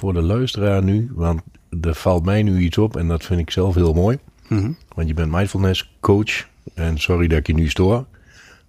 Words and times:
voor 0.00 0.12
de 0.12 0.22
luisteraar 0.22 0.82
nu, 0.82 1.10
want 1.14 1.40
er 1.80 1.94
valt 1.94 2.24
mij 2.24 2.42
nu 2.42 2.58
iets 2.60 2.78
op 2.78 2.96
en 2.96 3.08
dat 3.08 3.24
vind 3.24 3.40
ik 3.40 3.50
zelf 3.50 3.74
heel 3.74 3.92
mooi. 3.92 4.18
Mhm. 4.48 4.72
Want 4.94 5.08
je 5.08 5.14
bent 5.14 5.30
mindfulness 5.30 5.96
coach 6.00 6.48
en 6.74 6.98
sorry 6.98 7.26
dat 7.28 7.38
ik 7.38 7.46
je 7.46 7.54
nu 7.54 7.68
stoor. 7.68 8.06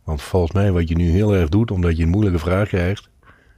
Want 0.03 0.21
volgens 0.21 0.51
mij 0.51 0.71
wat 0.71 0.89
je 0.89 0.95
nu 0.95 1.09
heel 1.09 1.33
erg 1.35 1.49
doet, 1.49 1.71
omdat 1.71 1.97
je 1.97 2.03
een 2.03 2.09
moeilijke 2.09 2.39
vraag 2.39 2.67
krijgt, 2.67 3.09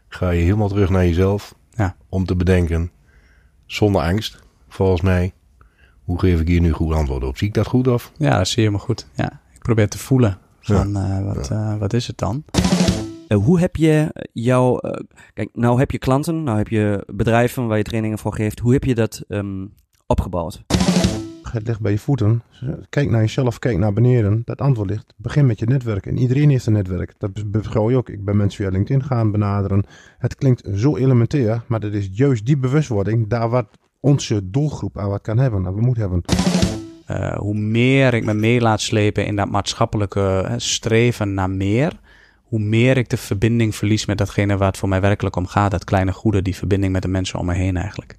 ga 0.08 0.30
je 0.30 0.42
helemaal 0.44 0.68
terug 0.68 0.90
naar 0.90 1.06
jezelf 1.06 1.56
Ja. 1.72 1.96
om 2.10 2.26
te 2.26 2.36
bedenken, 2.36 2.92
zonder 3.66 4.02
angst, 4.02 4.40
volgens 4.70 5.02
mij, 5.02 5.34
hoe 6.04 6.20
geef 6.20 6.40
ik 6.40 6.48
hier 6.48 6.62
nu 6.62 6.72
goed 6.72 6.94
antwoord 6.94 7.24
op? 7.24 7.38
Zie 7.38 7.48
ik 7.48 7.54
dat 7.54 7.68
goed 7.68 7.88
of? 7.88 8.12
Ja, 8.18 8.38
dat 8.38 8.48
zie 8.48 8.64
je 8.64 8.72
me 8.72 8.78
goed. 8.78 9.08
Ja, 9.16 9.40
ik 9.54 9.60
probeer 9.62 9.90
te 9.90 9.98
voelen 9.98 10.38
van 10.60 10.96
eh, 10.98 11.26
wat, 11.26 11.50
eh, 11.50 11.76
wat 11.78 11.94
is 11.94 12.08
het 12.08 12.18
dan? 12.18 12.44
Eh, 13.34 13.40
hoe 13.40 13.60
heb 13.60 13.76
je 13.76 14.28
jouw... 14.34 14.78
eh, 14.78 15.04
kijk, 15.34 15.50
nou 15.54 15.80
heb 15.80 15.92
je 15.92 15.98
klanten, 15.98 16.44
nou 16.44 16.58
heb 16.58 16.68
je 16.68 17.04
bedrijven 17.14 17.68
waar 17.68 17.78
je 17.78 17.84
trainingen 17.84 18.18
voor 18.18 18.34
geeft. 18.34 18.60
Hoe 18.60 18.74
heb 18.74 18.84
je 18.84 18.96
dat 18.96 19.24
ehm, 19.28 19.66
opgebouwd? 20.06 20.64
Het 21.42 21.68
ligt 21.68 21.82
bij 21.82 21.92
je 21.92 22.00
voeten. 22.00 22.44
Kijk 22.90 23.10
naar 23.10 23.22
jezelf, 23.22 23.60
kijk 23.60 23.78
naar 23.78 23.94
beneden. 23.94 24.42
Dat 24.46 24.62
antwoord 24.62 24.90
ligt. 24.90 25.14
Begin 25.18 25.46
met 25.46 25.60
je 25.60 25.66
netwerk. 25.66 26.06
En 26.06 26.18
iedereen 26.18 26.50
heeft 26.50 26.66
een 26.66 26.74
netwerk. 26.74 27.14
Dat 27.18 27.52
beschouw 27.52 27.90
je 27.90 27.98
ook. 27.98 28.10
Ik 28.10 28.26
ben 28.26 28.38
mensen 28.38 28.64
via 28.64 28.72
LinkedIn 28.72 29.04
gaan 29.04 29.32
benaderen. 29.32 29.84
Het 30.18 30.36
klinkt 30.36 30.68
zo 30.76 30.98
elementair, 30.98 31.64
maar 31.68 31.80
dat 31.80 31.94
is 31.94 32.10
juist 32.12 32.46
die 32.46 32.58
bewustwording 32.58 33.28
daar 33.28 33.50
wat 33.50 33.68
onze 34.00 34.50
doelgroep 34.50 34.98
aan 34.98 35.10
wat 35.10 35.22
kan 35.22 35.38
hebben, 35.38 35.66
aan 35.66 35.74
wat 35.74 35.84
moet 35.84 35.98
hebben. 35.98 36.22
Eh, 37.06 37.38
hoe 37.38 37.56
meer 37.56 38.14
ik 38.14 38.26
me 38.26 38.34
mee 38.34 38.62
laat 38.62 38.82
slepen 38.82 39.26
in 39.26 39.36
dat 39.36 39.50
maatschappelijke 39.50 40.54
streven 40.58 41.34
naar 41.34 41.50
meer, 41.50 42.00
hoe 42.54 42.62
meer 42.62 42.98
ik 42.98 43.10
de 43.10 43.18
verbinding 43.18 43.76
verlies 43.76 44.06
met 44.06 44.18
datgene 44.18 44.58
waar 44.58 44.68
het 44.68 44.78
voor 44.78 44.90
mij 44.90 45.02
werkelijk 45.02 45.36
om 45.36 45.48
gaat. 45.48 45.72
Dat 45.72 45.84
kleine 45.84 46.12
goede, 46.12 46.42
die 46.42 46.56
verbinding 46.56 46.92
met 46.92 47.02
de 47.02 47.08
mensen 47.08 47.40
om 47.40 47.46
me 47.46 47.54
heen 47.54 47.78
eigenlijk. 47.78 48.18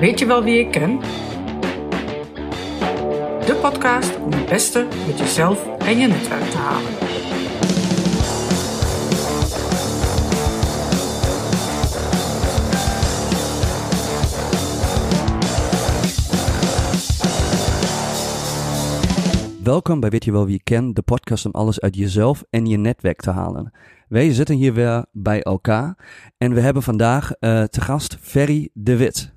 Weet 0.00 0.18
je 0.18 0.26
wel 0.26 0.44
wie 0.44 0.58
ik 0.58 0.70
ken? 0.70 1.00
De 3.46 3.58
podcast 3.60 4.18
om 4.24 4.32
het 4.32 4.48
beste 4.48 4.86
met 5.06 5.18
jezelf 5.18 5.66
en 5.78 5.98
je 5.98 6.06
netwerk 6.06 6.50
te 6.50 6.56
halen. 6.56 7.05
Welkom 19.66 20.00
bij 20.00 20.10
Weet 20.10 20.24
je 20.24 20.32
wel 20.32 20.46
wie 20.46 20.54
ik 20.54 20.64
ken, 20.64 20.94
de 20.94 21.02
podcast 21.02 21.46
om 21.46 21.52
alles 21.52 21.80
uit 21.80 21.96
jezelf 21.96 22.44
en 22.50 22.66
je 22.66 22.76
netwerk 22.76 23.20
te 23.20 23.30
halen. 23.30 23.72
Wij 24.08 24.32
zitten 24.32 24.56
hier 24.56 24.74
weer 24.74 25.04
bij 25.12 25.42
elkaar 25.42 25.98
en 26.38 26.54
we 26.54 26.60
hebben 26.60 26.82
vandaag 26.82 27.32
eh, 27.32 27.62
te 27.62 27.80
gast 27.80 28.16
Ferry 28.20 28.70
de 28.72 28.96
Wit. 28.96 29.32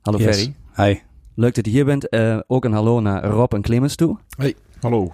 Hallo 0.00 0.18
Yes. 0.18 0.36
Ferry, 0.36 0.54
Hi. 0.74 1.00
leuk 1.34 1.54
dat 1.54 1.64
je 1.64 1.70
hier 1.70 1.84
bent. 1.84 2.08
Eh, 2.08 2.38
ook 2.46 2.64
een 2.64 2.72
hallo 2.72 3.00
naar 3.00 3.24
Rob 3.24 3.54
en 3.54 3.62
Clemens 3.62 3.94
toe. 3.94 4.18
Hallo. 4.80 5.12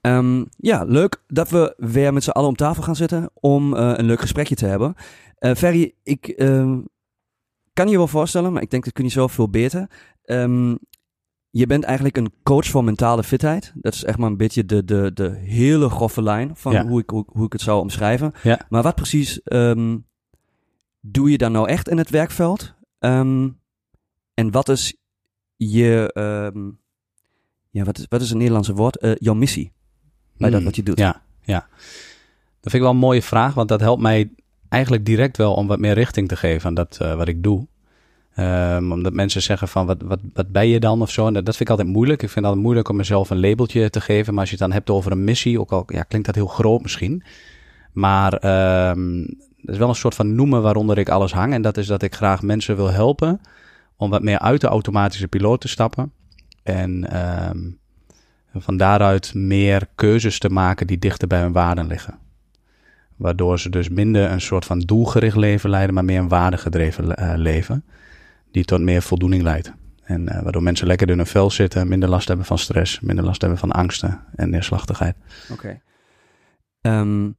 Ehm, 0.00 0.44
ja, 0.56 0.84
leuk 0.84 1.22
dat 1.26 1.50
we 1.50 1.74
weer 1.76 2.12
met 2.12 2.24
z'n 2.24 2.30
allen 2.30 2.48
om 2.48 2.56
tafel 2.56 2.82
gaan 2.82 2.96
zitten 2.96 3.30
om 3.34 3.74
eh, 3.74 3.92
een 3.96 4.06
leuk 4.06 4.20
gesprekje 4.20 4.54
te 4.54 4.66
hebben. 4.66 4.94
Eh 5.34 5.54
Ferry, 5.54 5.94
ik 6.02 6.26
ehm, 6.28 6.80
kan 7.72 7.88
je 7.88 7.96
wel 7.96 8.08
voorstellen, 8.08 8.52
maar 8.52 8.62
ik 8.62 8.70
denk 8.70 8.84
dat 8.84 8.92
kun 8.92 9.04
je 9.04 9.10
zelf 9.10 9.32
veel 9.32 9.50
beter. 9.50 9.90
Ehm, 10.24 10.74
je 11.58 11.66
bent 11.66 11.84
eigenlijk 11.84 12.16
een 12.16 12.32
coach 12.42 12.66
voor 12.66 12.84
mentale 12.84 13.22
fitheid. 13.24 13.72
Dat 13.74 13.94
is 13.94 14.04
echt 14.04 14.18
maar 14.18 14.30
een 14.30 14.36
beetje 14.36 14.64
de, 14.64 14.84
de, 14.84 15.10
de 15.14 15.30
hele 15.30 15.88
grove 15.88 16.22
lijn 16.22 16.56
van 16.56 16.72
Ja. 16.72 16.86
hoe, 16.86 17.00
ik, 17.00 17.10
hoe, 17.10 17.24
hoe 17.28 17.46
ik 17.46 17.52
het 17.52 17.60
zou 17.60 17.80
omschrijven. 17.80 18.32
Ja. 18.42 18.66
Maar 18.68 18.82
wat 18.82 18.94
precies 18.94 19.42
ehm, 19.42 19.96
doe 21.00 21.30
je 21.30 21.38
dan 21.38 21.52
nou 21.52 21.68
echt 21.68 21.88
in 21.88 21.98
het 21.98 22.10
werkveld? 22.10 22.74
Ehm, 22.98 23.48
en 24.34 24.50
wat 24.50 24.68
is 24.68 24.96
je, 25.56 26.10
ehm, 26.14 26.70
ja, 27.70 27.84
wat 27.84 27.98
is, 27.98 28.06
wat 28.08 28.20
is 28.20 28.28
het 28.28 28.38
Nederlandse 28.38 28.74
woord? 28.74 28.96
Eh, 28.98 29.12
jouw 29.14 29.34
missie 29.34 29.72
bij 30.36 30.48
dat 30.50 30.56
Hmm. 30.58 30.64
wat 30.68 30.76
je 30.76 30.82
doet. 30.82 30.98
Ja, 30.98 31.22
ja. 31.42 31.66
Dat 32.60 32.72
vind 32.72 32.74
ik 32.74 32.80
wel 32.80 32.90
een 32.90 32.96
mooie 32.96 33.22
vraag, 33.22 33.54
want 33.54 33.68
dat 33.68 33.80
helpt 33.80 34.02
mij 34.02 34.30
eigenlijk 34.68 35.04
direct 35.04 35.36
wel 35.36 35.54
om 35.54 35.66
wat 35.66 35.78
meer 35.78 35.94
richting 35.94 36.28
te 36.28 36.36
geven 36.36 36.68
aan 36.68 36.74
dat 36.74 36.98
eh, 37.00 37.16
wat 37.16 37.28
ik 37.28 37.42
doe. 37.42 37.66
Ehm, 38.38 38.92
omdat 38.92 39.12
mensen 39.12 39.42
zeggen 39.42 39.68
van, 39.68 39.86
wat, 39.86 40.02
wat, 40.02 40.20
wat 40.32 40.48
ben 40.48 40.68
je 40.68 40.80
dan 40.80 41.02
of 41.02 41.10
zo? 41.10 41.26
En 41.26 41.32
dat, 41.32 41.44
vind 41.44 41.60
ik 41.60 41.70
altijd 41.70 41.88
moeilijk. 41.88 42.22
Ik 42.22 42.28
vind 42.28 42.34
het 42.34 42.44
altijd 42.44 42.62
moeilijk 42.62 42.88
om 42.88 42.96
mezelf 42.96 43.30
een 43.30 43.40
labeltje 43.40 43.90
te 43.90 44.00
geven. 44.00 44.32
Maar 44.32 44.40
als 44.40 44.50
je 44.50 44.56
het 44.56 44.64
dan 44.64 44.74
hebt 44.74 44.90
over 44.90 45.12
een 45.12 45.24
missie, 45.24 45.60
ook 45.60 45.72
al 45.72 45.84
ja, 45.86 46.02
klinkt 46.02 46.26
dat 46.26 46.34
heel 46.34 46.46
groot 46.46 46.82
misschien. 46.82 47.22
Maar 47.92 48.32
ehm 48.32 49.24
er 49.64 49.72
is 49.72 49.78
wel 49.78 49.88
een 49.88 49.94
soort 49.94 50.14
van 50.14 50.34
noemen 50.34 50.62
waaronder 50.62 50.98
ik 50.98 51.08
alles 51.08 51.32
hang. 51.32 51.52
En 51.52 51.62
dat 51.62 51.76
is 51.76 51.86
dat 51.86 52.02
ik 52.02 52.14
graag 52.14 52.42
mensen 52.42 52.76
wil 52.76 52.90
helpen 52.90 53.40
om 53.96 54.10
wat 54.10 54.22
meer 54.22 54.38
uit 54.38 54.60
de 54.60 54.66
automatische 54.66 55.28
piloot 55.28 55.60
te 55.60 55.68
stappen. 55.68 56.12
En 56.62 57.10
ehm, 57.10 57.58
van 58.54 58.76
daaruit 58.76 59.34
meer 59.34 59.88
keuzes 59.94 60.38
te 60.38 60.48
maken 60.48 60.86
die 60.86 60.98
dichter 60.98 61.28
bij 61.28 61.40
hun 61.40 61.52
waarden 61.52 61.86
liggen. 61.86 62.18
Waardoor 63.16 63.58
ze 63.58 63.70
dus 63.70 63.88
minder 63.88 64.30
een 64.30 64.40
soort 64.40 64.64
van 64.64 64.78
doelgericht 64.78 65.36
leven 65.36 65.70
leiden, 65.70 65.94
maar 65.94 66.04
meer 66.04 66.18
een 66.18 66.28
waardegedreven 66.28 67.16
eh, 67.16 67.32
leven. 67.36 67.84
Die 68.50 68.64
tot 68.64 68.80
meer 68.80 69.02
voldoening 69.02 69.42
leidt. 69.42 69.72
En 70.02 70.28
eh, 70.28 70.42
waardoor 70.42 70.62
mensen 70.62 70.86
lekker 70.86 71.10
in 71.10 71.16
hun 71.16 71.26
vel 71.26 71.50
zitten, 71.50 71.88
minder 71.88 72.08
last 72.08 72.28
hebben 72.28 72.46
van 72.46 72.58
stress, 72.58 73.00
minder 73.00 73.24
last 73.24 73.40
hebben 73.40 73.58
van 73.58 73.70
angsten 73.70 74.24
en 74.34 74.50
neerslachtigheid. 74.50 75.16
Oké. 75.52 75.80
Ehm, 76.80 77.30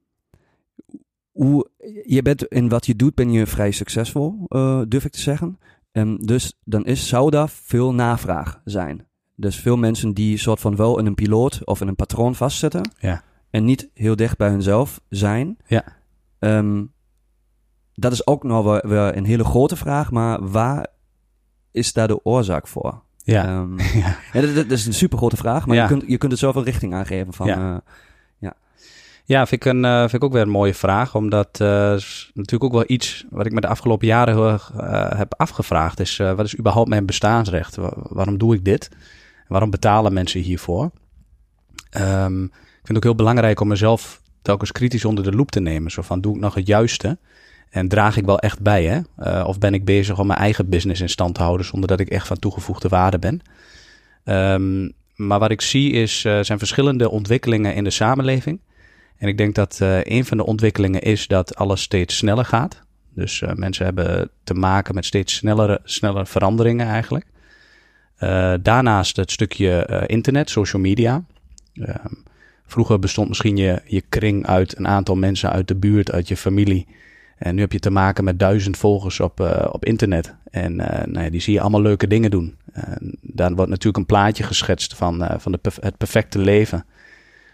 hoe, 1.31 1.69
je 2.05 2.21
bent 2.21 2.43
in 2.43 2.69
wat 2.69 2.85
je 2.85 2.95
doet, 2.95 3.15
ben 3.15 3.31
je 3.31 3.47
vrij 3.47 3.71
succesvol, 3.71 4.45
eh, 4.47 4.81
durf 4.87 5.05
ik 5.05 5.11
te 5.11 5.19
zeggen. 5.19 5.59
Ehm, 5.91 6.15
dus 6.15 6.59
dan 6.63 6.85
is, 6.85 7.07
zou 7.07 7.29
daar 7.29 7.49
veel 7.49 7.93
navraag 7.93 8.61
zijn. 8.65 9.07
Dus 9.35 9.55
veel 9.55 9.77
mensen 9.77 10.13
die 10.13 10.37
soort 10.37 10.59
van 10.59 10.75
wel 10.75 10.99
in 10.99 11.05
een 11.05 11.15
piloot 11.15 11.65
of 11.65 11.81
in 11.81 11.87
een 11.87 11.95
patroon 11.95 12.35
vastzitten. 12.35 12.91
Ja. 12.99 13.23
En 13.49 13.65
niet 13.65 13.89
heel 13.93 14.15
dicht 14.15 14.37
bij 14.37 14.49
hunzelf 14.49 15.01
zijn. 15.09 15.57
Ja. 15.67 15.83
Ehm, 16.39 16.83
dat 17.93 18.11
is 18.11 18.27
ook 18.27 18.43
nog 18.43 18.63
wel, 18.63 18.79
wel 18.87 19.15
een 19.15 19.25
hele 19.25 19.43
grote 19.43 19.75
vraag, 19.75 20.11
maar 20.11 20.49
waar 20.49 20.87
is 21.71 21.93
daar 21.93 22.07
de 22.07 22.25
oorzaak 22.25 22.67
voor? 22.67 23.01
Ja, 23.23 23.45
Ehm, 23.45 23.77
ja. 24.03 24.17
ja, 24.33 24.41
dat, 24.41 24.55
dat 24.55 24.71
is 24.71 24.85
een 24.85 24.93
super 24.93 25.17
grote 25.17 25.37
vraag, 25.37 25.65
maar 25.65 25.75
Ja. 25.75 25.81
je, 25.81 25.87
kunt, 25.89 26.03
je 26.07 26.17
kunt 26.17 26.31
het 26.31 26.41
zelf 26.41 26.55
een 26.55 26.63
richting 26.63 26.93
aangeven 26.93 27.33
van... 27.33 27.47
Ja. 27.47 27.73
eh, 27.73 27.77
Ja, 29.25 29.45
vind 29.45 29.65
ik, 29.65 29.71
een, 29.71 29.85
eh, 29.85 29.99
vind 29.99 30.13
ik 30.13 30.23
ook 30.23 30.31
weer 30.33 30.41
een 30.41 30.49
mooie 30.49 30.73
vraag. 30.73 31.15
Omdat 31.15 31.59
eh, 31.61 31.93
is 31.93 32.31
natuurlijk 32.33 32.63
ook 32.63 32.71
wel 32.79 32.83
iets 32.95 33.25
wat 33.29 33.45
ik 33.45 33.51
me 33.51 33.61
de 33.61 33.67
afgelopen 33.67 34.07
jaren 34.07 34.33
heel 34.33 34.47
erg 34.49 34.71
heb 35.17 35.33
afgevraagd. 35.37 35.99
Is 35.99 36.17
wat 36.17 36.45
is 36.45 36.57
überhaupt 36.57 36.89
mijn 36.89 37.05
bestaansrecht? 37.05 37.75
Wa- 37.75 37.93
waarom 37.95 38.37
doe 38.37 38.55
ik 38.55 38.65
dit? 38.65 38.89
Waarom 39.47 39.69
betalen 39.69 40.13
mensen 40.13 40.41
hiervoor? 40.41 40.91
Ehm, 41.89 42.43
ik 42.43 42.51
vind 42.73 42.87
het 42.87 42.97
ook 42.97 43.03
heel 43.03 43.15
belangrijk 43.15 43.59
om 43.59 43.67
mezelf 43.67 44.21
telkens 44.41 44.71
kritisch 44.71 45.05
onder 45.05 45.23
de 45.23 45.31
loep 45.31 45.51
te 45.51 45.59
nemen. 45.59 45.91
Zo 45.91 46.01
van, 46.01 46.21
doe 46.21 46.35
ik 46.35 46.41
nog 46.41 46.53
het 46.53 46.67
juiste? 46.67 47.17
En 47.69 47.87
draag 47.87 48.17
ik 48.17 48.25
wel 48.25 48.39
echt 48.39 48.61
bij, 48.61 48.85
hè? 48.85 48.99
Eh, 49.17 49.47
of 49.47 49.59
ben 49.59 49.73
ik 49.73 49.85
bezig 49.85 50.19
om 50.19 50.27
mijn 50.27 50.39
eigen 50.39 50.69
business 50.69 51.01
in 51.01 51.09
stand 51.09 51.35
te 51.35 51.41
houden... 51.41 51.65
zonder 51.65 51.89
dat 51.89 51.99
ik 51.99 52.09
echt 52.09 52.27
van 52.27 52.39
toegevoegde 52.39 52.87
waarde 52.87 53.19
ben? 53.19 53.41
Ehm, 54.23 54.89
maar 55.15 55.39
wat 55.39 55.51
ik 55.51 55.61
zie 55.61 55.91
is, 55.91 56.25
eh, 56.25 56.39
zijn 56.41 56.57
verschillende 56.57 57.09
ontwikkelingen 57.09 57.75
in 57.75 57.83
de 57.83 57.89
samenleving... 57.89 58.59
En 59.17 59.27
ik 59.27 59.37
denk 59.37 59.55
dat 59.55 59.79
eh, 59.81 60.03
een 60.03 60.25
van 60.25 60.37
de 60.37 60.45
ontwikkelingen 60.45 61.01
is 61.01 61.27
dat 61.27 61.55
alles 61.55 61.81
steeds 61.81 62.17
sneller 62.17 62.45
gaat. 62.45 62.81
Dus 63.13 63.43
mensen 63.53 63.85
hebben 63.85 64.29
te 64.43 64.53
maken 64.53 64.95
met 64.95 65.05
steeds 65.05 65.35
snellere, 65.35 65.79
snellere 65.83 66.25
veranderingen 66.25 66.87
eigenlijk. 66.87 67.25
Daarnaast 68.61 69.15
het 69.15 69.31
stukje 69.31 70.03
internet, 70.07 70.49
social 70.49 70.81
media. 70.81 71.23
Ehm, 71.73 72.13
vroeger 72.65 72.99
bestond 72.99 73.27
misschien 73.27 73.57
je, 73.57 73.81
je 73.85 74.03
kring 74.09 74.45
uit 74.45 74.77
een 74.77 74.87
aantal 74.87 75.15
mensen 75.15 75.51
uit 75.51 75.67
de 75.67 75.75
buurt, 75.75 76.11
uit 76.11 76.27
je 76.27 76.37
familie. 76.37 76.87
En 77.39 77.55
nu 77.55 77.61
heb 77.61 77.71
je 77.71 77.79
te 77.79 77.89
maken 77.89 78.23
met 78.23 78.39
duizend 78.39 78.77
volgers 78.77 79.19
op, 79.19 79.39
eh, 79.39 79.67
op 79.71 79.85
internet. 79.85 80.35
En 80.51 80.79
eh, 80.79 81.05
nou 81.07 81.23
ja, 81.23 81.29
die 81.29 81.41
zie 81.41 81.53
je 81.53 81.61
allemaal 81.61 81.81
leuke 81.81 82.07
dingen 82.07 82.31
doen. 82.31 82.57
En 82.71 83.17
daar 83.21 83.55
wordt 83.55 83.69
natuurlijk 83.69 83.97
een 83.97 84.05
plaatje 84.05 84.43
geschetst 84.43 84.95
van, 84.95 85.23
eh, 85.23 85.39
van 85.39 85.51
de, 85.51 85.59
het 85.81 85.97
perfecte 85.97 86.39
leven 86.39 86.85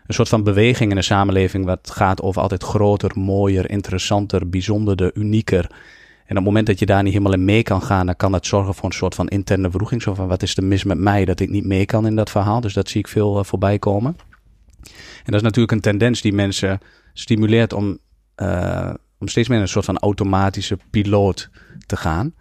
een 0.07 0.13
soort 0.13 0.29
van 0.29 0.43
beweging 0.43 0.89
in 0.89 0.95
de 0.95 1.01
samenleving 1.01 1.65
wat 1.65 1.91
gaat 1.91 2.21
over 2.21 2.41
altijd 2.41 2.63
groter, 2.63 3.11
mooier, 3.19 3.69
interessanter, 3.69 4.49
bijzonderder, 4.49 5.11
unieker. 5.13 5.63
En 6.25 6.31
op 6.31 6.35
het 6.35 6.45
moment 6.45 6.67
dat 6.67 6.79
je 6.79 6.85
daar 6.85 7.03
niet 7.03 7.11
helemaal 7.13 7.33
in 7.33 7.45
mee 7.45 7.63
kan 7.63 7.81
gaan, 7.81 8.05
dan 8.05 8.15
kan 8.15 8.31
dat 8.31 8.45
zorgen 8.45 8.73
voor 8.73 8.85
een 8.85 8.95
soort 8.95 9.15
van 9.15 9.27
interne 9.27 9.69
wroeging. 9.69 10.01
Zo 10.01 10.13
van, 10.13 10.27
wat 10.27 10.41
is 10.41 10.57
er 10.57 10.63
mis 10.63 10.83
met 10.83 10.97
mij 10.97 11.25
dat 11.25 11.39
ik 11.39 11.49
niet 11.49 11.65
mee 11.65 11.85
kan 11.85 12.05
in 12.05 12.15
dat 12.15 12.29
verhaal? 12.29 12.61
Dus 12.61 12.73
dat 12.73 12.89
zie 12.89 12.99
ik 12.99 13.07
veel 13.07 13.43
voorbij 13.43 13.79
komen. 13.79 14.15
En 14.83 15.31
dat 15.31 15.35
is 15.35 15.41
natuurlijk 15.41 15.71
een 15.71 15.81
tendens 15.81 16.21
die 16.21 16.33
mensen 16.33 16.79
stimuleert 17.13 17.73
om, 17.73 17.97
eh, 18.35 18.93
om 19.25 19.31
steeds 19.31 19.47
meer 19.47 19.59
een 19.59 19.67
soort 19.67 19.85
van 19.85 19.97
automatische 19.97 20.77
piloot 20.89 21.49
te 21.85 21.97
gaan. 21.97 22.33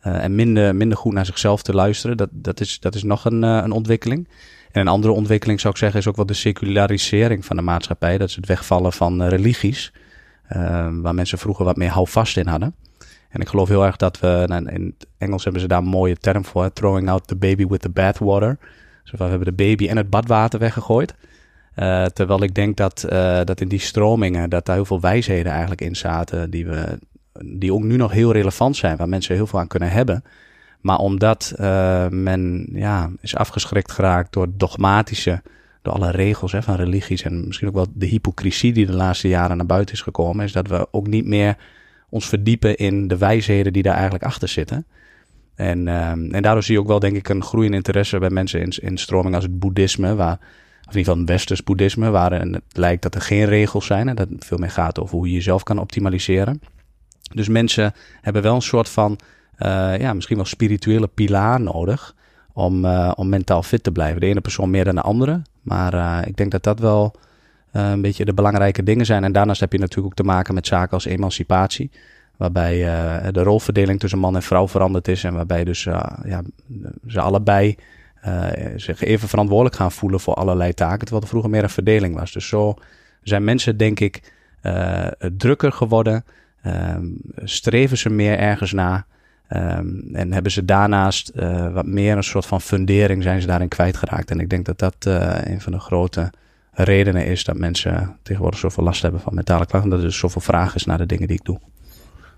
Eh, 0.00 0.24
en 0.24 0.34
minder, 0.34 0.76
minder 0.76 0.98
goed 0.98 1.12
naar 1.12 1.26
zichzelf 1.26 1.62
te 1.62 1.74
luisteren. 1.74 2.16
Dat, 2.16 2.28
dat, 2.32 2.60
is, 2.60 2.80
dat 2.80 2.94
is 2.94 3.02
nog 3.02 3.24
een, 3.24 3.44
eh, 3.44 3.60
een 3.62 3.72
ontwikkeling. 3.72 4.28
En 4.72 4.80
een 4.80 4.88
andere 4.88 5.12
ontwikkeling 5.12 5.60
zou 5.60 5.72
ik 5.72 5.78
zeggen 5.78 6.00
is 6.00 6.06
ook 6.06 6.16
wel 6.16 6.26
de 6.26 6.34
secularisering 6.34 7.44
van 7.44 7.56
de 7.56 7.62
maatschappij. 7.62 8.18
Dat 8.18 8.28
is 8.28 8.36
het 8.36 8.46
wegvallen 8.46 8.92
van 8.92 9.22
eh, 9.22 9.28
religies. 9.28 9.92
waar 11.02 11.14
mensen 11.14 11.38
vroeger 11.38 11.64
wat 11.64 11.76
meer 11.76 11.90
houvast 11.90 12.36
in 12.36 12.46
hadden. 12.46 12.74
En 13.28 13.40
ik 13.40 13.48
geloof 13.48 13.68
heel 13.68 13.84
erg 13.84 13.96
dat 13.96 14.20
we, 14.20 14.44
nou, 14.46 14.68
in 14.68 14.94
het 14.98 15.08
Engels 15.18 15.44
hebben 15.44 15.62
ze 15.62 15.68
daar 15.68 15.78
een 15.78 15.84
mooie 15.84 16.16
term 16.16 16.44
voor, 16.44 16.72
throwing 16.72 17.08
out 17.08 17.26
the 17.26 17.36
baby 17.36 17.66
with 17.66 17.80
the 17.80 17.88
bathwater. 17.88 18.58
Dus 19.02 19.10
we 19.10 19.24
hebben 19.24 19.56
de 19.56 19.64
baby 19.64 19.88
en 19.88 19.96
het 19.96 20.10
badwater 20.10 20.58
weggegooid. 20.58 21.14
Uh, 21.76 22.04
terwijl 22.04 22.42
ik 22.42 22.54
denk 22.54 22.76
dat, 22.76 23.06
uh, 23.12 23.40
dat 23.44 23.60
in 23.60 23.68
die 23.68 23.78
stromingen, 23.78 24.50
dat 24.50 24.66
daar 24.66 24.76
heel 24.76 24.84
veel 24.84 25.00
wijsheden 25.00 25.52
eigenlijk 25.52 25.80
in 25.80 25.96
zaten, 25.96 26.50
die, 26.50 26.66
we, 26.66 26.98
die 27.44 27.72
ook 27.72 27.82
nu 27.82 27.96
nog 27.96 28.12
heel 28.12 28.32
relevant 28.32 28.76
zijn, 28.76 28.96
waar 28.96 29.08
mensen 29.08 29.34
heel 29.34 29.46
veel 29.46 29.58
aan 29.58 29.66
kunnen 29.66 29.90
hebben. 29.90 30.24
Maar 30.80 30.98
omdat 30.98 31.54
uh, 31.60 32.08
men 32.08 32.68
ja, 32.72 33.10
is 33.20 33.36
afgeschrikt 33.36 33.92
geraakt 33.92 34.32
door 34.32 34.46
dogmatische, 34.50 35.42
door 35.82 35.92
alle 35.92 36.10
regels 36.10 36.52
hè, 36.52 36.62
van 36.62 36.74
religies 36.74 37.22
en 37.22 37.46
misschien 37.46 37.68
ook 37.68 37.74
wel 37.74 37.86
de 37.94 38.06
hypocrisie 38.06 38.72
die 38.72 38.86
de 38.86 38.96
laatste 38.96 39.28
jaren 39.28 39.56
naar 39.56 39.66
buiten 39.66 39.94
is 39.94 40.00
gekomen, 40.00 40.44
is 40.44 40.52
dat 40.52 40.68
we 40.68 40.88
ook 40.90 41.06
niet 41.06 41.26
meer 41.26 41.56
ons 42.08 42.28
verdiepen 42.28 42.76
in 42.76 43.08
de 43.08 43.18
wijsheden 43.18 43.72
die 43.72 43.82
daar 43.82 43.94
eigenlijk 43.94 44.24
achter 44.24 44.48
zitten. 44.48 44.86
En, 45.54 45.88
en 46.32 46.42
daardoor 46.42 46.62
zie 46.62 46.74
je 46.74 46.80
ook 46.80 46.86
wel, 46.86 46.98
denk 46.98 47.16
ik, 47.16 47.28
een 47.28 47.42
groeiende 47.42 47.76
interesse 47.76 48.18
bij 48.18 48.30
mensen 48.30 48.60
in, 48.60 48.70
in 48.70 48.98
stromingen 48.98 49.34
als 49.34 49.44
het 49.44 49.58
boeddhisme, 49.58 50.14
waar 50.14 50.38
of 50.86 50.92
in 50.92 50.98
ieder 50.98 51.12
geval 51.12 51.26
westers 51.26 51.62
boeddhisme, 51.62 52.10
waar 52.10 52.32
het 52.32 52.62
lijkt 52.72 53.02
dat 53.02 53.14
er 53.14 53.20
geen 53.20 53.44
regels 53.44 53.86
zijn 53.86 54.08
en 54.08 54.16
dat 54.16 54.28
het 54.28 54.44
veel 54.44 54.58
meer 54.58 54.70
gaat 54.70 55.00
over 55.00 55.16
hoe 55.16 55.26
je 55.26 55.32
jezelf 55.32 55.62
kan 55.62 55.78
optimaliseren. 55.78 56.60
Dus 57.34 57.48
mensen 57.48 57.94
hebben 58.20 58.42
wel 58.42 58.54
een 58.54 58.62
soort 58.62 58.88
van, 58.88 59.18
uh, 59.58 59.98
ja, 59.98 60.12
misschien 60.12 60.36
wel 60.36 60.44
spirituele 60.44 61.06
pilaar 61.06 61.60
nodig 61.60 62.14
om, 62.52 62.84
uh, 62.84 63.12
om 63.14 63.28
mentaal 63.28 63.62
fit 63.62 63.82
te 63.82 63.92
blijven. 63.92 64.20
De 64.20 64.26
ene 64.26 64.40
persoon 64.40 64.70
meer 64.70 64.84
dan 64.84 64.94
de 64.94 65.00
andere, 65.00 65.42
maar 65.62 65.94
uh, 65.94 66.18
ik 66.24 66.36
denk 66.36 66.50
dat 66.50 66.62
dat 66.62 66.78
wel 66.78 67.14
een 67.72 68.00
beetje 68.00 68.24
de 68.24 68.34
belangrijke 68.34 68.82
dingen 68.82 69.06
zijn. 69.06 69.24
En 69.24 69.32
daarnaast 69.32 69.60
heb 69.60 69.72
je 69.72 69.78
natuurlijk 69.78 70.06
ook 70.06 70.14
te 70.14 70.32
maken 70.32 70.54
met 70.54 70.66
zaken 70.66 70.92
als 70.92 71.04
emancipatie. 71.04 71.90
Waarbij 72.36 72.78
de 73.32 73.42
rolverdeling 73.42 74.00
tussen 74.00 74.18
man 74.18 74.34
en 74.34 74.42
vrouw 74.42 74.68
veranderd 74.68 75.08
is. 75.08 75.24
En 75.24 75.34
waarbij 75.34 75.64
dus 75.64 75.82
ja, 75.82 76.42
ze 77.06 77.20
allebei 77.20 77.76
zich 78.76 79.02
even 79.02 79.28
verantwoordelijk 79.28 79.76
gaan 79.76 79.92
voelen 79.92 80.20
voor 80.20 80.34
allerlei 80.34 80.74
taken, 80.74 80.98
terwijl 80.98 81.22
er 81.22 81.28
vroeger 81.28 81.50
meer 81.50 81.62
een 81.62 81.70
verdeling 81.70 82.14
was. 82.14 82.32
Dus 82.32 82.48
zo 82.48 82.74
zijn 83.22 83.44
mensen, 83.44 83.76
denk 83.76 84.00
ik, 84.00 84.32
uh, 84.62 85.06
drukker 85.36 85.72
geworden, 85.72 86.24
um, 86.66 87.20
streven 87.34 87.98
ze 87.98 88.10
meer 88.10 88.38
ergens 88.38 88.72
na. 88.72 89.06
Um, 89.48 90.08
en 90.12 90.32
hebben 90.32 90.52
ze 90.52 90.64
daarnaast 90.64 91.32
uh, 91.34 91.72
wat 91.72 91.86
meer 91.86 92.16
een 92.16 92.24
soort 92.24 92.46
van 92.46 92.60
fundering, 92.60 93.22
zijn 93.22 93.40
ze 93.40 93.46
daarin 93.46 93.68
kwijtgeraakt. 93.68 94.30
En 94.30 94.40
ik 94.40 94.50
denk 94.50 94.66
dat 94.66 94.78
dat 94.78 94.94
een 95.44 95.60
van 95.60 95.72
de 95.72 95.78
grote 95.78 96.30
redenen 96.72 97.26
is 97.26 97.44
dat 97.44 97.56
mensen 97.56 98.16
tegenwoordig 98.22 98.60
zoveel 98.60 98.84
last 98.84 99.02
hebben 99.02 99.20
van 99.20 99.34
mentale 99.34 99.66
klachten. 99.66 99.90
Dat 99.90 99.98
er 99.98 100.04
dus 100.04 100.18
zoveel 100.18 100.40
vraag 100.40 100.74
is 100.74 100.84
naar 100.84 100.98
de 100.98 101.06
dingen 101.06 101.28
die 101.28 101.36
ik 101.36 101.44
doe. 101.44 101.60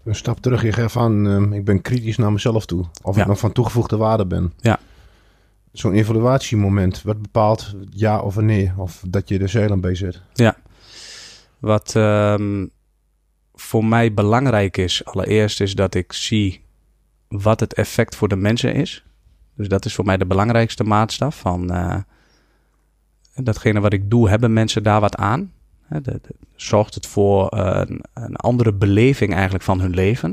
Een 0.04 0.14
stap 0.14 0.40
terug, 0.40 0.62
je 0.62 0.72
geeft 0.72 0.96
aan, 0.96 1.26
uh, 1.26 1.56
ik 1.56 1.64
ben 1.64 1.82
kritisch 1.82 2.16
naar 2.16 2.32
mezelf 2.32 2.66
toe. 2.66 2.84
Of 3.02 3.16
ja. 3.16 3.22
ik 3.22 3.28
nog 3.28 3.38
van 3.38 3.52
toegevoegde 3.52 3.96
waarde 3.96 4.26
ben. 4.26 4.52
Ja 4.60 4.78
zo'n 5.72 5.92
evaluatiemoment, 5.92 7.02
wat 7.02 7.22
bepaalt 7.22 7.74
ja 7.90 8.20
of 8.20 8.36
nee, 8.36 8.72
of 8.76 9.02
dat 9.08 9.28
je 9.28 9.38
er 9.38 9.48
zeilen 9.48 9.80
bij 9.80 9.94
zit? 9.94 10.22
Ja, 10.32 10.56
wat 11.58 11.94
um, 11.96 12.70
voor 13.54 13.84
mij 13.84 14.14
belangrijk 14.14 14.76
is, 14.76 15.04
allereerst 15.04 15.60
is 15.60 15.74
dat 15.74 15.94
ik 15.94 16.12
zie 16.12 16.64
wat 17.28 17.60
het 17.60 17.74
effect 17.74 18.16
voor 18.16 18.28
de 18.28 18.36
mensen 18.36 18.74
is. 18.74 19.04
Dus 19.54 19.68
dat 19.68 19.84
is 19.84 19.94
voor 19.94 20.04
mij 20.04 20.16
de 20.16 20.26
belangrijkste 20.26 20.84
maatstaf 20.84 21.38
van 21.38 21.72
uh, 21.72 21.96
datgene 23.34 23.80
wat 23.80 23.92
ik 23.92 24.10
doe, 24.10 24.28
hebben 24.28 24.52
mensen 24.52 24.82
daar 24.82 25.00
wat 25.00 25.16
aan? 25.16 25.52
De, 25.88 26.00
de, 26.00 26.20
zorgt 26.56 26.94
het 26.94 27.06
voor 27.06 27.54
uh, 27.54 27.80
een, 27.86 28.04
een, 28.14 28.36
andere 28.36 28.72
beleving 28.72 29.32
eigenlijk 29.32 29.64
van 29.64 29.80
hun 29.80 29.94
leven? 29.94 30.30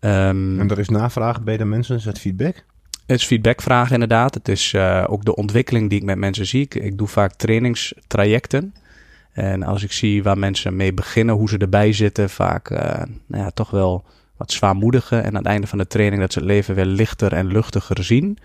Um, 0.00 0.60
en 0.60 0.70
er 0.70 0.78
is 0.78 0.88
navraag 0.88 1.42
bij 1.42 1.56
de 1.56 1.64
mensen, 1.64 1.96
is 1.96 2.04
het 2.04 2.18
feedback? 2.18 2.64
Het 3.08 3.20
is 3.20 3.26
feedbackvragen 3.26 3.92
inderdaad. 3.92 4.34
Het 4.34 4.48
is 4.48 4.72
uh, 4.72 5.04
ook 5.08 5.24
de 5.24 5.34
ontwikkeling 5.34 5.90
die 5.90 5.98
ik 5.98 6.04
met 6.04 6.18
mensen 6.18 6.46
zie. 6.46 6.62
Ik, 6.62 6.74
ik, 6.74 6.98
doe 6.98 7.06
vaak 7.06 7.32
trainingstrajecten. 7.32 8.74
En 9.32 9.62
als 9.62 9.82
ik 9.82 9.92
zie 9.92 10.22
waar 10.22 10.38
mensen 10.38 10.76
mee 10.76 10.94
beginnen, 10.94 11.34
hoe 11.34 11.48
ze 11.48 11.58
erbij 11.58 11.92
zitten, 11.92 12.30
vaak 12.30 12.70
uh, 12.70 12.78
nou 13.26 13.44
ja, 13.44 13.50
toch 13.50 13.70
wel 13.70 14.04
wat 14.36 14.52
zwaarmoediger. 14.52 15.18
En 15.18 15.26
aan 15.26 15.34
het 15.34 15.46
einde 15.46 15.66
van 15.66 15.78
de 15.78 15.86
training 15.86 16.20
dat 16.20 16.32
ze 16.32 16.38
het 16.38 16.48
leven 16.48 16.74
weer 16.74 16.84
lichter 16.84 17.32
en 17.32 17.46
luchtiger 17.46 18.04
zien. 18.04 18.38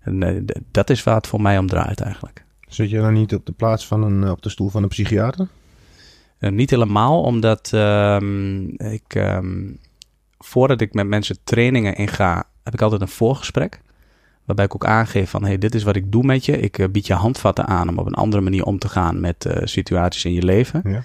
En 0.00 0.22
uh, 0.22 0.40
dat 0.70 0.90
is 0.90 1.02
waar 1.02 1.16
het 1.16 1.26
voor 1.26 1.40
mij 1.40 1.58
om 1.58 1.66
draait 1.66 2.00
eigenlijk. 2.00 2.44
Zit 2.68 2.90
je 2.90 2.98
dan 2.98 3.12
niet 3.12 3.34
op 3.34 3.46
de 3.46 3.52
plaats 3.52 3.86
van 3.86 4.02
een, 4.02 4.30
op 4.30 4.42
de 4.42 4.48
stoel 4.48 4.68
van 4.68 4.82
een 4.82 4.88
psychiater? 4.88 5.48
niet 6.38 6.70
helemaal, 6.70 7.22
omdat 7.22 7.70
um, 7.74 8.68
ik, 8.78 9.14
um, 9.14 9.78
voordat 10.38 10.80
ik 10.80 10.94
met 10.94 11.06
mensen 11.06 11.36
trainingen 11.44 11.94
inga, 11.94 12.46
heb 12.62 12.74
ik 12.74 12.82
altijd 12.82 13.00
een 13.00 13.08
voorgesprek. 13.08 13.80
Waarbij 14.44 14.64
ik 14.64 14.74
ook 14.74 14.84
aangeef 14.84 15.30
van, 15.30 15.44
hey, 15.44 15.58
dit 15.58 15.74
is 15.74 15.82
wat 15.82 15.96
ik 15.96 16.12
doe 16.12 16.24
met 16.24 16.44
je. 16.44 16.60
Ik 16.60 16.78
uh, 16.78 16.88
bied 16.88 17.06
je 17.06 17.14
handvatten 17.14 17.66
aan 17.66 17.88
om 17.88 17.98
op 17.98 18.06
een 18.06 18.14
andere 18.14 18.42
manier 18.42 18.64
om 18.64 18.78
te 18.78 18.88
gaan 18.88 19.20
met 19.20 19.44
uh, 19.44 19.56
situaties 19.62 20.24
in 20.24 20.32
je 20.32 20.42
leven. 20.42 20.80
Ja. 20.84 21.02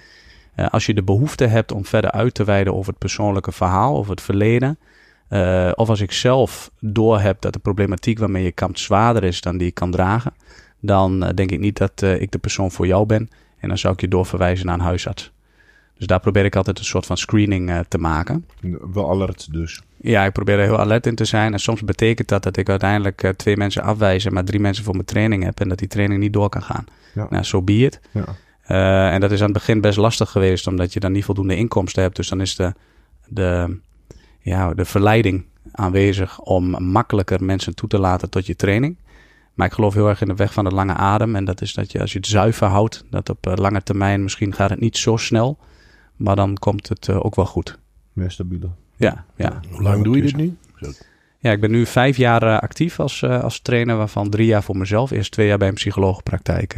Uh, 0.56 0.68
als 0.68 0.86
je 0.86 0.94
de 0.94 1.02
behoefte 1.02 1.46
hebt 1.46 1.72
om 1.72 1.84
verder 1.84 2.10
uit 2.10 2.34
te 2.34 2.44
wijden 2.44 2.74
over 2.74 2.90
het 2.90 2.98
persoonlijke 2.98 3.52
verhaal, 3.52 3.96
over 3.96 4.10
het 4.10 4.20
verleden. 4.20 4.78
of 5.74 5.88
als 5.88 6.00
ik 6.00 6.12
zelf 6.12 6.70
doorheb 6.80 7.40
dat 7.40 7.52
de 7.52 7.58
problematiek 7.58 8.18
waarmee 8.18 8.44
je 8.44 8.52
kampt 8.52 8.78
zwaarder 8.78 9.24
is 9.24 9.40
dan 9.40 9.58
die 9.58 9.66
ik 9.66 9.74
kan 9.74 9.90
dragen. 9.90 10.32
Dan 10.80 11.20
denk 11.20 11.50
ik 11.50 11.60
niet 11.60 11.78
dat 11.78 12.02
ik 12.02 12.30
de 12.30 12.38
persoon 12.38 12.70
voor 12.70 12.86
jou 12.86 13.06
ben. 13.06 13.28
En 13.58 13.68
dan 13.68 13.78
zou 13.78 13.94
ik 13.94 14.00
je 14.00 14.08
doorverwijzen 14.08 14.66
naar 14.66 14.74
een 14.74 14.80
huisarts. 14.80 15.32
Dus 15.96 16.06
daar 16.06 16.20
probeer 16.20 16.44
ik 16.44 16.56
altijd 16.56 16.78
een 16.78 16.84
soort 16.84 17.06
van 17.06 17.16
screening 17.16 17.84
te 17.88 17.98
maken. 17.98 18.46
Wel 18.92 19.10
alert 19.10 19.52
dus. 19.52 19.82
Ja, 20.02 20.24
ik 20.24 20.32
probeer 20.32 20.58
er 20.58 20.64
heel 20.64 20.78
alert 20.78 21.06
in 21.06 21.14
te 21.14 21.24
zijn. 21.24 21.52
En 21.52 21.58
soms 21.58 21.84
betekent 21.84 22.28
dat 22.28 22.42
dat 22.42 22.56
ik 22.56 22.68
uiteindelijk 22.68 23.22
uh, 23.22 23.30
twee 23.30 23.56
mensen 23.56 23.82
afwijzen, 23.82 24.32
maar 24.32 24.44
drie 24.44 24.60
mensen 24.60 24.84
voor 24.84 24.94
mijn 24.94 25.04
training 25.04 25.44
heb. 25.44 25.60
En 25.60 25.68
dat 25.68 25.78
die 25.78 25.88
training 25.88 26.20
niet 26.20 26.32
door 26.32 26.48
kan 26.48 26.62
gaan. 26.62 26.84
Ja. 27.14 27.26
Nou, 27.30 27.42
zo 27.44 27.56
so 27.56 27.62
be 27.62 27.72
it. 27.72 28.00
Ja. 28.10 28.24
Uh, 28.68 29.14
en 29.14 29.20
dat 29.20 29.30
is 29.30 29.38
aan 29.38 29.44
het 29.44 29.54
begin 29.56 29.80
best 29.80 29.98
lastig 29.98 30.30
geweest, 30.30 30.66
omdat 30.66 30.92
je 30.92 31.00
dan 31.00 31.12
niet 31.12 31.24
voldoende 31.24 31.56
inkomsten 31.56 32.02
hebt. 32.02 32.16
Dus 32.16 32.28
dan 32.28 32.40
is 32.40 32.56
de, 32.56 32.74
de, 33.28 33.78
ja, 34.40 34.74
de 34.74 34.84
verleiding 34.84 35.44
aanwezig 35.72 36.40
om 36.40 36.82
makkelijker 36.84 37.44
mensen 37.44 37.74
toe 37.74 37.88
te 37.88 37.98
laten 37.98 38.30
tot 38.30 38.46
je 38.46 38.56
training. 38.56 38.96
Maar 39.54 39.66
ik 39.66 39.72
geloof 39.72 39.94
heel 39.94 40.08
erg 40.08 40.20
in 40.20 40.28
de 40.28 40.34
weg 40.34 40.52
van 40.52 40.64
de 40.64 40.70
lange 40.70 40.94
adem. 40.94 41.36
En 41.36 41.44
dat 41.44 41.60
is 41.60 41.74
dat 41.74 41.92
je 41.92 42.00
als 42.00 42.12
je 42.12 42.18
het 42.18 42.26
zuiver 42.26 42.66
houdt, 42.66 43.04
dat 43.10 43.28
op 43.28 43.52
lange 43.54 43.82
termijn 43.82 44.22
misschien 44.22 44.54
gaat 44.54 44.70
het 44.70 44.80
niet 44.80 44.96
zo 44.96 45.16
snel. 45.16 45.58
Maar 46.16 46.36
dan 46.36 46.54
komt 46.54 46.88
het 46.88 47.08
uh, 47.08 47.24
ook 47.24 47.34
wel 47.34 47.46
goed. 47.46 47.78
Meer 48.12 48.30
stabiel. 48.30 48.74
Ja, 49.00 49.24
ja. 49.36 49.60
Hoe 49.70 49.82
lang 49.82 50.04
doe 50.04 50.16
je 50.16 50.22
dit 50.22 50.36
nu? 50.36 50.56
Ja, 51.38 51.52
ik 51.52 51.60
ben 51.60 51.70
nu 51.70 51.86
vijf 51.86 52.16
jaar 52.16 52.42
uh, 52.42 52.58
actief 52.58 53.00
als, 53.00 53.22
uh, 53.22 53.42
als 53.42 53.60
trainer, 53.60 53.96
waarvan 53.96 54.30
drie 54.30 54.46
jaar 54.46 54.62
voor 54.62 54.76
mezelf. 54.76 55.10
Eerst 55.10 55.32
twee 55.32 55.46
jaar 55.46 55.58
bij 55.58 55.68
een 55.68 55.74
psychologenpraktijk 55.74 56.76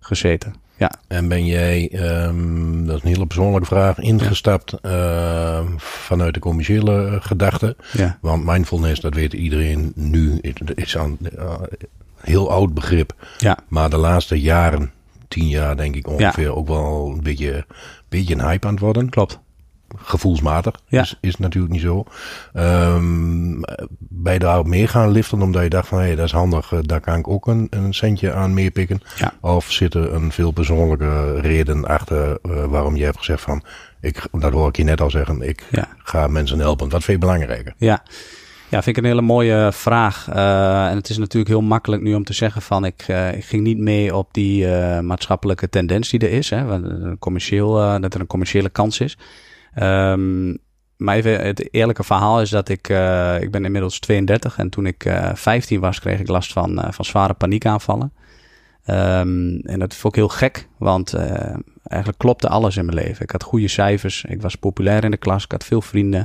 gezeten. 0.00 0.54
Ja. 0.76 0.90
En 1.08 1.28
ben 1.28 1.46
jij, 1.46 1.92
um, 2.24 2.86
dat 2.86 2.96
is 2.96 3.02
een 3.02 3.08
hele 3.08 3.26
persoonlijke 3.26 3.66
vraag, 3.66 3.98
ingestapt 3.98 4.74
ja. 4.82 5.60
uh, 5.60 5.66
vanuit 5.76 6.34
de 6.34 6.40
commerciële 6.40 7.18
gedachte? 7.20 7.76
Ja. 7.92 8.18
Want 8.20 8.44
mindfulness, 8.44 9.00
dat 9.00 9.14
weet 9.14 9.32
iedereen 9.32 9.92
nu, 9.94 10.38
is 10.74 10.94
uh, 10.94 11.54
heel 12.20 12.50
oud 12.50 12.74
begrip. 12.74 13.14
Ja. 13.38 13.58
Maar 13.68 13.90
de 13.90 13.96
laatste 13.96 14.40
jaren, 14.40 14.92
tien 15.28 15.48
jaar 15.48 15.76
denk 15.76 15.96
ik 15.96 16.08
ongeveer, 16.08 16.54
ook 16.54 16.68
wel 16.68 17.12
een 17.14 17.22
beetje 17.22 17.66
beetje 18.08 18.34
een 18.34 18.48
hype 18.48 18.66
aan 18.66 18.72
het 18.72 18.82
worden. 18.82 19.08
Klopt. 19.08 19.38
Gevoelsmatig. 19.96 20.74
Ja. 20.86 21.00
Is, 21.00 21.18
is 21.20 21.36
natuurlijk 21.36 21.72
niet 21.72 21.82
zo. 21.82 22.04
Um, 22.54 23.60
ben 23.98 24.32
je 24.32 24.38
daar 24.38 24.66
meer 24.66 24.88
gaan 24.88 25.10
liften 25.10 25.42
omdat 25.42 25.62
je 25.62 25.68
dacht 25.68 25.88
van 25.88 25.98
hé, 25.98 26.04
hey, 26.04 26.14
dat 26.14 26.24
is 26.24 26.32
handig. 26.32 26.72
Eh, 26.72 26.78
daar 26.82 27.00
kan 27.00 27.18
ik 27.18 27.28
ook 27.28 27.46
een, 27.46 27.66
een 27.70 27.94
centje 27.94 28.32
aan 28.32 28.54
meepikken. 28.54 29.00
Ja. 29.16 29.32
Of 29.40 29.72
zit 29.72 29.94
er 29.94 30.12
een 30.12 30.32
veel 30.32 30.50
persoonlijke 30.50 31.40
reden 31.40 31.84
achter 31.84 32.38
uh, 32.42 32.64
waarom 32.64 32.96
je 32.96 33.04
hebt 33.04 33.18
gezegd 33.18 33.42
van 33.42 33.64
ik, 34.00 34.26
dat 34.32 34.52
hoor 34.52 34.68
ik 34.68 34.76
je 34.76 34.84
net 34.84 35.00
al 35.00 35.10
zeggen, 35.10 35.42
ik 35.42 35.66
ja. 35.70 35.88
ga 35.98 36.26
mensen 36.26 36.58
helpen. 36.58 36.88
Wat 36.88 37.04
vind 37.04 37.20
je 37.20 37.26
belangrijker? 37.26 37.74
Ja. 37.76 38.02
Ja, 38.68 38.82
vind 38.82 38.96
ik 38.96 39.02
een 39.02 39.08
hele 39.08 39.22
mooie 39.22 39.70
vraag. 39.72 40.28
Uh, 40.28 40.86
en 40.86 40.96
het 40.96 41.08
is 41.08 41.18
natuurlijk 41.18 41.48
heel 41.48 41.60
makkelijk 41.62 42.02
nu 42.02 42.14
om 42.14 42.24
te 42.24 42.32
zeggen 42.32 42.62
van 42.62 42.84
ik, 42.84 43.08
uh, 43.08 43.32
ik 43.32 43.44
ging 43.44 43.62
niet 43.62 43.78
mee 43.78 44.16
op 44.16 44.28
die 44.34 44.66
uh, 44.66 45.00
maatschappelijke 45.00 45.68
tendens 45.68 46.10
die 46.10 46.20
er 46.20 46.30
is. 46.30 46.50
Hè, 46.50 46.56
een 46.56 47.18
commercieel, 47.18 48.00
dat 48.00 48.14
er 48.14 48.20
een 48.20 48.26
commerciële 48.26 48.68
kans 48.68 49.00
is. 49.00 49.18
Um, 49.82 50.58
maar 50.96 51.16
even 51.16 51.40
het 51.40 51.74
eerlijke 51.74 52.04
verhaal 52.04 52.40
is 52.40 52.50
dat 52.50 52.68
ik, 52.68 52.88
ik 53.40 53.50
ben 53.50 53.64
inmiddels 53.64 53.98
32 53.98 54.58
en 54.58 54.70
toen 54.70 54.86
ik 54.86 55.14
15 55.34 55.80
was 55.80 56.00
kreeg 56.00 56.20
ik 56.20 56.28
last 56.28 56.52
van, 56.52 56.84
van 56.90 57.04
zware 57.04 57.34
paniekaanvallen. 57.34 58.12
Um, 58.86 59.60
en 59.60 59.78
dat 59.78 59.94
vond 59.94 60.16
ik 60.16 60.20
heel 60.20 60.28
gek, 60.28 60.68
want 60.78 61.14
eigenlijk 61.84 62.18
klopte 62.18 62.48
alles 62.48 62.76
in 62.76 62.84
mijn 62.84 62.98
leven. 62.98 63.22
Ik 63.22 63.30
had 63.30 63.42
goede 63.42 63.68
cijfers, 63.68 64.24
ik 64.24 64.42
was 64.42 64.54
populair 64.54 65.04
in 65.04 65.10
de 65.10 65.16
klas, 65.16 65.44
ik 65.44 65.52
had 65.52 65.64
veel 65.64 65.82
vrienden, 65.82 66.20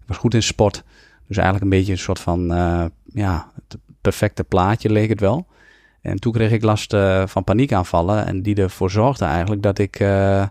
ik 0.00 0.06
was 0.06 0.16
goed 0.16 0.34
in 0.34 0.42
sport. 0.42 0.84
Dus 1.28 1.36
eigenlijk 1.36 1.64
een 1.64 1.78
beetje 1.78 1.92
een 1.92 1.98
soort 1.98 2.20
van, 2.20 2.52
uh, 2.52 2.84
ja, 3.04 3.50
het 3.54 3.78
perfecte 4.00 4.44
plaatje 4.44 4.90
leek 4.90 5.08
het 5.08 5.20
wel. 5.20 5.46
En 6.00 6.16
toen 6.16 6.32
kreeg 6.32 6.50
ik 6.50 6.62
last 6.62 6.92
uh, 6.92 7.26
van 7.26 7.44
paniekaanvallen 7.44 8.26
en 8.26 8.42
die 8.42 8.54
ervoor 8.54 8.90
zorgden 8.90 9.28
eigenlijk 9.28 9.62
dat 9.62 9.78
ik, 9.78 10.00
uh, 10.00 10.46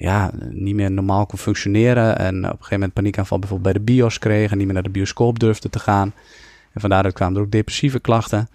ja, 0.00 0.30
niet 0.50 0.74
meer 0.74 0.90
normaal 0.90 1.26
kon 1.26 1.38
functioneren. 1.38 2.18
En 2.18 2.36
op 2.36 2.42
een 2.44 2.50
gegeven 2.50 2.72
moment 2.72 2.92
paniekaanval 2.92 3.38
bijvoorbeeld 3.38 3.72
bij 3.72 3.82
de 3.82 3.92
bios 3.92 4.18
kreeg 4.18 4.50
en 4.50 4.56
niet 4.56 4.66
meer 4.66 4.74
naar 4.74 4.82
de 4.82 4.90
bioscoop 4.90 5.38
durfde 5.38 5.70
te 5.70 5.78
gaan. 5.78 6.12
En 6.72 6.80
van 6.80 7.12
kwamen 7.12 7.36
er 7.36 7.42
ook 7.42 7.50
depressieve 7.50 8.00
klachten. 8.00 8.48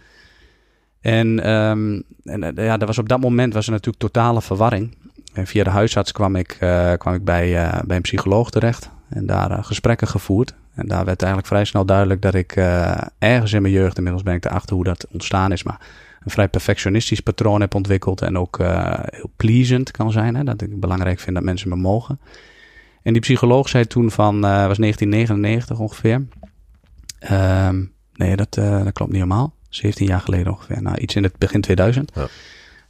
En, 1.01 1.43
ehm, 1.43 2.01
en 2.23 2.57
eh, 2.57 2.65
ja, 2.65 2.79
er 2.79 2.85
was 2.85 2.97
op 2.97 3.09
dat 3.09 3.19
moment 3.19 3.53
was 3.53 3.65
er 3.65 3.71
natuurlijk 3.71 4.03
totale 4.03 4.41
verwarring. 4.41 4.97
En 5.33 5.47
via 5.47 5.63
de 5.63 5.69
huisarts 5.69 6.11
kwam 6.11 6.35
ik, 6.35 6.57
eh, 6.59 6.93
kwam 6.93 7.13
ik 7.13 7.23
bij, 7.23 7.63
eh, 7.63 7.81
bij 7.83 7.95
een 7.95 8.01
psycholoog 8.01 8.49
terecht 8.49 8.89
en 9.09 9.25
daar 9.25 9.63
gesprekken 9.63 10.07
gevoerd. 10.07 10.53
En 10.75 10.87
daar 10.87 11.05
werd 11.05 11.21
eigenlijk 11.21 11.51
vrij 11.51 11.65
snel 11.65 11.85
duidelijk 11.85 12.21
dat 12.21 12.33
ik 12.33 12.55
ergens 13.19 13.53
in 13.53 13.61
mijn 13.61 13.73
jeugd, 13.73 13.97
inmiddels 13.97 14.23
ben 14.23 14.35
ik 14.35 14.45
erachter 14.45 14.75
hoe 14.75 14.83
dat 14.83 15.07
ontstaan 15.11 15.51
is, 15.51 15.63
maar 15.63 15.79
een 16.25 16.31
vrij 16.31 16.47
perfectionistisch 16.47 17.19
patroon 17.19 17.61
heb 17.61 17.75
ontwikkeld 17.75 18.21
en 18.21 18.37
ook 18.37 18.59
eh, 18.59 18.99
heel 19.03 19.31
pleasant 19.35 19.91
kan 19.91 20.11
zijn. 20.11 20.35
Hè? 20.35 20.43
Dat 20.43 20.61
ik 20.61 20.79
belangrijk 20.79 21.19
vind 21.19 21.35
dat 21.35 21.45
mensen 21.45 21.69
me 21.69 21.75
mogen. 21.75 22.19
En 23.01 23.13
die 23.13 23.21
psycholoog 23.21 23.69
zei 23.69 23.87
toen 23.87 24.11
van, 24.11 24.35
eh 24.35 24.67
was 24.67 24.77
1999 24.77 25.79
ongeveer. 25.79 26.25
Ehm, 27.19 27.83
nee, 28.13 28.35
dat, 28.35 28.57
eh, 28.57 28.83
dat 28.83 28.93
klopt 28.93 29.11
niet 29.11 29.21
helemaal. 29.21 29.53
17 29.69 30.07
jaar 30.07 30.21
geleden 30.21 30.51
ongeveer. 30.51 30.81
Nou, 30.81 30.97
iets 30.97 31.15
in 31.15 31.23
het 31.23 31.37
begin 31.37 31.61
2000. 31.61 32.11
Ja. 32.13 32.27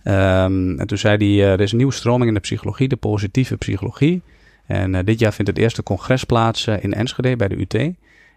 Ehm, 0.03 0.79
en 0.79 0.87
toen 0.87 0.97
zei 0.97 1.37
hij, 1.37 1.51
er 1.51 1.61
is 1.61 1.71
een 1.71 1.77
nieuwe 1.77 1.93
stroming 1.93 2.27
in 2.27 2.33
de 2.33 2.39
psychologie, 2.39 2.87
de 2.87 2.95
positieve 2.95 3.57
psychologie. 3.57 4.21
En 4.65 5.05
dit 5.05 5.19
jaar 5.19 5.33
vindt 5.33 5.51
het 5.51 5.59
eerste 5.59 5.83
congres 5.83 6.23
plaats 6.23 6.67
in 6.67 6.93
Enschede 6.93 7.35
bij 7.35 7.47
de 7.47 7.59
UT. 7.59 7.93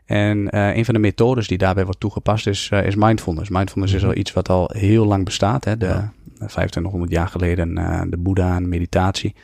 En 0.08 0.50
eh, 0.50 0.76
een 0.76 0.84
van 0.84 0.94
de 0.94 1.00
methodes 1.00 1.48
die 1.48 1.58
daarbij 1.58 1.84
wordt 1.84 2.00
toegepast 2.00 2.46
is, 2.46 2.68
eh, 2.72 2.84
is 2.86 2.94
mindfulness. 2.94 3.48
Mindfulness 3.48 3.92
is 3.92 4.04
al 4.04 4.14
iets 4.14 4.32
wat 4.32 4.48
al 4.48 4.70
heel 4.72 5.06
lang 5.06 5.24
bestaat. 5.24 5.64
Hè? 5.64 5.76
De, 5.76 5.86
Ja. 5.86 6.12
2500 6.38 7.12
jaar 7.12 7.28
geleden 7.28 7.78
eh, 7.78 8.02
de 8.10 8.16
Boeddha 8.16 8.56
en 8.56 8.68
meditatie. 8.68 9.34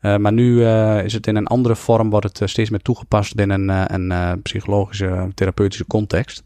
Maar 0.00 0.32
nu 0.32 0.64
is 1.04 1.12
het 1.12 1.26
in 1.26 1.36
een 1.36 1.46
andere 1.46 1.76
vorm, 1.76 2.10
wordt 2.10 2.38
het 2.38 2.50
steeds 2.50 2.70
meer 2.70 2.80
toegepast 2.80 3.34
binnen 3.34 3.70
eh, 3.70 3.84
een 3.86 4.42
psychologische, 4.42 5.30
therapeutische 5.34 5.86
context. 5.86 6.42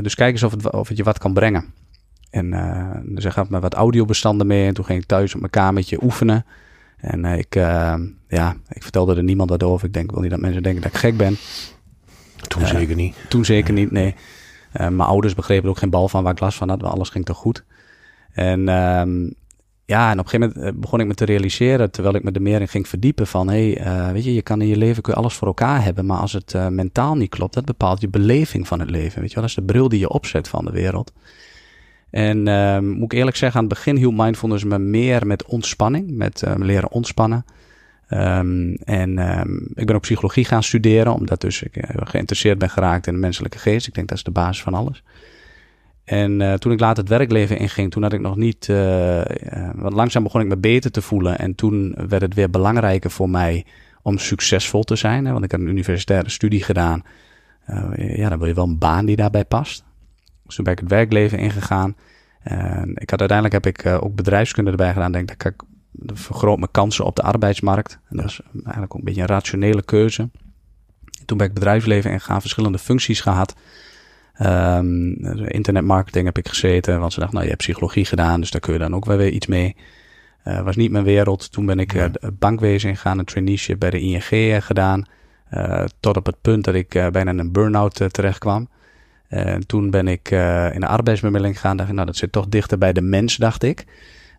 Dus 0.00 0.14
kijk 0.14 0.32
eens 0.32 0.42
of 0.42 0.50
het, 0.50 0.72
of 0.72 0.88
het 0.88 0.96
je 0.96 1.02
wat 1.02 1.18
kan 1.18 1.32
brengen. 1.32 1.64
En 2.30 2.50
dus 3.06 3.22
hij 3.22 3.32
gaf 3.32 3.48
me 3.48 3.60
wat 3.60 3.74
audiobestanden 3.74 4.46
mee 4.46 4.66
en 4.66 4.74
toen 4.74 4.84
ging 4.84 5.00
ik 5.00 5.06
thuis 5.06 5.34
op 5.34 5.40
mijn 5.40 5.52
kamertje 5.52 6.02
oefenen. 6.02 6.44
En 6.96 7.24
ik, 7.24 7.54
ja, 8.28 8.56
ik 8.68 8.82
vertelde 8.82 9.16
er 9.16 9.22
niemand 9.22 9.50
wat 9.50 9.62
over. 9.62 9.86
Ik 9.86 9.94
denk 9.94 10.10
wel 10.10 10.20
niet 10.20 10.30
dat 10.30 10.40
mensen 10.40 10.62
denken 10.62 10.82
dat 10.82 10.92
ik 10.92 10.98
gek 10.98 11.16
ben. 11.16 11.36
Toen 12.48 12.62
Eh, 12.62 12.68
zeker 12.68 12.96
niet. 12.96 13.16
Toen 13.28 13.44
zeker 13.44 13.74
niet, 13.74 13.90
nee. 13.90 14.14
Eh, 14.72 14.88
mijn 14.88 15.08
ouders 15.08 15.34
begrepen 15.34 15.68
ook 15.68 15.78
geen 15.78 15.90
bal 15.90 16.08
van 16.08 16.22
waar 16.22 16.32
ik 16.32 16.40
last 16.40 16.58
van 16.58 16.68
had. 16.68 16.82
Alles 16.82 17.08
ging 17.08 17.24
toch 17.24 17.36
goed. 17.36 17.64
En 18.32 18.68
ehm, 18.68 19.30
ja, 19.86 20.10
en 20.10 20.18
op 20.18 20.24
een 20.24 20.30
gegeven 20.30 20.52
moment 20.54 20.74
eh, 20.74 20.80
begon 20.80 21.00
ik 21.00 21.06
me 21.06 21.14
te 21.14 21.24
realiseren, 21.24 21.90
terwijl 21.90 22.14
ik 22.14 22.22
me 22.22 22.30
er 22.30 22.42
meer 22.42 22.60
in 22.60 22.68
ging 22.68 22.88
verdiepen, 22.88 23.26
van 23.26 23.48
hé, 23.48 23.72
hey, 23.72 24.12
weet 24.12 24.24
je, 24.24 24.34
je 24.34 24.42
kan 24.42 24.60
in 24.60 24.68
je 24.68 24.76
leven 24.76 25.02
kun 25.02 25.12
je 25.12 25.18
alles 25.18 25.34
voor 25.34 25.46
elkaar 25.46 25.84
hebben, 25.84 26.06
maar 26.06 26.18
als 26.18 26.32
het 26.32 26.54
mentaal 26.70 27.16
niet 27.16 27.30
klopt, 27.30 27.54
dat 27.54 27.64
bepaalt 27.64 28.00
je 28.00 28.08
beleving 28.08 28.68
van 28.68 28.80
het 28.80 28.90
leven. 28.90 29.20
Weet 29.20 29.28
je 29.28 29.34
wel, 29.34 29.44
dat 29.44 29.56
is 29.56 29.64
de 29.64 29.72
bril 29.72 29.88
die 29.88 29.98
je 29.98 30.08
opzet 30.08 30.48
van 30.48 30.64
de 30.64 30.70
wereld. 30.70 31.12
En 32.14 32.48
ehm, 32.48 32.88
moet 32.88 33.12
ik 33.12 33.18
eerlijk 33.18 33.36
zeggen, 33.36 33.60
aan 33.60 33.66
het 33.66 33.74
begin 33.74 33.96
hield 33.96 34.16
mindfulness 34.16 34.64
me 34.64 34.78
meer 34.78 35.26
met 35.26 35.44
ontspanning, 35.44 36.10
met 36.10 36.42
eh, 36.42 36.54
leren 36.56 36.90
ontspannen. 36.90 37.44
Ehm, 38.08 38.74
en 38.74 39.18
ehm, 39.18 39.56
ik 39.74 39.86
ben 39.86 39.94
ook 39.94 40.02
psychologie 40.02 40.44
gaan 40.44 40.62
studeren, 40.62 41.14
omdat 41.14 41.40
dus 41.40 41.62
ik 41.62 41.76
eh, 41.76 42.06
geïnteresseerd 42.06 42.58
ben 42.58 42.70
geraakt 42.70 43.06
in 43.06 43.12
de 43.12 43.18
menselijke 43.18 43.58
geest. 43.58 43.86
Ik 43.86 43.94
denk 43.94 44.08
dat 44.08 44.16
is 44.18 44.24
de 44.24 44.30
basis 44.30 44.62
van 44.62 44.74
alles. 44.74 45.02
En 46.04 46.40
eh, 46.40 46.52
toen 46.54 46.72
ik 46.72 46.80
later 46.80 47.02
het 47.02 47.12
werkleven 47.12 47.58
inging, 47.58 47.90
toen 47.90 48.02
had 48.02 48.12
ik 48.12 48.20
nog 48.20 48.36
niet. 48.36 48.68
eh, 48.68 49.22
want 49.74 49.94
langzaam 49.94 50.22
begon 50.22 50.40
ik 50.40 50.46
me 50.46 50.56
beter 50.56 50.90
te 50.90 51.02
voelen. 51.02 51.38
En 51.38 51.54
toen 51.54 51.94
werd 52.08 52.22
het 52.22 52.34
weer 52.34 52.50
belangrijker 52.50 53.10
voor 53.10 53.30
mij 53.30 53.64
om 54.02 54.18
succesvol 54.18 54.82
te 54.82 54.96
zijn. 54.96 55.24
Hè, 55.24 55.32
want 55.32 55.44
ik 55.44 55.50
had 55.50 55.60
een 55.60 55.68
universitaire 55.68 56.30
studie 56.30 56.62
gedaan. 56.62 57.02
Ja, 57.96 58.28
dan 58.28 58.38
wil 58.38 58.48
je 58.48 58.54
wel 58.54 58.64
een 58.64 58.78
baan 58.78 59.06
die 59.06 59.16
daarbij 59.16 59.44
past. 59.44 59.84
Dus 60.46 60.54
toen 60.54 60.64
ben 60.64 60.72
ik 60.72 60.78
het 60.78 60.90
werkleven 60.90 61.38
ingegaan. 61.38 61.96
En 62.42 62.92
ik 62.94 63.10
had 63.10 63.20
uiteindelijk 63.20 63.64
heb 63.64 63.78
ik 63.78 64.02
ook 64.02 64.14
bedrijfskunde 64.14 64.70
erbij 64.70 64.92
gedaan. 64.92 65.12
Denk 65.12 65.28
dat 65.28 65.52
ik 65.52 65.62
dat 65.96 66.18
vergroot 66.18 66.58
mijn 66.58 66.70
kansen 66.70 67.04
op 67.04 67.16
de 67.16 67.22
arbeidsmarkt. 67.22 67.98
En 68.08 68.16
dat 68.16 68.26
is 68.26 68.40
eigenlijk 68.54 68.94
ook 68.94 68.98
een 68.98 69.04
beetje 69.04 69.20
een 69.20 69.26
rationele 69.26 69.82
keuze. 69.82 70.30
Toen 71.24 71.38
ben 71.38 71.46
ik 71.46 71.54
bedrijfsleven 71.54 72.10
ingegaan, 72.10 72.40
verschillende 72.40 72.78
functies 72.78 73.20
gehad. 73.20 73.54
Ehm, 74.34 75.08
internetmarketing 75.46 76.24
heb 76.26 76.38
ik 76.38 76.48
gezeten, 76.48 77.00
want 77.00 77.12
ze 77.12 77.18
dachten, 77.18 77.34
nou, 77.34 77.48
je 77.48 77.54
hebt 77.54 77.64
psychologie 77.64 78.04
gedaan, 78.04 78.40
dus 78.40 78.50
daar 78.50 78.60
kun 78.60 78.72
je 78.72 78.78
dan 78.78 78.94
ook 78.94 79.04
wel 79.04 79.16
weer 79.16 79.30
iets 79.30 79.46
mee. 79.46 79.76
Eh, 80.42 80.62
was 80.62 80.76
niet 80.76 80.90
mijn 80.90 81.04
wereld. 81.04 81.52
Toen 81.52 81.66
ben 81.66 81.78
ik 81.78 81.94
eh, 81.94 82.02
het 82.02 82.38
bankwezen 82.38 82.88
ingegaan, 82.88 83.18
een 83.18 83.24
traineeship 83.24 83.78
bij 83.78 83.90
de 83.90 84.00
ING 84.00 84.30
eh, 84.30 84.60
gedaan. 84.60 85.06
Eh, 85.54 85.84
tot 86.00 86.16
op 86.16 86.26
het 86.26 86.40
punt 86.40 86.64
dat 86.64 86.74
ik 86.74 86.94
eh, 86.94 87.08
bijna 87.08 87.30
in 87.30 87.38
een 87.38 87.52
burn-out 87.52 88.00
eh, 88.00 88.08
terecht 88.08 88.38
kwam. 88.38 88.68
En 89.28 89.66
toen 89.66 89.90
ben 89.90 90.08
ik 90.08 90.30
eh, 90.30 90.74
in 90.74 90.80
de 90.80 90.86
arbeidsbemiddeling 90.86 91.54
gegaan. 91.54 91.76
Dacht 91.76 91.88
ik, 91.88 91.94
nou, 91.94 92.06
dat 92.06 92.16
zit 92.16 92.32
toch 92.32 92.48
dichter 92.48 92.78
bij 92.78 92.92
de 92.92 93.00
mens, 93.00 93.36
dacht 93.36 93.62
ik. 93.62 93.84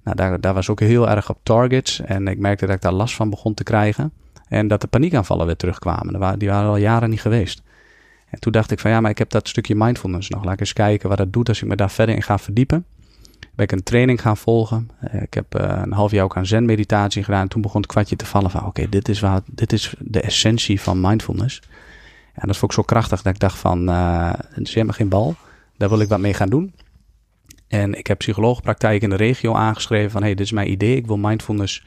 Nou, 0.06 0.18
daar, 0.18 0.42
daar 0.42 0.54
was 0.54 0.70
ook 0.70 0.80
heel 0.80 1.10
erg 1.10 1.30
op 1.30 1.40
targets. 1.44 2.00
En 2.00 2.28
ik 2.28 2.38
merkte 2.38 2.66
dat 2.66 2.76
ik 2.76 2.82
daar 2.82 2.94
last 2.94 3.16
van 3.16 3.30
begon 3.30 3.54
te 3.54 3.64
krijgen. 3.64 4.12
En 4.48 4.68
dat 4.68 4.82
de 4.82 4.88
paniekaanvallen 4.88 5.46
weer 5.46 5.56
terugkwamen. 5.56 6.40
Die 6.40 6.50
waren, 6.50 6.70
al 6.70 6.78
jaren 6.78 7.10
niet 7.10 7.22
geweest. 7.22 7.62
En 8.30 8.40
toen 8.40 8.52
dacht 8.52 8.72
ik 8.72 8.80
van 8.80 8.92
ja, 8.92 9.02
maar 9.02 9.12
ik 9.12 9.18
heb 9.18 9.30
dat 9.30 9.48
stukje 9.48 9.76
mindfulness 9.76 10.30
nog. 10.30 10.44
Laat 10.44 10.54
ik 10.54 10.60
eens 10.60 10.74
kijken 10.74 11.10
wat 11.10 11.18
dat 11.18 11.34
doet 11.34 11.50
als 11.50 11.62
ik 11.62 11.68
me 11.68 11.76
daar 11.76 11.92
verder 11.92 12.16
in 12.16 12.22
ga 12.22 12.38
verdiepen. 12.38 12.86
Ben 13.56 13.66
ik 13.66 13.72
een 13.72 13.84
training 13.84 14.22
gaan 14.22 14.38
volgen. 14.38 14.90
Eh, 15.00 15.22
ik 15.22 15.34
heb 15.34 15.56
eh, 15.56 15.82
een 15.84 15.94
half 15.94 16.12
jaar 16.12 16.24
ook 16.24 16.38
aan 16.38 16.46
zen-meditatie 16.46 17.24
gedaan. 17.24 17.42
En 17.42 17.48
toen 17.48 17.62
begon 17.62 17.82
het 17.82 17.90
kwartje 17.90 18.16
te 18.16 18.26
vallen 18.26 18.52
van 18.52 18.66
oké, 18.66 18.90
dit 18.90 19.10
is 19.10 19.24
dit 19.46 19.74
is 19.74 19.94
de 20.00 20.22
essentie 20.22 20.82
van 20.82 21.02
mindfulness. 21.02 21.62
En 22.34 22.48
dat 22.48 22.58
vond 22.58 22.72
ik 22.72 22.78
zo 22.78 22.84
krachtig 22.84 23.22
dat 23.22 23.34
ik 23.34 23.40
dacht 23.40 23.58
van, 23.58 23.90
uh, 23.90 24.34
het 24.34 24.68
is 24.68 24.74
helemaal 24.74 24.96
geen 24.96 25.10
bal. 25.10 25.36
Daar 25.78 25.90
wil 25.90 26.00
ik 26.00 26.10
wat 26.10 26.20
mee 26.20 26.34
gaan 26.34 26.50
doen. 26.50 26.74
En 27.68 27.94
ik 27.94 28.08
heb 28.08 28.18
psycholoogpraktijk 28.18 29.02
in 29.02 29.10
de 29.10 29.16
regio 29.16 29.54
aangeschreven 29.54 30.12
van, 30.12 30.22
hey, 30.22 30.36
dit 30.36 30.46
is 30.46 30.52
mijn 30.52 30.72
idee. 30.72 30.96
Ik 30.96 31.08
wil 31.08 31.18
mindfulness 31.18 31.86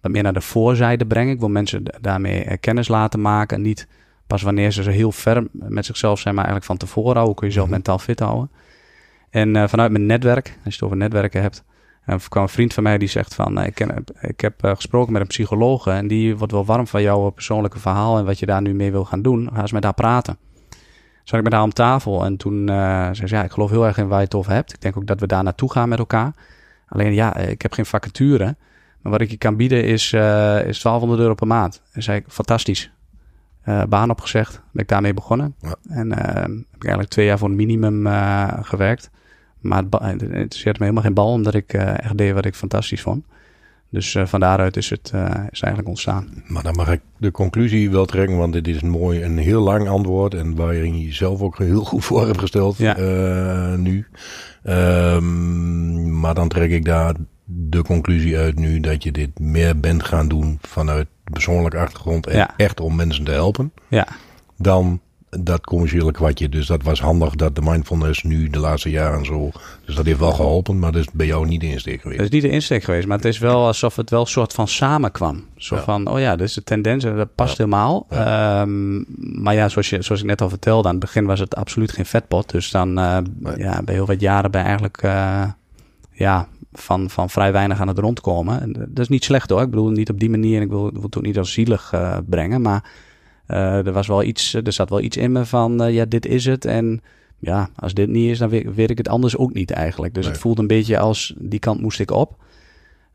wat 0.00 0.12
meer 0.12 0.22
naar 0.22 0.32
de 0.32 0.40
voorzijde 0.40 1.06
brengen. 1.06 1.32
Ik 1.34 1.40
wil 1.40 1.48
mensen 1.48 1.82
daarmee 2.00 2.44
eh, 2.44 2.56
kennis 2.60 2.88
laten 2.88 3.20
maken. 3.20 3.56
En 3.56 3.62
niet 3.62 3.88
pas 4.26 4.42
wanneer 4.42 4.70
ze 4.70 4.82
zo 4.82 4.90
heel 4.90 5.12
ver 5.12 5.46
met 5.52 5.86
zichzelf 5.86 6.18
zijn, 6.18 6.34
maar 6.34 6.44
eigenlijk 6.44 6.78
van 6.80 6.88
tevoren 6.88 7.16
al. 7.16 7.26
Hoe 7.26 7.34
kun 7.34 7.46
je 7.46 7.52
jezelf 7.52 7.66
Mhm. 7.66 7.76
mentaal 7.76 7.98
fit 7.98 8.20
houden? 8.20 8.50
En 9.30 9.54
uh, 9.54 9.68
vanuit 9.68 9.90
mijn 9.90 10.06
netwerk, 10.06 10.46
als 10.46 10.56
je 10.64 10.70
het 10.70 10.82
over 10.82 10.96
netwerken 10.96 11.42
hebt, 11.42 11.64
uh, 12.06 12.16
kwam 12.28 12.42
een 12.42 12.48
vriend 12.48 12.74
van 12.74 12.82
mij 12.82 12.98
die 12.98 13.08
zegt 13.08 13.34
van, 13.34 13.62
ik, 13.62 13.74
ken, 13.74 14.04
ik 14.20 14.40
heb 14.40 14.54
gesproken 14.60 15.12
met 15.12 15.20
een 15.20 15.26
psycholoog 15.28 15.86
en 15.86 16.08
die 16.08 16.36
wordt 16.36 16.52
wel 16.52 16.64
warm 16.64 16.86
van 16.86 17.02
jouw 17.02 17.30
persoonlijke 17.30 17.78
verhaal 17.78 18.18
en 18.18 18.24
wat 18.24 18.38
je 18.38 18.46
daar 18.46 18.62
nu 18.62 18.74
mee 18.74 18.90
wil 18.90 19.04
gaan 19.04 19.22
doen. 19.22 19.48
Ga 19.52 19.60
eens 19.60 19.72
met 19.72 19.84
haar 19.84 19.94
praten. 19.94 20.38
Zat 21.26 21.38
ik 21.38 21.44
met 21.44 21.52
haar 21.52 21.62
om 21.62 21.72
tafel 21.72 22.24
en 22.24 22.36
toen 22.36 22.70
uh, 22.70 23.08
zei 23.12 23.26
ze, 23.26 23.34
ja, 23.34 23.44
ik 23.44 23.50
geloof 23.50 23.70
heel 23.70 23.86
erg 23.86 23.98
in 23.98 24.08
waar 24.08 24.18
je 24.18 24.24
het 24.24 24.34
over 24.34 24.52
hebt. 24.52 24.72
Ik 24.72 24.80
denk 24.80 24.96
ook 24.96 25.06
dat 25.06 25.20
we 25.20 25.26
daar 25.26 25.42
naartoe 25.42 25.72
gaan 25.72 25.88
met 25.88 25.98
elkaar. 25.98 26.34
Alleen 26.88 27.14
ja, 27.14 27.36
ik 27.36 27.62
heb 27.62 27.72
geen 27.72 27.86
vacature. 27.86 28.56
Maar 29.00 29.12
wat 29.12 29.20
ik 29.20 29.30
je 29.30 29.36
kan 29.36 29.56
bieden 29.56 29.84
is, 29.84 30.12
uh, 30.12 30.66
is 30.66 30.82
1200 30.82 31.20
euro 31.20 31.34
per 31.34 31.46
maand. 31.46 31.82
En 31.92 32.02
zei 32.02 32.18
ik, 32.18 32.24
fantastisch. 32.28 32.90
Uh, 33.64 33.82
baan 33.88 34.10
opgezegd, 34.10 34.62
ben 34.72 34.82
ik 34.82 34.88
daarmee 34.88 35.14
begonnen. 35.14 35.54
Ja. 35.60 35.74
En 35.88 36.12
heb 36.12 36.50
ik 36.74 36.84
eigenlijk 36.84 37.08
twee 37.08 37.26
jaar 37.26 37.38
voor 37.38 37.48
een 37.48 37.56
minimum 37.56 38.06
gewerkt. 38.62 39.10
Maar 39.60 39.82
het, 39.82 40.00
het 40.00 40.22
interesseert 40.22 40.78
me 40.78 40.82
helemaal 40.82 41.02
geen 41.02 41.14
bal, 41.14 41.32
omdat 41.32 41.54
ik 41.54 41.72
echt 41.72 42.18
deed 42.18 42.34
wat 42.34 42.44
ik 42.44 42.54
fantastisch 42.54 43.02
vond. 43.02 43.24
Dus 43.96 44.14
uh, 44.14 44.26
van 44.26 44.40
daaruit 44.40 44.76
is 44.76 44.90
het, 44.90 45.12
uh, 45.14 45.20
is 45.50 45.60
eigenlijk 45.60 45.88
ontstaan. 45.88 46.42
Maar 46.46 46.62
dan 46.62 46.74
mag 46.74 46.90
ik 46.90 47.00
de 47.18 47.30
conclusie 47.30 47.90
wel 47.90 48.04
trekken, 48.04 48.36
want 48.36 48.52
dit 48.52 48.68
is 48.68 48.82
een 48.82 48.90
mooi, 48.90 49.22
een 49.22 49.38
heel 49.38 49.62
lang 49.62 49.88
antwoord. 49.88 50.34
En 50.34 50.54
waar 50.54 50.74
je 50.74 51.04
jezelf 51.04 51.40
ook 51.40 51.58
heel 51.58 51.84
goed 51.84 52.04
voor 52.04 52.26
hebt 52.26 52.38
gesteld 52.38 52.76
ja. 52.78 52.98
uh, 52.98 53.74
nu. 53.74 54.06
Um, 54.64 56.20
maar 56.20 56.34
dan 56.34 56.48
trek 56.48 56.70
ik 56.70 56.84
daar 56.84 57.14
de 57.44 57.82
conclusie 57.82 58.36
uit 58.36 58.58
nu 58.58 58.80
dat 58.80 59.02
je 59.02 59.12
dit 59.12 59.38
meer 59.38 59.80
bent 59.80 60.04
gaan 60.04 60.28
doen 60.28 60.58
vanuit 60.60 61.06
persoonlijke 61.24 61.78
achtergrond 61.78 62.26
en 62.26 62.36
ja. 62.36 62.54
echt 62.56 62.80
om 62.80 62.96
mensen 62.96 63.24
te 63.24 63.30
helpen. 63.30 63.72
Ja. 63.88 64.06
Dan 64.56 65.00
dat 65.38 65.64
commerciële 65.64 66.12
kwartje. 66.12 66.48
Dus 66.48 66.66
dat 66.66 66.82
was 66.82 67.00
handig 67.00 67.34
dat 67.34 67.54
de 67.54 67.60
mindfulness 67.62 68.22
nu 68.22 68.48
de 68.48 68.58
laatste 68.58 68.90
jaren 68.90 69.24
zo. 69.24 69.50
Dus 69.84 69.94
dat 69.94 70.04
heeft 70.04 70.18
wel 70.18 70.32
geholpen, 70.32 70.78
maar 70.78 70.92
dat 70.92 71.00
is 71.00 71.08
bij 71.12 71.26
jou 71.26 71.46
niet 71.46 71.60
de 71.60 71.68
insteek 71.68 72.00
geweest. 72.00 72.18
Dat 72.18 72.26
is 72.26 72.32
niet 72.32 72.42
de 72.42 72.50
insteek 72.50 72.84
geweest, 72.84 73.06
maar 73.06 73.16
het 73.16 73.26
is 73.26 73.38
wel 73.38 73.66
alsof 73.66 73.96
het 73.96 74.10
wel 74.10 74.20
een 74.20 74.26
soort 74.26 74.52
van 74.52 74.68
samenkwam. 74.68 75.44
Zo 75.56 75.74
ja. 75.74 75.82
van, 75.82 76.06
oh 76.06 76.20
ja, 76.20 76.36
dit 76.36 76.48
is 76.48 76.54
de 76.54 76.62
tendens 76.62 77.04
en 77.04 77.16
dat 77.16 77.34
past 77.34 77.56
ja. 77.56 77.64
helemaal. 77.64 78.06
Ja. 78.10 78.60
Um, 78.62 79.04
maar 79.42 79.54
ja, 79.54 79.68
zoals, 79.68 79.90
je, 79.90 80.02
zoals 80.02 80.20
ik 80.20 80.26
net 80.26 80.40
al 80.40 80.48
vertelde, 80.48 80.88
aan 80.88 80.94
het 80.94 81.04
begin 81.04 81.24
was 81.24 81.40
het 81.40 81.56
absoluut 81.56 81.92
geen 81.92 82.06
vetpot. 82.06 82.50
Dus 82.50 82.70
dan 82.70 82.98
uh, 82.98 83.18
nee. 83.38 83.58
ja, 83.58 83.82
bij 83.82 83.94
heel 83.94 84.06
wat 84.06 84.20
jaren 84.20 84.50
ben 84.50 84.64
eigenlijk 84.64 85.02
uh, 85.02 85.44
ja, 86.12 86.48
van, 86.72 87.10
van 87.10 87.30
vrij 87.30 87.52
weinig 87.52 87.80
aan 87.80 87.88
het 87.88 87.98
rondkomen. 87.98 88.60
En 88.60 88.72
dat 88.72 88.98
is 88.98 89.08
niet 89.08 89.24
slecht 89.24 89.50
hoor. 89.50 89.62
Ik 89.62 89.70
bedoel, 89.70 89.90
niet 89.90 90.10
op 90.10 90.20
die 90.20 90.30
manier. 90.30 90.60
Ik 90.60 90.68
wil, 90.68 90.90
wil 90.92 91.02
het 91.02 91.16
ook 91.16 91.22
niet 91.22 91.38
als 91.38 91.52
zielig 91.52 91.92
uh, 91.94 92.16
brengen, 92.26 92.62
maar 92.62 92.90
er 93.46 93.92
was 93.92 94.06
wel 94.06 94.22
iets, 94.22 94.54
er 94.54 94.72
zat 94.72 94.90
wel 94.90 95.00
iets 95.00 95.16
in 95.16 95.32
me 95.32 95.44
van, 95.44 95.82
uh, 95.82 95.94
ja, 95.94 96.04
dit 96.04 96.26
is 96.26 96.44
het. 96.44 96.64
En 96.64 97.02
ja, 97.38 97.68
als 97.76 97.94
dit 97.94 98.08
niet 98.08 98.30
is, 98.30 98.38
dan 98.38 98.48
weet, 98.48 98.74
weet 98.74 98.90
ik 98.90 98.98
het 98.98 99.08
anders 99.08 99.36
ook 99.36 99.52
niet 99.52 99.70
eigenlijk. 99.70 100.14
Dus 100.14 100.24
nee. 100.24 100.32
het 100.32 100.42
voelde 100.42 100.60
een 100.60 100.66
beetje 100.66 100.98
als, 100.98 101.34
die 101.38 101.58
kant 101.58 101.80
moest 101.80 102.00
ik 102.00 102.10
op. 102.10 102.30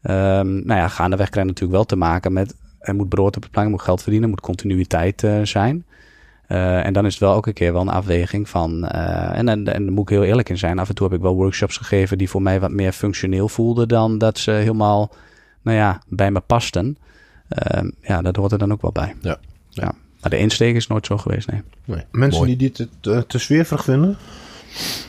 Um, 0.04 0.66
nou 0.66 0.80
ja, 0.80 0.88
gaandeweg 0.88 1.30
krijg 1.30 1.46
je 1.46 1.52
natuurlijk 1.52 1.78
wel 1.78 1.86
te 1.86 1.96
maken 1.96 2.34
met 2.34 2.56
er 2.82 2.96
moet 2.96 3.10
brood 3.10 3.36
op 3.36 3.42
de 3.42 3.50
plank, 3.50 3.66
er 3.66 3.72
moet 3.72 3.82
geld 3.82 4.02
verdienen, 4.02 4.30
er 4.30 4.36
moet 4.36 4.46
continuïteit 4.46 5.24
eh, 5.24 5.42
zijn. 5.44 5.86
Eh, 6.48 6.86
en 6.86 6.94
dan 6.94 7.06
is 7.06 7.12
het 7.12 7.22
wel 7.22 7.34
elke 7.34 7.54
keer 7.54 7.74
wel 7.74 7.82
een 7.82 7.90
afweging 7.90 8.50
van. 8.50 8.88
eh, 8.88 9.38
en, 9.38 9.50
en, 9.50 9.68
en 9.68 9.84
daar 9.84 9.94
moet 9.94 10.10
ik 10.10 10.16
heel 10.16 10.24
eerlijk 10.24 10.50
in 10.50 10.58
zijn. 10.58 10.80
Af 10.80 10.90
en 10.90 10.96
toe 10.96 11.08
heb 11.08 11.16
ik 11.16 11.22
wel 11.22 11.36
workshops 11.36 11.78
gegeven 11.78 12.18
die 12.18 12.30
voor 12.30 12.42
mij 12.42 12.60
wat 12.60 12.72
meer 12.72 12.92
functioneel 12.92 13.50
voelden 13.50 13.88
dan 13.88 14.18
dat 14.18 14.38
ze 14.38 14.52
helemaal, 14.52 15.12
nou 15.62 15.78
ja, 15.78 16.02
bij 16.08 16.32
me 16.32 16.40
pasten. 16.40 16.98
Ehm, 17.48 17.90
ja, 18.02 18.22
dat 18.22 18.36
hoort 18.36 18.52
er 18.52 18.58
dan 18.58 18.72
ook 18.72 18.82
wel 18.82 18.92
bij. 18.92 19.16
Ja. 19.22 19.38
ja. 19.70 19.94
Maar 20.22 20.30
de 20.30 20.38
insteek 20.38 20.76
is 20.76 20.88
nooit 20.88 21.06
zo 21.06 21.18
geweest, 21.18 21.52
nee. 21.52 21.62
Nee, 21.86 22.04
Mensen 22.12 22.40
mooi. 22.42 22.58
die 22.58 22.72
dit 22.72 22.88
te, 23.00 23.28
te 23.28 23.38
zweverig 23.38 23.84
vinden, 23.84 24.18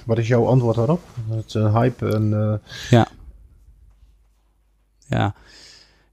wat 0.04 0.18
is 0.18 0.28
jouw 0.28 0.46
antwoord 0.46 0.76
daarop? 0.76 1.02
Het 1.30 1.54
eh, 1.54 1.74
hype 1.74 2.08
en... 2.14 2.32
eh, 2.90 2.98
Ja, 5.08 5.34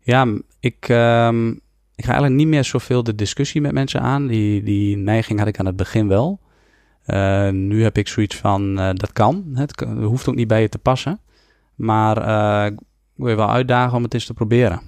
ja 0.01 0.25
m- 0.25 0.41
ik, 0.60 0.89
ehm, 0.89 1.48
ik 1.96 2.03
ga 2.06 2.12
eigenlijk 2.12 2.34
niet 2.36 2.48
meer 2.48 2.63
zoveel 2.63 3.03
de 3.03 3.15
discussie 3.15 3.62
met 3.62 3.72
mensen 3.72 4.01
aan. 4.01 4.27
Die, 4.27 4.63
die 4.63 4.98
neiging 4.98 5.39
had 5.39 5.48
ik 5.48 5.60
aan 5.60 5.65
het 5.65 5.75
begin 5.75 6.08
wel. 6.08 6.39
Eh, 7.03 7.50
nu 7.50 7.84
heb 7.84 7.98
ik 7.98 8.08
zoiets 8.08 8.36
van, 8.36 8.79
eh, 8.79 8.89
dat 8.94 9.12
kan. 9.13 9.46
Het 9.53 9.75
kan- 9.75 9.98
het 9.98 10.06
hoeft 10.06 10.27
ook 10.29 10.36
niet 10.36 10.48
bij 10.48 10.62
je 10.62 10.70
te 10.70 10.77
passen. 10.77 11.20
Maar 11.75 12.18
eh, 12.18 12.72
ik 12.72 12.79
wil 13.15 13.29
je 13.29 13.36
wel 13.36 13.50
uitdagen 13.50 13.98
om 13.98 14.03
het 14.03 14.13
eens 14.13 14.25
te 14.25 14.34
proberen. 14.34 14.82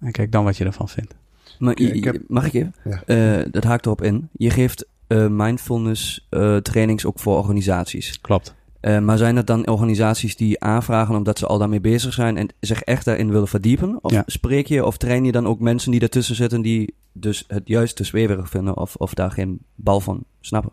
En 0.00 0.12
kijk 0.12 0.32
dan 0.32 0.44
wat 0.44 0.56
je 0.56 0.64
ervan 0.64 0.88
vindt. 0.88 1.14
Maar, 1.60 1.72
Ik- 1.72 1.78
je- 1.78 1.94
ik 1.94 2.04
heb- 2.04 2.14
je- 2.14 2.24
Mag 2.28 2.46
ik 2.46 2.54
even? 2.54 2.74
Ja. 2.84 3.02
Eh, 3.06 3.46
dat 3.50 3.64
haakt 3.64 3.86
erop 3.86 4.02
in. 4.02 4.28
Je 4.32 4.50
geeft 4.50 4.86
eh, 5.06 5.26
mindfulness 5.26 6.26
eh, 6.30 6.56
trainings 6.56 7.04
ook 7.04 7.18
voor 7.18 7.36
organisaties. 7.36 8.20
Klopt. 8.20 8.54
Maar 9.02 9.18
zijn 9.18 9.34
dat 9.34 9.46
dan 9.46 9.66
organisaties 9.68 10.36
die 10.36 10.60
aanvragen 10.60 11.14
omdat 11.14 11.38
ze 11.38 11.46
al 11.46 11.58
daarmee 11.58 11.80
bezig 11.80 12.12
zijn 12.12 12.36
en 12.36 12.48
zich 12.60 12.82
echt 12.82 13.04
daarin 13.04 13.30
willen 13.30 13.48
verdiepen? 13.48 13.98
Of 14.02 14.12
Ja. 14.12 14.22
spreek 14.26 14.66
je 14.66 14.84
of 14.84 14.96
train 14.96 15.24
je 15.24 15.32
dan 15.32 15.46
ook 15.46 15.60
mensen 15.60 15.90
die 15.90 16.00
ertussen 16.00 16.34
zitten 16.34 16.62
die 16.62 16.94
dus 17.12 17.44
het 17.48 17.62
juist 17.68 17.96
te 17.96 18.04
zweverig 18.04 18.48
vinden 18.48 18.76
of, 18.76 18.96
of 18.96 19.14
daar 19.14 19.30
geen 19.30 19.58
bal 19.74 20.00
van 20.00 20.24
snappen? 20.40 20.72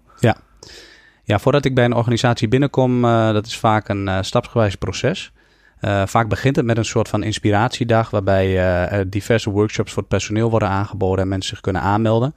Ja, 1.24 1.39
voordat 1.39 1.65
ik 1.65 1.75
bij 1.75 1.86
een 1.86 1.94
organisatie 1.96 2.48
binnenkom, 2.48 3.01
dat 3.01 3.46
is 3.46 3.58
vaak 3.58 3.89
een 3.89 4.10
stapsgewijs 4.25 4.75
proces. 4.75 5.32
Eh, 5.79 6.05
vaak 6.05 6.29
begint 6.29 6.55
het 6.55 6.65
met 6.65 6.77
een 6.77 6.86
soort 6.86 7.07
van 7.07 7.24
inspiratiedag, 7.24 8.10
waarbij 8.10 8.46
eh, 8.46 8.91
er 8.91 9.10
diverse 9.10 9.50
workshops 9.50 9.91
voor 9.91 10.01
het 10.01 10.12
personeel 10.12 10.50
worden 10.50 10.69
aangeboden 10.69 11.24
en 11.24 11.27
mensen 11.29 11.50
zich 11.50 11.62
kunnen 11.62 11.81
aanmelden. 11.81 12.36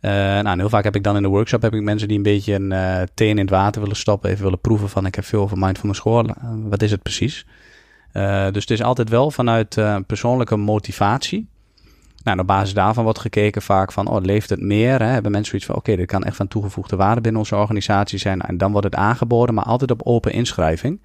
Eh, 0.00 0.12
nou, 0.12 0.58
heel 0.58 0.68
vaak 0.68 0.84
heb 0.84 0.96
ik 0.96 1.02
dan 1.02 1.16
in 1.16 1.22
de 1.22 1.28
workshop 1.28 1.62
heb 1.62 1.74
ik 1.74 1.82
mensen 1.82 2.08
die 2.08 2.16
een 2.16 2.22
beetje 2.22 2.54
een 2.54 3.08
teen 3.14 3.30
in 3.30 3.38
het 3.38 3.50
water 3.50 3.80
willen 3.80 3.96
stoppen, 3.96 4.30
even 4.30 4.42
willen 4.42 4.60
proeven 4.60 4.88
van 4.88 5.06
ik 5.06 5.14
heb 5.14 5.24
veel 5.24 5.42
over 5.42 5.58
mindfulness 5.58 6.00
gehoord. 6.00 6.26
Eh, 6.26 6.34
wat 6.62 6.82
is 6.82 6.90
het 6.90 7.02
precies? 7.02 7.46
Dus 8.52 8.62
het 8.62 8.70
is 8.70 8.82
altijd 8.82 9.08
wel 9.08 9.30
vanuit 9.30 9.80
persoonlijke 10.06 10.56
motivatie. 10.56 11.48
Nou, 12.22 12.38
op 12.38 12.46
basis 12.46 12.74
daarvan 12.74 13.04
wordt 13.04 13.18
gekeken 13.18 13.62
vaak 13.62 13.92
van, 13.92 14.08
oh, 14.08 14.22
leeft 14.22 14.50
het 14.50 14.60
meer? 14.60 15.02
Hè? 15.02 15.06
Hebben 15.06 15.32
mensen 15.32 15.50
zoiets 15.50 15.66
van, 15.66 15.76
oké, 15.76 15.96
dit 15.96 16.06
kan 16.06 16.24
echt 16.24 16.36
van 16.36 16.48
toegevoegde 16.48 16.96
waarde 16.96 17.20
binnen 17.20 17.40
onze 17.40 17.56
organisatie 17.56 18.18
zijn. 18.18 18.40
En 18.40 18.58
dan 18.58 18.70
wordt 18.72 18.86
het 18.86 18.94
aangeboden, 18.94 19.54
maar 19.54 19.64
altijd 19.64 19.90
op 19.90 20.00
open 20.04 20.32
inschrijving. 20.32 21.00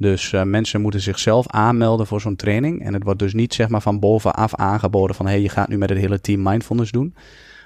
Dus 0.00 0.32
eh, 0.32 0.42
mensen 0.42 0.80
moeten 0.80 1.00
zichzelf 1.00 1.46
aanmelden 1.48 2.06
voor 2.06 2.20
zo'n 2.20 2.36
training. 2.36 2.84
En 2.84 2.94
het 2.94 3.02
wordt 3.02 3.18
dus 3.18 3.34
niet 3.34 3.54
zeg 3.54 3.68
maar 3.68 3.82
van 3.82 3.98
bovenaf 3.98 4.54
aangeboden 4.54 5.16
van, 5.16 5.26
hé, 5.26 5.32
hey, 5.32 5.40
je 5.40 5.48
gaat 5.48 5.68
nu 5.68 5.78
met 5.78 5.88
het 5.88 5.98
hele 5.98 6.20
team 6.20 6.42
mindfulness 6.42 6.90
doen. 6.90 7.14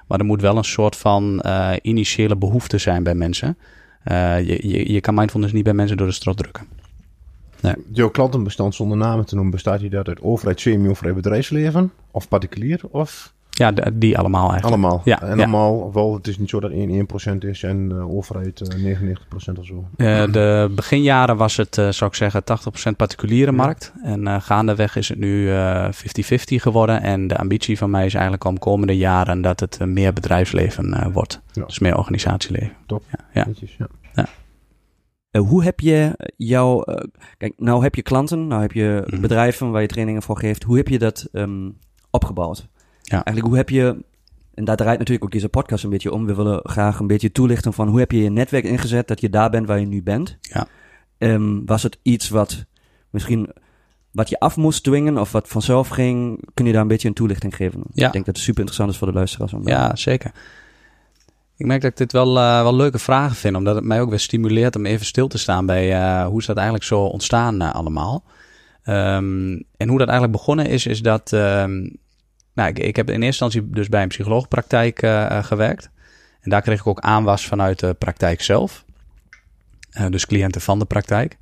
Maar 0.07 0.19
er 0.19 0.25
moet 0.25 0.41
wel 0.41 0.57
een 0.57 0.65
soort 0.65 0.97
van 0.97 1.41
eh, 1.41 1.73
initiële 1.83 2.37
behoefte 2.37 2.79
zijn 2.79 3.03
bij 3.03 3.15
mensen. 3.15 3.59
Eh, 4.05 4.47
je, 4.47 4.69
je, 4.69 4.93
je 4.93 5.01
kan 5.01 5.15
mindfulness 5.15 5.53
niet 5.53 5.65
bij 5.65 5.73
mensen 5.73 5.97
door 5.97 6.07
de 6.07 6.13
strot 6.13 6.37
drukken. 6.37 6.67
Jouw 7.93 8.11
klantenbestand 8.11 8.75
zonder 8.75 8.97
namen 8.97 9.25
te 9.25 9.35
noemen, 9.35 9.53
bestaat 9.53 9.81
die 9.81 9.91
dat 9.91 10.09
uit 10.09 10.23
overheid, 10.23 10.61
semi-overheid, 10.61 11.15
bedrijfsleven? 11.15 11.93
Of 12.11 12.29
particulier? 12.29 12.81
Of 12.91 13.35
Ja, 13.57 13.73
die 13.93 14.19
allemaal 14.19 14.51
eigenlijk. 14.53 14.83
allemaal? 14.83 15.01
Ja, 15.05 15.23
en 15.23 15.29
ja. 15.29 15.35
allemaal, 15.43 15.93
wel, 15.93 16.15
het 16.15 16.27
is 16.27 16.39
niet 16.39 16.49
zo 16.51 16.61
dat 16.61 16.71
1 16.71 17.07
1% 17.35 17.39
is 17.39 17.63
en 17.63 17.89
de 17.89 18.09
overheid 18.09 18.61
eh, 18.61 18.97
99% 18.99 19.59
of 19.59 19.67
zo. 19.67 19.85
Eh, 19.97 20.33
de 20.33 20.73
beginjaren 20.75 21.37
was 21.37 21.57
het, 21.57 21.79
eh, 21.79 21.89
zou 21.89 22.11
ik 22.11 22.17
zeggen, 22.17 22.45
80% 22.45 22.97
particuliere 22.97 23.53
markt. 23.53 23.93
En 24.03 24.27
eh, 24.27 24.41
gaandeweg 24.41 24.97
is 24.97 25.09
het 25.09 25.19
nu 25.19 25.51
eh, 25.51 25.89
50-50 25.93 26.63
geworden. 26.63 27.03
En 27.03 27.27
de 27.27 27.37
ambitie 27.39 27.79
van 27.79 27.91
mij 27.91 28.07
is 28.07 28.15
eigenlijk 28.15 28.45
om 28.45 28.59
komende 28.59 28.97
jaren 28.97 29.41
dat 29.43 29.61
het 29.61 29.77
eh, 29.81 29.87
meer 29.87 30.13
bedrijfsleven 30.13 30.93
eh, 30.95 31.13
wordt. 31.13 31.41
Ja. 31.53 31.65
Dus 31.65 31.79
meer 31.79 31.97
organisatieleven. 31.97 32.73
Top. 32.87 33.03
Ja, 33.13 33.25
ja. 33.33 33.47
Netjes, 33.47 33.77
ja. 33.79 33.87
Eh, 35.31 35.41
hoe 35.43 35.65
heb 35.65 35.81
je 35.81 36.31
jouw... 36.37 36.83
eh, 36.83 37.05
kijk, 37.39 37.53
nou 37.57 37.83
heb 37.83 37.95
je 37.95 38.03
klanten, 38.03 38.47
nou 38.47 38.61
heb 38.63 38.73
je 38.73 39.03
Mhm. 39.07 39.21
bedrijven 39.21 39.71
waar 39.71 39.81
je 39.83 39.87
trainingen 39.89 40.23
voor 40.23 40.39
geeft. 40.39 40.63
Hoe 40.63 40.77
heb 40.77 40.89
je 40.89 40.99
dat 40.99 41.29
ehm, 41.33 41.71
opgebouwd? 42.11 42.69
Ja. 43.05 43.15
Eigenlijk, 43.25 43.47
hoe 43.47 43.57
heb 43.57 43.69
je... 43.69 44.05
En 44.55 44.65
daar 44.65 44.77
draait 44.77 44.99
natuurlijk 44.99 45.25
ook 45.25 45.33
deze 45.33 45.49
podcast 45.49 45.85
een 45.85 45.91
beetje 45.91 46.13
om. 46.13 46.27
We 46.27 46.35
willen 46.35 46.61
graag 46.63 46.99
een 46.99 47.07
beetje 47.07 47.33
toelichten 47.33 47.73
van 47.73 47.89
hoe 47.89 47.99
heb 47.99 48.11
je 48.11 48.23
je 48.23 48.31
netwerk 48.31 48.65
ingezet 48.65 49.09
dat 49.09 49.21
je 49.21 49.31
daar 49.31 49.51
bent 49.51 49.67
waar 49.67 49.81
je 49.81 49.87
nu 49.87 50.03
bent. 50.03 50.37
Ja. 50.41 50.67
Ehm, 51.19 51.65
was 51.65 51.83
het 51.83 51.99
iets 52.03 52.29
wat 52.29 52.65
misschien 53.11 53.49
wat 54.11 54.29
je 54.29 54.39
af 54.39 54.57
moest 54.57 54.83
dwingen 54.85 55.19
of 55.19 55.33
wat 55.33 55.49
vanzelf 55.49 55.89
ging? 55.89 56.45
Kun 56.55 56.67
je 56.67 56.73
daar 56.73 56.83
een 56.83 56.89
beetje 56.89 57.09
een 57.09 57.15
toelichting 57.15 57.57
geven? 57.57 57.83
Ja. 57.93 58.07
Ik 58.07 58.13
denk 58.13 58.25
dat 58.25 58.35
het 58.35 58.45
super 58.45 58.61
interessant 58.61 58.91
is 58.91 58.97
voor 58.99 59.07
de 59.07 59.13
luisteraars. 59.15 59.53
om 59.53 59.65
daar- 59.65 59.79
Ja, 59.79 59.97
zeker. 59.97 60.31
Ik 61.57 61.67
merk 61.67 61.81
dat 61.81 61.91
ik 61.91 61.97
dit 61.97 62.13
wel, 62.13 62.39
eh, 62.39 62.63
wel 62.63 62.75
leuke 62.77 62.99
vragen 62.99 63.37
vind, 63.37 63.57
omdat 63.57 63.75
het 63.75 63.85
mij 63.85 64.01
ook 64.01 64.09
weer 64.11 64.19
stimuleert 64.21 64.77
om 64.77 64.87
even 64.87 65.07
stil 65.07 65.29
te 65.29 65.39
staan 65.39 65.67
bij 65.67 65.93
eh, 65.93 66.27
hoe 66.27 66.41
is 66.41 66.47
dat 66.47 66.57
eigenlijk 66.57 66.87
zo 66.87 67.01
ontstaan 67.01 67.61
eh, 67.61 67.75
allemaal. 67.75 68.25
Ehm, 68.83 69.61
en 69.77 69.89
hoe 69.89 69.99
dat 69.99 70.09
eigenlijk 70.09 70.33
begonnen 70.39 70.67
is, 70.67 70.87
is 70.87 71.03
dat. 71.03 71.33
ehm, 71.33 71.89
nou, 72.55 72.73
ik, 72.73 72.97
heb 72.97 73.09
in 73.09 73.23
eerste 73.23 73.45
instantie 73.45 73.71
dus 73.71 73.89
bij 73.89 74.03
een 74.03 74.09
psycholoogpraktijk 74.09 75.03
eh, 75.03 75.25
eh, 75.25 75.45
gewerkt. 75.45 75.91
En 76.41 76.51
daar 76.51 76.63
kreeg 76.63 76.81
ik 76.81 76.87
ook 76.87 77.01
aanwas 77.01 77.47
vanuit 77.47 77.79
de 77.79 77.95
praktijk 77.95 78.43
zelf. 78.43 78.85
Eh, 79.91 80.07
dus 80.11 80.27
cliënten 80.27 80.61
van 80.61 80.79
de 80.79 80.85
praktijk. 80.85 81.39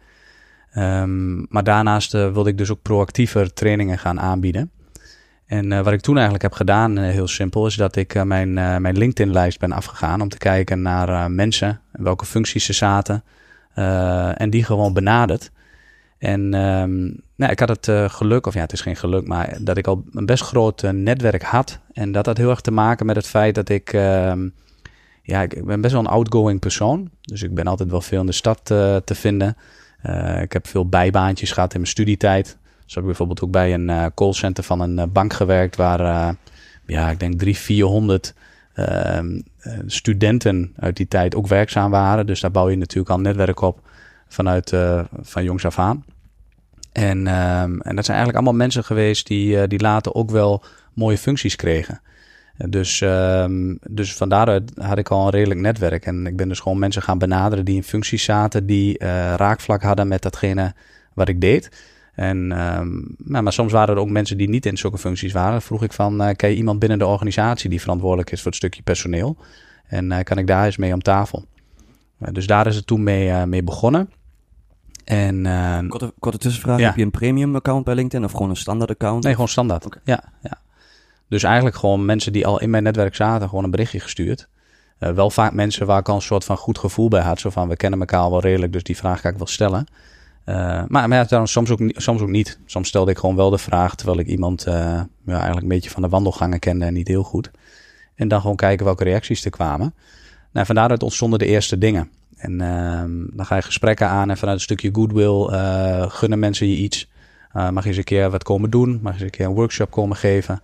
Ehm, 0.73 1.39
maar 1.39 1.65
daarnaast 1.65 2.13
wilde 2.13 2.51
ik 2.51 2.59
dus 2.59 2.71
ook 2.71 2.83
proactiever 2.83 3.53
trainingen 3.53 3.99
gaan 3.99 4.21
aanbieden. 4.21 4.71
En 5.47 5.85
wat 5.85 5.93
ik 5.93 6.01
toen 6.01 6.15
eigenlijk 6.15 6.43
heb 6.43 6.53
gedaan, 6.53 6.99
heel 6.99 7.29
simpel, 7.29 7.67
is 7.67 7.75
dat 7.75 7.97
ik 7.97 8.25
mijn, 8.25 8.53
mijn 8.55 8.99
LinkedIn-lijst 8.99 9.59
ben 9.59 9.73
afgegaan 9.73 10.21
om 10.21 10.29
te 10.29 10.39
kijken 10.39 10.83
naar 10.83 11.31
mensen, 11.31 11.81
en 11.93 12.03
welke 12.03 12.25
functies 12.25 12.65
ze 12.65 12.73
zaten, 12.73 13.25
en 14.37 14.51
die 14.51 14.65
gewoon 14.65 14.93
benaderd. 14.93 15.51
En 16.23 16.55
ehm, 16.55 17.03
nou, 17.37 17.53
ik 17.53 17.59
had 17.59 17.69
het 17.69 17.89
eh, 17.89 18.09
geluk, 18.09 18.47
of 18.47 18.55
ja, 18.55 18.61
het 18.61 18.73
is 18.73 18.81
geen 18.81 18.97
geluk, 18.97 19.27
maar 19.27 19.59
dat 19.61 19.77
ik 19.77 19.87
al 19.87 20.05
een 20.13 20.27
best 20.27 20.43
groot 20.43 20.83
eh, 20.83 20.91
netwerk 20.91 21.43
had. 21.43 21.79
En 21.93 22.13
dat 22.13 22.27
had 22.27 22.37
heel 22.37 22.51
erg 22.51 22.61
te 22.61 22.71
maken 22.71 23.07
met 23.07 23.17
het 23.17 23.27
feit 23.27 23.55
dat 23.55 23.69
ik, 23.69 23.93
ehm, 23.93 24.49
ja, 25.23 25.43
ik 25.43 25.65
ben 25.65 25.81
best 25.81 25.93
wel 25.93 26.03
een 26.03 26.11
outgoing 26.11 26.61
persoon. 26.61 27.11
Dus 27.21 27.43
ik 27.43 27.55
ben 27.55 27.67
altijd 27.67 27.91
wel 27.91 28.01
veel 28.01 28.21
in 28.21 28.27
de 28.27 28.33
stad 28.33 28.71
eh, 28.71 28.97
te 28.97 29.15
vinden. 29.15 29.57
Ik 30.41 30.53
heb 30.53 30.67
veel 30.67 30.89
bijbaantjes 30.89 31.53
gehad 31.53 31.73
in 31.73 31.81
mijn 31.81 31.93
studietijd. 31.93 32.47
Zo 32.79 32.87
heb 32.87 32.99
ik 32.99 33.05
bijvoorbeeld 33.05 33.43
ook 33.43 33.51
bij 33.51 33.75
een 33.75 34.15
callcenter 34.15 34.65
van 34.65 34.81
een 34.81 35.13
bank 35.13 35.33
gewerkt 35.33 35.77
waar, 35.77 36.35
ja, 36.87 37.11
ik 37.11 37.21
denk 37.21 37.39
drie, 37.39 37.57
400 37.57 38.35
ehm, 38.75 39.41
eh, 39.59 39.73
studenten 39.87 40.73
uit 40.77 40.97
die 40.97 41.09
tijd 41.09 41.35
ook 41.35 41.47
werkzaam 41.47 41.91
waren. 41.91 42.27
Dus 42.27 42.41
daar 42.41 42.51
bouw 42.51 42.69
je 42.69 42.77
natuurlijk 42.77 43.11
al 43.11 43.21
netwerk 43.21 43.61
op 43.61 43.81
vanuit 44.29 44.73
van 45.23 45.45
jongs 45.45 45.65
af 45.65 45.79
aan. 45.79 46.05
En, 46.93 47.27
ehm, 47.27 47.81
en 47.81 47.97
dat 47.97 48.05
zijn 48.05 48.17
eigenlijk 48.17 48.35
allemaal 48.35 48.55
mensen 48.55 48.85
geweest 48.85 49.27
die, 49.27 49.61
eh, 49.61 49.69
die 49.69 49.81
later 49.81 50.15
ook 50.15 50.31
wel 50.31 50.63
mooie 50.93 51.19
functies 51.19 51.57
kregen. 51.57 52.01
Dus, 52.69 53.01
ehm, 53.01 53.75
dus 53.91 54.17
van 54.17 54.29
daaruit 54.29 54.73
had 54.75 54.99
ik 54.99 55.09
al 55.09 55.25
een 55.25 55.31
redelijk 55.31 55.61
netwerk. 55.61 56.07
En 56.07 56.27
ik 56.27 56.37
ben 56.37 56.49
dus 56.49 56.61
gewoon 56.61 56.79
mensen 56.79 57.03
gaan 57.03 57.19
benaderen 57.19 57.65
die 57.65 57.77
in 57.77 57.83
functies 57.83 58.25
zaten, 58.25 58.67
die 58.67 58.99
eh, 58.99 59.09
raakvlak 59.37 59.83
hadden 59.83 60.09
met 60.09 60.23
datgene 60.23 60.75
wat 61.15 61.29
ik 61.29 61.41
deed. 61.41 61.71
En, 62.15 62.53
ehm, 62.53 62.91
nou, 63.17 63.43
maar 63.43 63.53
soms 63.53 63.73
waren 63.73 63.95
er 63.95 64.01
ook 64.01 64.09
mensen 64.09 64.37
die 64.37 64.49
niet 64.49 64.67
in 64.67 64.77
zulke 64.77 64.99
functies 64.99 65.33
waren. 65.33 65.53
Dan 65.53 65.63
vroeg 65.63 65.83
ik 65.83 65.93
van, 65.93 66.23
eh 66.23 66.35
ken 66.37 66.51
je 66.51 66.57
iemand 66.57 66.79
binnen 66.79 66.99
de 66.99 67.07
organisatie 67.07 67.71
die 67.71 67.81
verantwoordelijk 67.81 68.31
is 68.31 68.39
voor 68.39 68.51
het 68.51 68.61
stukje 68.61 68.83
personeel? 68.83 69.37
En 69.87 70.25
kan 70.25 70.39
ik 70.39 70.47
daar 70.47 70.65
eens 70.65 70.77
mee 70.77 70.93
om 70.93 71.03
tafel? 71.03 71.45
Dus 72.33 72.47
daar 72.47 72.67
is 72.67 72.77
het 72.77 72.87
toen 72.87 73.03
mee, 73.03 73.47
mee 73.47 73.63
begonnen. 73.63 74.09
En, 75.05 75.47
eh, 75.47 75.89
Korte, 75.89 76.13
korte 76.19 76.39
tussenvraag. 76.39 76.79
Ja. 76.79 76.87
Heb 76.87 76.97
je 76.97 77.03
een 77.03 77.11
premium 77.11 77.55
account 77.55 77.85
bij 77.85 77.95
LinkedIn 77.95 78.25
of 78.25 78.33
gewoon 78.33 78.51
een 78.51 78.57
standaard 78.57 78.91
account? 78.91 79.25
Nee, 79.25 79.33
gewoon 79.33 79.49
standaard. 79.49 79.87
Ja, 80.05 80.25
ja. 80.43 80.61
Dus 81.29 81.43
eigenlijk 81.43 81.77
gewoon 81.77 82.05
mensen 82.05 82.33
die 82.33 82.47
al 82.47 82.61
in 82.61 82.71
mijn 82.71 82.83
netwerk 82.83 83.15
zaten, 83.15 83.49
gewoon 83.49 83.65
een 83.65 83.71
berichtje 83.71 84.01
gestuurd. 84.01 84.49
Eh, 84.99 85.11
wel 85.11 85.31
vaak 85.31 85.53
mensen 85.53 85.87
waar 85.87 85.99
ik 85.99 86.09
al 86.09 86.15
een 86.15 86.23
soort 86.23 86.45
van 86.45 86.57
goed 86.57 86.79
gevoel 86.79 87.09
bij 87.09 87.23
had. 87.23 87.41
Zo 87.41 87.51
van, 87.51 87.69
we 87.69 87.77
kennen 87.77 88.01
elkaar 88.01 88.21
al 88.21 88.31
wel 88.31 88.41
redelijk, 88.41 88.73
dus 88.73 88.83
die 88.83 88.97
vraag 88.97 89.21
ga 89.21 89.29
ik 89.29 89.37
wel 89.37 89.47
stellen. 89.47 89.87
Eh, 90.45 90.55
maar 90.89 91.09
maar 91.09 91.27
ja, 91.31 91.47
soms, 91.47 91.71
ook, 91.71 91.81
soms 91.87 92.21
ook 92.21 92.29
niet. 92.29 92.59
Soms 92.67 92.89
stelde 92.89 93.11
ik 93.11 93.19
gewoon 93.19 93.37
wel 93.37 93.51
de 93.51 93.59
vraag, 93.59 93.95
terwijl 93.95 94.19
ik 94.19 94.27
iemand 94.27 94.63
ja, 94.63 95.09
eigenlijk 95.25 95.63
een 95.63 95.69
beetje 95.69 95.91
van 95.91 96.03
de 96.03 96.09
wandelgangen 96.09 96.59
kende 96.59 96.85
en 96.85 96.95
niet 96.95 97.09
heel 97.09 97.23
goed. 97.23 97.51
En 98.15 98.29
dan 98.29 98.41
gewoon 98.41 98.57
kijken 98.57 98.85
welke 98.85 99.05
reacties 99.05 99.45
er 99.45 99.51
kwamen. 99.51 99.95
Nou, 100.53 100.67
van 100.67 100.75
daaruit 100.75 101.03
ontstonden 101.03 101.39
de 101.39 101.47
eerste 101.47 101.79
dingen. 101.79 102.11
En 102.43 102.61
ehm, 102.61 103.37
dan 103.37 103.47
ga 103.47 103.57
je 103.57 103.63
gesprekken 103.63 104.09
aan 104.09 104.31
en 104.31 104.37
vanuit 104.37 104.57
een 104.57 104.63
stukje 104.63 104.91
goodwill 104.93 105.47
eh, 105.47 106.11
gunnen 106.11 106.39
mensen 106.39 106.69
je 106.69 106.77
iets. 106.77 107.11
Eh, 107.53 107.71
mag 107.71 107.83
je 107.83 107.89
eens 107.89 107.99
een 107.99 108.05
keer 108.05 108.31
wat 108.31 108.43
komen 108.43 108.71
doen? 108.71 108.99
Mag 109.03 109.13
je 109.13 109.19
eens 109.19 109.23
een 109.23 109.39
keer 109.39 109.47
een 109.47 109.55
workshop 109.55 109.91
komen 109.91 110.17
geven? 110.17 110.61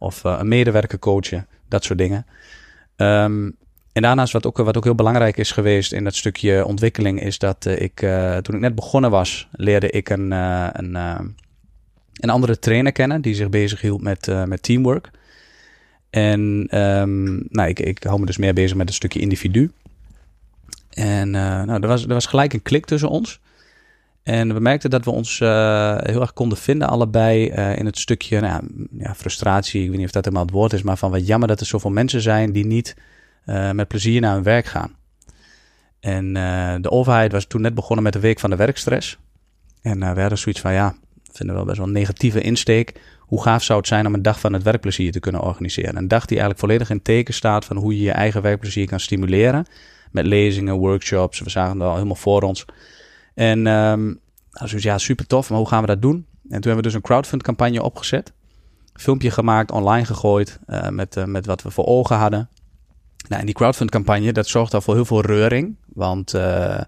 of 0.00 0.24
eh, 0.24 0.36
een 0.38 0.48
medewerker 0.48 0.98
coachen, 0.98 1.46
dat 1.68 1.84
soort 1.84 1.98
dingen. 1.98 2.26
Ehm, 2.96 3.50
en 3.92 4.02
daarnaast 4.02 4.32
wat 4.32 4.46
ook, 4.46 4.56
wat 4.56 4.76
ook 4.76 4.84
heel 4.84 4.94
belangrijk 4.94 5.36
is 5.36 5.52
geweest 5.52 5.92
in 5.92 6.04
dat 6.04 6.14
stukje 6.14 6.64
ontwikkeling, 6.64 7.22
is 7.22 7.38
dat 7.38 7.64
ik, 7.64 7.96
toen 8.42 8.54
ik 8.54 8.60
net 8.60 8.74
begonnen 8.74 9.10
was, 9.10 9.48
leerde 9.52 9.90
ik 9.90 10.08
een, 10.08 10.30
een, 10.30 10.94
een 12.14 12.30
andere 12.30 12.58
trainer 12.58 12.92
kennen 12.92 13.20
die 13.20 13.34
zich 13.34 13.48
bezig 13.48 13.80
hield 13.80 14.02
met, 14.02 14.46
met 14.46 14.62
teamwork. 14.62 15.10
En 16.10 16.66
ehm, 16.70 17.34
nou, 17.34 17.68
ik, 17.68 17.80
ik 17.80 18.02
hou 18.02 18.20
me 18.20 18.26
dus 18.26 18.36
meer 18.36 18.54
bezig 18.54 18.76
met 18.76 18.88
een 18.88 18.94
stukje 18.94 19.20
individu. 19.20 19.70
En 20.98 21.34
eh, 21.34 21.62
nou, 21.62 21.82
er, 21.82 21.88
was, 21.88 22.02
er 22.02 22.14
was 22.14 22.26
gelijk 22.26 22.52
een 22.52 22.62
klik 22.62 22.86
tussen 22.86 23.08
ons. 23.08 23.40
En 24.22 24.54
we 24.54 24.60
merkten 24.60 24.90
dat 24.90 25.04
we 25.04 25.10
ons 25.10 25.40
eh, 25.40 25.96
heel 25.98 26.20
erg 26.20 26.32
konden 26.32 26.58
vinden, 26.58 26.88
allebei 26.88 27.48
eh, 27.48 27.78
in 27.78 27.86
het 27.86 27.98
stukje 27.98 28.40
nou, 28.40 28.62
ja, 28.98 29.14
frustratie. 29.14 29.82
Ik 29.82 29.88
weet 29.88 29.96
niet 29.96 30.06
of 30.06 30.12
dat 30.12 30.24
helemaal 30.24 30.44
het 30.44 30.54
woord 30.54 30.72
is, 30.72 30.82
maar 30.82 30.96
van 30.96 31.10
wat 31.10 31.26
jammer 31.26 31.48
dat 31.48 31.60
er 31.60 31.66
zoveel 31.66 31.90
mensen 31.90 32.20
zijn 32.20 32.52
die 32.52 32.66
niet 32.66 32.96
met 33.72 33.88
plezier 33.88 34.20
naar 34.20 34.34
hun 34.34 34.42
werk 34.42 34.66
gaan. 34.66 34.96
En 36.00 36.32
de 36.82 36.90
overheid 36.90 37.32
was 37.32 37.44
toen 37.44 37.60
net 37.60 37.74
begonnen 37.74 38.04
met 38.04 38.12
de 38.12 38.20
week 38.20 38.38
van 38.40 38.50
de 38.50 38.56
werkstress. 38.56 39.18
En 39.82 40.14
we 40.14 40.20
hadden 40.20 40.38
zoiets 40.38 40.60
van, 40.60 40.72
ja, 40.72 40.94
vinden 41.32 41.46
we 41.46 41.54
wel 41.54 41.64
best 41.64 41.76
wel 41.76 41.86
een 41.86 41.92
negatieve 41.92 42.40
insteek. 42.40 43.00
Hoe 43.18 43.42
gaaf 43.42 43.62
zou 43.62 43.78
het 43.78 43.88
zijn 43.88 44.06
om 44.06 44.14
een 44.14 44.22
dag 44.22 44.40
van 44.40 44.52
het 44.52 44.62
werkplezier 44.62 45.12
te 45.12 45.20
kunnen 45.20 45.40
organiseren? 45.42 45.96
Een 45.96 46.08
dag 46.08 46.26
die 46.26 46.38
eigenlijk 46.38 46.60
volledig 46.60 46.90
in 46.90 47.02
teken 47.02 47.34
staat 47.34 47.64
van 47.64 47.76
hoe 47.76 47.96
je 47.96 48.02
je 48.02 48.10
eigen 48.10 48.42
werkplezier 48.42 48.86
kan 48.86 49.00
stimuleren. 49.00 49.66
Met 50.10 50.26
lezingen, 50.26 50.74
workshops, 50.74 51.40
we 51.40 51.50
zagen 51.50 51.78
het 51.78 51.88
al 51.88 51.94
helemaal 51.94 52.14
voor 52.14 52.42
ons. 52.42 52.64
En 53.34 53.66
um, 53.66 54.20
zoiets, 54.52 54.84
ja, 54.84 54.98
super 54.98 55.26
tof, 55.26 55.48
maar 55.50 55.58
hoe 55.58 55.68
gaan 55.68 55.80
we 55.80 55.86
dat 55.86 56.02
doen? 56.02 56.14
En 56.14 56.60
toen 56.60 56.72
hebben 56.72 56.76
we 56.76 56.82
dus 56.82 56.94
een 56.94 57.00
crowdfund 57.00 57.42
campagne 57.42 57.82
opgezet. 57.82 58.32
Filmpje 58.94 59.30
gemaakt, 59.30 59.70
online 59.70 60.04
gegooid, 60.04 60.58
uh, 60.66 60.88
met, 60.88 61.16
uh, 61.16 61.24
met 61.24 61.46
wat 61.46 61.62
we 61.62 61.70
voor 61.70 61.86
ogen 61.86 62.16
hadden. 62.16 62.48
Nou, 63.28 63.40
en 63.40 63.46
die 63.46 63.54
crowdfund 63.54 63.90
campagne, 63.90 64.32
dat 64.32 64.46
zorgt 64.46 64.74
al 64.74 64.80
voor 64.80 64.94
heel 64.94 65.04
veel 65.04 65.20
reuring. 65.20 65.76
Want 65.86 66.34
uh, 66.34 66.80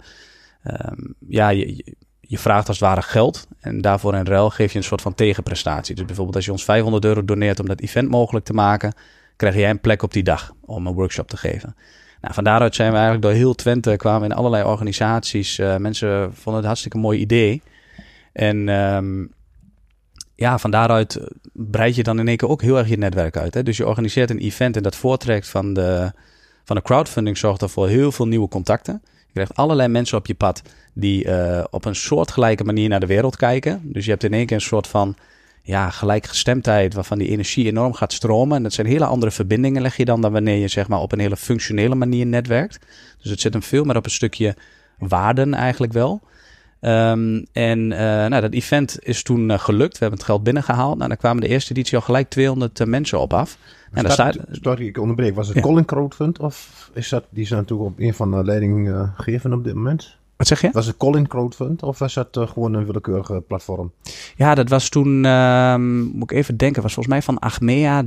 um, 0.64 1.14
ja, 1.28 1.48
je, 1.48 1.96
je 2.20 2.38
vraagt 2.38 2.68
als 2.68 2.78
het 2.78 2.88
ware 2.88 3.02
geld. 3.02 3.46
En 3.61 3.80
daarvoor 3.80 4.14
in 4.14 4.26
ruil 4.26 4.50
geef 4.50 4.72
je 4.72 4.78
een 4.78 4.85
soort 4.85 5.02
van 5.02 5.14
tegenprestatie. 5.14 5.94
Dus 5.94 6.04
bijvoorbeeld 6.04 6.37
als 6.37 6.44
je 6.44 6.52
ons 6.52 6.64
500 6.64 7.04
euro 7.04 7.24
doneert 7.24 7.61
om 7.61 7.66
dat 7.66 7.80
event 7.80 8.09
mogelijk 8.09 8.44
te 8.44 8.52
maken, 8.52 8.92
krijg 9.37 9.54
jij 9.54 9.70
een 9.70 9.80
plek 9.80 10.02
op 10.02 10.12
die 10.12 10.22
dag 10.22 10.52
om 10.61 10.87
een 10.87 10.94
workshop 10.94 11.28
te 11.28 11.37
geven. 11.37 11.76
Nou, 12.20 12.35
van 12.35 12.44
daaruit 12.44 12.74
zijn 12.74 12.90
we 12.90 12.96
eigenlijk 12.96 13.24
door 13.24 13.35
heel 13.35 13.54
Twente 13.54 13.96
kwamen 13.96 14.30
in 14.30 14.37
allerlei 14.37 14.64
organisaties. 14.64 15.59
Uh, 15.59 15.76
mensen 15.76 16.35
vonden 16.35 16.54
het 16.54 16.64
hartstikke 16.64 16.98
mooi 16.98 17.18
idee. 17.18 17.62
En 18.33 18.68
um, 18.68 19.33
ja, 20.35 20.59
van 20.59 20.70
daaruit 20.70 21.20
breid 21.52 21.94
je 21.94 22.02
dan 22.02 22.18
in 22.18 22.28
één 22.28 22.37
keer 22.37 22.48
ook 22.48 22.62
heel 22.62 22.78
erg 22.78 22.88
je 22.88 22.98
netwerk 22.98 23.37
uit. 23.37 23.54
Hè? 23.54 23.62
Dus 23.62 23.76
je 23.76 23.87
organiseert 23.87 24.30
een 24.30 24.38
event 24.38 24.76
en 24.76 24.83
dat 24.83 24.96
voortrekt 24.96 25.48
van 25.48 25.72
de, 25.72 26.12
van 26.64 26.76
de 26.76 26.83
crowdfunding 26.83 27.38
zorgt 27.38 27.62
ervoor 27.62 27.88
heel 27.88 28.12
veel 28.12 28.26
nieuwe 28.26 28.48
contacten. 28.48 29.02
Je 29.04 29.33
krijgt 29.33 29.54
allerlei 29.54 29.88
mensen 29.88 30.18
op 30.18 30.26
je 30.26 30.35
pad 30.35 30.62
die 30.92 31.24
uh, 31.24 31.64
op 31.70 31.85
een 31.85 31.94
soortgelijke 31.94 32.64
manier 32.64 32.88
naar 32.88 33.00
de 33.00 33.06
wereld 33.06 33.37
kijken. 33.37 33.80
Dus 33.85 34.04
je 34.04 34.11
hebt 34.11 34.24
in 34.24 34.33
één 34.33 34.46
keer 34.46 34.56
een 34.56 34.62
soort 34.62 34.87
van 34.87 35.16
ja, 35.62 35.90
gelijkgestemdheid 35.90 36.94
waarvan 36.94 37.18
die 37.18 37.29
energie 37.29 37.66
enorm 37.66 37.92
gaat 37.92 38.12
stromen. 38.12 38.57
En 38.57 38.62
dat 38.62 38.73
zijn 38.73 38.87
hele 38.87 39.05
andere 39.05 39.31
verbindingen 39.31 39.83
leg 39.83 39.96
je 39.96 40.05
dan 40.05 40.20
dan 40.20 40.33
wanneer 40.33 40.57
je 40.57 40.68
zeg 40.68 40.88
maar 40.88 41.01
op 41.01 41.12
een 41.12 41.18
hele 41.18 41.37
functionele 41.37 41.94
manier 41.94 42.27
netwerkt. 42.27 42.79
Dus 43.23 43.31
het 43.31 43.40
zit 43.40 43.53
hem 43.53 43.62
veel 43.62 43.85
meer 43.85 43.96
op 43.96 44.05
een 44.05 44.11
stukje 44.11 44.57
waarden 44.99 45.55
eigenlijk 45.55 45.92
wel. 45.92 46.20
Um, 46.81 47.46
en 47.53 47.79
uh, 47.79 47.99
nou, 47.99 48.40
dat 48.40 48.53
event 48.53 48.99
is 49.03 49.23
toen 49.23 49.49
uh, 49.49 49.59
gelukt. 49.59 49.92
We 49.92 49.99
hebben 49.99 50.18
het 50.18 50.29
geld 50.29 50.42
binnengehaald. 50.42 50.96
Nou, 50.96 51.09
dan 51.09 51.16
kwamen 51.16 51.42
de 51.42 51.49
eerste 51.49 51.70
editie 51.70 51.96
al 51.96 52.03
gelijk 52.03 52.29
200 52.29 52.81
uh, 52.81 52.87
mensen 52.87 53.20
op 53.20 53.33
af. 53.33 53.59
En 53.92 54.03
daar 54.03 54.12
staat, 54.12 54.37
sorry, 54.51 54.87
ik 54.87 54.99
onderbreek. 54.99 55.35
Was 55.35 55.46
het 55.46 55.57
ja. 55.57 55.62
Colin 55.62 55.85
Crowdfund 55.85 56.38
of 56.38 56.90
is 56.94 57.09
dat, 57.09 57.25
die 57.31 57.42
is 57.42 57.51
natuurlijk 57.51 57.90
op 57.90 57.99
een 57.99 58.14
van 58.14 58.31
de 58.31 58.44
leidinggevenden 58.44 59.59
op 59.59 59.64
dit 59.64 59.75
moment? 59.75 60.16
Wat 60.40 60.48
zeg 60.48 60.61
je? 60.61 60.70
Was 60.72 60.87
het 60.87 60.96
Colin 60.96 61.26
Crowdfund 61.26 61.83
of 61.83 61.98
was 61.98 62.14
dat 62.14 62.37
uh, 62.37 62.48
gewoon 62.48 62.74
een 62.74 62.85
willekeurige 62.85 63.42
platform? 63.46 63.92
Ja, 64.37 64.55
dat 64.55 64.68
was 64.68 64.88
toen, 64.88 65.24
uh, 65.24 65.76
moet 66.12 66.31
ik 66.31 66.37
even 66.37 66.57
denken, 66.57 66.83
was 66.83 66.94
volgens 66.94 67.14
mij 67.14 67.22
van 67.22 67.38
Achmea 67.38 68.05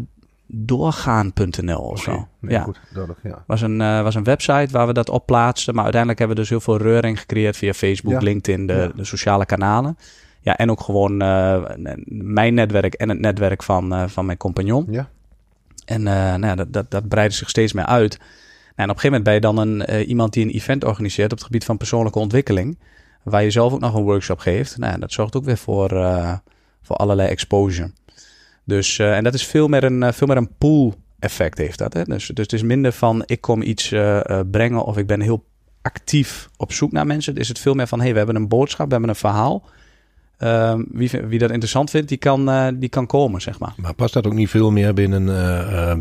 doorgaan.nl 0.48 1.80
of 1.80 2.02
okay. 2.02 2.15
zo. 2.15 2.28
Nee, 2.39 2.52
ja. 2.52 2.63
Goed, 2.63 2.80
duidelijk, 2.93 3.19
ja. 3.24 3.43
Was 3.48 3.62
een, 3.62 3.80
uh, 3.80 4.02
was 4.02 4.15
een 4.15 4.24
website 4.24 4.67
waar 4.72 4.88
we 4.88 4.93
dat 4.93 5.10
op 5.10 5.26
plaatsten. 5.26 5.74
Maar 5.74 5.84
uiteindelijk 5.84 6.19
hebben 6.19 6.38
we 6.38 6.43
dus 6.43 6.52
heel 6.52 6.62
veel 6.62 6.78
reuring 6.78 7.19
gecreëerd 7.19 7.58
via 7.58 7.74
Facebook, 7.74 8.13
ja. 8.13 8.19
LinkedIn, 8.19 8.67
de, 8.67 8.74
ja. 8.74 8.88
de, 8.96 9.06
sociale 9.06 9.46
kanalen. 9.46 9.98
Ja, 10.39 10.58
en 10.58 10.72
ook 10.72 10.82
gewoon 10.82 11.24
uh, 11.24 11.63
mijn 12.08 12.54
netwerk 12.54 12.93
en 12.93 13.10
het 13.10 13.19
netwerk 13.19 13.63
van, 13.63 14.10
van 14.10 14.26
mijn 14.26 14.38
compagnon. 14.38 14.88
Ja. 14.89 15.10
En 15.86 16.04
nou 16.04 16.46
ja, 16.46 16.56
dat, 16.56 16.74
dat, 16.74 16.91
dat 16.91 17.08
breidde 17.08 17.36
zich 17.36 17.50
steeds 17.50 17.74
meer 17.74 17.86
uit. 17.86 18.19
Nou, 18.76 18.90
en 18.90 18.96
op 18.96 18.96
een 18.96 19.02
gegeven 19.02 19.24
moment 19.24 19.24
ben 19.24 19.34
je 19.34 19.40
dan 19.40 19.58
een, 19.58 20.08
iemand 20.08 20.34
die 20.34 20.46
een 20.46 20.52
event 20.52 20.84
organiseert 20.84 21.32
op 21.32 21.38
het 21.38 21.46
gebied 21.46 21.66
van 21.66 21.78
persoonlijke 21.78 22.20
ontwikkeling. 22.20 22.80
Waar 23.24 23.44
je 23.44 23.52
zelf 23.52 23.74
ook 23.74 23.80
nog 23.80 23.96
een 23.96 24.04
workshop 24.04 24.40
geeft. 24.40 24.78
Nou, 24.78 25.00
dat 25.00 25.12
zorgt 25.12 25.36
ook 25.36 25.44
weer 25.44 25.58
voor, 25.58 25.90
voor 26.82 26.96
allerlei 26.96 27.30
exposure. 27.30 27.92
Dus, 28.64 28.98
uh, 28.98 29.16
en 29.16 29.24
dat 29.24 29.34
is 29.34 29.46
veel 29.46 29.68
meer 29.68 29.84
een, 29.84 30.14
veel 30.14 30.28
meer 30.28 30.38
een 30.38 30.56
pool 30.58 30.94
effect 31.20 31.58
heeft 31.58 31.78
dat. 31.78 31.94
Hè? 31.94 32.04
Dus, 32.04 32.28
dus 32.28 32.44
het 32.44 32.54
is 32.54 32.64
minder 32.64 32.92
van 32.92 33.24
ik 33.26 33.42
kom 33.42 33.62
iets 33.62 33.94
brengen 34.52 34.84
of 34.84 34.98
ik 34.98 35.08
ben 35.08 35.22
heel 35.22 35.46
actief 35.82 36.50
op 36.58 36.72
zoek 36.72 36.92
naar 36.92 37.06
mensen. 37.06 37.36
is 37.36 37.48
het 37.48 37.60
veel 37.60 37.74
meer 37.74 37.88
van 37.88 38.02
hey, 38.02 38.12
we 38.12 38.18
hebben 38.18 38.36
een 38.36 38.48
boodschap, 38.48 38.86
we 38.86 38.92
hebben 38.92 39.10
een 39.10 39.16
verhaal. 39.16 39.66
Ehm, 40.38 40.84
wie, 40.92 41.10
wie 41.10 41.40
dat 41.40 41.50
interessant 41.52 41.90
vindt, 41.90 42.10
die 42.10 42.18
kan, 42.18 42.76
die 42.80 42.90
kan 42.90 43.06
komen, 43.06 43.42
zeg 43.42 43.60
maar. 43.60 43.74
Maar 43.76 43.94
past 43.94 44.14
dat 44.14 44.28
ook 44.28 44.34
niet 44.34 44.50
veel 44.50 44.72
meer 44.72 44.94
binnen, 44.94 45.26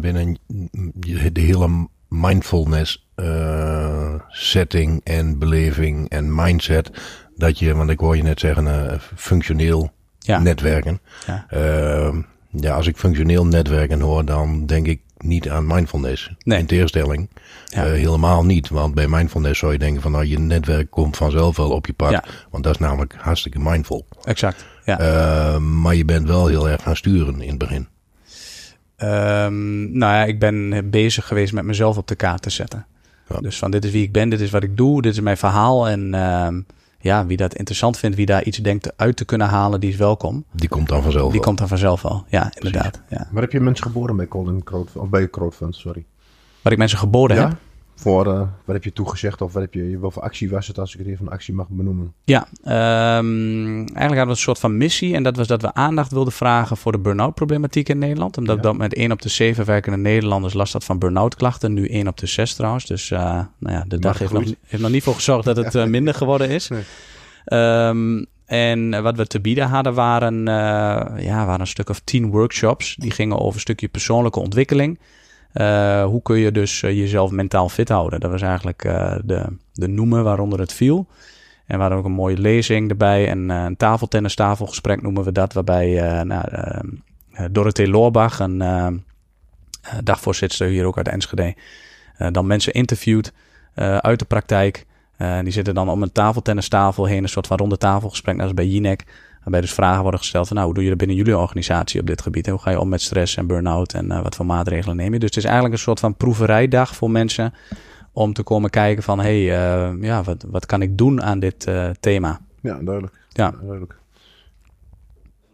binnen 0.00 0.38
de 1.32 1.40
hele 1.40 1.88
mindfulness 2.12 3.08
setting 4.28 5.00
en 5.04 5.38
beleving 5.38 6.08
en 6.08 6.34
mindset? 6.34 6.90
Dat 7.36 7.58
je, 7.58 7.74
want 7.74 7.90
ik 7.90 7.98
hoor 7.98 8.16
je 8.16 8.22
net 8.22 8.40
zeggen, 8.40 9.00
functioneel 9.16 9.92
ja. 10.18 10.38
netwerken. 10.38 11.00
Ja. 11.26 11.46
Uh, 11.54 12.14
ja, 12.50 12.74
als 12.74 12.86
ik 12.86 12.96
functioneel 12.96 13.46
netwerken 13.46 14.00
hoor, 14.00 14.24
dan 14.24 14.66
denk 14.66 14.86
ik 14.86 15.00
niet 15.18 15.50
aan 15.50 15.66
mindfulness. 15.66 16.34
Nee. 16.38 16.58
In 16.58 16.66
tegenstelling. 16.66 17.28
Ja. 17.64 17.86
Uh, 17.86 17.92
helemaal 17.92 18.44
niet. 18.44 18.68
Want 18.68 18.94
bij 18.94 19.08
mindfulness 19.08 19.58
zou 19.58 19.72
je 19.72 19.78
denken 19.78 20.02
van 20.02 20.12
nou, 20.12 20.24
je 20.24 20.38
netwerk 20.38 20.90
komt 20.90 21.16
vanzelf 21.16 21.56
wel 21.56 21.70
op 21.70 21.86
je 21.86 21.92
pad. 21.92 22.10
Ja. 22.10 22.24
Want 22.50 22.64
dat 22.64 22.74
is 22.74 22.80
namelijk 22.80 23.14
hartstikke 23.18 23.58
mindful. 23.58 24.06
Exact. 24.24 24.64
Ja. 24.84 25.00
Uh, 25.00 25.58
maar 25.58 25.94
je 25.94 26.04
bent 26.04 26.26
wel 26.26 26.46
heel 26.46 26.68
erg 26.68 26.82
gaan 26.82 26.96
sturen 26.96 27.40
in 27.40 27.48
het 27.48 27.58
begin. 27.58 27.88
Um, 29.02 29.98
nou 29.98 30.14
ja, 30.14 30.24
ik 30.24 30.38
ben 30.38 30.90
bezig 30.90 31.26
geweest 31.26 31.52
met 31.52 31.64
mezelf 31.64 31.96
op 31.96 32.08
de 32.08 32.14
kaart 32.14 32.42
te 32.42 32.50
zetten. 32.50 32.86
Ja. 33.28 33.40
Dus 33.40 33.58
van 33.58 33.70
dit 33.70 33.84
is 33.84 33.90
wie 33.90 34.02
ik 34.02 34.12
ben, 34.12 34.28
dit 34.28 34.40
is 34.40 34.50
wat 34.50 34.62
ik 34.62 34.76
doe, 34.76 35.02
dit 35.02 35.12
is 35.12 35.20
mijn 35.20 35.36
verhaal. 35.36 35.88
En 35.88 36.14
uh, 36.14 36.48
ja, 36.98 37.26
wie 37.26 37.36
dat 37.36 37.54
interessant 37.54 37.98
vindt, 37.98 38.16
wie 38.16 38.26
daar 38.26 38.44
iets 38.44 38.58
denkt 38.58 38.96
uit 38.96 39.16
te 39.16 39.24
kunnen 39.24 39.46
halen, 39.46 39.80
die 39.80 39.90
is 39.90 39.96
welkom. 39.96 40.44
Die 40.52 40.68
komt 40.68 40.88
dan 40.88 41.02
vanzelf 41.02 41.24
Die 41.24 41.32
wel. 41.32 41.46
komt 41.46 41.58
dan 41.58 41.68
vanzelf 41.68 42.04
al, 42.04 42.24
ja, 42.28 42.52
inderdaad. 42.54 43.00
Ja. 43.08 43.28
Maar 43.32 43.42
heb 43.42 43.52
je 43.52 43.60
mensen 43.60 43.86
geboren 43.86 44.16
bij 44.16 44.28
Colin 44.28 44.62
Crowdfund, 44.62 45.04
of 45.04 45.10
bij 45.10 45.30
Crowdfund, 45.30 45.76
sorry? 45.76 46.04
Wat 46.62 46.72
ik 46.72 46.78
mensen 46.78 46.98
geboden 46.98 47.36
ja? 47.36 47.48
heb? 47.48 47.56
Voor, 48.02 48.26
uh, 48.26 48.40
wat 48.64 48.74
heb 48.74 48.84
je 48.84 48.92
toegezegd 48.92 49.40
of 49.40 49.52
wat 49.52 49.62
heb 49.62 49.74
je, 49.74 49.98
wat 49.98 50.12
voor 50.12 50.22
actie 50.22 50.50
was 50.50 50.66
het 50.66 50.78
als 50.78 50.92
ik 50.92 50.98
het 50.98 51.08
even 51.08 51.26
een 51.26 51.32
actie 51.32 51.54
mag 51.54 51.68
benoemen? 51.68 52.12
Ja, 52.24 52.46
um, 53.18 53.76
eigenlijk 53.76 53.98
hadden 53.98 54.24
we 54.24 54.30
een 54.30 54.36
soort 54.36 54.58
van 54.58 54.76
missie 54.76 55.14
en 55.14 55.22
dat 55.22 55.36
was 55.36 55.46
dat 55.46 55.62
we 55.62 55.74
aandacht 55.74 56.12
wilden 56.12 56.32
vragen 56.32 56.76
voor 56.76 56.92
de 56.92 56.98
burn-out 56.98 57.34
problematiek 57.34 57.88
in 57.88 57.98
Nederland. 57.98 58.38
Omdat 58.38 58.56
ja. 58.56 58.62
dat 58.62 58.76
met 58.76 58.94
1 58.94 59.12
op 59.12 59.22
de 59.22 59.28
7 59.28 59.64
werkende 59.64 59.98
Nederlanders 59.98 60.54
last 60.54 60.72
had 60.72 60.84
van 60.84 60.98
burn-out 60.98 61.34
klachten, 61.34 61.72
nu 61.72 61.88
1 61.88 62.08
op 62.08 62.16
de 62.16 62.26
6 62.26 62.54
trouwens. 62.54 62.86
Dus 62.86 63.10
uh, 63.10 63.18
nou 63.58 63.76
ja, 63.76 63.84
de 63.88 63.98
dag 63.98 64.18
heeft 64.18 64.32
nog, 64.32 64.44
heeft 64.66 64.82
nog, 64.82 64.92
niet 64.92 65.02
voor 65.02 65.14
gezorgd 65.14 65.44
dat 65.44 65.56
het 65.56 65.74
uh, 65.74 65.84
minder 65.96 66.14
geworden 66.14 66.48
is. 66.48 66.68
Nee. 66.68 66.82
Um, 67.88 68.26
en 68.46 69.02
wat 69.02 69.16
we 69.16 69.26
te 69.26 69.40
bieden 69.40 69.68
hadden 69.68 69.94
waren, 69.94 70.44
ja, 71.22 71.46
waren 71.46 71.60
een 71.60 71.66
stuk 71.66 71.88
of 71.88 72.00
tien 72.04 72.30
workshops. 72.30 72.96
Die 72.98 73.10
gingen 73.10 73.38
over 73.38 73.54
een 73.54 73.60
stukje 73.60 73.88
persoonlijke 73.88 74.40
ontwikkeling. 74.40 74.98
Uh, 75.54 76.04
hoe 76.04 76.22
kun 76.22 76.38
je 76.38 76.52
dus 76.52 76.82
uh, 76.82 76.90
jezelf 76.90 77.30
mentaal 77.30 77.68
fit 77.68 77.88
houden? 77.88 78.20
Dat 78.20 78.30
was 78.30 78.42
eigenlijk 78.42 78.82
de, 79.24 79.46
de 79.72 79.88
noemen 79.88 80.24
waaronder 80.24 80.60
het 80.60 80.72
viel. 80.72 81.06
En 81.66 81.78
we 81.78 81.94
ook 81.94 82.04
een 82.04 82.12
mooie 82.12 82.38
lezing 82.38 82.90
erbij. 82.90 83.28
En 83.28 83.48
een 83.48 83.76
tafeltennistafelgesprek 83.76 85.02
noemen 85.02 85.24
we 85.24 85.32
dat. 85.32 85.52
Waarbij 85.52 86.22
nou, 86.24 86.44
Dorothee 87.50 87.88
Loorbach, 87.88 88.38
een 88.38 89.04
dagvoorzitter 90.04 90.68
hier 90.68 90.84
ook 90.84 90.96
uit 90.96 91.08
Enschede, 91.08 91.54
dan 92.30 92.46
mensen 92.46 92.72
interviewt 92.72 93.32
uit 94.00 94.18
de 94.18 94.24
praktijk. 94.24 94.86
Uh, 95.18 95.38
die 95.42 95.52
zitten 95.52 95.74
dan 95.74 95.88
om 95.88 96.02
een 96.02 96.12
tafeltennistafel 96.12 97.04
heen, 97.04 97.22
een 97.22 97.28
soort 97.28 97.46
van 97.46 97.56
ronde 97.56 97.78
tafelgesprek, 97.78 98.34
net 98.34 98.44
als 98.44 98.54
bij 98.54 98.66
Jinek. 98.66 99.04
Waarbij 99.42 99.60
dus 99.60 99.72
vragen 99.72 100.02
worden 100.02 100.20
gesteld 100.20 100.46
van, 100.46 100.56
nou, 100.56 100.66
hoe 100.68 100.74
doe 100.74 100.84
je 100.84 100.90
dat 100.90 100.98
binnen 100.98 101.16
jullie 101.16 101.38
organisatie 101.38 102.00
op 102.00 102.06
dit 102.06 102.22
gebied? 102.22 102.46
En 102.46 102.52
hoe 102.52 102.60
ga 102.60 102.70
je 102.70 102.80
om 102.80 102.88
met 102.88 103.00
stress 103.02 103.36
en 103.36 103.46
burn-out 103.46 103.92
en 103.94 104.06
uh, 104.06 104.22
wat 104.22 104.34
voor 104.36 104.46
maatregelen 104.46 104.96
neem 104.96 105.12
je? 105.12 105.18
Dus 105.18 105.28
het 105.28 105.38
is 105.38 105.44
eigenlijk 105.44 105.74
een 105.74 105.80
soort 105.80 106.00
van 106.00 106.16
proeverijdag 106.16 106.96
voor 106.96 107.10
mensen 107.10 107.54
om 108.12 108.32
te 108.32 108.42
komen 108.42 108.70
kijken 108.70 109.02
van, 109.02 109.20
hé, 109.20 109.44
hey, 109.46 109.90
uh, 109.90 110.02
ja, 110.02 110.22
wat, 110.22 110.44
wat 110.50 110.66
kan 110.66 110.82
ik 110.82 110.98
doen 110.98 111.22
aan 111.22 111.38
dit 111.40 111.68
thema? 112.00 112.40
Ja, 112.60 112.78
duidelijk. 112.82 113.14
Ja. 113.28 113.50
duidelijk. 113.60 114.00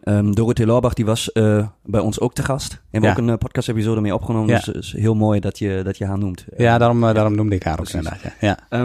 Ehm 0.02 0.32
Dorothee 0.32 0.66
Lorbach 0.66 0.94
die 0.94 1.04
was 1.04 1.32
eh, 1.32 1.66
bij 1.84 2.00
ons 2.00 2.20
ook 2.20 2.34
te 2.34 2.42
gast. 2.42 2.72
En 2.90 3.00
we 3.00 3.06
Ja. 3.06 3.12
ook 3.12 3.18
een 3.18 3.28
eh, 3.28 3.36
podcast-episode 3.36 4.00
mee 4.00 4.14
opgenomen. 4.14 4.48
Ja. 4.48 4.54
Dus 4.56 4.66
het 4.66 4.76
is 4.76 4.92
heel 4.92 5.14
mooi 5.14 5.40
dat 5.40 5.58
je, 5.58 5.80
dat 5.84 5.98
je 5.98 6.04
haar 6.04 6.18
noemt. 6.18 6.44
Ja, 6.56 6.78
daarom, 6.78 7.04
eh, 7.04 7.14
daarom 7.14 7.34
noemde 7.34 7.54
ik 7.54 7.62
haar 7.62 7.78
ook 7.78 7.88
precies. 7.88 7.94
inderdaad. 7.94 8.32
Ja. 8.40 8.58
Ja. 8.70 8.78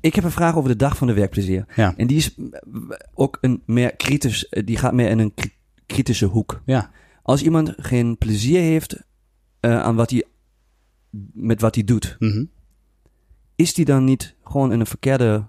Ik 0.00 0.14
heb 0.14 0.24
een 0.24 0.30
vraag 0.30 0.56
over 0.56 0.70
de 0.70 0.76
dag 0.76 0.96
van 0.96 1.06
de 1.06 1.12
werkplezier. 1.12 1.64
Ja. 1.76 1.94
En 1.96 2.06
die 2.06 2.16
is 2.16 2.34
eh, 2.34 2.48
ook 3.14 3.38
een 3.40 3.62
meer 3.66 3.96
kritisch, 3.96 4.48
eh, 4.48 4.66
die 4.66 4.76
gaat 4.76 4.92
meer 4.92 5.08
in 5.10 5.18
een 5.18 5.34
kri- 5.34 5.52
kritische 5.86 6.26
hoek. 6.26 6.62
Ja. 6.64 6.90
Als 7.22 7.42
iemand 7.42 7.72
geen 7.76 8.18
plezier 8.18 8.60
heeft 8.60 9.02
eh, 9.60 9.80
aan 9.82 9.94
wat 9.96 10.10
hij, 10.10 10.24
met 11.32 11.60
wat 11.60 11.74
hij 11.74 11.84
doet, 11.84 12.16
Mhm. 12.18 12.44
is 13.56 13.74
die 13.74 13.84
dan 13.84 14.04
niet 14.04 14.34
gewoon 14.44 14.72
in 14.72 14.80
een 14.80 14.86
verkeerde, 14.86 15.44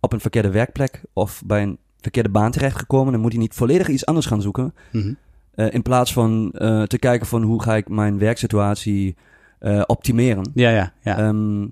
op 0.00 0.12
een 0.12 0.20
verkeerde 0.20 0.50
werkplek 0.50 1.02
of 1.12 1.42
bij 1.46 1.62
een 1.62 1.78
verkeerde 2.00 2.28
baan 2.28 2.50
terechtgekomen? 2.50 3.12
Dan 3.12 3.20
moet 3.20 3.32
hij 3.32 3.40
niet 3.40 3.54
volledig 3.54 3.88
iets 3.88 4.06
anders 4.06 4.26
gaan 4.26 4.42
zoeken. 4.42 4.74
Mhm. 4.92 5.12
in 5.70 5.82
plaats 5.82 6.12
van 6.12 6.50
te 6.86 6.96
kijken 6.98 7.26
van 7.26 7.42
hoe 7.42 7.62
ga 7.62 7.76
ik 7.76 7.88
mijn 7.88 8.18
werksituatie 8.18 9.16
optimeren. 9.86 10.50
Ja, 10.54 10.70
ja, 10.70 10.92
ja. 11.02 11.18
Ehm, 11.18 11.66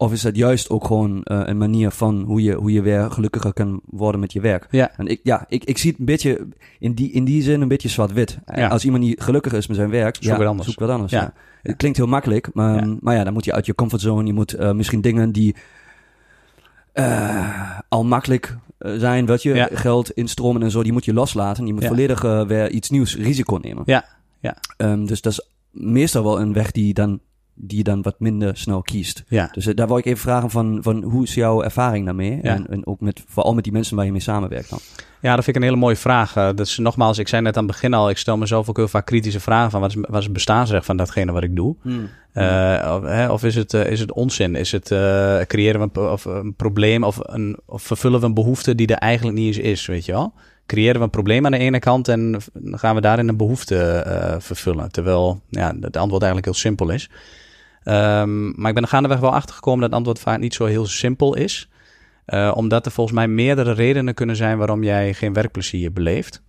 of 0.00 0.12
is 0.12 0.20
dat 0.20 0.36
juist 0.36 0.70
ook 0.70 0.84
gewoon 0.84 1.22
eh, 1.22 1.40
een 1.44 1.58
manier 1.58 1.90
van 1.90 2.20
hoe 2.20 2.42
je, 2.42 2.54
hoe 2.54 2.72
je 2.72 2.82
weer 2.82 3.10
gelukkiger 3.10 3.52
kan 3.52 3.80
worden 3.84 4.20
met 4.20 4.32
je 4.32 4.40
werk? 4.40 4.66
ja. 4.70 4.90
En 4.96 5.06
ik, 5.06 5.20
ja, 5.22 5.44
ik, 5.48 5.64
ik 5.64 5.78
zie 5.78 5.90
het 5.90 5.98
een 5.98 6.04
beetje 6.06 6.46
in 6.78 6.92
die, 6.92 7.10
in 7.10 7.24
die 7.24 7.42
zin 7.42 7.60
een 7.60 7.68
beetje 7.68 7.88
zwart-wit. 7.88 8.38
Ja. 8.54 8.68
Als 8.68 8.84
iemand 8.84 9.02
niet 9.02 9.20
gelukkig 9.20 9.52
is 9.52 9.66
met 9.66 9.76
zijn 9.76 9.90
werk, 9.90 10.14
Zoek 10.14 10.24
ja, 10.32 10.38
wat 10.38 10.46
anders. 10.46 10.68
zoek 10.68 10.78
wat 10.78 10.88
anders. 10.90 11.12
Ja. 11.12 11.20
Ja. 11.20 11.32
Het 11.62 11.76
klinkt 11.76 11.96
heel 11.96 12.06
makkelijk, 12.06 12.50
maar 12.54 12.86
Ja. 12.86 12.96
maar 13.00 13.14
ja, 13.14 13.24
dan 13.24 13.32
moet 13.32 13.44
je 13.44 13.52
uit 13.52 13.66
je 13.66 13.74
comfortzone. 13.74 14.26
Je 14.26 14.32
moet 14.32 14.52
eh, 14.52 14.72
misschien 14.72 15.00
dingen 15.00 15.32
die 15.32 15.54
eh, 16.92 17.78
al 17.88 18.04
makkelijk 18.04 18.56
zijn, 18.78 19.26
wat 19.26 19.42
je 19.42 19.68
geld 19.72 20.10
instromen 20.10 20.62
en 20.62 20.70
zo, 20.70 20.82
die 20.82 20.92
moet 20.92 21.04
je 21.04 21.12
loslaten. 21.14 21.66
Je 21.66 21.72
moet 21.74 21.86
volledig 21.86 22.20
weer 22.46 22.70
iets 22.70 22.90
nieuws 22.90 23.16
risico 23.16 23.58
nemen. 23.62 23.82
Ja, 23.86 24.04
ja. 24.40 24.56
Ehm, 24.76 25.04
dus 25.04 25.20
dat 25.20 25.32
is 25.32 25.48
meestal 25.70 26.22
wel 26.22 26.40
een 26.40 26.52
weg 26.52 26.70
die 26.70 26.94
dan, 26.94 27.20
die 27.62 27.78
je 27.78 27.84
dan 27.84 28.02
wat 28.02 28.14
minder 28.18 28.56
snel 28.56 28.82
kiest. 28.82 29.24
ja. 29.28 29.48
Dus 29.52 29.66
eh, 29.66 29.74
daar 29.74 29.86
wil 29.86 29.98
ik 29.98 30.04
even 30.04 30.18
vragen 30.18 30.50
van, 30.50 30.78
van 30.82 31.02
hoe 31.02 31.22
is 31.22 31.34
jouw 31.34 31.62
ervaring 31.62 32.04
daarmee? 32.04 32.38
Ja. 32.42 32.54
En, 32.54 32.66
en 32.66 32.86
ook 32.86 33.00
met, 33.00 33.22
vooral 33.26 33.54
met 33.54 33.64
die 33.64 33.72
mensen 33.72 33.96
waar 33.96 34.04
je 34.04 34.12
mee 34.12 34.20
samenwerkt 34.20 34.70
dan. 34.70 34.78
Ja, 35.20 35.34
dat 35.34 35.44
vind 35.44 35.56
ik 35.56 35.62
een 35.62 35.68
hele 35.68 35.80
mooie 35.80 35.96
vraag. 35.96 36.36
Eh, 36.36 36.44
dat 36.44 36.66
is 36.66 36.78
nogmaals, 36.78 37.18
ik 37.18 37.28
zei 37.28 37.42
net 37.42 37.56
aan 37.56 37.64
het 37.64 37.72
begin 37.72 37.94
al, 37.94 38.10
ik 38.10 38.16
stel 38.18 38.36
mezelf 38.36 38.68
ook 38.68 38.76
heel 38.76 38.88
vaak 38.88 39.06
kritische 39.06 39.40
vragen 39.40 39.70
van 39.70 39.80
wat 39.80 39.90
is, 39.90 39.96
wat 40.00 40.18
is 40.18 40.24
het 40.24 40.32
bestaansrecht 40.32 40.84
van 40.86 40.96
datgene 40.96 41.32
wat 41.32 41.42
ik 41.42 41.56
doe? 41.56 41.76
Eh, 42.32 42.96
of, 42.96 43.02
hè, 43.02 43.30
of 43.30 43.44
is 43.44 43.54
het, 43.54 43.74
eh, 43.74 43.90
is 43.90 44.00
het 44.00 44.12
onzin? 44.12 44.54
Is 44.56 44.72
het, 44.72 44.90
eh, 44.90 45.40
creëren 45.40 45.80
we 45.80 45.88
een, 45.92 46.10
of 46.10 46.24
een 46.24 46.54
probleem 46.54 47.04
of, 47.04 47.18
een, 47.22 47.58
of 47.66 47.82
vervullen 47.82 48.20
we 48.20 48.26
een 48.26 48.34
behoefte 48.34 48.74
die 48.74 48.86
er 48.86 48.96
eigenlijk 48.96 49.36
niet 49.38 49.46
eens 49.46 49.58
is, 49.58 49.86
weet 49.86 50.04
je 50.04 50.12
wel? 50.12 50.32
Creëren 50.66 50.96
we 50.96 51.04
een 51.04 51.10
probleem 51.10 51.44
aan 51.44 51.52
de 51.52 51.58
ene 51.58 51.78
kant 51.78 52.08
en 52.08 52.36
gaan 52.64 52.94
we 52.94 53.00
daarin 53.00 53.28
een 53.28 53.36
behoefte 53.36 53.76
eh, 53.76 54.34
vervullen. 54.38 54.92
Terwijl 54.92 55.40
ja, 55.48 55.74
het 55.80 55.96
antwoord 55.96 56.22
eigenlijk 56.22 56.44
heel 56.44 56.60
simpel 56.60 56.90
is. 56.90 57.10
Ehm, 57.82 58.60
maar 58.60 58.68
ik 58.68 58.74
ben 58.74 58.82
er 58.82 58.88
gaandeweg 58.88 59.18
wel 59.20 59.34
achter 59.34 59.54
gekomen 59.54 59.80
dat 59.80 59.88
het 59.88 59.98
antwoord 59.98 60.18
vaak 60.18 60.38
niet 60.38 60.54
zo 60.54 60.64
heel 60.64 60.86
simpel 60.86 61.36
is. 61.36 61.68
Eh, 62.24 62.52
omdat 62.54 62.86
er 62.86 62.92
volgens 62.92 63.16
mij 63.16 63.28
meerdere 63.28 63.72
redenen 63.72 64.14
kunnen 64.14 64.36
zijn 64.36 64.58
waarom 64.58 64.82
jij 64.82 65.14
geen 65.14 65.32
werkplezier 65.32 65.92
beleeft. 65.92 66.42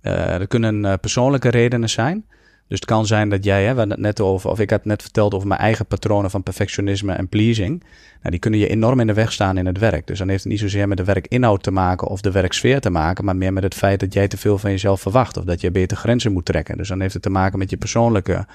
Eh 0.00 0.34
er 0.34 0.46
kunnen 0.46 0.84
eh, 0.84 0.94
persoonlijke 1.00 1.48
redenen 1.48 1.88
zijn. 1.88 2.24
Dus 2.70 2.78
het 2.80 2.88
kan 2.88 3.06
zijn 3.06 3.28
dat 3.28 3.44
jij, 3.44 3.64
hè, 3.64 3.74
we 3.74 3.80
het 3.80 3.98
net 3.98 4.20
over, 4.20 4.50
of 4.50 4.60
ik 4.60 4.70
heb 4.70 4.84
net 4.84 5.02
verteld 5.02 5.34
over 5.34 5.48
mijn 5.48 5.60
eigen 5.60 5.86
patronen 5.86 6.30
van 6.30 6.42
perfectionisme 6.42 7.12
en 7.12 7.28
pleasing. 7.28 7.82
Nou, 8.18 8.30
die 8.30 8.38
kunnen 8.38 8.60
je 8.60 8.68
enorm 8.68 9.00
in 9.00 9.06
de 9.06 9.12
weg 9.12 9.32
staan 9.32 9.58
in 9.58 9.66
het 9.66 9.78
werk. 9.78 10.06
Dus 10.06 10.18
dan 10.18 10.28
heeft 10.28 10.42
het 10.42 10.52
niet 10.52 10.60
zozeer 10.60 10.88
met 10.88 10.96
de 10.96 11.04
werkinhoud 11.04 11.62
te 11.62 11.70
maken 11.70 12.08
of 12.08 12.20
de 12.20 12.30
werksfeer 12.30 12.80
te 12.80 12.90
maken, 12.90 13.24
maar 13.24 13.36
meer 13.36 13.52
met 13.52 13.62
het 13.62 13.74
feit 13.74 14.00
dat 14.00 14.12
jij 14.12 14.28
te 14.28 14.36
veel 14.36 14.58
van 14.58 14.70
jezelf 14.70 15.00
verwacht 15.00 15.36
of 15.36 15.44
dat 15.44 15.60
je 15.60 15.70
beter 15.70 15.96
grenzen 15.96 16.32
moet 16.32 16.44
trekken. 16.44 16.76
Dus 16.76 16.88
dan 16.88 17.00
heeft 17.00 17.14
het 17.14 17.22
te 17.22 17.30
maken 17.30 17.58
met 17.58 17.70
je 17.70 17.76
persoonlijke, 17.76 18.46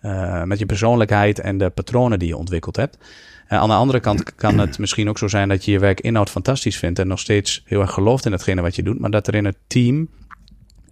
eh, 0.00 0.42
met 0.42 0.58
je 0.58 0.66
persoonlijkheid 0.66 1.40
en 1.40 1.58
de 1.58 1.70
patronen 1.70 2.18
die 2.18 2.28
je 2.28 2.36
ontwikkeld 2.36 2.76
hebt. 2.76 2.98
Eh, 3.46 3.58
aan 3.58 3.68
de 3.68 3.74
andere 3.74 4.00
kant 4.00 4.34
kan 4.34 4.58
het 4.58 4.78
misschien 4.78 5.08
ook 5.08 5.18
zo 5.18 5.28
zijn 5.28 5.48
dat 5.48 5.64
je 5.64 5.70
je 5.70 5.78
werkinhoud 5.78 6.30
fantastisch 6.30 6.78
vindt 6.78 6.98
en 6.98 7.08
nog 7.08 7.18
steeds 7.18 7.62
heel 7.64 7.80
erg 7.80 7.92
gelooft 7.92 8.26
in 8.26 8.32
hetgene 8.32 8.60
wat 8.60 8.76
je 8.76 8.82
doet, 8.82 8.98
maar 8.98 9.10
dat 9.10 9.26
er 9.26 9.34
in 9.34 9.44
het 9.44 9.56
team 9.66 10.08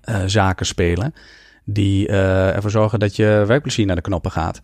eh, 0.00 0.22
zaken 0.26 0.66
spelen 0.66 1.14
die 1.64 2.08
ervoor 2.08 2.70
zorgen 2.70 2.98
dat 2.98 3.16
je 3.16 3.44
werkplezier 3.46 3.86
naar 3.86 3.96
de 3.96 4.02
knoppen 4.02 4.30
gaat. 4.30 4.60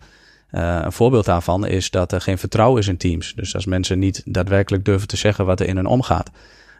Een 0.51 0.91
voorbeeld 0.91 1.25
daarvan 1.25 1.67
is 1.67 1.89
dat 1.89 2.11
er 2.11 2.21
geen 2.21 2.37
vertrouwen 2.37 2.79
is 2.79 2.87
in 2.87 2.97
teams. 2.97 3.33
Dus 3.35 3.55
als 3.55 3.65
mensen 3.65 3.99
niet 3.99 4.21
daadwerkelijk 4.25 4.85
durven 4.85 5.07
te 5.07 5.17
zeggen 5.17 5.45
wat 5.45 5.59
er 5.59 5.67
in 5.67 5.75
hen 5.75 5.85
omgaat. 5.85 6.31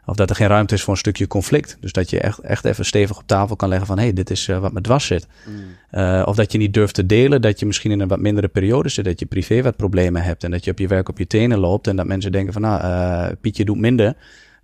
Of 0.06 0.16
dat 0.16 0.30
er 0.30 0.36
geen 0.36 0.48
ruimte 0.48 0.74
is 0.74 0.84
voor 0.84 0.94
een 0.94 1.00
stukje 1.00 1.28
conflict. 1.28 1.78
Dus 1.80 1.92
dat 1.92 2.10
je 2.10 2.20
echt, 2.20 2.40
echt 2.40 2.66
even 2.66 2.86
stevig 2.86 3.18
op 3.18 3.24
tafel 3.26 3.56
kan 3.56 3.70
leggen 3.70 3.88
van... 3.88 3.98
hé, 3.98 4.04
hey, 4.04 4.14
dit 4.14 4.30
is 4.30 4.48
eh, 4.48 4.60
wat 4.60 4.74
me 4.74 4.82
dwars 4.82 5.06
zit. 5.06 5.28
Eh, 5.90 6.24
of 6.26 6.36
dat 6.36 6.52
je 6.52 6.58
niet 6.58 6.74
durft 6.74 6.96
te 6.96 7.06
delen 7.06 7.42
dat 7.42 7.60
je 7.60 7.66
misschien 7.66 7.92
in 7.92 8.00
een 8.00 8.08
wat 8.08 8.20
mindere 8.20 8.48
periode 8.48 8.90
zit. 8.90 9.06
Dat 9.06 9.20
je 9.20 9.26
privé 9.26 9.62
wat 9.62 9.76
problemen 9.76 10.24
hebt. 10.24 10.44
En 10.44 10.52
dat 10.52 10.66
je 10.66 10.72
op 10.72 10.80
je 10.80 10.88
werk 10.88 11.10
op 11.10 11.18
je 11.18 11.28
tenen 11.28 11.60
loopt. 11.60 11.88
En 11.88 11.96
dat 11.96 12.06
mensen 12.06 12.32
denken 12.32 12.54
van, 12.54 12.62
nou, 12.62 12.82
eh, 12.82 13.36
Pietje 13.42 13.66
doet 13.66 13.78
minder. 13.78 14.14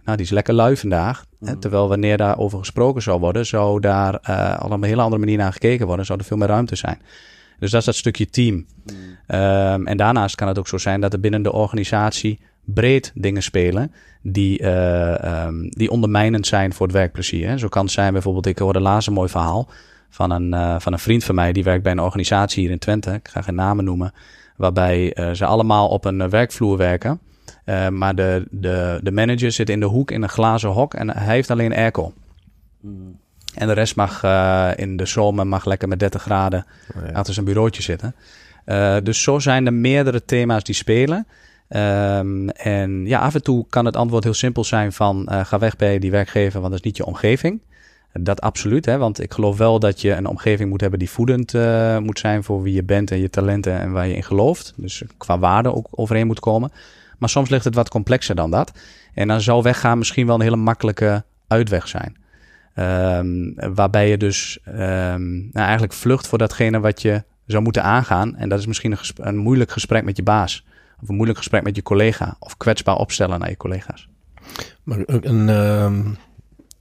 Nou, 0.05 0.17
die 0.17 0.25
is 0.25 0.31
lekker 0.31 0.53
lui 0.53 0.77
vandaag. 0.77 1.25
Eh, 1.41 1.51
Terwijl 1.53 1.87
wanneer 1.87 2.17
daarover 2.17 2.59
gesproken 2.59 3.01
zou 3.01 3.19
worden... 3.19 3.45
zou 3.45 3.79
daar 3.79 4.19
al 4.57 4.69
op 4.69 4.71
een 4.71 4.83
hele 4.83 5.01
andere 5.01 5.21
manier 5.21 5.37
naar 5.37 5.53
gekeken 5.53 5.87
worden. 5.87 6.05
Zou 6.05 6.19
er 6.19 6.25
veel 6.25 6.37
meer 6.37 6.47
ruimte 6.47 6.75
zijn. 6.75 7.01
Dus 7.59 7.71
dat 7.71 7.79
is 7.79 7.85
dat 7.85 7.95
stukje 7.95 8.29
team. 8.29 8.65
Ehm, 9.27 9.87
en 9.87 9.97
daarnaast 9.97 10.35
kan 10.35 10.47
het 10.47 10.59
ook 10.59 10.67
zo 10.67 10.77
zijn 10.77 11.01
dat 11.01 11.13
er 11.13 11.19
binnen 11.19 11.41
de 11.41 11.51
organisatie 11.51 12.39
breed 12.73 13.11
dingen 13.15 13.43
spelen 13.43 13.91
die, 14.21 14.59
eh, 14.59 15.23
ehm, 15.23 15.69
die 15.69 15.91
ondermijnend 15.91 16.47
zijn 16.47 16.73
voor 16.73 16.85
het 16.85 16.95
werkplezier. 16.95 17.47
Hè. 17.47 17.57
Zo 17.57 17.67
kan 17.67 17.83
het 17.83 17.91
zijn 17.91 18.13
bijvoorbeeld, 18.13 18.45
ik 18.45 18.59
hoorde 18.59 18.79
laatst 18.79 19.07
een 19.07 19.13
mooi 19.13 19.29
verhaal 19.29 19.69
van 20.09 20.31
een, 20.31 20.53
eh, 20.53 20.75
van 20.79 20.93
een 20.93 20.99
vriend 20.99 21.23
van 21.23 21.35
mij 21.35 21.53
die 21.53 21.63
werkt 21.63 21.83
bij 21.83 21.91
een 21.91 21.99
organisatie 21.99 22.61
hier 22.61 22.71
in 22.71 22.79
Twente. 22.79 23.11
Ik 23.11 23.27
ga 23.27 23.41
geen 23.41 23.55
namen 23.55 23.83
noemen. 23.83 24.13
Waarbij 24.55 25.13
eh, 25.13 25.31
ze 25.31 25.45
allemaal 25.45 25.87
op 25.87 26.05
een 26.05 26.29
werkvloer 26.29 26.77
werken. 26.77 27.19
Maar 27.89 28.15
de, 28.15 28.47
de, 28.51 28.99
de 29.03 29.11
manager 29.11 29.51
zit 29.51 29.69
in 29.69 29.79
de 29.79 29.85
hoek 29.85 30.11
in 30.11 30.23
een 30.23 30.29
glazen 30.29 30.69
hok 30.69 30.93
en 30.93 31.09
hij 31.09 31.35
heeft 31.35 31.51
alleen 31.51 31.73
airco. 31.75 32.13
En 33.53 33.67
de 33.67 33.73
rest 33.73 33.95
mag 33.95 34.23
in 34.75 34.97
de 34.97 35.05
zomer 35.05 35.47
mag 35.47 35.65
lekker 35.65 35.87
met 35.87 35.99
30 35.99 36.21
graden 36.21 36.65
achter 37.13 37.33
zijn 37.33 37.45
bureautje 37.45 37.81
zitten. 37.81 38.15
Dus 39.03 39.23
zo 39.23 39.39
zijn 39.39 39.65
er 39.65 39.73
meerdere 39.73 40.25
thema's 40.25 40.63
die 40.63 40.75
spelen. 40.75 41.27
Ehm, 41.69 42.49
en 42.49 43.05
ja, 43.05 43.19
af 43.19 43.35
en 43.35 43.43
toe 43.43 43.65
kan 43.69 43.85
het 43.85 43.95
antwoord 43.95 44.23
heel 44.23 44.33
simpel 44.33 44.63
zijn 44.63 44.93
van 44.93 45.27
eh, 45.27 45.45
ga 45.45 45.59
weg 45.59 45.75
bij 45.75 45.99
die 45.99 46.11
werkgever, 46.11 46.59
want 46.59 46.71
dat 46.71 46.79
is 46.79 46.85
niet 46.85 46.97
je 46.97 47.05
omgeving. 47.05 47.61
Dat 48.13 48.41
absoluut, 48.41 48.85
hè, 48.85 48.97
want 48.97 49.21
ik 49.21 49.33
geloof 49.33 49.57
wel 49.57 49.79
dat 49.79 50.01
je 50.01 50.11
een 50.11 50.25
omgeving 50.25 50.69
moet 50.69 50.81
hebben 50.81 50.99
die 50.99 51.09
voedend 51.09 51.53
eh, 51.53 51.97
moet 51.97 52.19
zijn 52.19 52.43
voor 52.43 52.61
wie 52.61 52.73
je 52.73 52.83
bent 52.83 53.11
en 53.11 53.19
je 53.19 53.29
talenten 53.29 53.79
en 53.79 53.91
waar 53.91 54.07
je 54.07 54.15
in 54.15 54.23
gelooft. 54.23 54.73
Dus 54.75 55.03
qua 55.17 55.39
waarde 55.39 55.75
ook 55.75 55.87
overeen 55.91 56.27
moet 56.27 56.39
komen. 56.39 56.71
Maar 57.17 57.29
soms 57.29 57.49
ligt 57.49 57.63
het 57.63 57.75
wat 57.75 57.89
complexer 57.89 58.35
dan 58.35 58.51
dat. 58.51 58.71
En 59.13 59.27
dan 59.27 59.41
zou 59.41 59.61
weggaan 59.61 59.97
misschien 59.97 60.25
wel 60.25 60.35
een 60.35 60.41
hele 60.41 60.55
makkelijke 60.55 61.23
uitweg 61.47 61.87
zijn. 61.87 62.17
Ehm, 62.73 63.73
waarbij 63.73 64.09
je 64.09 64.17
dus 64.17 64.59
ehm, 64.63 65.31
nou, 65.31 65.49
eigenlijk 65.51 65.93
vlucht 65.93 66.27
voor 66.27 66.37
datgene 66.37 66.79
wat 66.79 67.01
je 67.01 67.23
zou 67.45 67.63
moeten 67.63 67.83
aangaan. 67.83 68.35
En 68.35 68.49
dat 68.49 68.59
is 68.59 68.65
misschien 68.65 68.97
een, 69.15 69.37
moeilijk 69.37 69.71
gesprek 69.71 70.03
met 70.03 70.17
je 70.17 70.23
baas. 70.23 70.65
Of 71.01 71.09
een 71.09 71.15
moeilijk 71.15 71.37
gesprek 71.37 71.63
met 71.63 71.75
je 71.75 71.81
collega. 71.83 72.35
Of 72.39 72.57
kwetsbaar 72.57 72.95
opstellen 72.95 73.39
naar 73.39 73.49
je 73.49 73.57
collega's. 73.57 74.09
Maar 74.83 74.99
een, 75.05 75.49
ehm, 75.49 76.05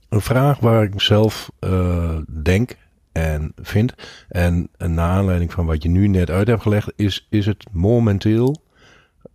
een 0.09 0.21
vraag 0.21 0.59
waar 0.59 0.83
ik 0.83 1.01
zelf 1.01 1.51
eh, 1.59 2.17
denk 2.43 2.77
en 3.13 3.53
vind. 3.57 3.95
En 4.29 4.69
naar 4.79 5.11
aanleiding 5.11 5.53
van 5.53 5.67
wat 5.67 5.83
je 5.83 5.89
nu 5.89 6.09
net 6.09 6.31
uit 6.31 6.47
hebt 6.49 6.63
gelegd, 6.63 6.93
is, 6.97 7.27
is 7.31 7.47
het 7.47 7.65
momenteel 7.73 8.57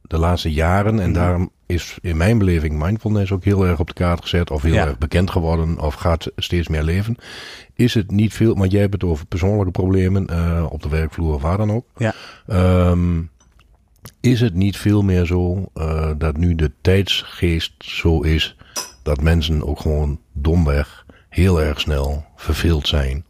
de 0.01 0.17
laatste 0.17 0.51
jaren. 0.53 0.99
En 0.99 1.09
Mhm. 1.09 1.19
daarom 1.19 1.51
is 1.65 1.97
in 2.01 2.17
mijn 2.17 2.37
beleving 2.37 2.79
mindfulness 2.83 3.31
ook 3.31 3.43
heel 3.43 3.65
erg 3.65 3.79
op 3.79 3.87
de 3.87 3.93
kaart 3.93 4.21
gezet. 4.21 4.51
Of 4.51 4.61
heel 4.61 4.73
Ja. 4.73 4.85
erg 4.85 4.97
bekend 4.97 5.31
geworden. 5.31 5.79
Of 5.79 5.93
gaat 5.93 6.31
steeds 6.35 6.67
meer 6.67 6.83
leven. 6.83 7.15
Is 7.73 7.93
het 7.93 8.11
niet 8.11 8.33
veel, 8.33 8.55
want 8.57 8.71
jij 8.71 8.81
hebt 8.81 8.93
het 8.93 9.03
over 9.03 9.25
persoonlijke 9.25 9.71
problemen 9.71 10.27
eh, 10.27 10.65
op 10.69 10.81
de 10.83 10.89
werkvloer 10.89 11.33
of 11.33 11.41
waar 11.41 11.57
dan 11.57 11.71
ook. 11.71 11.85
Ja. 11.97 12.13
Ehm, 12.47 13.21
is 14.21 14.41
het 14.41 14.53
niet 14.53 14.77
veel 14.77 15.01
meer 15.01 15.25
zo 15.25 15.69
eh, 15.73 16.11
dat 16.17 16.37
nu 16.37 16.55
de 16.55 16.71
tijdsgeest 16.81 17.73
zo 17.77 18.21
is 18.21 18.55
dat 19.03 19.21
mensen 19.21 19.67
ook 19.67 19.79
gewoon 19.79 20.19
domweg 20.33 21.05
heel 21.29 21.61
erg 21.61 21.79
snel 21.79 22.25
verveeld 22.35 22.87
zijn. 22.87 23.25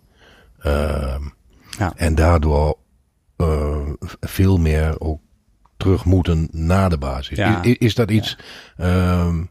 Ehm, 0.60 1.22
Ja. 1.78 1.94
En 1.96 2.16
daardoor 2.16 2.78
eh, 3.36 3.90
veel 4.20 4.58
meer 4.58 5.00
ook 5.00 5.20
terug 5.78 6.06
moeten 6.06 6.48
naar 6.52 6.90
de 6.90 6.98
basis. 6.98 7.38
Ja. 7.38 7.62
Is, 7.64 7.78
is 7.78 7.96
dat 7.96 8.12
iets 8.12 8.38
ehm, 8.78 9.44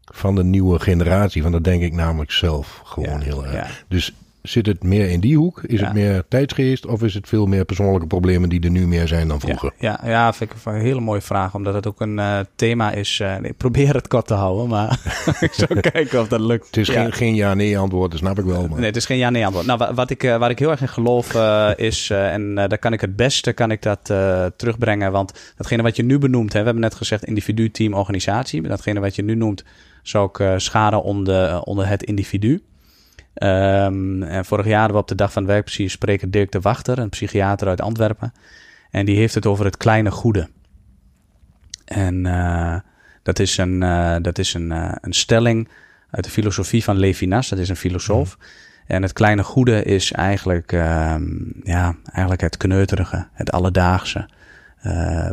van 0.00 0.34
de 0.34 0.44
nieuwe 0.44 0.78
generatie? 0.80 1.42
Van 1.42 1.52
dat 1.52 1.64
denk 1.64 1.82
ik 1.82 1.92
namelijk 1.92 2.30
zelf 2.30 2.80
gewoon 2.84 3.20
heel 3.20 3.44
erg. 3.46 3.52
ja. 3.52 3.66
Dus 3.88 4.12
zit 4.42 4.66
het 4.66 4.82
meer 4.82 5.10
in 5.10 5.20
die 5.20 5.36
hoek? 5.36 5.62
Is 5.62 5.78
Ja. 5.80 5.84
het 5.84 5.94
meer 5.94 6.22
tijdsgeest 6.28 6.86
of 6.86 7.02
is 7.02 7.14
het 7.14 7.28
veel 7.28 7.46
meer 7.46 7.64
persoonlijke 7.64 8.06
problemen 8.06 8.48
die 8.48 8.60
er 8.60 8.70
nu 8.70 8.86
meer 8.86 9.08
zijn 9.08 9.28
dan 9.28 9.40
vroeger? 9.40 9.72
Ja, 9.78 10.00
ja, 10.02 10.08
ja, 10.10 10.32
vind 10.32 10.50
ik 10.50 10.56
een 10.64 10.80
hele 10.80 11.00
mooie 11.00 11.20
vraag, 11.20 11.54
omdat 11.54 11.74
het 11.74 11.86
ook 11.86 12.00
een 12.00 12.18
eh, 12.18 12.38
thema 12.56 12.92
is. 12.92 13.20
eh, 13.20 13.34
ik 13.42 13.56
probeer 13.56 13.94
het 13.94 14.08
kort 14.08 14.26
te 14.26 14.34
houden, 14.34 14.68
maar 14.68 15.00
ik 15.40 15.52
zou 15.52 15.80
kijken 15.90 16.20
of 16.20 16.28
dat 16.28 16.40
lukt. 16.40 16.66
Het 16.66 16.76
is 16.76 16.86
Ja. 16.88 17.02
geen, 17.02 17.12
geen 17.12 17.34
ja-nee 17.34 17.78
antwoord, 17.78 18.10
dat 18.10 18.20
snap 18.20 18.38
ik 18.38 18.44
wel. 18.44 18.68
Maar 18.68 18.76
Nee, 18.78 18.86
het 18.86 18.96
is 18.96 19.04
geen 19.06 19.18
ja-nee 19.18 19.44
antwoord. 19.44 19.66
Nou, 19.66 19.78
wa- 19.78 19.94
wat 19.94 20.10
ik, 20.10 20.22
eh, 20.22 20.36
waar 20.36 20.50
ik 20.50 20.58
heel 20.58 20.70
erg 20.70 20.80
in 20.80 20.88
geloof 20.88 21.34
is, 21.76 22.10
en 22.10 22.54
daar 22.54 22.78
kan 22.78 22.92
ik 22.92 23.00
het 23.00 23.16
beste 23.16 23.52
kan 23.52 23.70
ik 23.70 23.82
dat, 23.82 24.04
terugbrengen. 24.56 25.12
Want 25.12 25.52
datgene 25.56 25.82
wat 25.82 25.96
je 25.96 26.02
nu 26.04 26.18
benoemt, 26.18 26.52
hè, 26.52 26.58
we 26.58 26.64
hebben 26.64 26.82
net 26.82 26.94
gezegd 26.94 27.24
individu, 27.24 27.70
team, 27.70 27.94
organisatie. 27.94 28.62
Datgene 28.62 29.00
wat 29.00 29.16
je 29.16 29.22
nu 29.22 29.34
noemt, 29.34 29.64
zou 30.02 30.28
ik 30.28 30.38
eh 30.38 30.52
scharen 30.56 31.02
onder, 31.02 31.60
onder 31.62 31.88
het 31.88 32.02
individu. 32.02 32.62
Ehm, 33.34 34.22
en 34.22 34.44
vorig 34.44 34.66
jaar 34.66 34.78
hadden 34.78 34.96
we 34.96 35.02
op 35.02 35.08
de 35.08 35.14
Dag 35.14 35.32
van 35.32 35.42
het 35.42 35.50
Werkplezier 35.52 35.90
spreker 35.90 36.30
Dirk 36.30 36.52
de 36.52 36.60
Wachter, 36.60 36.98
een 36.98 37.08
psychiater 37.08 37.68
uit 37.68 37.80
Antwerpen. 37.80 38.32
En 38.90 39.06
die 39.06 39.16
heeft 39.16 39.34
het 39.34 39.46
over 39.46 39.64
het 39.64 39.76
kleine 39.76 40.10
goede. 40.10 40.48
En 41.84 42.26
eh, 42.26 42.76
dat 43.22 43.38
is, 43.38 43.56
een, 43.56 43.82
eh, 43.82 44.16
dat 44.22 44.38
is 44.38 44.54
een, 44.54 44.72
eh, 44.72 44.92
een 45.00 45.12
stelling 45.12 45.68
uit 46.10 46.24
de 46.24 46.30
filosofie 46.30 46.84
van 46.84 46.98
Levinas, 46.98 47.48
dat 47.48 47.58
is 47.58 47.68
een 47.68 47.76
filosoof. 47.76 48.38
En 48.86 49.02
het 49.02 49.12
kleine 49.12 49.42
goede 49.42 49.82
is 49.82 50.12
eigenlijk, 50.12 50.72
ehm, 50.72 51.24
ja, 51.62 51.96
eigenlijk 52.04 52.40
het 52.40 52.56
kneuterige, 52.56 53.26
het 53.32 53.52
alledaagse. 53.52 54.28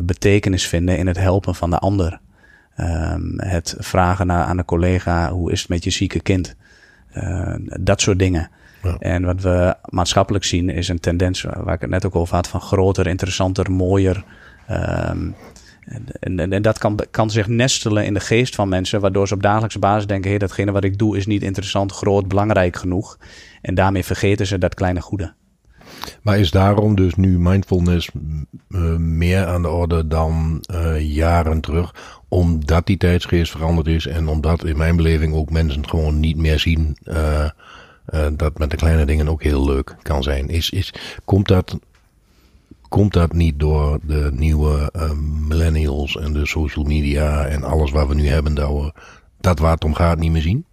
betekenis 0.02 0.66
vinden 0.66 0.98
in 0.98 1.06
het 1.06 1.16
helpen 1.16 1.54
van 1.54 1.70
de 1.70 1.78
ander. 1.78 2.20
Ehm, 2.76 3.38
het 3.38 3.74
vragen 3.78 4.26
naar, 4.26 4.44
aan 4.44 4.58
een 4.58 4.64
collega, 4.64 5.30
hoe 5.30 5.52
is 5.52 5.60
het 5.60 5.68
met 5.68 5.84
je 5.84 5.90
zieke 5.90 6.20
kind? 6.20 6.56
Eh, 7.12 7.54
dat 7.80 8.00
soort 8.00 8.18
dingen. 8.18 8.50
Ja. 8.82 8.96
En 8.98 9.24
wat 9.24 9.42
we 9.42 9.74
maatschappelijk 9.84 10.44
zien 10.44 10.68
is 10.68 10.88
een 10.88 11.00
tendens, 11.00 11.42
waar 11.42 11.74
ik 11.74 11.80
het 11.80 11.90
net 11.90 12.06
ook 12.06 12.16
over 12.16 12.34
had, 12.34 12.48
van 12.48 12.60
groter, 12.60 13.06
interessanter, 13.06 13.70
mooier. 13.70 14.24
Ehm, 14.66 15.30
en, 16.20 16.38
en, 16.38 16.52
en 16.52 16.62
dat 16.62 16.78
kan, 16.78 16.98
kan 17.10 17.30
zich 17.30 17.46
nestelen 17.46 18.04
in 18.04 18.14
de 18.14 18.20
geest 18.20 18.54
van 18.54 18.68
mensen, 18.68 19.00
waardoor 19.00 19.28
ze 19.28 19.34
op 19.34 19.42
dagelijkse 19.42 19.78
basis 19.78 20.06
denken: 20.06 20.30
hé, 20.30 20.36
datgene 20.36 20.72
wat 20.72 20.84
ik 20.84 20.98
doe 20.98 21.16
is 21.16 21.26
niet 21.26 21.42
interessant, 21.42 21.92
groot, 21.92 22.28
belangrijk 22.28 22.76
genoeg. 22.76 23.18
En 23.62 23.74
daarmee 23.74 24.04
vergeten 24.04 24.46
ze 24.46 24.58
dat 24.58 24.74
kleine 24.74 25.00
goede. 25.00 25.32
Maar 26.22 26.38
is 26.38 26.50
daarom 26.50 26.94
dus 26.94 27.14
nu 27.14 27.38
mindfulness 27.38 28.10
eh, 28.70 28.80
meer 28.96 29.46
aan 29.46 29.62
de 29.62 29.68
orde 29.68 30.06
dan 30.06 30.58
eh, 30.60 31.14
jaren 31.14 31.60
terug? 31.60 31.94
Omdat 32.28 32.86
die 32.86 32.96
tijdsgeest 32.96 33.50
veranderd 33.50 33.86
is 33.86 34.06
en 34.06 34.28
omdat 34.28 34.64
in 34.64 34.76
mijn 34.76 34.96
beleving 34.96 35.34
ook 35.34 35.50
mensen 35.50 35.88
gewoon 35.88 36.20
niet 36.20 36.36
meer 36.36 36.58
zien 36.58 36.96
eh, 37.02 37.48
dat 38.32 38.58
met 38.58 38.70
de 38.70 38.76
kleine 38.76 39.04
dingen 39.04 39.28
ook 39.28 39.42
heel 39.42 39.64
leuk 39.64 39.96
kan 40.02 40.22
zijn. 40.22 40.48
Is, 40.48 40.70
is, 40.70 40.94
komt, 41.24 41.48
dat, 41.48 41.78
komt 42.88 43.12
dat 43.12 43.32
niet 43.32 43.58
door 43.58 43.98
de 44.02 44.30
nieuwe 44.32 44.92
millennials 45.48 46.16
en 46.16 46.32
de 46.32 46.46
social 46.46 46.84
media 46.84 47.46
en 47.46 47.62
alles 47.62 47.90
wat 47.90 48.08
we 48.08 48.14
nu 48.14 48.26
hebben, 48.28 48.54
dat 48.54 48.68
we 48.68 48.92
dat 49.40 49.58
waar 49.58 49.74
het 49.74 49.84
om 49.84 49.94
gaat 49.94 50.18
niet 50.18 50.32
meer 50.32 50.42
zien? 50.42 50.64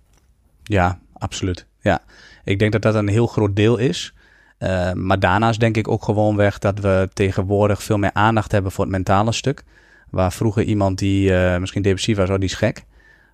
Ja, 0.63 0.99
absoluut. 1.13 1.65
Ja, 1.81 2.01
ik 2.43 2.59
denk 2.59 2.71
dat 2.71 2.81
dat 2.81 2.95
een 2.95 3.07
heel 3.07 3.27
groot 3.27 3.55
deel 3.55 3.77
is. 3.77 4.13
Eh, 4.57 4.91
maar 4.91 5.19
daarnaast 5.19 5.59
denk 5.59 5.77
ik 5.77 5.87
ook 5.87 6.03
gewoonweg 6.03 6.59
dat 6.59 6.79
we 6.79 7.09
tegenwoordig 7.13 7.83
veel 7.83 7.97
meer 7.97 8.13
aandacht 8.13 8.51
hebben 8.51 8.71
voor 8.71 8.83
het 8.83 8.93
mentale 8.93 9.31
stuk. 9.31 9.63
Waar 10.09 10.31
vroeger 10.31 10.63
iemand 10.63 10.97
die 10.97 11.35
eh, 11.35 11.59
misschien 11.59 11.81
depressief 11.81 12.17
was, 12.17 12.29
oh 12.29 12.35
die 12.35 12.49
is 12.49 12.53
gek. 12.53 12.85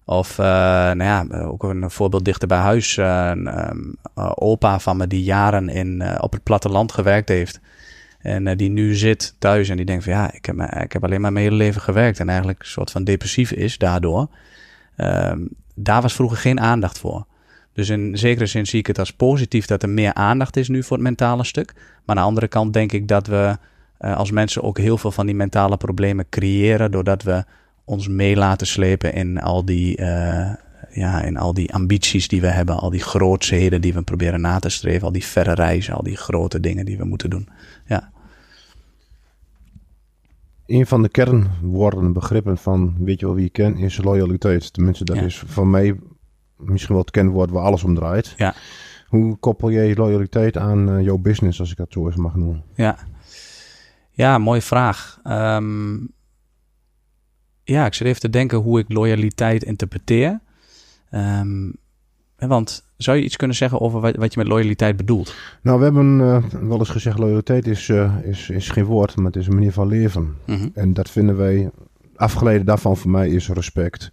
Of, 0.05 0.39
eh, 0.39 0.45
nou 0.45 1.03
ja, 1.03 1.25
ook 1.45 1.63
een 1.63 1.91
voorbeeld 1.91 2.25
dichter 2.25 2.47
bij 2.47 2.57
huis. 2.57 2.97
een 2.97 3.47
ehm, 3.47 3.79
eh, 4.15 4.31
opa 4.36 4.79
van 4.79 4.97
me 4.97 5.07
die 5.07 5.23
jaren 5.23 5.69
in, 5.69 6.19
op 6.21 6.31
het 6.31 6.43
platteland 6.43 6.91
gewerkt 6.91 7.29
heeft. 7.29 7.59
En 8.19 8.57
die 8.57 8.69
nu 8.69 8.95
zit 8.95 9.36
thuis 9.39 9.69
en 9.69 9.77
die 9.77 9.86
denkt 9.86 10.03
van 10.03 10.13
ja, 10.13 10.33
ik 10.33 10.45
heb, 10.45 10.59
ik 10.59 10.91
heb 10.93 11.03
alleen 11.03 11.21
maar 11.21 11.33
mijn 11.33 11.45
hele 11.45 11.57
leven 11.57 11.81
gewerkt. 11.81 12.19
En 12.19 12.29
eigenlijk 12.29 12.59
een 12.59 12.65
soort 12.65 12.91
van 12.91 13.03
depressief 13.03 13.51
is 13.51 13.77
daardoor. 13.77 14.27
Ehm, 14.95 15.39
daar 15.75 16.01
was 16.01 16.13
vroeger 16.13 16.38
geen 16.38 16.59
aandacht 16.59 16.99
voor. 16.99 17.25
Dus 17.73 17.89
in 17.89 18.17
zekere 18.17 18.45
zin 18.45 18.65
zie 18.67 18.79
ik 18.79 18.88
het 18.88 18.99
als 18.99 19.13
positief 19.13 19.65
dat 19.65 19.83
er 19.83 19.89
meer 19.89 20.13
aandacht 20.13 20.57
is 20.57 20.67
nu 20.69 20.83
voor 20.83 20.97
het 20.97 21.05
mentale 21.05 21.43
stuk. 21.43 21.73
Maar 21.75 22.15
aan 22.15 22.21
de 22.21 22.27
andere 22.27 22.47
kant 22.47 22.73
denk 22.73 22.91
ik 22.91 23.07
dat 23.07 23.27
we 23.27 23.57
eh, 23.97 24.15
als 24.17 24.31
mensen 24.31 24.63
ook 24.63 24.77
heel 24.77 24.97
veel 24.97 25.12
van 25.12 25.25
die 25.25 25.36
mentale 25.36 25.77
problemen 25.77 26.25
creëren. 26.29 26.91
Doordat 26.91 27.23
we 27.23 27.43
ons 27.86 28.07
mee 28.07 28.36
laten 28.36 28.67
slepen 28.67 29.13
in 29.13 29.41
al 29.41 29.65
die, 29.65 29.97
eh, 29.97 30.53
ja, 30.91 31.21
in 31.21 31.38
al 31.38 31.53
die 31.53 31.73
ambities 31.73 32.27
die 32.27 32.41
we 32.41 32.47
hebben. 32.47 32.77
Al 32.77 32.89
die 32.89 32.99
grootsheden 33.03 33.81
die 33.81 33.93
we 33.93 34.01
proberen 34.01 34.41
na 34.41 34.59
te 34.59 34.69
streven. 34.69 35.01
Al 35.05 35.12
die 35.12 35.25
verre 35.25 35.53
reizen, 35.53 35.93
al 35.93 36.03
die 36.03 36.17
grote 36.17 36.59
dingen 36.59 36.86
die 36.86 36.97
we 36.97 37.05
moeten 37.05 37.29
doen. 37.29 37.49
Ja, 37.86 38.12
Een 40.65 40.88
van 40.88 41.01
de 41.01 41.09
kernwoorden, 41.09 42.13
begrippen 42.13 42.57
van 42.57 42.95
weet 42.99 43.19
je 43.19 43.25
wel 43.25 43.36
wie 43.36 43.43
je 43.43 43.49
kent, 43.49 43.79
is 43.79 43.97
loyaliteit. 44.03 44.73
Tenminste, 44.73 45.03
dat 45.05 45.15
Ja. 45.15 45.21
is 45.21 45.43
voor 45.45 45.67
mij 45.67 45.95
misschien 46.65 46.95
wel 46.95 47.04
het 47.04 47.12
kenwoord 47.12 47.49
waar 47.49 47.63
alles 47.63 47.84
om 47.84 47.95
draait. 47.95 48.34
Ja. 48.38 48.54
Hoe 49.08 49.36
koppel 49.36 49.69
je 49.69 49.95
loyaliteit 49.95 50.58
aan 50.58 50.89
eh, 50.89 51.04
jouw 51.04 51.17
business, 51.17 51.60
als 51.60 51.71
ik 51.71 51.78
dat 51.78 51.91
zo 51.91 52.06
eens 52.06 52.15
mag 52.15 52.36
noemen? 52.36 52.63
Ja, 52.76 52.97
ja 54.12 54.38
mooie 54.38 54.62
vraag. 54.62 55.19
Ehm, 55.23 55.93
ja, 57.63 57.86
ik 57.86 57.93
zit 57.93 58.08
even 58.08 58.21
te 58.21 58.30
denken 58.30 58.58
hoe 58.58 58.80
ik 58.80 58.91
loyaliteit 58.91 59.63
interpreteer. 59.63 60.39
Ehm, 61.10 61.69
want 62.38 62.84
zou 62.97 63.17
je 63.17 63.23
iets 63.23 63.36
kunnen 63.36 63.58
zeggen 63.58 63.82
over 63.82 63.99
wat, 63.99 64.15
wat 64.15 64.34
je 64.34 64.39
met 64.39 64.47
loyaliteit 64.47 64.97
bedoelt? 64.97 65.36
Nou, 65.62 65.78
we 65.78 65.84
hebben 65.84 66.21
eh, 66.21 66.43
wel 66.62 66.80
eens 66.80 66.89
gezegd, 66.89 67.17
loyaliteit 67.17 67.67
is, 67.67 67.89
eh, 67.89 68.13
is, 68.23 68.49
is 68.49 68.69
geen 68.69 68.86
woord, 68.86 69.15
maar 69.15 69.26
het 69.26 69.36
is 69.36 69.47
een 69.47 69.54
manier 69.54 69.71
van 69.71 69.88
leven. 69.88 70.36
Mhm. 70.45 70.67
En 70.73 70.93
dat 70.93 71.10
vinden 71.10 71.38
wij, 71.38 71.69
afgeleid 72.15 72.65
daarvan 72.65 72.97
voor 72.97 73.12
mij 73.12 73.30
is 73.30 73.49
respect, 73.49 74.12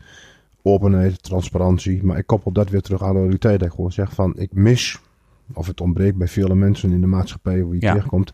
openheid, 0.62 1.22
transparantie. 1.22 2.04
Maar 2.04 2.18
ik 2.18 2.26
koppel 2.26 2.52
dat 2.52 2.70
weer 2.70 2.80
terug 2.80 3.02
aan 3.02 3.14
loyaliteit. 3.14 3.58
Dat 3.58 3.68
ik 3.68 3.74
gewoon 3.74 3.92
zeg 3.92 4.12
van, 4.14 4.32
ik 4.36 4.52
mis, 4.52 4.98
of 5.54 5.66
het 5.66 5.80
ontbreekt 5.80 6.16
bij 6.16 6.28
vele 6.28 6.54
mensen 6.54 6.92
in 6.92 7.00
de 7.00 7.06
maatschappij 7.06 7.60
hoe 7.60 7.74
je 7.74 7.80
Ja. 7.80 7.88
terechtkomt, 7.90 8.32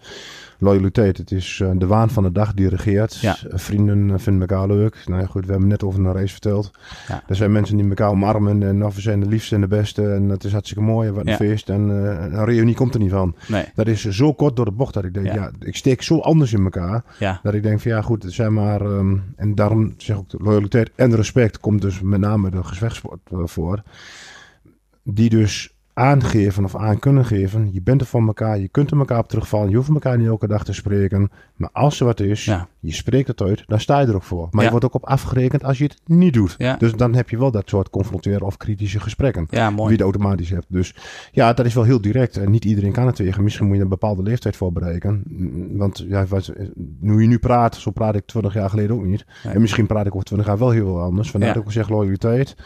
loyaliteit. 0.59 1.19
Het 1.19 1.31
is 1.31 1.61
eh, 1.63 1.71
de 1.75 1.87
waan 1.87 2.11
van 2.11 2.23
de 2.23 2.33
dag 2.33 2.55
die 2.55 2.69
regeert. 2.69 3.17
Ja. 3.17 3.37
Eh, 3.51 3.59
Vrienden 3.59 4.11
eh, 4.11 4.19
vinden 4.19 4.49
elkaar 4.49 4.67
leuk. 4.67 5.03
Nou 5.07 5.21
ja, 5.21 5.27
goed, 5.27 5.45
we 5.45 5.51
hebben 5.51 5.69
net 5.69 5.83
over 5.83 6.01
een 6.05 6.13
race 6.13 6.33
verteld. 6.33 6.71
Ja. 7.09 7.23
Er 7.27 7.37
zijn 7.37 7.53
mensen 7.53 7.77
die 7.77 7.89
elkaar 7.89 8.11
omarmen 8.11 8.63
en 8.63 8.85
of 8.85 8.95
we 8.95 9.01
zijn 9.01 9.21
de 9.21 9.27
liefste 9.27 9.55
en 9.55 9.61
de 9.61 9.67
beste. 9.67 10.13
En 10.13 10.29
het 10.29 10.45
is 10.45 10.53
hartstikke 10.53 10.83
mooi 10.85 11.09
en 11.09 11.15
wat 11.15 11.25
een 11.25 11.31
Ja. 11.31 11.37
feest. 11.37 11.69
En 11.69 11.81
een 11.81 12.45
reunie 12.45 12.75
komt 12.75 12.95
er 12.95 13.01
niet 13.01 13.11
van. 13.11 13.35
Nee, 13.49 13.65
Dat 13.75 13.87
is 13.87 14.05
zo 14.05 14.33
kort 14.33 14.57
door 14.57 14.65
de 14.65 14.71
bocht 14.71 14.95
dat 14.95 15.05
ik 15.05 15.15
denk, 15.15 15.27
Ja. 15.27 15.51
ik 15.59 15.77
steek 15.77 16.03
zo 16.03 16.19
anders 16.19 16.53
in 16.53 16.63
elkaar. 16.65 17.05
Dat 17.43 17.55
ik 17.55 17.63
denk 17.63 17.81
van 17.81 17.91
ja 17.91 18.03
goed, 18.03 18.25
zeg 18.29 18.49
maar, 18.49 18.81
ehm, 18.81 19.17
en 19.37 19.55
daarom 19.55 19.95
zeg 19.97 20.17
ik 20.17 20.25
loyaliteit 20.29 20.91
en 20.95 21.17
respect 21.17 21.61
komt 21.61 21.81
dus 21.81 22.01
met 22.01 22.21
name 22.21 22.51
de 22.51 22.61
eh, 23.31 23.39
voor. 23.45 23.83
Die 25.03 25.29
dus 25.29 25.76
aangeven 25.99 26.65
of 26.65 26.77
aan 26.77 26.99
kunnen 26.99 27.25
geven, 27.25 27.69
je 27.73 27.83
bent 27.83 28.01
er 28.01 28.07
voor 28.07 28.27
elkaar, 28.27 28.59
je 28.59 28.69
kunt 28.69 28.91
er 28.91 28.99
elkaar 28.99 29.19
op 29.19 29.29
terugvallen, 29.29 29.71
je 29.71 29.77
hoeft 29.77 29.89
elkaar 29.89 30.19
niet 30.19 30.27
elke 30.27 30.47
dag 30.47 30.65
te 30.65 30.73
spreken. 30.73 31.31
Maar 31.57 31.69
als 31.73 32.01
er 32.01 32.07
wat 32.07 32.21
is, 32.21 32.45
Ja. 32.45 32.69
je 32.81 32.93
spreekt 32.93 33.29
het 33.29 33.41
uit, 33.41 33.63
dan 33.67 33.81
sta 33.81 34.01
je 34.01 34.07
er 34.07 34.15
ook 34.15 34.23
voor. 34.23 34.49
Maar 34.51 34.61
Ja. 34.61 34.63
je 34.65 34.71
wordt 34.71 34.85
ook 34.85 34.95
op 34.95 35.05
afgerekend 35.05 35.65
als 35.65 35.79
je 35.79 35.85
het 35.85 36.01
niet 36.07 36.35
doet. 36.35 36.55
Ja. 36.59 36.77
Dus 36.77 36.93
dan 36.93 37.15
heb 37.15 37.29
je 37.31 37.39
wel 37.39 37.51
dat 37.51 37.69
soort 37.69 37.91
confronteren 37.91 38.43
of 38.47 38.57
kritische 38.57 39.01
gesprekken. 39.01 39.47
ja, 39.51 39.71
mooi. 39.71 39.89
Wie 39.89 39.97
je 39.99 40.03
automatisch 40.03 40.51
hebt. 40.51 40.67
Dus 40.69 40.95
ja, 41.33 41.53
dat 41.53 41.67
is 41.67 41.75
wel 41.75 41.85
heel 41.85 42.01
direct. 42.01 42.37
En 42.37 42.51
niet 42.51 42.65
iedereen 42.65 42.93
kan 42.93 43.07
het 43.07 43.17
tegen. 43.17 43.43
Misschien 43.43 43.67
moet 43.67 43.77
je 43.77 43.83
een 43.83 43.89
bepaalde 43.89 44.23
leeftijd 44.23 44.57
voor 44.57 44.73
bereiken. 44.73 45.23
Mm, 45.29 45.77
Want 45.77 46.05
ja, 46.09 46.27
wat, 46.27 46.53
nu 47.01 47.21
je 47.21 47.27
nu 47.29 47.39
praat, 47.39 47.77
zo 47.77 47.91
praat 47.91 48.15
ik 48.15 48.27
20 48.27 48.55
jaar 48.55 48.71
geleden 48.71 48.97
ook 48.97 49.05
niet. 49.05 49.27
En 49.45 49.61
misschien 49.61 49.87
praat 49.87 50.07
ik 50.07 50.13
over 50.15 50.27
20 50.27 50.47
jaar 50.47 50.59
wel 50.59 50.71
heel 50.71 50.87
veel 50.87 51.01
anders. 51.01 51.31
Vandaar 51.31 51.49
dat 51.53 51.59
ik 51.59 51.67
ook 51.67 51.73
zeg, 51.73 51.89
loyaliteit 51.89 52.57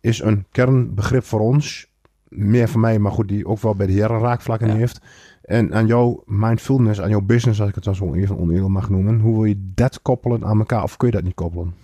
is 0.00 0.20
een 0.22 0.44
kernbegrip 0.50 1.24
voor 1.24 1.40
ons. 1.40 1.92
Meer 2.34 2.68
voor 2.68 2.80
mij, 2.80 2.98
maar 2.98 3.12
goed, 3.12 3.28
die 3.28 3.46
ook 3.46 3.60
wel 3.60 3.74
bij 3.74 3.86
de 3.86 3.92
heren 3.92 4.20
raakvlakken 4.20 4.68
Ja. 4.68 4.74
heeft. 4.74 5.00
En 5.44 5.74
aan 5.74 5.86
jouw 5.86 6.22
mindfulness, 6.26 7.00
aan 7.00 7.08
jouw 7.10 7.20
business, 7.20 7.60
als 7.60 7.68
ik 7.68 7.74
het 7.74 7.84
dan 7.84 7.94
zo 7.94 8.14
even 8.14 8.38
oneerlijk 8.38 8.68
mag 8.72 8.88
noemen. 8.90 9.20
Hoe 9.20 9.34
wil 9.34 9.44
je 9.44 9.70
dat 9.74 10.02
koppelen 10.02 10.44
aan 10.44 10.58
elkaar? 10.58 10.82
Of 10.82 10.96
kun 10.96 11.08
je 11.08 11.14
dat 11.14 11.22
niet 11.22 11.34
koppelen? 11.34 11.74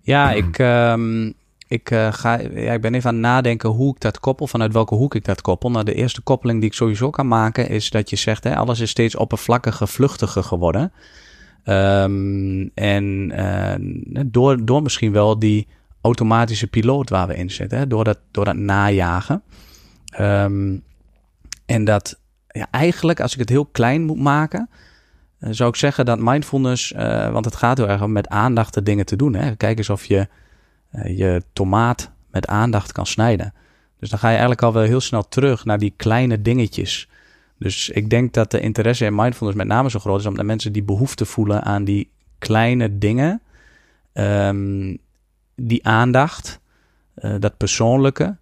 Ja, 0.00 0.32
ik, 0.32 0.58
ehm, 0.58 1.30
ik, 1.68 1.90
eh, 1.90 2.12
ga, 2.12 2.40
ja, 2.40 2.72
ik 2.72 2.80
ben 2.80 2.94
even 2.94 3.08
aan 3.08 3.14
het 3.14 3.24
nadenken 3.24 3.68
hoe 3.70 3.94
ik 3.94 4.00
dat 4.00 4.20
koppel, 4.20 4.46
vanuit 4.46 4.72
welke 4.72 4.94
hoek 4.94 5.14
ik 5.14 5.24
dat 5.24 5.40
koppel. 5.40 5.70
Nou, 5.70 5.84
de 5.84 5.94
eerste 5.94 6.20
koppeling 6.20 6.60
die 6.60 6.68
ik 6.68 6.74
sowieso 6.74 7.10
kan 7.10 7.28
maken 7.28 7.68
is 7.68 7.90
dat 7.90 8.10
je 8.10 8.16
zegt, 8.16 8.44
hè, 8.44 8.56
alles 8.56 8.80
is 8.80 8.90
steeds 8.90 9.16
oppervlakkiger, 9.16 9.88
vluchtiger 9.88 10.42
geworden. 10.42 10.92
Ehm, 11.64 12.68
en 12.74 13.30
eh, 13.34 13.74
door, 14.26 14.64
door 14.64 14.82
misschien 14.82 15.12
wel 15.12 15.38
die 15.38 15.66
automatische 16.00 16.66
piloot 16.66 17.10
waar 17.10 17.26
we 17.26 17.36
in 17.36 17.50
zitten, 17.50 17.78
hè, 17.78 17.86
door, 17.86 18.04
dat, 18.04 18.18
door 18.30 18.44
dat 18.44 18.56
najagen. 18.56 19.42
Ehm, 20.16 20.76
en 21.66 21.84
dat 21.84 22.18
ja, 22.48 22.66
eigenlijk, 22.70 23.20
als 23.20 23.32
ik 23.32 23.38
het 23.38 23.48
heel 23.48 23.66
klein 23.66 24.02
moet 24.02 24.18
maken, 24.18 24.68
eh, 25.38 25.48
zou 25.52 25.68
ik 25.68 25.76
zeggen 25.76 26.04
dat 26.04 26.18
mindfulness, 26.20 26.92
eh, 26.92 27.30
want 27.30 27.44
het 27.44 27.56
gaat 27.56 27.78
heel 27.78 27.88
erg 27.88 28.02
om 28.02 28.12
met 28.12 28.28
aandacht 28.28 28.74
de 28.74 28.82
dingen 28.82 29.06
te 29.06 29.16
doen. 29.16 29.34
Hè? 29.34 29.56
Kijk 29.56 29.78
eens 29.78 29.90
of 29.90 30.04
je 30.04 30.28
eh, 30.90 31.18
je 31.18 31.42
tomaat 31.52 32.10
met 32.30 32.46
aandacht 32.46 32.92
kan 32.92 33.06
snijden. 33.06 33.54
Dus 33.98 34.10
dan 34.10 34.18
ga 34.18 34.26
je 34.26 34.32
eigenlijk 34.32 34.62
al 34.62 34.72
wel 34.72 34.82
heel 34.82 35.00
snel 35.00 35.28
terug 35.28 35.64
naar 35.64 35.78
die 35.78 35.94
kleine 35.96 36.42
dingetjes. 36.42 37.08
Dus 37.58 37.88
ik 37.88 38.10
denk 38.10 38.32
dat 38.32 38.50
de 38.50 38.60
interesse 38.60 39.04
in 39.04 39.14
mindfulness 39.14 39.58
met 39.58 39.66
name 39.66 39.90
zo 39.90 39.98
groot 39.98 40.20
is, 40.20 40.26
omdat 40.26 40.44
mensen 40.44 40.72
die 40.72 40.82
behoefte 40.82 41.24
voelen 41.24 41.62
aan 41.62 41.84
die 41.84 42.10
kleine 42.38 42.98
dingen, 42.98 43.42
ehm, 44.12 44.96
die 45.54 45.86
aandacht, 45.86 46.60
dat 47.38 47.56
persoonlijke, 47.56 48.36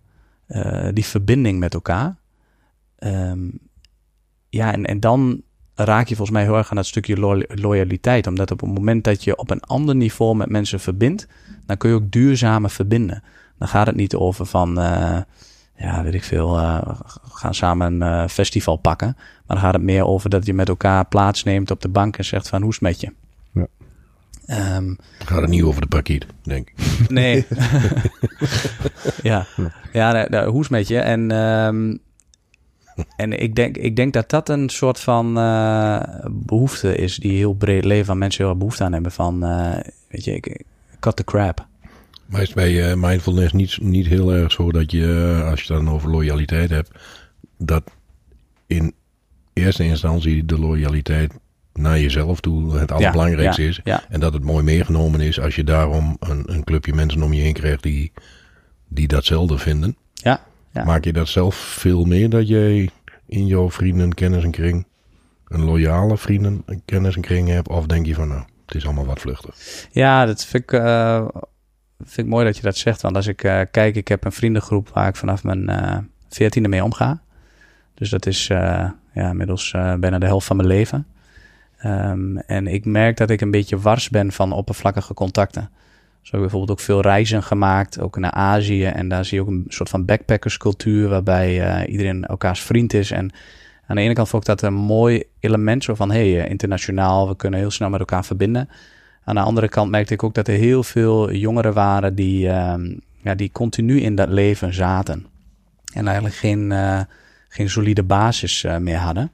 eh, 0.53 0.88
die 0.92 1.05
verbinding 1.05 1.59
met 1.59 1.74
elkaar. 1.74 2.16
Ehm, 2.98 3.48
ja, 4.48 4.72
en, 4.72 4.84
en 4.84 5.00
dan 5.00 5.42
raak 5.74 6.07
je 6.09 6.16
volgens 6.16 6.36
mij 6.36 6.46
heel 6.46 6.57
erg 6.57 6.70
aan 6.70 6.76
dat 6.76 6.86
stukje 6.86 7.16
lo- 7.16 7.42
loyaliteit. 7.48 8.26
Omdat 8.26 8.50
op 8.50 8.61
het 8.61 8.74
moment 8.74 9.05
dat 9.05 9.24
je 9.24 9.36
op 9.36 9.50
een 9.50 9.61
ander 9.62 9.96
niveau 9.96 10.36
met 10.36 10.48
mensen 10.48 10.80
verbindt, 10.80 11.26
dan 11.66 11.76
kun 11.76 11.88
je 11.90 11.94
ook 11.96 12.11
duurzamer 12.11 12.70
verbinden. 12.70 13.22
Dan 13.59 13.68
gaat 13.68 13.86
het 13.86 13.96
niet 13.96 14.14
over 14.14 14.46
van, 14.46 14.78
eh, 14.80 15.18
ja, 15.76 16.03
weet 16.03 16.14
ik 16.14 16.24
veel, 16.24 16.59
eh, 16.59 16.82
we 17.22 17.30
gaan 17.32 17.55
samen 17.55 18.00
een 18.00 18.28
festival 18.28 18.76
pakken. 18.76 19.12
Maar 19.16 19.57
dan 19.57 19.59
gaat 19.59 19.74
het 19.74 19.82
meer 19.82 20.07
over 20.07 20.30
dat 20.30 20.46
je 20.46 20.55
met 20.55 20.68
elkaar 20.68 21.05
plaatsneemt 21.07 21.70
op 21.70 21.80
de 21.80 21.88
bank 21.88 22.16
en 22.18 22.24
zegt 22.24 22.48
van, 22.48 22.61
hoe 22.61 22.70
is 22.70 22.74
het 22.74 22.84
met 22.84 23.00
je? 23.00 23.12
Ja. 23.53 23.66
Ehm, 24.46 24.88
Het 25.18 25.28
gaat 25.28 25.40
het 25.40 25.50
niet 25.50 25.62
over 25.62 25.80
de 25.80 25.86
pakiet, 25.86 26.26
denk 26.42 26.68
ik. 26.70 27.09
Nee. 27.09 27.46
ja, 29.22 29.46
ja 29.92 30.46
hoe 30.46 30.61
is 30.61 30.68
met 30.68 30.88
je? 30.88 30.98
En, 30.98 31.30
ehm, 31.30 31.96
en 33.16 33.40
ik, 33.40 33.55
denk, 33.55 33.76
ik 33.76 33.96
denk 33.96 34.12
dat 34.12 34.30
dat 34.30 34.48
een 34.48 34.68
soort 34.68 35.00
van 35.00 35.38
eh, 35.38 36.00
behoefte 36.30 36.96
is 36.96 37.16
die 37.16 37.36
heel 37.36 37.55
breed 37.55 37.84
leven 37.84 38.07
van 38.07 38.18
mensen 38.18 38.40
heel 38.40 38.50
erg 38.50 38.59
behoefte 38.59 38.84
aan 38.84 38.92
hebben. 38.92 39.12
Van, 39.12 39.44
eh, 39.44 39.76
weet 40.09 40.24
je, 40.24 40.34
ik, 40.34 40.64
cut 41.00 41.16
the 41.16 41.24
crap. 41.24 41.66
Maar 42.26 42.40
is 42.40 42.46
het 42.46 42.57
bij 42.57 42.90
eh, 42.90 42.96
mindfulness 42.96 43.53
niet, 43.53 43.78
niet 43.80 44.07
heel 44.07 44.32
erg 44.32 44.53
zo 44.53 44.72
dat 44.72 44.90
je, 44.90 45.40
als 45.44 45.62
je 45.62 45.74
het 45.74 45.84
dan 45.84 45.94
over 45.94 46.11
loyaliteit 46.11 46.70
hebt, 46.70 46.90
dat 47.59 47.82
in 48.66 48.94
eerste 49.53 49.84
instantie 49.84 50.44
de 50.44 50.59
loyaliteit 50.59 51.32
naar 51.72 52.00
jezelf 52.00 52.40
toe 52.40 52.76
het 52.78 52.92
allerbelangrijkste 52.92 53.62
ja, 53.62 53.68
is. 53.68 53.80
ja. 53.84 54.05
En 54.09 54.20
dat 54.20 54.32
het 54.32 54.44
mooi 54.44 54.64
meegenomen 54.64 55.20
is 55.20 55.40
als 55.40 55.55
je 55.55 55.64
daarom 55.64 56.16
een, 56.20 56.42
een 56.53 56.64
clubje 56.64 56.94
mensen 56.94 57.22
om 57.22 57.32
je 57.32 57.42
heen 57.42 57.53
krijgt 57.53 57.82
die, 57.82 58.12
die 58.95 59.09
datzelfde 59.09 59.59
vinden. 59.59 59.97
Ja, 60.12 60.40
ja. 60.70 60.84
Maak 60.84 61.05
je 61.05 61.12
dat 61.12 61.28
zelf 61.28 61.55
veel 61.55 62.05
meer 62.05 62.30
dat 62.30 62.49
jij 62.49 62.90
in 63.26 63.47
jouw 63.47 63.70
vrienden, 63.70 64.14
kennis 64.14 64.45
en 64.45 64.51
kring 64.51 64.86
een 65.49 65.64
loyale 65.64 66.16
vrienden, 66.16 66.64
kennis 66.84 67.14
en 67.14 67.20
kring 67.20 67.49
hebt? 67.49 67.68
Of 67.68 67.86
denk 67.86 68.07
je 68.07 68.14
van 68.14 68.28
nou, 68.28 68.43
het 68.66 68.74
is 68.74 68.84
allemaal 68.84 69.07
wat 69.07 69.20
vluchtig? 69.20 69.57
Ja, 69.90 70.26
dat 70.26 70.45
vind 70.45 70.62
ik, 70.62 70.72
eh, 70.72 71.28
vind 71.99 72.26
ik 72.26 72.26
mooi 72.26 72.45
dat 72.45 72.57
je 72.57 72.62
dat 72.62 72.76
zegt. 72.76 73.01
Want 73.01 73.16
als 73.16 73.26
ik 73.26 73.45
eh, 73.45 73.61
kijk, 73.70 73.97
ik 73.97 74.09
heb 74.09 74.24
een 74.24 74.32
vriendengroep 74.32 74.88
waar 74.88 75.09
ik 75.09 75.16
vanaf 75.16 75.45
mijn 75.45 75.68
eh, 75.68 75.99
veertiende 76.28 76.68
mee 76.68 76.84
omga. 76.84 77.20
Dus 77.95 78.11
dat 78.11 78.26
is 78.26 78.47
ja, 78.47 78.97
inmiddels 79.14 79.70
bijna 79.70 80.18
de 80.18 80.26
helft 80.26 80.47
van 80.47 80.57
mijn 80.57 80.68
leven. 80.68 81.07
Ehm, 81.78 82.36
en 82.36 82.66
ik 82.66 82.84
merk 82.84 83.16
dat 83.16 83.30
ik 83.30 83.40
een 83.40 83.51
beetje 83.51 83.78
wars 83.78 84.09
ben 84.09 84.32
van 84.32 84.53
oppervlakkige 84.53 85.14
contacten. 85.14 85.70
Zo 86.23 86.31
heb 86.31 86.35
ik 86.35 86.51
bijvoorbeeld 86.51 86.79
ook 86.79 86.85
veel 86.85 87.01
reizen 87.01 87.43
gemaakt, 87.43 88.01
ook 88.01 88.18
naar 88.18 88.31
Azië. 88.31 88.85
En 88.85 89.09
daar 89.09 89.25
zie 89.25 89.37
je 89.37 89.43
ook 89.43 89.49
een 89.49 89.64
soort 89.68 89.89
van 89.89 90.05
backpackerscultuur, 90.05 91.09
waarbij 91.09 91.61
eh, 91.61 91.93
iedereen 91.93 92.25
elkaars 92.25 92.62
vriend 92.62 92.95
is. 92.95 93.11
En 93.11 93.31
aan 93.87 93.97
de 93.97 94.03
ene 94.03 94.14
kant 94.14 94.29
vond 94.29 94.43
ik 94.43 94.49
dat 94.49 94.62
een 94.62 94.75
mooi 94.75 95.23
element, 95.41 95.85
zo 95.85 95.95
van 95.95 96.11
hé, 96.11 96.33
hey, 96.33 96.49
internationaal, 96.49 97.29
we 97.29 97.37
kunnen 97.37 97.61
heel 97.61 97.70
snel 97.70 97.91
met 97.91 98.01
elkaar 98.01 98.25
verbinden. 98.25 98.68
Aan 99.25 99.35
de 99.35 99.41
andere 99.41 99.68
kant 99.68 99.91
merkte 99.91 100.14
ik 100.14 100.23
ook 100.23 100.35
dat 100.35 100.49
er 100.49 100.55
heel 100.55 100.83
veel 100.83 101.33
jongeren 101.33 101.73
waren 101.73 102.14
die, 102.14 102.49
ehm, 102.49 102.95
ja, 103.16 103.35
die 103.35 103.51
continu 103.53 104.01
in 104.01 104.14
dat 104.14 104.29
leven 104.29 104.75
zaten. 104.75 105.27
En 105.93 106.05
eigenlijk 106.07 106.37
geen, 106.37 106.73
eh, 106.73 107.01
geen 107.49 107.70
solide 107.70 108.03
basis 108.03 108.64
eh, 108.64 108.77
meer 108.77 108.99
hadden. 108.99 109.33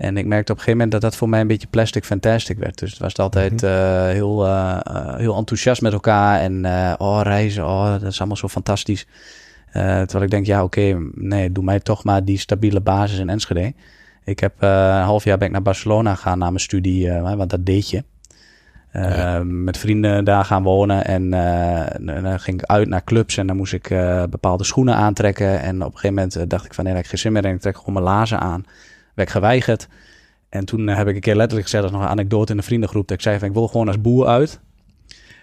En 0.00 0.16
ik 0.16 0.26
merkte 0.26 0.52
op 0.52 0.58
een 0.58 0.64
gegeven 0.64 0.72
moment 0.72 0.90
dat 0.90 1.00
dat 1.00 1.16
voor 1.16 1.28
mij 1.28 1.40
een 1.40 1.46
beetje 1.46 1.66
plastic 1.66 2.04
fantastic 2.04 2.58
werd. 2.58 2.78
Dus 2.78 2.90
het 2.90 2.98
was 2.98 3.16
altijd 3.16 3.62
eh, 3.62 4.06
heel, 4.06 4.46
eh, 4.46 4.80
eh, 4.82 5.16
heel 5.16 5.36
enthousiast 5.36 5.82
met 5.82 5.92
elkaar. 5.92 6.40
En 6.40 6.64
eh, 6.64 6.94
oh, 6.98 7.20
reizen, 7.22 7.66
oh, 7.66 7.90
dat 7.90 8.02
is 8.02 8.18
allemaal 8.18 8.36
zo 8.36 8.48
fantastisch. 8.48 9.06
Terwijl 9.72 10.24
ik 10.24 10.30
denk, 10.30 10.46
ja, 10.46 10.62
oké, 10.62 11.10
nee, 11.14 11.52
doe 11.52 11.64
mij 11.64 11.80
toch 11.80 12.04
maar 12.04 12.24
die 12.24 12.38
stabiele 12.38 12.80
basis 12.80 13.18
in 13.18 13.28
Enschede. 13.28 13.72
Ik 14.24 14.40
heb 14.40 14.52
een 14.58 15.02
half 15.02 15.24
jaar 15.24 15.38
ben 15.38 15.46
ik 15.46 15.52
naar 15.52 15.62
Barcelona 15.62 16.14
gegaan 16.14 16.38
na 16.38 16.46
mijn 16.46 16.60
studie, 16.60 17.12
want 17.12 17.50
dat 17.50 17.66
deed 17.66 17.90
je. 17.90 18.04
Ja. 18.92 19.42
Met 19.44 19.78
vrienden 19.78 20.24
daar 20.24 20.44
gaan 20.44 20.62
wonen 20.62 21.04
en 21.04 21.34
en 21.34 22.22
dan 22.22 22.40
ging 22.40 22.62
ik 22.62 22.68
uit 22.68 22.88
naar 22.88 23.04
clubs 23.04 23.36
en 23.36 23.46
dan 23.46 23.56
moest 23.56 23.72
ik 23.72 23.88
bepaalde 24.30 24.64
schoenen 24.64 24.94
aantrekken. 24.94 25.60
En 25.60 25.76
op 25.76 25.92
een 25.92 25.98
gegeven 25.98 26.14
moment 26.14 26.50
dacht 26.50 26.64
ik 26.64 26.74
van 26.74 26.84
nee, 26.84 26.92
daar 26.92 27.02
heb 27.02 27.12
ik 27.12 27.18
geen 27.18 27.18
zin 27.18 27.32
meer 27.32 27.44
en 27.44 27.54
ik 27.54 27.60
trek 27.60 27.76
gewoon 27.76 27.92
mijn 27.94 28.04
lazen 28.04 28.40
aan. 28.40 28.64
Werd 29.20 29.32
geweigerd. 29.32 29.88
En 30.48 30.64
toen 30.64 30.88
eh, 30.88 30.96
heb 30.96 31.08
ik 31.08 31.14
een 31.14 31.20
keer 31.20 31.36
letterlijk 31.36 31.68
gezegd, 31.68 31.82
dat 31.82 31.92
is 31.92 31.98
nog 31.98 32.06
een 32.06 32.12
anekdote 32.12 32.50
in 32.50 32.56
de 32.56 32.62
vriendengroep, 32.62 33.08
dat 33.08 33.16
ik 33.16 33.22
zei 33.22 33.38
van 33.38 33.48
ik 33.48 33.54
wil 33.54 33.68
gewoon 33.68 33.86
als 33.86 34.00
boer 34.00 34.26
uit. 34.26 34.60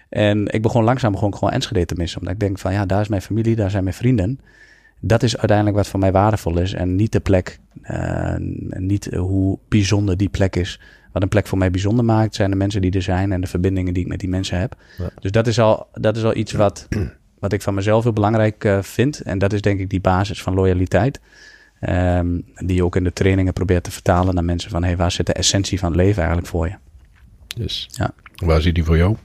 En 0.08 0.46
ik 0.46 0.62
begon 0.62 0.84
langzaam 0.84 1.12
begon 1.12 1.28
ik 1.28 1.34
gewoon 1.34 1.50
Enschede 1.50 1.84
te 1.84 1.94
missen. 1.94 2.18
Omdat 2.18 2.34
ik 2.34 2.40
denk 2.40 2.58
van 2.58 2.72
ja, 2.72 2.86
daar 2.86 3.00
is 3.00 3.08
mijn 3.08 3.22
familie, 3.22 3.56
daar 3.56 3.70
zijn 3.70 3.84
mijn 3.84 3.96
vrienden. 3.96 4.40
Dat 5.00 5.22
is 5.22 5.36
uiteindelijk 5.36 5.76
wat 5.76 5.88
voor 5.88 6.00
mij 6.00 6.12
waardevol 6.12 6.58
is. 6.58 6.72
En 6.72 6.96
niet 6.96 7.12
de 7.12 7.20
plek, 7.20 7.58
en 7.82 8.68
niet 8.76 9.14
hoe 9.14 9.58
bijzonder 9.68 10.16
die 10.16 10.28
plek 10.28 10.56
is. 10.56 10.80
Wat 11.12 11.22
een 11.22 11.28
plek 11.28 11.46
voor 11.46 11.58
mij 11.58 11.70
bijzonder 11.70 12.04
maakt, 12.04 12.34
zijn 12.34 12.50
de 12.50 12.56
mensen 12.56 12.80
die 12.80 12.92
er 12.92 13.02
zijn 13.02 13.32
en 13.32 13.40
de 13.40 13.46
verbindingen 13.46 13.94
die 13.94 14.02
ik 14.02 14.08
met 14.08 14.20
die 14.20 14.28
mensen 14.28 14.58
heb. 14.58 14.74
Ja. 14.98 15.10
Dus 15.20 15.30
dat 15.30 15.46
is 15.46 15.58
al, 15.60 15.86
dat 15.92 16.16
is 16.16 16.24
al 16.24 16.36
iets 16.36 16.52
wat, 16.52 16.88
wat 17.38 17.52
ik 17.52 17.62
van 17.62 17.74
mezelf 17.74 18.02
heel 18.02 18.12
belangrijk 18.12 18.64
eh, 18.64 18.82
vind. 18.82 19.20
En 19.20 19.38
dat 19.38 19.52
is 19.52 19.60
denk 19.60 19.80
ik 19.80 19.90
die 19.90 20.00
basis 20.00 20.42
van 20.42 20.54
loyaliteit. 20.54 21.20
Ehm, 21.80 22.40
die 22.54 22.76
je 22.76 22.84
ook 22.84 22.96
in 22.96 23.04
de 23.04 23.12
trainingen 23.12 23.52
probeert 23.52 23.84
te 23.84 23.90
vertalen 23.90 24.34
naar 24.34 24.44
mensen 24.44 24.70
van... 24.70 24.84
Hey, 24.84 24.96
waar 24.96 25.12
zit 25.12 25.26
de 25.26 25.32
essentie 25.32 25.78
van 25.78 25.88
het 25.88 25.96
leven 26.00 26.18
eigenlijk 26.18 26.48
voor 26.50 26.68
je? 26.68 26.74
Dus 27.56 27.88
Ja. 27.90 28.10
waar 28.36 28.60
zit 28.60 28.74
die 28.74 28.84
voor 28.84 28.96
jou? 28.96 29.16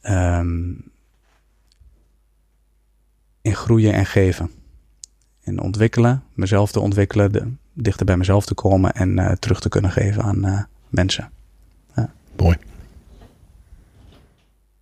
Ehm, 0.00 0.70
in 3.42 3.54
groeien 3.54 3.92
en 3.92 4.06
geven. 4.06 4.50
In 5.40 5.60
ontwikkelen, 5.60 6.22
mezelf 6.34 6.72
te 6.72 6.80
ontwikkelen, 6.80 7.32
de, 7.32 7.52
dichter 7.72 8.06
bij 8.06 8.16
mezelf 8.16 8.46
te 8.46 8.54
komen 8.54 8.92
en 8.92 9.18
eh, 9.18 9.32
terug 9.32 9.60
te 9.60 9.68
kunnen 9.68 9.90
geven 9.90 10.22
aan 10.22 10.44
eh, 10.44 10.62
mensen. 10.88 11.30
Mooi. 12.36 12.56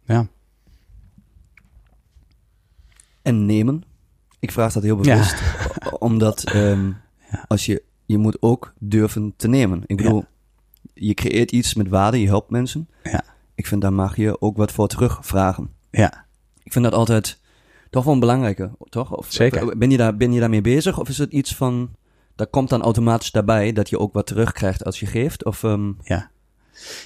Ja. 0.04 0.26
En 3.22 3.46
nemen. 3.46 3.84
Ik 4.40 4.52
vraag 4.52 4.72
dat 4.72 4.82
heel 4.82 4.96
bewust. 4.96 5.42
Omdat 5.98 6.44
ehm, 6.52 6.86
Ja. 7.30 7.44
als 7.48 7.66
je, 7.66 7.82
je 8.06 8.18
moet 8.18 8.36
ook 8.40 8.72
durven 8.78 9.34
te 9.36 9.48
nemen. 9.48 9.82
Ik 9.86 9.96
bedoel, 9.96 10.24
je 10.94 11.14
creëert 11.14 11.52
iets 11.52 11.74
met 11.74 11.88
waarde, 11.88 12.20
je 12.20 12.26
helpt 12.26 12.50
mensen. 12.50 12.88
Ja. 13.02 13.24
Ik 13.54 13.66
vind 13.66 13.80
daar 13.80 13.92
mag 13.92 14.16
je 14.16 14.40
ook 14.40 14.56
wat 14.56 14.72
voor 14.72 14.88
terugvragen. 14.88 15.70
Ja, 15.90 16.24
Ik 16.62 16.72
vind 16.72 16.84
dat 16.84 16.94
altijd 16.94 17.38
toch 17.90 18.04
wel 18.04 18.12
een 18.14 18.20
belangrijke, 18.20 18.70
toch? 18.88 19.16
Of, 19.16 19.26
Zeker. 19.28 19.78
Ben 19.78 19.90
je, 19.90 19.96
daar, 19.96 20.16
ben 20.16 20.32
je 20.32 20.40
daarmee 20.40 20.60
bezig? 20.60 20.98
Of 20.98 21.08
is 21.08 21.18
het 21.18 21.32
iets 21.32 21.54
van, 21.54 21.90
dat 22.36 22.50
komt 22.50 22.68
dan 22.68 22.82
automatisch 22.82 23.30
daarbij 23.30 23.72
dat 23.72 23.88
je 23.88 23.98
ook 23.98 24.12
wat 24.12 24.26
terugkrijgt 24.26 24.84
als 24.84 25.00
je 25.00 25.06
geeft? 25.06 25.44
Of, 25.44 25.62
ehm, 25.64 25.92
ja. 26.02 26.30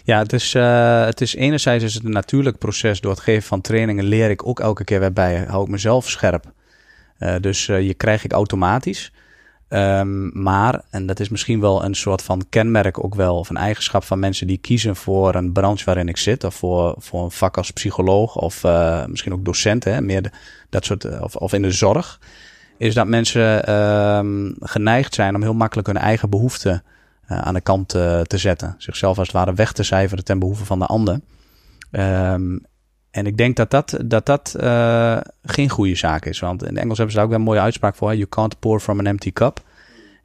Ja, 0.04 0.18
het 0.18 0.32
is, 0.32 0.54
eh, 0.54 1.04
het 1.04 1.20
is 1.20 1.34
enerzijds 1.34 1.84
is 1.84 1.94
het 1.94 2.04
een 2.04 2.10
natuurlijk 2.10 2.58
proces. 2.58 3.00
Door 3.00 3.10
het 3.12 3.20
geven 3.20 3.42
van 3.42 3.60
trainingen 3.60 4.04
leer 4.04 4.30
ik 4.30 4.46
ook 4.46 4.60
elke 4.60 4.84
keer 4.84 5.00
weer 5.00 5.12
bij. 5.12 5.44
Hou 5.44 5.62
ik 5.64 5.68
mezelf 5.70 6.10
scherp. 6.10 6.52
Eh, 7.24 7.34
dus 7.40 7.68
eh, 7.68 7.86
je 7.86 7.94
krijg 7.94 8.24
ik 8.24 8.32
automatisch. 8.32 9.12
Ehm, 9.68 10.42
maar, 10.42 10.82
en 10.90 11.06
dat 11.06 11.20
is 11.20 11.28
misschien 11.28 11.60
wel 11.60 11.84
een 11.84 11.94
soort 11.94 12.22
van 12.22 12.44
kenmerk 12.48 13.04
ook 13.04 13.14
wel, 13.14 13.38
of 13.38 13.50
een 13.50 13.56
eigenschap 13.56 14.04
van 14.04 14.18
mensen 14.18 14.46
die 14.46 14.58
kiezen 14.58 14.96
voor 14.96 15.34
een 15.34 15.52
branche 15.52 15.84
waarin 15.84 16.08
ik 16.08 16.16
zit, 16.16 16.44
of 16.44 16.54
voor, 16.54 16.94
voor 16.98 17.24
een 17.24 17.30
vak 17.30 17.56
als 17.56 17.70
psycholoog, 17.70 18.36
of 18.36 18.64
eh, 18.64 19.06
misschien 19.06 19.32
ook 19.32 19.44
docent, 19.44 19.84
hè, 19.84 20.00
meer 20.00 20.32
dat 20.70 20.84
soort, 20.84 21.20
of, 21.20 21.36
of 21.36 21.52
in 21.52 21.62
de 21.62 21.70
zorg, 21.70 22.20
is 22.78 22.94
dat 22.94 23.06
mensen 23.06 23.66
ehm, 23.66 24.52
geneigd 24.60 25.14
zijn 25.14 25.34
om 25.34 25.42
heel 25.42 25.54
makkelijk 25.54 25.86
hun 25.86 25.96
eigen 25.96 26.30
behoeften 26.30 26.82
eh, 27.26 27.38
aan 27.38 27.54
de 27.54 27.60
kant 27.60 27.88
te 27.88 28.38
zetten. 28.38 28.74
Zichzelf 28.78 29.18
als 29.18 29.26
het 29.26 29.36
ware 29.36 29.54
weg 29.54 29.72
te 29.72 29.82
cijferen 29.82 30.24
ten 30.24 30.38
behoeve 30.38 30.64
van 30.64 30.78
de 30.78 30.86
ander. 30.86 31.20
Ehm, 31.90 32.56
en 33.14 33.26
ik 33.26 33.36
denk 33.36 33.56
dat 33.56 33.70
dat, 33.70 33.98
dat, 34.04 34.26
dat 34.26 34.54
eh, 34.54 35.20
geen 35.42 35.68
goede 35.68 35.94
zaak 35.94 36.24
is. 36.24 36.40
Want 36.40 36.62
in 36.62 36.68
het 36.68 36.78
Engels 36.78 36.96
hebben 36.96 37.14
ze 37.14 37.20
daar 37.20 37.30
ook 37.30 37.34
een 37.34 37.44
mooie 37.44 37.60
uitspraak 37.60 37.94
voor. 37.94 38.14
You 38.14 38.26
can't 38.28 38.58
pour 38.58 38.80
from 38.80 38.98
an 38.98 39.06
empty 39.06 39.32
cup. 39.32 39.62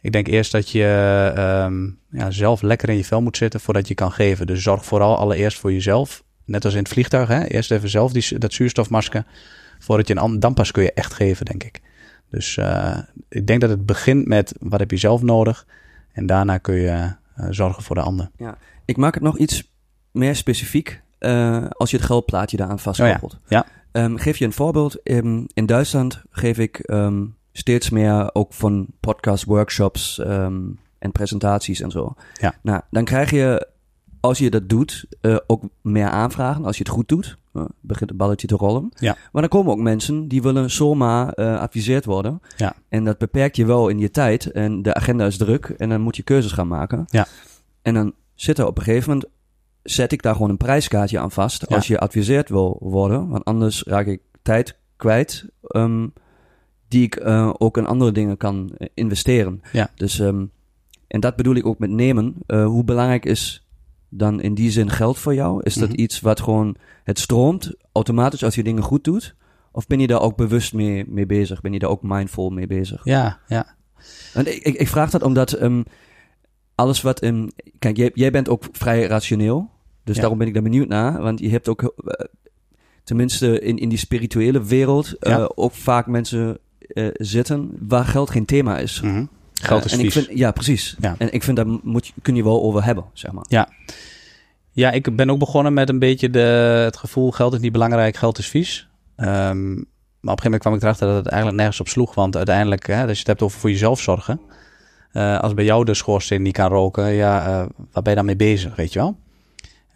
Ik 0.01 0.11
denk 0.11 0.27
eerst 0.27 0.51
dat 0.51 0.69
je 0.69 1.31
ehm, 1.35 1.89
ja, 2.09 2.31
zelf 2.31 2.61
lekker 2.61 2.89
in 2.89 2.95
je 2.95 3.05
vel 3.05 3.21
moet 3.21 3.37
zitten 3.37 3.59
voordat 3.59 3.87
je 3.87 3.93
kan 3.93 4.11
geven. 4.11 4.47
Dus 4.47 4.63
zorg 4.63 4.85
vooral 4.85 5.17
allereerst 5.17 5.59
voor 5.59 5.73
jezelf. 5.73 6.23
Net 6.45 6.65
als 6.65 6.73
in 6.73 6.79
het 6.79 6.87
vliegtuig. 6.87 7.27
Hè? 7.27 7.43
Eerst 7.43 7.71
even 7.71 7.89
zelf 7.89 8.11
die, 8.11 8.37
dat 8.37 8.53
zuurstofmasker. 8.53 9.25
Voordat 9.79 10.07
je 10.07 10.15
een 10.15 10.39
dan 10.39 10.53
pas 10.53 10.71
kun 10.71 10.83
je 10.83 10.93
echt 10.93 11.13
geven, 11.13 11.45
denk 11.45 11.63
ik. 11.63 11.81
Dus 12.29 12.57
eh, 12.57 12.97
ik 13.29 13.47
denk 13.47 13.61
dat 13.61 13.69
het 13.69 13.85
begint 13.85 14.27
met 14.27 14.53
wat 14.59 14.79
heb 14.79 14.91
je 14.91 14.97
zelf 14.97 15.21
nodig. 15.21 15.65
En 16.11 16.25
daarna 16.25 16.57
kun 16.57 16.75
je 16.75 17.13
eh, 17.35 17.45
zorgen 17.49 17.83
voor 17.83 17.95
de 17.95 18.01
ander. 18.01 18.29
ik 18.85 18.97
maak 18.97 19.13
het 19.13 19.23
nog 19.23 19.37
iets 19.37 19.71
meer 20.11 20.35
specifiek 20.35 21.01
eh, 21.19 21.65
als 21.69 21.91
je 21.91 21.97
het 21.97 22.05
geldplaatje 22.05 22.57
daaraan 22.57 22.79
vastkoppelt. 22.79 23.39
ja. 23.47 23.65
Ehm, 23.91 24.15
geef 24.15 24.37
je 24.37 24.45
een 24.45 24.53
voorbeeld. 24.53 25.03
Ehm, 25.03 25.43
in 25.53 25.65
Duitsland 25.65 26.23
geef 26.29 26.57
ik 26.57 26.79
ehm, 26.79 27.25
steeds 27.51 27.89
meer 27.89 28.29
ook 28.33 28.53
van 28.53 28.87
podcast, 28.99 29.43
workshops 29.43 30.19
en 30.99 31.11
presentaties 31.11 31.81
en 31.81 31.91
zo. 31.91 32.13
Ja. 32.33 32.53
Nou, 32.61 32.81
dan 32.89 33.03
krijg 33.03 33.31
je, 33.31 33.67
als 34.19 34.37
je 34.37 34.49
dat 34.49 34.69
doet, 34.69 35.05
eh, 35.21 35.37
ook 35.47 35.63
meer 35.81 36.07
aanvragen. 36.07 36.65
Als 36.65 36.77
je 36.77 36.83
het 36.83 36.91
goed 36.91 37.07
doet, 37.07 37.37
eh, 37.53 37.65
begint 37.81 38.09
het 38.09 38.19
balletje 38.19 38.47
te 38.47 38.55
rollen. 38.55 38.91
Ja. 38.95 39.17
Maar 39.31 39.41
dan 39.41 39.51
komen 39.51 39.71
ook 39.71 39.79
mensen 39.79 40.27
die 40.27 40.41
willen 40.41 40.71
zomaar 40.71 41.33
adviseerd 41.35 42.05
worden. 42.05 42.41
Ja. 42.57 42.73
En 42.89 43.03
dat 43.03 43.17
beperkt 43.17 43.55
je 43.55 43.65
wel 43.65 43.87
in 43.87 43.99
je 43.99 44.11
tijd. 44.11 44.51
En 44.51 44.81
de 44.81 44.93
agenda 44.93 45.25
is 45.25 45.37
druk. 45.37 45.65
En 45.65 45.89
dan 45.89 46.01
moet 46.01 46.15
je 46.15 46.23
keuzes 46.23 46.51
gaan 46.51 46.67
maken. 46.67 47.05
Ja. 47.07 47.27
En 47.81 47.93
dan 47.93 48.13
zit 48.35 48.57
er 48.57 48.67
op 48.67 48.77
een 48.77 48.83
gegeven 48.83 49.09
moment, 49.09 49.29
zet 49.91 50.11
ik 50.11 50.21
daar 50.21 50.33
gewoon 50.35 50.49
een 50.49 50.57
prijskaartje 50.57 51.19
aan 51.19 51.31
vast. 51.31 51.65
Ja. 51.69 51.75
Als 51.75 51.87
je 51.87 51.99
adviseerd 51.99 52.49
wil 52.49 52.77
worden. 52.79 53.27
Want 53.29 53.45
anders 53.45 53.83
raak 53.83 54.05
ik 54.05 54.21
tijd 54.41 54.77
kwijt. 54.95 55.45
ehm, 55.67 56.07
die 56.87 57.03
ik 57.03 57.15
eh, 57.15 57.53
ook 57.57 57.77
in 57.77 57.85
andere 57.85 58.11
dingen 58.11 58.37
kan 58.37 58.71
eh, 58.77 58.87
investeren. 58.93 59.61
Ja. 59.71 59.89
Dus, 59.95 60.19
ehm, 60.19 60.45
en 61.07 61.19
dat 61.19 61.35
bedoel 61.35 61.55
ik 61.55 61.65
ook 61.65 61.79
met 61.79 61.89
nemen. 61.89 62.35
Eh, 62.45 62.65
hoe 62.65 62.83
belangrijk 62.83 63.25
is 63.25 63.67
dan 64.09 64.41
in 64.41 64.53
die 64.53 64.71
zin 64.71 64.89
geld 64.89 65.17
voor 65.17 65.33
jou? 65.33 65.63
Is 65.63 65.73
dat 65.73 65.89
Mhm. 65.89 65.99
iets 65.99 66.19
wat 66.19 66.39
gewoon, 66.41 66.75
het 67.03 67.19
stroomt 67.19 67.73
automatisch 67.91 68.43
als 68.43 68.55
je 68.55 68.63
dingen 68.63 68.83
goed 68.83 69.03
doet? 69.03 69.35
Of 69.71 69.87
ben 69.87 69.99
je 69.99 70.07
daar 70.07 70.21
ook 70.21 70.35
bewust 70.37 70.73
mee, 70.73 71.05
mee 71.07 71.25
bezig? 71.25 71.61
Ben 71.61 71.73
je 71.73 71.79
daar 71.79 71.89
ook 71.89 72.03
mindful 72.03 72.49
mee 72.49 72.67
bezig? 72.67 73.01
Ja, 73.03 73.39
ja. 73.47 73.75
En 74.33 74.55
ik, 74.55 74.63
ik, 74.63 74.75
ik 74.75 74.87
vraag 74.87 75.09
dat 75.09 75.23
omdat 75.23 75.51
ehm, 75.51 75.83
alles 76.75 77.01
wat... 77.01 77.19
ehm, 77.19 77.47
kijk, 77.79 77.97
jij, 77.97 78.11
jij 78.13 78.31
bent 78.31 78.49
ook 78.49 78.63
vrij 78.71 79.03
rationeel. 79.05 79.69
Dus 80.09 80.15
Ja. 80.17 80.21
daarom 80.21 80.39
ben 80.39 80.47
ik 80.47 80.53
daar 80.53 80.63
benieuwd 80.63 80.87
naar. 80.87 81.21
Want 81.21 81.39
je 81.39 81.49
hebt 81.49 81.67
ook, 81.67 81.81
eh, 81.81 82.25
tenminste 83.03 83.59
in, 83.59 83.77
in 83.77 83.89
die 83.89 83.97
spirituele 83.97 84.63
wereld... 84.63 85.17
eh, 85.19 85.31
Ja. 85.31 85.51
ook 85.55 85.73
vaak 85.73 86.07
mensen 86.07 86.57
eh, 86.79 87.07
zitten 87.13 87.71
waar 87.87 88.05
geld 88.05 88.29
geen 88.29 88.45
thema 88.45 88.77
is. 88.77 89.01
Mhm. 89.01 89.25
Geld 89.53 89.85
is 89.85 89.91
en 89.93 89.99
ik 89.99 90.11
vind, 90.11 90.27
Ja, 90.33 90.51
precies. 90.51 90.95
Ja. 90.99 91.15
En 91.17 91.33
ik 91.33 91.43
vind 91.43 91.57
daar 91.57 91.65
moet 91.83 92.13
kun 92.21 92.35
je 92.35 92.43
wel 92.43 92.61
over 92.63 92.83
hebben, 92.83 93.03
zeg 93.13 93.31
maar. 93.31 93.45
Ja, 94.71 94.91
ik 94.91 95.15
ben 95.15 95.29
ook 95.29 95.39
begonnen 95.39 95.73
met 95.73 95.89
een 95.89 95.99
beetje 95.99 96.29
de, 96.29 96.39
het 96.85 96.97
gevoel: 96.97 97.31
geld 97.31 97.53
is 97.53 97.59
niet 97.59 97.71
belangrijk, 97.71 98.15
geld 98.15 98.37
is 98.37 98.47
vies. 98.47 98.89
Ehm, 99.15 99.27
maar 100.19 100.33
op 100.33 100.43
een 100.43 100.43
gegeven 100.43 100.43
moment 100.43 100.61
kwam 100.61 100.73
ik 100.73 100.81
erachter 100.81 101.07
dat 101.07 101.15
het 101.15 101.25
eigenlijk 101.27 101.57
nergens 101.61 101.79
op 101.79 101.87
sloeg. 101.87 102.15
Want 102.15 102.35
uiteindelijk, 102.35 102.87
hè, 102.87 103.01
als 103.01 103.11
je 103.11 103.17
het 103.17 103.27
hebt 103.27 103.41
over 103.41 103.59
voor 103.59 103.69
jezelf 103.69 103.99
zorgen. 104.01 104.39
als 105.41 105.53
bij 105.53 105.65
jou 105.65 105.85
de 105.85 105.93
schoorsteen 105.93 106.41
niet 106.41 106.53
kan 106.53 106.69
roken, 106.69 107.13
ja, 107.13 107.67
waar 107.91 108.01
ben 108.03 108.09
je 108.09 108.15
dan 108.15 108.25
mee 108.25 108.35
bezig, 108.35 108.75
weet 108.75 108.93
je 108.93 108.99
wel? 108.99 109.17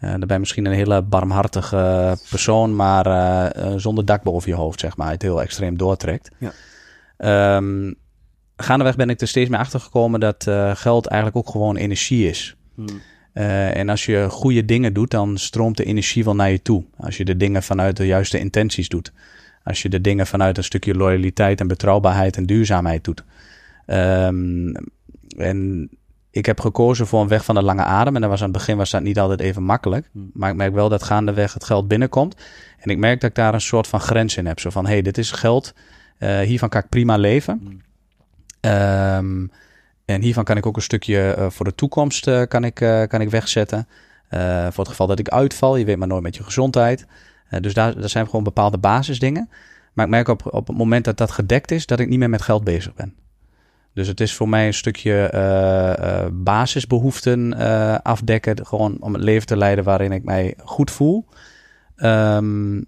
Eh, 0.04 0.10
dan 0.10 0.20
ben 0.20 0.32
je 0.32 0.38
misschien 0.38 0.66
een 0.66 0.72
hele 0.72 1.02
barmhartige 1.02 2.16
persoon, 2.30 2.76
maar 2.76 3.06
eh, 3.06 3.64
eh, 3.64 3.78
zonder 3.78 4.04
dak 4.04 4.22
boven 4.22 4.50
je 4.50 4.56
hoofd, 4.56 4.80
zeg 4.80 4.96
maar. 4.96 5.10
Het 5.10 5.22
heel 5.22 5.42
extreem 5.42 5.76
doortrekt. 5.76 6.30
Ja. 6.38 6.52
Ehm, 7.16 7.92
gaandeweg 8.56 8.96
ben 8.96 9.10
ik 9.10 9.20
er 9.20 9.28
steeds 9.28 9.50
meer 9.50 9.58
achter 9.58 9.80
gekomen 9.80 10.20
dat 10.20 10.50
geld 10.74 11.06
eigenlijk 11.06 11.36
ook 11.36 11.50
gewoon 11.50 11.76
energie 11.76 12.28
is. 12.28 12.56
Eh, 13.34 13.76
en 13.76 13.88
als 13.88 14.04
je 14.04 14.26
goede 14.30 14.64
dingen 14.64 14.92
doet, 14.92 15.10
dan 15.10 15.38
stroomt 15.38 15.76
de 15.76 15.84
energie 15.84 16.24
wel 16.24 16.34
naar 16.34 16.50
je 16.50 16.62
toe. 16.62 16.84
Als 16.96 17.16
je 17.16 17.24
de 17.24 17.36
dingen 17.36 17.62
vanuit 17.62 17.96
de 17.96 18.06
juiste 18.06 18.38
intenties 18.38 18.88
doet. 18.88 19.12
Als 19.62 19.82
je 19.82 19.88
de 19.88 20.00
dingen 20.00 20.26
vanuit 20.26 20.56
een 20.56 20.64
stukje 20.64 20.94
loyaliteit 20.94 21.60
en 21.60 21.66
betrouwbaarheid 21.66 22.36
en 22.36 22.46
duurzaamheid 22.46 23.04
doet. 23.04 23.24
Ehm, 23.86 24.74
en 25.36 25.90
ik 26.34 26.46
heb 26.46 26.60
gekozen 26.60 27.06
voor 27.06 27.20
een 27.20 27.28
weg 27.28 27.44
van 27.44 27.54
de 27.54 27.62
lange 27.62 27.82
adem. 27.82 28.14
En 28.14 28.20
dat 28.20 28.30
was 28.30 28.42
aan 28.42 28.48
het 28.48 28.56
begin 28.56 28.76
was 28.76 28.90
dat 28.90 29.02
niet 29.02 29.18
altijd 29.18 29.40
even 29.40 29.62
makkelijk. 29.62 30.08
Hmm. 30.12 30.30
Maar 30.32 30.50
ik 30.50 30.56
merk 30.56 30.74
wel 30.74 30.88
dat 30.88 31.02
gaandeweg 31.02 31.54
het 31.54 31.64
geld 31.64 31.88
binnenkomt. 31.88 32.36
En 32.78 32.90
ik 32.90 32.98
merk 32.98 33.20
dat 33.20 33.30
ik 33.30 33.36
daar 33.36 33.54
een 33.54 33.60
soort 33.60 33.86
van 33.86 34.00
grens 34.00 34.36
in 34.36 34.46
heb. 34.46 34.60
Zo 34.60 34.70
van, 34.70 34.86
hé, 34.86 34.92
hey, 34.92 35.02
dit 35.02 35.18
is 35.18 35.30
geld. 35.30 35.74
Eh, 36.18 36.38
hiervan 36.38 36.68
kan 36.68 36.80
ik 36.80 36.88
prima 36.88 37.16
leven. 37.16 37.60
Hmm. 37.62 37.80
Ehm, 38.60 39.46
en 40.04 40.20
hiervan 40.20 40.44
kan 40.44 40.56
ik 40.56 40.66
ook 40.66 40.76
een 40.76 40.82
stukje 40.82 41.32
eh, 41.32 41.50
voor 41.50 41.64
de 41.64 41.74
toekomst 41.74 42.26
eh, 42.26 42.42
kan 42.48 42.64
ik, 42.64 42.74
kan 43.08 43.20
ik 43.20 43.30
wegzetten. 43.30 43.88
Voor 44.70 44.84
het 44.84 44.88
geval 44.88 45.06
dat 45.06 45.18
ik 45.18 45.28
uitval. 45.28 45.76
Je 45.76 45.84
weet 45.84 45.96
maar 45.96 46.08
nooit 46.08 46.22
met 46.22 46.36
je 46.36 46.42
gezondheid. 46.42 47.06
Dus 47.60 47.74
daar, 47.74 48.00
daar 48.00 48.08
zijn 48.08 48.26
gewoon 48.26 48.44
bepaalde 48.44 48.78
basisdingen. 48.78 49.48
Maar 49.92 50.04
ik 50.04 50.10
merk 50.10 50.28
op, 50.28 50.54
op 50.54 50.66
het 50.66 50.76
moment 50.76 51.04
dat 51.04 51.16
dat 51.16 51.30
gedekt 51.30 51.70
is, 51.70 51.86
dat 51.86 52.00
ik 52.00 52.08
niet 52.08 52.18
meer 52.18 52.30
met 52.30 52.42
geld 52.42 52.64
bezig 52.64 52.94
ben. 52.94 53.14
Dus 53.94 54.08
het 54.08 54.20
is 54.20 54.34
voor 54.34 54.48
mij 54.48 54.66
een 54.66 54.74
stukje 54.74 55.26
eh, 55.26 56.22
eh, 56.22 56.30
basisbehoeften 56.32 57.54
eh, 57.58 57.98
afdekken. 58.02 58.66
Gewoon 58.66 58.96
om 59.00 59.12
het 59.12 59.22
leven 59.22 59.46
te 59.46 59.56
leiden 59.56 59.84
waarin 59.84 60.12
ik 60.12 60.24
mij 60.24 60.54
goed 60.64 60.90
voel. 60.90 61.26
Ehm, 61.96 62.80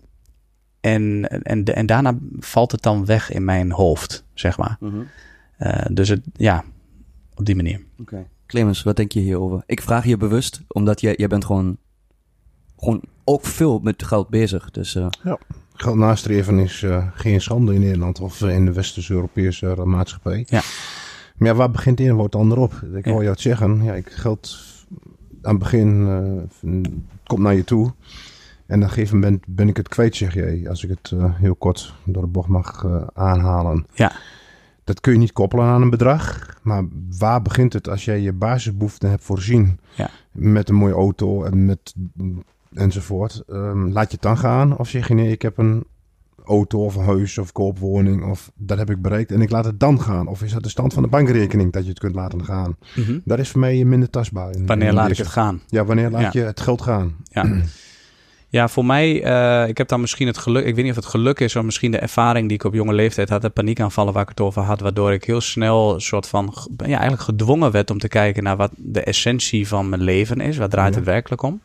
en, 0.80 1.28
en, 1.42 1.64
en 1.64 1.86
daarna 1.86 2.18
valt 2.38 2.72
het 2.72 2.82
dan 2.82 3.04
weg 3.04 3.30
in 3.30 3.44
mijn 3.44 3.72
hoofd, 3.72 4.24
zeg 4.34 4.59
maar. 4.59 4.76
Mhm. 4.80 5.02
Eh, 5.57 5.86
dus 5.92 6.09
het, 6.09 6.20
ja, 6.32 6.64
op 7.34 7.46
die 7.46 7.57
manier. 7.57 7.80
Oké. 8.00 8.26
Clemens, 8.46 8.82
wat 8.82 8.96
denk 8.96 9.12
je 9.12 9.20
hierover? 9.20 9.62
Ik 9.66 9.82
vraag 9.82 10.04
je 10.04 10.16
bewust, 10.16 10.61
omdat 10.68 11.00
jij, 11.00 11.14
jij 11.16 11.28
bent 11.28 11.44
gewoon, 11.44 11.76
gewoon 12.76 13.02
ook 13.24 13.44
veel 13.44 13.78
met 13.78 14.02
geld 14.02 14.28
bezig. 14.28 14.70
Dus 14.70 14.94
eh, 14.94 15.07
Geld 15.77 15.97
nastreven 15.97 16.59
is 16.59 16.83
eh, 16.83 17.07
geen 17.14 17.41
schande 17.41 17.74
in 17.74 17.81
Nederland 17.81 18.20
of 18.20 18.41
in 18.41 18.64
de 18.64 18.72
Westers-Europese 18.72 19.70
eh, 19.70 19.83
maatschappij. 19.83 20.45
Ja. 20.49 20.62
Maar 21.37 21.49
ja, 21.49 21.55
waar 21.55 21.70
begint 21.70 21.97
de 21.97 22.05
een 22.05 22.16
wordt 22.16 22.33
de 22.33 22.39
ander 22.39 22.59
op? 22.59 22.72
Ik 22.95 23.05
hoor 23.05 23.20
jou 23.20 23.31
het 23.31 23.41
zeggen. 23.41 23.85
Ja, 23.85 23.95
ik 23.95 24.11
geld 24.11 24.59
aan 25.43 25.55
het 25.55 25.59
begin 25.59 26.07
eh, 26.62 26.93
komt 27.24 27.41
naar 27.41 27.55
je 27.55 27.64
toe. 27.64 27.93
En 28.66 28.77
op 28.77 28.83
een 28.83 28.89
gegeven 28.89 29.18
moment 29.18 29.45
ben 29.47 29.68
ik 29.68 29.77
het 29.77 29.89
kwijt, 29.89 30.16
zeg 30.16 30.35
jij. 30.35 30.68
Als 30.68 30.85
ik 30.85 30.91
het 30.91 31.11
eh, 31.11 31.35
heel 31.35 31.55
kort 31.55 31.95
door 32.05 32.22
de 32.22 32.29
bocht 32.29 32.49
mag 32.49 32.87
aanhalen. 33.14 33.87
Ja. 33.95 34.12
Dat 34.85 35.01
kun 35.01 35.12
je 35.12 35.18
niet 35.18 35.33
koppelen 35.33 35.64
aan 35.64 35.83
een 35.83 35.91
bedrag. 35.91 36.57
Maar 36.62 36.85
waar 37.18 37.43
begint 37.43 37.72
het 37.72 37.89
als 37.89 38.05
jij 38.05 38.20
je 38.20 38.33
basisbehoeften 38.33 39.11
hebt 39.11 39.24
voorzien? 39.24 39.81
Ja. 39.95 40.11
Met 40.33 40.68
een 40.68 40.74
mooie 40.74 40.95
auto 40.95 41.45
en 41.45 41.64
met 41.64 41.95
enzovoort. 42.79 43.43
Ehm, 43.49 43.87
laat 43.89 44.07
je 44.07 44.12
het 44.12 44.22
dan 44.22 44.39
gaan? 44.39 44.79
Of 44.79 44.89
zeg 44.89 45.09
je 45.09 45.14
nee, 45.14 45.31
ik 45.31 45.43
heb 45.43 45.59
een 45.59 45.85
auto 46.45 46.85
of 46.85 46.95
een 46.95 47.05
huis 47.05 47.39
of 47.39 47.53
koopwoning 47.53 48.24
of 48.31 48.51
dat 48.55 48.79
heb 48.79 48.91
ik 48.91 49.03
bereikt 49.03 49.33
en 49.33 49.41
ik 49.41 49.51
laat 49.51 49.64
het 49.64 49.81
dan 49.81 50.01
gaan? 50.01 50.27
Of 50.27 50.43
is 50.43 50.53
dat 50.53 50.62
de 50.62 50.68
stand 50.68 50.93
van 50.95 51.03
de 51.03 51.09
bankrekening 51.09 51.72
dat 51.72 51.83
je 51.83 51.89
het 51.89 51.99
kunt 51.99 52.14
laten 52.14 52.45
gaan? 52.45 52.77
Dat 53.24 53.39
is 53.39 53.49
voor 53.49 53.61
mij 53.61 53.85
minder 53.85 54.11
tastbaar. 54.11 54.55
in- 54.55 54.66
Wanneer 54.66 54.89
in 54.89 54.95
laat 54.95 55.11
ik 55.11 55.16
het 55.16 55.27
gaan? 55.27 55.61
Ja, 55.66 55.85
wanneer 55.85 56.11
laat 56.11 56.20
Ja. 56.33 56.41
je 56.41 56.47
het 56.47 56.61
geld 56.61 56.83
gaan? 56.83 57.16
Ja. 57.24 57.61
Ja, 58.49 58.68
voor 58.68 58.85
mij, 58.85 59.22
eh, 59.22 59.68
ik 59.68 59.79
heb 59.79 59.89
dan 59.89 60.01
misschien 60.01 60.27
het 60.27 60.39
geluk, 60.39 60.64
ik 60.64 60.74
weet 60.74 60.83
niet 60.85 60.93
of 60.97 60.99
het 61.05 61.07
geluk 61.07 61.41
is, 61.41 61.57
of 61.57 61.62
misschien 61.64 61.91
de 61.91 61.99
ervaring 61.99 62.49
die 62.49 62.57
ik 62.57 62.64
op 62.64 62.74
jonge 62.74 62.93
leeftijd 62.93 63.29
had, 63.29 63.43
de 63.43 63.49
paniekaanvallen 63.51 64.12
waar 64.12 64.22
ik 64.22 64.29
het 64.29 64.41
over 64.41 64.62
had, 64.62 64.81
waardoor 64.81 65.12
ik 65.12 65.24
heel 65.24 65.41
snel 65.41 65.95
een 65.95 66.01
soort 66.01 66.27
van, 66.29 66.55
ja, 66.77 66.85
eigenlijk 66.87 67.22
gedwongen 67.22 67.70
werd 67.70 67.91
om 67.91 67.99
te 67.99 68.09
kijken 68.09 68.43
naar 68.43 68.57
wat 68.57 68.70
de 68.77 69.01
essentie 69.01 69.68
van 69.68 69.89
mijn 69.89 70.03
leven 70.03 70.41
is, 70.41 70.57
wat 70.57 70.70
draait 70.70 70.93
Ja. 70.93 70.97
het 70.99 71.09
werkelijk 71.09 71.43
om. 71.43 71.61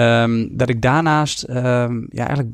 Ehm, 0.00 0.48
dat 0.50 0.68
ik 0.68 0.82
daarnaast 0.82 1.42
ehm, 1.42 2.00
ja, 2.08 2.26
eigenlijk 2.26 2.48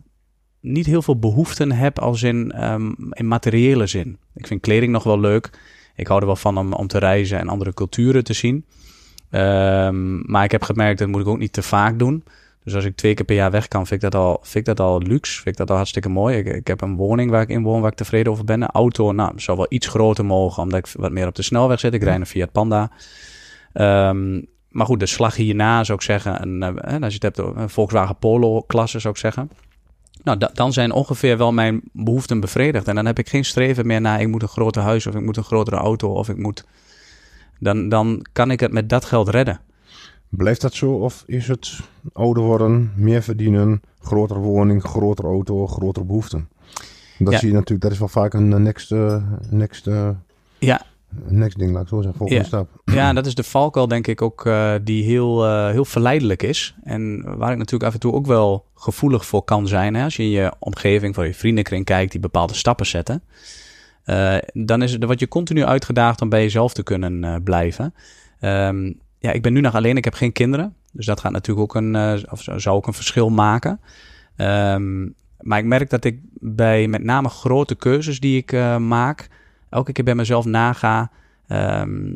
niet 0.60 0.86
heel 0.86 1.02
veel 1.02 1.18
behoeften 1.18 1.72
heb 1.72 1.98
als 1.98 2.22
in, 2.22 2.52
ehm, 2.52 2.92
in 3.10 3.28
materiële 3.28 3.86
zin. 3.86 4.18
Ik 4.34 4.46
vind 4.46 4.60
kleding 4.60 4.92
nog 4.92 5.02
wel 5.02 5.20
leuk. 5.20 5.50
Ik 5.94 6.06
hou 6.06 6.20
er 6.20 6.26
wel 6.26 6.36
van 6.36 6.58
om, 6.58 6.72
om 6.72 6.86
te 6.86 6.98
reizen 6.98 7.38
en 7.38 7.48
andere 7.48 7.74
culturen 7.74 8.24
te 8.24 8.32
zien. 8.32 8.64
Maar 10.26 10.44
ik 10.44 10.50
heb 10.50 10.62
gemerkt, 10.62 10.98
dat 10.98 11.08
moet 11.08 11.20
ik 11.20 11.26
ook 11.26 11.38
niet 11.38 11.52
te 11.52 11.62
vaak 11.62 11.98
doen. 11.98 12.24
Dus 12.64 12.74
als 12.74 12.84
ik 12.84 12.96
twee 12.96 13.14
keer 13.14 13.24
per 13.24 13.34
jaar 13.34 13.50
weg 13.50 13.68
kan, 13.68 13.86
vind 13.86 14.02
ik 14.02 14.10
dat 14.10 14.20
al, 14.20 14.38
vind 14.42 14.68
ik 14.68 14.76
dat 14.76 14.86
al 14.86 15.00
luxe. 15.00 15.34
Vind 15.34 15.46
ik 15.46 15.56
dat 15.56 15.70
al 15.70 15.76
hartstikke 15.76 16.08
mooi. 16.08 16.36
Ik, 16.36 16.46
ik 16.46 16.66
heb 16.66 16.80
een 16.80 16.96
woning 16.96 17.30
waar 17.30 17.42
ik 17.42 17.48
in 17.48 17.62
woon, 17.62 17.80
waar 17.80 17.90
ik 17.90 17.96
tevreden 17.96 18.32
over 18.32 18.44
ben. 18.44 18.62
Een 18.62 18.70
auto, 18.70 19.12
nou, 19.12 19.32
zou 19.36 19.56
wel 19.56 19.66
iets 19.68 19.86
groter 19.86 20.24
mogen, 20.24 20.62
omdat 20.62 20.78
ik 20.78 20.86
wat 20.96 21.12
meer 21.12 21.26
op 21.26 21.34
de 21.34 21.42
snelweg 21.42 21.80
zit. 21.80 21.94
Ik 21.94 22.02
rijd 22.02 22.20
een 22.20 22.26
Fiat 22.26 22.52
Panda. 22.52 22.90
Ehm, 23.72 24.40
maar 24.76 24.86
goed, 24.86 25.00
de 25.00 25.06
slag 25.06 25.36
hierna 25.36 25.84
zou 25.84 25.98
ik 25.98 26.04
zeggen, 26.04 26.42
een, 26.42 26.62
eh, 26.62 26.92
als 27.02 27.14
je 27.14 27.14
het 27.14 27.22
hebt 27.22 27.40
over 27.40 27.62
een 27.62 27.70
Volkswagen 27.70 28.16
Polo-klasse, 28.16 28.98
zou 28.98 29.14
ik 29.14 29.20
zeggen. 29.20 29.50
Nou, 30.22 30.38
da- 30.38 30.50
dan 30.54 30.72
zijn 30.72 30.92
ongeveer 30.92 31.38
wel 31.38 31.52
mijn 31.52 31.80
behoeften 31.92 32.40
bevredigd. 32.40 32.88
En 32.88 32.94
dan 32.94 33.06
heb 33.06 33.18
ik 33.18 33.28
geen 33.28 33.44
streven 33.44 33.86
meer 33.86 34.00
naar, 34.00 34.20
ik 34.20 34.28
moet 34.28 34.42
een 34.42 34.48
groter 34.48 34.82
huis 34.82 35.06
of 35.06 35.14
ik 35.14 35.22
moet 35.22 35.36
een 35.36 35.44
grotere 35.44 35.76
auto 35.76 36.12
of 36.12 36.28
ik 36.28 36.36
moet... 36.36 36.64
Dan, 37.58 37.88
dan 37.88 38.26
kan 38.32 38.50
ik 38.50 38.60
het 38.60 38.72
met 38.72 38.88
dat 38.88 39.04
geld 39.04 39.28
redden. 39.28 39.60
Blijft 40.28 40.60
dat 40.60 40.74
zo 40.74 40.92
of 40.92 41.22
is 41.26 41.48
het 41.48 41.78
ouder 42.12 42.42
worden, 42.42 42.92
meer 42.96 43.22
verdienen, 43.22 43.80
grotere 44.00 44.40
woning, 44.40 44.82
grotere 44.82 45.28
auto, 45.28 45.66
grotere 45.66 46.04
behoeften? 46.06 46.48
Dat 47.18 47.32
Ja. 47.32 47.38
zie 47.38 47.48
je 47.48 47.54
natuurlijk, 47.54 47.80
dat 47.82 47.92
is 47.92 47.98
wel 47.98 48.08
vaak 48.08 48.34
een 48.34 48.52
eh, 48.52 48.58
next, 48.58 48.92
eh, 48.92 49.22
next, 49.50 49.86
eh, 49.86 50.08
Ja. 50.58 50.82
Next 51.28 51.58
ding, 51.58 51.72
laat 51.72 51.82
ik 51.82 51.88
zo 51.88 51.96
zeggen, 51.96 52.18
volgende 52.18 52.42
Ja. 52.42 52.46
stap. 52.48 52.68
Ja, 52.94 53.12
dat 53.12 53.26
is 53.26 53.34
de 53.34 53.42
valkuil 53.42 53.88
denk 53.88 54.06
ik 54.06 54.22
ook 54.22 54.46
eh, 54.46 54.72
die 54.82 55.04
heel, 55.04 55.44
eh, 55.46 55.70
heel 55.70 55.84
verleidelijk 55.84 56.42
is. 56.42 56.74
En 56.84 57.22
waar 57.38 57.52
ik 57.52 57.58
natuurlijk 57.58 57.84
af 57.84 57.94
en 57.94 58.00
toe 58.00 58.12
ook 58.12 58.26
wel 58.26 58.64
gevoelig 58.74 59.26
voor 59.26 59.42
kan 59.42 59.68
zijn. 59.68 59.94
Hè? 59.94 60.04
Als 60.04 60.16
je 60.16 60.22
in 60.22 60.30
je 60.30 60.52
omgeving, 60.58 61.14
voor 61.14 61.26
je 61.26 61.34
vriendenkring 61.34 61.84
kijkt 61.84 62.10
die 62.12 62.20
bepaalde 62.20 62.54
stappen 62.54 62.86
zetten. 62.86 63.22
eh, 64.04 64.36
dan 64.52 64.82
is 64.82 64.92
het, 64.92 65.04
word 65.04 65.20
je 65.20 65.28
continu 65.28 65.64
uitgedaagd 65.64 66.20
om 66.20 66.28
bij 66.28 66.42
jezelf 66.42 66.72
te 66.72 66.82
kunnen 66.82 67.42
blijven. 67.42 67.94
Ehm, 68.40 68.92
ja, 69.18 69.32
ik 69.32 69.42
ben 69.42 69.52
nu 69.52 69.60
nog 69.60 69.74
alleen, 69.74 69.96
ik 69.96 70.04
heb 70.04 70.14
geen 70.14 70.32
kinderen. 70.32 70.74
Dus 70.92 71.06
dat 71.06 71.20
gaat 71.20 71.32
natuurlijk 71.32 71.60
ook 71.76 71.82
een, 71.82 71.96
of 72.30 72.42
zou 72.56 72.76
ook 72.76 72.86
een 72.86 72.92
verschil 72.92 73.30
maken. 73.30 73.80
Ehm, 74.36 75.02
maar 75.40 75.58
ik 75.58 75.64
merk 75.64 75.90
dat 75.90 76.04
ik 76.04 76.18
bij 76.32 76.88
met 76.88 77.02
name 77.02 77.28
grote 77.28 77.74
keuzes 77.74 78.20
die 78.20 78.36
ik 78.36 78.52
maak, 78.78 79.28
elke 79.76 79.92
keer 79.92 80.04
bij 80.04 80.14
mezelf 80.14 80.44
naga. 80.44 81.10
ehm, 81.46 82.14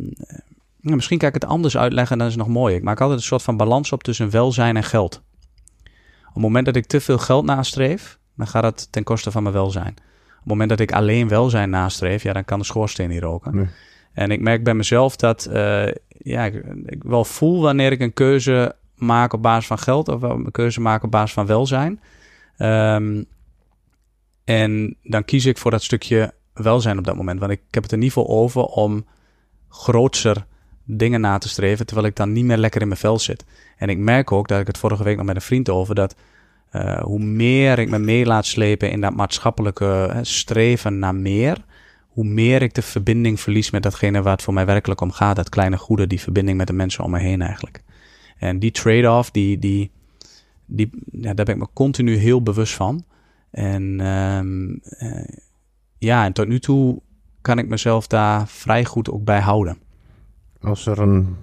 nou, 0.80 0.96
misschien 0.96 1.18
kan 1.18 1.28
ik 1.28 1.34
het 1.34 1.44
anders 1.44 1.76
uitleggen, 1.76 2.18
dan 2.18 2.26
is 2.26 2.34
het 2.34 2.42
nog 2.42 2.52
mooi. 2.52 2.74
Ik 2.74 2.82
maak 2.82 3.00
altijd 3.00 3.18
een 3.18 3.24
soort 3.24 3.42
van 3.42 3.56
balans 3.56 3.92
op 3.92 4.02
tussen 4.02 4.30
welzijn 4.30 4.76
en 4.76 4.82
geld. 4.82 5.22
Op 6.28 6.34
het 6.34 6.42
moment 6.42 6.66
dat 6.66 6.76
ik 6.76 6.86
te 6.86 7.00
veel 7.00 7.18
geld 7.18 7.44
nastreef, 7.44 8.18
dan 8.36 8.46
gaat 8.46 8.62
het 8.62 8.92
ten 8.92 9.02
koste 9.04 9.30
van 9.30 9.42
mijn 9.42 9.54
welzijn. 9.54 9.94
Op 9.96 10.36
het 10.36 10.44
moment 10.44 10.68
dat 10.70 10.80
ik 10.80 10.92
alleen 10.92 11.28
welzijn 11.28 11.70
nastreef, 11.70 12.22
ja, 12.22 12.32
dan 12.32 12.44
kan 12.44 12.58
de 12.58 12.64
schoorsteen 12.64 13.08
niet 13.08 13.22
roken. 13.22 13.54
Nee. 13.54 13.68
En 14.12 14.30
ik 14.30 14.40
merk 14.40 14.64
bij 14.64 14.74
mezelf 14.74 15.16
dat 15.16 15.46
eh, 15.46 15.86
ja, 16.08 16.44
ik, 16.44 16.64
ik 16.84 17.02
wel 17.02 17.24
voel 17.24 17.62
wanneer 17.62 17.92
ik 17.92 18.00
een 18.00 18.12
keuze 18.12 18.74
maak 18.94 19.32
op 19.32 19.42
basis 19.42 19.66
van 19.66 19.78
geld 19.78 20.08
of 20.08 20.22
een 20.22 20.50
keuze 20.50 20.80
maak 20.80 21.02
op 21.02 21.10
basis 21.10 21.32
van 21.32 21.46
welzijn. 21.46 22.00
Ehm, 22.56 23.22
en 24.44 24.96
dan 25.02 25.24
kies 25.24 25.46
ik 25.46 25.58
voor 25.58 25.70
dat 25.70 25.82
stukje 25.82 26.32
welzijn 26.52 26.98
op 26.98 27.04
dat 27.04 27.16
moment. 27.16 27.40
Want 27.40 27.52
ik 27.52 27.60
heb 27.70 27.82
het 27.82 27.92
er 27.92 27.98
niet 27.98 28.12
voor 28.12 28.28
over 28.28 28.62
om 28.62 29.04
grootser 29.68 30.46
dingen 30.84 31.20
na 31.20 31.38
te 31.38 31.48
streven, 31.48 31.86
terwijl 31.86 32.06
ik 32.06 32.16
dan 32.16 32.32
niet 32.32 32.44
meer 32.44 32.56
lekker 32.56 32.80
in 32.80 32.88
mijn 32.88 33.00
vel 33.00 33.18
zit. 33.18 33.44
En 33.76 33.88
ik 33.88 33.98
merk 33.98 34.32
ook, 34.32 34.48
dat 34.48 34.60
ik 34.60 34.66
het 34.66 34.78
vorige 34.78 35.04
week 35.04 35.16
nog 35.16 35.26
met 35.26 35.36
een 35.36 35.42
vriend 35.42 35.68
over, 35.68 35.94
dat 35.94 36.14
eh, 36.70 37.02
hoe 37.02 37.18
meer 37.18 37.78
ik 37.78 37.90
me 37.90 37.98
mee 37.98 38.26
laat 38.26 38.46
slepen 38.46 38.90
in 38.90 39.00
dat 39.00 39.14
maatschappelijke 39.14 40.18
streven 40.22 40.98
naar 40.98 41.14
meer, 41.14 41.64
hoe 42.08 42.24
meer 42.24 42.62
ik 42.62 42.74
de 42.74 42.82
verbinding 42.82 43.40
verlies 43.40 43.70
met 43.70 43.82
datgene 43.82 44.22
waar 44.22 44.32
het 44.32 44.42
voor 44.42 44.54
mij 44.54 44.66
werkelijk 44.66 45.00
om 45.00 45.10
gaat. 45.10 45.36
Dat 45.36 45.48
kleine 45.48 45.76
goede, 45.76 46.06
die 46.06 46.20
verbinding 46.20 46.56
met 46.58 46.66
de 46.66 46.72
mensen 46.72 47.04
om 47.04 47.10
me 47.10 47.18
heen 47.18 47.42
eigenlijk. 47.42 47.82
En 48.38 48.58
die 48.58 48.70
trade-off, 48.70 49.30
die, 49.30 49.58
die, 49.58 49.90
die, 50.66 50.90
ja, 51.12 51.34
daar 51.34 51.44
ben 51.44 51.54
ik 51.54 51.60
me 51.60 51.68
continu 51.72 52.16
heel 52.16 52.42
bewust 52.42 52.74
van. 52.74 53.04
En 53.50 54.00
ehm, 54.00 54.74
eh, 54.82 55.38
ja, 56.00 56.24
en 56.24 56.32
tot 56.32 56.48
nu 56.48 56.58
toe 56.58 57.00
kan 57.40 57.58
ik 57.58 57.68
mezelf 57.68 58.06
daar 58.06 58.48
vrij 58.48 58.84
goed 58.84 59.10
ook 59.10 59.24
bij 59.24 59.40
houden. 59.40 59.78
Als 60.60 60.86
er 60.86 60.98
een 60.98 61.36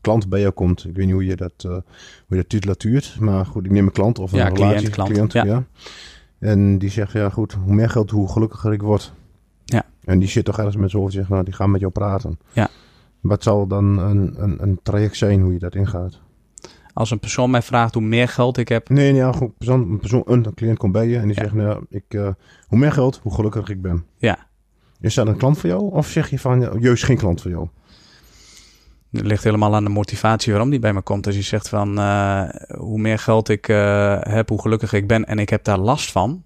klant 0.00 0.28
bij 0.28 0.40
jou 0.40 0.52
komt, 0.52 0.84
ik 0.84 0.96
weet 0.96 1.04
niet 1.04 1.14
hoe 1.14 1.24
je 1.24 1.36
dat, 1.36 1.52
eh, 1.56 1.70
hoe 1.70 1.82
je 2.28 2.36
dat 2.36 2.48
titulatuurt, 2.48 3.16
maar 3.20 3.46
goed, 3.46 3.64
ik 3.64 3.70
neem 3.70 3.86
een 3.86 3.92
klant 3.92 4.18
of 4.18 4.32
een 4.32 4.38
Ja, 4.38 4.50
cliënt, 4.50 4.70
relatie, 4.70 4.90
klant, 4.90 5.10
cliënt, 5.10 5.32
ja. 5.32 5.44
ja. 5.44 5.64
En 6.38 6.78
die 6.78 6.90
zegt, 6.90 7.12
ja 7.12 7.28
goed, 7.28 7.52
hoe 7.52 7.74
meer 7.74 7.90
geld, 7.90 8.10
hoe 8.10 8.28
gelukkiger 8.28 8.72
ik 8.72 8.82
word. 8.82 9.12
Ja. 9.64 9.84
En 10.04 10.18
die 10.18 10.28
zit 10.28 10.44
toch 10.44 10.58
ergens 10.58 10.76
met 10.76 10.90
z'n 10.90 10.96
hoofd 10.96 11.12
zeggen, 11.12 11.32
nou, 11.32 11.44
die 11.44 11.54
gaan 11.54 11.70
met 11.70 11.80
jou 11.80 11.92
praten. 11.92 12.38
Ja. 12.52 12.68
Wat 13.20 13.42
zal 13.42 13.66
dan 13.66 13.98
een, 13.98 14.42
een, 14.42 14.62
een 14.62 14.80
traject 14.82 15.16
zijn 15.16 15.40
hoe 15.40 15.52
je 15.52 15.58
dat 15.58 15.74
ingaat? 15.74 16.20
Als 16.98 17.10
een 17.10 17.18
persoon 17.18 17.50
mij 17.50 17.62
vraagt 17.62 17.94
hoe 17.94 18.02
meer 18.02 18.28
geld 18.28 18.56
ik 18.58 18.68
heb, 18.68 18.88
Nee, 18.88 19.12
nee 19.12 19.20
ja, 19.20 19.32
goed, 19.32 19.56
persoon, 19.58 19.80
een, 19.90 19.98
persoon, 19.98 20.22
een 20.26 20.54
cliënt 20.54 20.78
komt 20.78 20.92
bij 20.92 21.08
je 21.08 21.16
en 21.18 21.26
die 21.26 21.36
Ja. 21.36 21.42
zegt, 21.42 21.54
nou, 21.54 21.84
ik, 21.88 22.04
eh, 22.08 22.28
hoe 22.66 22.78
meer 22.78 22.92
geld, 22.92 23.20
hoe 23.22 23.34
gelukkiger 23.34 23.70
ik 23.70 23.82
ben. 23.82 24.04
ja, 24.16 24.46
Is 25.00 25.14
dat 25.14 25.26
een 25.26 25.36
klant 25.36 25.58
voor 25.58 25.68
jou? 25.68 25.92
Of 25.92 26.06
zeg 26.08 26.30
je 26.30 26.38
van, 26.38 26.78
juist 26.80 27.04
geen 27.04 27.16
klant 27.16 27.40
voor 27.42 27.50
jou? 27.50 27.68
Het 29.12 29.26
ligt 29.26 29.44
helemaal 29.44 29.74
aan 29.74 29.84
de 29.84 29.90
motivatie 29.90 30.52
waarom 30.52 30.70
die 30.70 30.78
bij 30.78 30.92
me 30.92 31.00
komt. 31.02 31.26
Als 31.26 31.34
je 31.36 31.42
zegt 31.42 31.68
van 31.68 31.98
eh, 31.98 32.42
hoe 32.78 32.98
meer 32.98 33.18
geld 33.18 33.48
ik 33.48 33.68
eh, 33.68 34.16
heb, 34.20 34.48
hoe 34.48 34.60
gelukkiger 34.60 34.98
ik 34.98 35.06
ben 35.06 35.24
en 35.24 35.38
ik 35.38 35.48
heb 35.48 35.64
daar 35.64 35.78
last 35.78 36.12
van. 36.12 36.42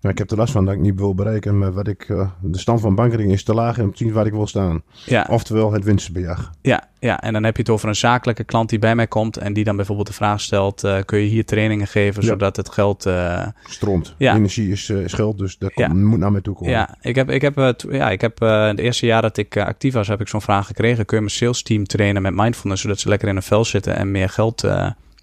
Nou, 0.00 0.12
ik 0.12 0.18
heb 0.18 0.30
er 0.30 0.36
last 0.36 0.52
van 0.52 0.64
dat 0.64 0.74
ik 0.74 0.80
niet 0.80 0.94
wil 0.98 1.14
bereiken 1.14 1.58
met 1.58 1.74
wat 1.74 1.88
ik, 1.88 2.02
eh, 2.08 2.30
de 2.40 2.58
stand 2.58 2.80
van 2.80 2.94
bankrekening 2.94 3.32
is 3.34 3.44
te 3.44 3.54
laag 3.54 3.78
en 3.78 3.90
zien 3.94 4.12
waar 4.12 4.26
ik 4.26 4.32
wil 4.32 4.46
staan. 4.46 4.82
Ja, 5.06 5.26
Oftewel 5.30 5.72
het 5.72 5.84
winstbejag. 5.84 6.52
ja, 6.62 6.88
ja, 7.00 7.20
en 7.20 7.32
dan 7.32 7.44
heb 7.44 7.56
je 7.56 7.62
het 7.62 7.70
over 7.70 7.88
een 7.88 7.94
zakelijke 7.96 8.44
klant 8.44 8.68
die 8.68 8.78
bij 8.78 8.94
mij 8.94 9.06
komt 9.06 9.36
en 9.36 9.52
die 9.52 9.64
dan 9.64 9.76
bijvoorbeeld 9.76 10.06
de 10.06 10.12
vraag 10.12 10.40
stelt: 10.40 10.84
eh, 10.84 10.98
kun 11.04 11.18
je 11.18 11.26
hier 11.28 11.44
trainingen 11.44 11.86
geven 11.86 12.22
Ja. 12.22 12.28
zodat 12.28 12.56
het 12.56 12.68
geld. 12.68 13.06
eh, 13.06 13.46
Stroomt. 13.64 14.14
Ja. 14.18 14.34
Energie 14.34 14.70
is, 14.70 14.90
is 14.90 15.12
geld, 15.12 15.38
dus 15.38 15.58
dat 15.58 15.72
Ja. 15.74 15.86
komt- 15.86 16.02
moet 16.04 16.18
naar 16.18 16.32
mij 16.32 16.40
toe 16.40 16.54
komen. 16.54 16.72
ja, 16.72 16.96
ik 17.00 17.14
heb, 17.14 17.30
ik 17.30 17.40
heb, 17.42 17.74
ja, 17.90 18.10
ik 18.10 18.20
heb 18.20 18.38
het 18.38 18.78
eerste 18.78 19.06
jaar 19.06 19.22
dat 19.22 19.36
ik 19.36 19.56
actief 19.56 19.92
was, 19.94 20.08
heb 20.08 20.20
ik 20.20 20.28
zo'n 20.28 20.42
vraag 20.42 20.66
gekregen: 20.66 21.04
kun 21.04 21.16
je 21.16 21.22
mijn 21.22 21.34
sales 21.36 21.62
team 21.62 21.84
trainen 21.86 22.22
met 22.22 22.34
mindfulness 22.34 22.82
zodat 22.82 22.98
ze 23.00 23.08
lekker 23.08 23.28
in 23.28 23.36
een 23.36 23.42
vel 23.42 23.64
zitten 23.64 23.96
en 23.96 24.10
meer 24.10 24.28
geld 24.28 24.64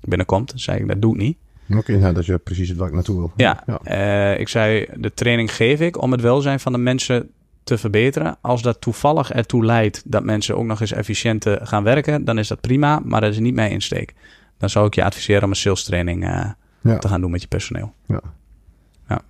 binnenkomt? 0.01 0.49
Dan 0.49 0.59
zei 0.59 0.79
ik: 0.79 0.87
dat 0.87 1.01
doe 1.01 1.13
ik 1.13 1.19
niet. 1.21 1.37
Oké, 1.69 1.97
nou, 1.97 2.13
dat 2.13 2.27
is 2.27 2.35
precies 2.43 2.69
het 2.69 2.77
waar 2.77 2.87
ik 2.87 2.93
naartoe 2.93 3.15
wil. 3.17 3.31
Ja, 3.35 3.63
ja. 3.65 3.79
eh, 3.83 4.39
ik 4.39 4.47
zei, 4.47 4.85
de 4.95 5.13
training 5.13 5.53
geef 5.55 5.79
ik 5.79 6.01
om 6.01 6.11
het 6.11 6.21
welzijn 6.21 6.59
van 6.59 6.71
de 6.71 6.77
mensen 6.77 7.29
te 7.63 7.77
verbeteren. 7.77 8.37
Als 8.41 8.61
dat 8.61 8.81
toevallig 8.81 9.31
ertoe 9.31 9.65
leidt 9.65 10.03
dat 10.05 10.23
mensen 10.23 10.57
ook 10.57 10.65
nog 10.65 10.81
eens 10.81 10.91
efficiënter 10.91 11.67
gaan 11.67 11.83
werken, 11.83 12.25
dan 12.25 12.37
is 12.37 12.47
dat 12.47 12.61
prima, 12.61 12.99
maar 13.03 13.21
dat 13.21 13.31
is 13.31 13.39
niet 13.39 13.55
mijn 13.55 13.71
insteek. 13.71 14.13
Dan 14.57 14.69
zou 14.69 14.85
ik 14.87 14.95
je 14.95 15.03
adviseren 15.03 15.43
om 15.43 15.49
een 15.49 15.55
sales 15.55 15.83
training 15.83 16.23
eh, 16.23 16.49
Ja. 16.81 16.97
te 16.97 17.07
gaan 17.07 17.21
doen 17.21 17.31
met 17.31 17.41
je 17.41 17.47
personeel. 17.47 17.93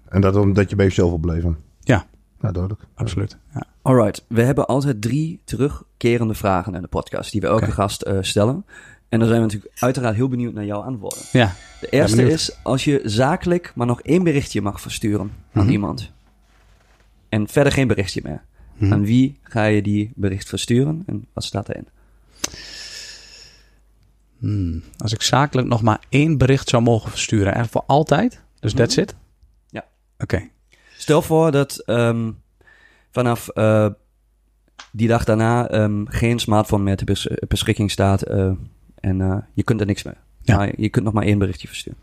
En 0.09 0.21
dat 0.21 0.35
omdat 0.35 0.69
je 0.69 0.75
bij 0.75 0.85
jezelf 0.85 1.09
wil 1.09 1.17
blijven. 1.19 1.57
Ja. 1.79 2.05
Ja, 2.41 2.51
duidelijk. 2.51 2.81
Absoluut. 2.95 3.37
Ja. 3.53 3.63
Alright, 3.81 4.25
we 4.27 4.41
hebben 4.41 4.65
altijd 4.65 5.01
drie 5.01 5.39
terugkerende 5.43 6.33
vragen 6.33 6.75
in 6.75 6.81
de 6.81 6.87
podcast 6.87 7.31
die 7.31 7.41
we 7.41 7.47
elke 7.47 7.71
gast 7.71 8.01
eh, 8.01 8.17
stellen. 8.21 8.65
En 9.15 9.21
dan 9.21 9.29
zijn 9.29 9.41
we 9.41 9.45
natuurlijk 9.53 9.81
uiteraard 9.81 10.15
heel 10.15 10.27
benieuwd 10.27 10.53
naar 10.53 10.65
jouw 10.65 10.81
antwoorden. 10.81 11.19
ja. 11.31 11.55
De 11.81 11.89
eerste 11.89 12.27
is 12.29 12.57
als 12.63 12.83
je 12.83 13.01
zakelijk 13.03 13.71
maar 13.75 13.87
nog 13.87 14.01
één 14.01 14.23
berichtje 14.23 14.61
mag 14.61 14.81
versturen 14.81 15.31
aan 15.53 15.63
Mhm. 15.63 15.71
iemand. 15.71 16.11
En 17.29 17.47
verder 17.47 17.71
geen 17.73 17.87
berichtje 17.87 18.21
meer. 18.23 18.41
Mhm. 18.77 18.93
Aan 18.93 19.05
wie 19.05 19.39
ga 19.41 19.63
je 19.65 19.81
die 19.81 20.11
bericht 20.15 20.49
versturen 20.49 21.03
en 21.05 21.25
wat 21.33 21.43
staat 21.43 21.69
erin? 21.69 21.87
Hmm. 24.39 24.83
Als 24.97 25.13
ik 25.13 25.21
zakelijk 25.21 25.67
nog 25.67 25.81
maar 25.81 25.99
één 26.09 26.37
bericht 26.37 26.69
zou 26.69 26.83
mogen 26.83 27.09
versturen, 27.09 27.55
en 27.55 27.67
voor 27.69 27.83
altijd, 27.87 28.41
dus 28.59 28.73
Mhm. 28.73 28.81
that's 28.81 28.97
it? 28.97 29.15
Ja. 29.69 29.85
Oké. 30.19 30.49
Stel 30.97 31.21
voor 31.21 31.51
dat 31.51 31.77
ehm, 31.79 32.31
vanaf 33.11 33.47
eh, 33.49 33.87
die 34.91 35.07
dag 35.07 35.23
daarna 35.23 35.67
ehm, 35.69 36.05
geen 36.05 36.39
smartphone 36.39 36.83
meer 36.83 36.95
ter 36.95 37.05
bes- 37.05 37.29
beschikking 37.47 37.91
staat 37.91 38.21
eh, 38.21 38.51
en 39.05 39.21
eh, 39.21 39.37
je 39.53 39.63
kunt 39.63 39.79
er 39.79 39.85
niks 39.85 40.03
mee. 40.03 40.13
Ja. 40.41 40.57
Maar 40.57 40.73
je 40.81 40.89
kunt 40.89 41.05
nog 41.05 41.13
maar 41.13 41.23
één 41.23 41.37
berichtje 41.37 41.67
versturen. 41.67 41.99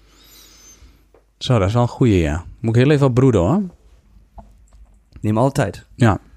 Zo, 1.39 1.59
dat 1.59 1.69
is 1.69 1.75
wel 1.75 1.83
een 1.83 1.89
goeie, 1.89 2.19
ja. 2.19 2.45
Moet 2.61 2.77
ik 2.77 2.83
heel 2.83 2.91
even 2.91 3.07
op 3.07 3.15
broeden, 3.15 3.41
hoor. 3.41 3.63
Neem 5.21 5.39
alle 5.39 5.53
tijd. 5.53 5.87
Ja. 5.95 6.19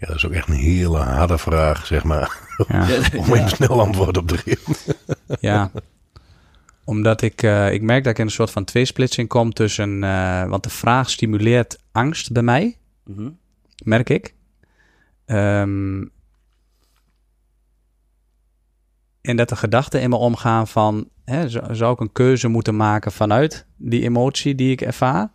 Ja, 0.00 0.06
dat 0.06 0.16
is 0.16 0.26
ook 0.26 0.32
echt 0.32 0.48
een 0.48 0.54
hele 0.54 0.98
harde 0.98 1.38
vraag, 1.38 1.86
zeg 1.86 2.04
maar. 2.04 2.38
ja. 2.68 2.80
Om 3.20 3.34
even 3.34 3.48
snel 3.48 3.80
antwoord 3.80 4.16
op 4.16 4.28
te 4.28 4.38
geven. 4.38 4.94
Ja, 5.40 5.70
omdat 6.90 7.22
ik, 7.22 7.42
eh, 7.42 7.72
ik 7.72 7.82
merk 7.82 8.02
dat 8.04 8.12
ik 8.12 8.18
in 8.18 8.24
een 8.24 8.30
soort 8.30 8.50
van 8.50 8.64
tweesplitsing 8.64 9.28
kom 9.28 9.52
tussen... 9.52 10.04
eh, 10.04 10.44
want 10.44 10.62
de 10.62 10.70
vraag 10.70 11.10
stimuleert 11.10 11.78
angst 11.92 12.32
bij 12.32 12.42
mij, 12.42 12.76
Mhm. 13.04 13.30
merk 13.84 14.10
ik. 14.10 14.34
Ehm, 15.24 16.04
en 19.20 19.36
dat 19.36 19.48
de 19.48 19.56
gedachten 19.56 20.00
in 20.00 20.10
me 20.10 20.16
omgaan 20.16 20.68
van... 20.68 21.08
Hè, 21.24 21.48
zou, 21.74 21.92
ik 21.92 22.00
een 22.00 22.12
keuze 22.12 22.48
moeten 22.48 22.76
maken 22.76 23.12
vanuit 23.12 23.66
die 23.76 24.02
emotie 24.02 24.54
die 24.54 24.70
ik 24.70 24.80
ervaar? 24.80 25.30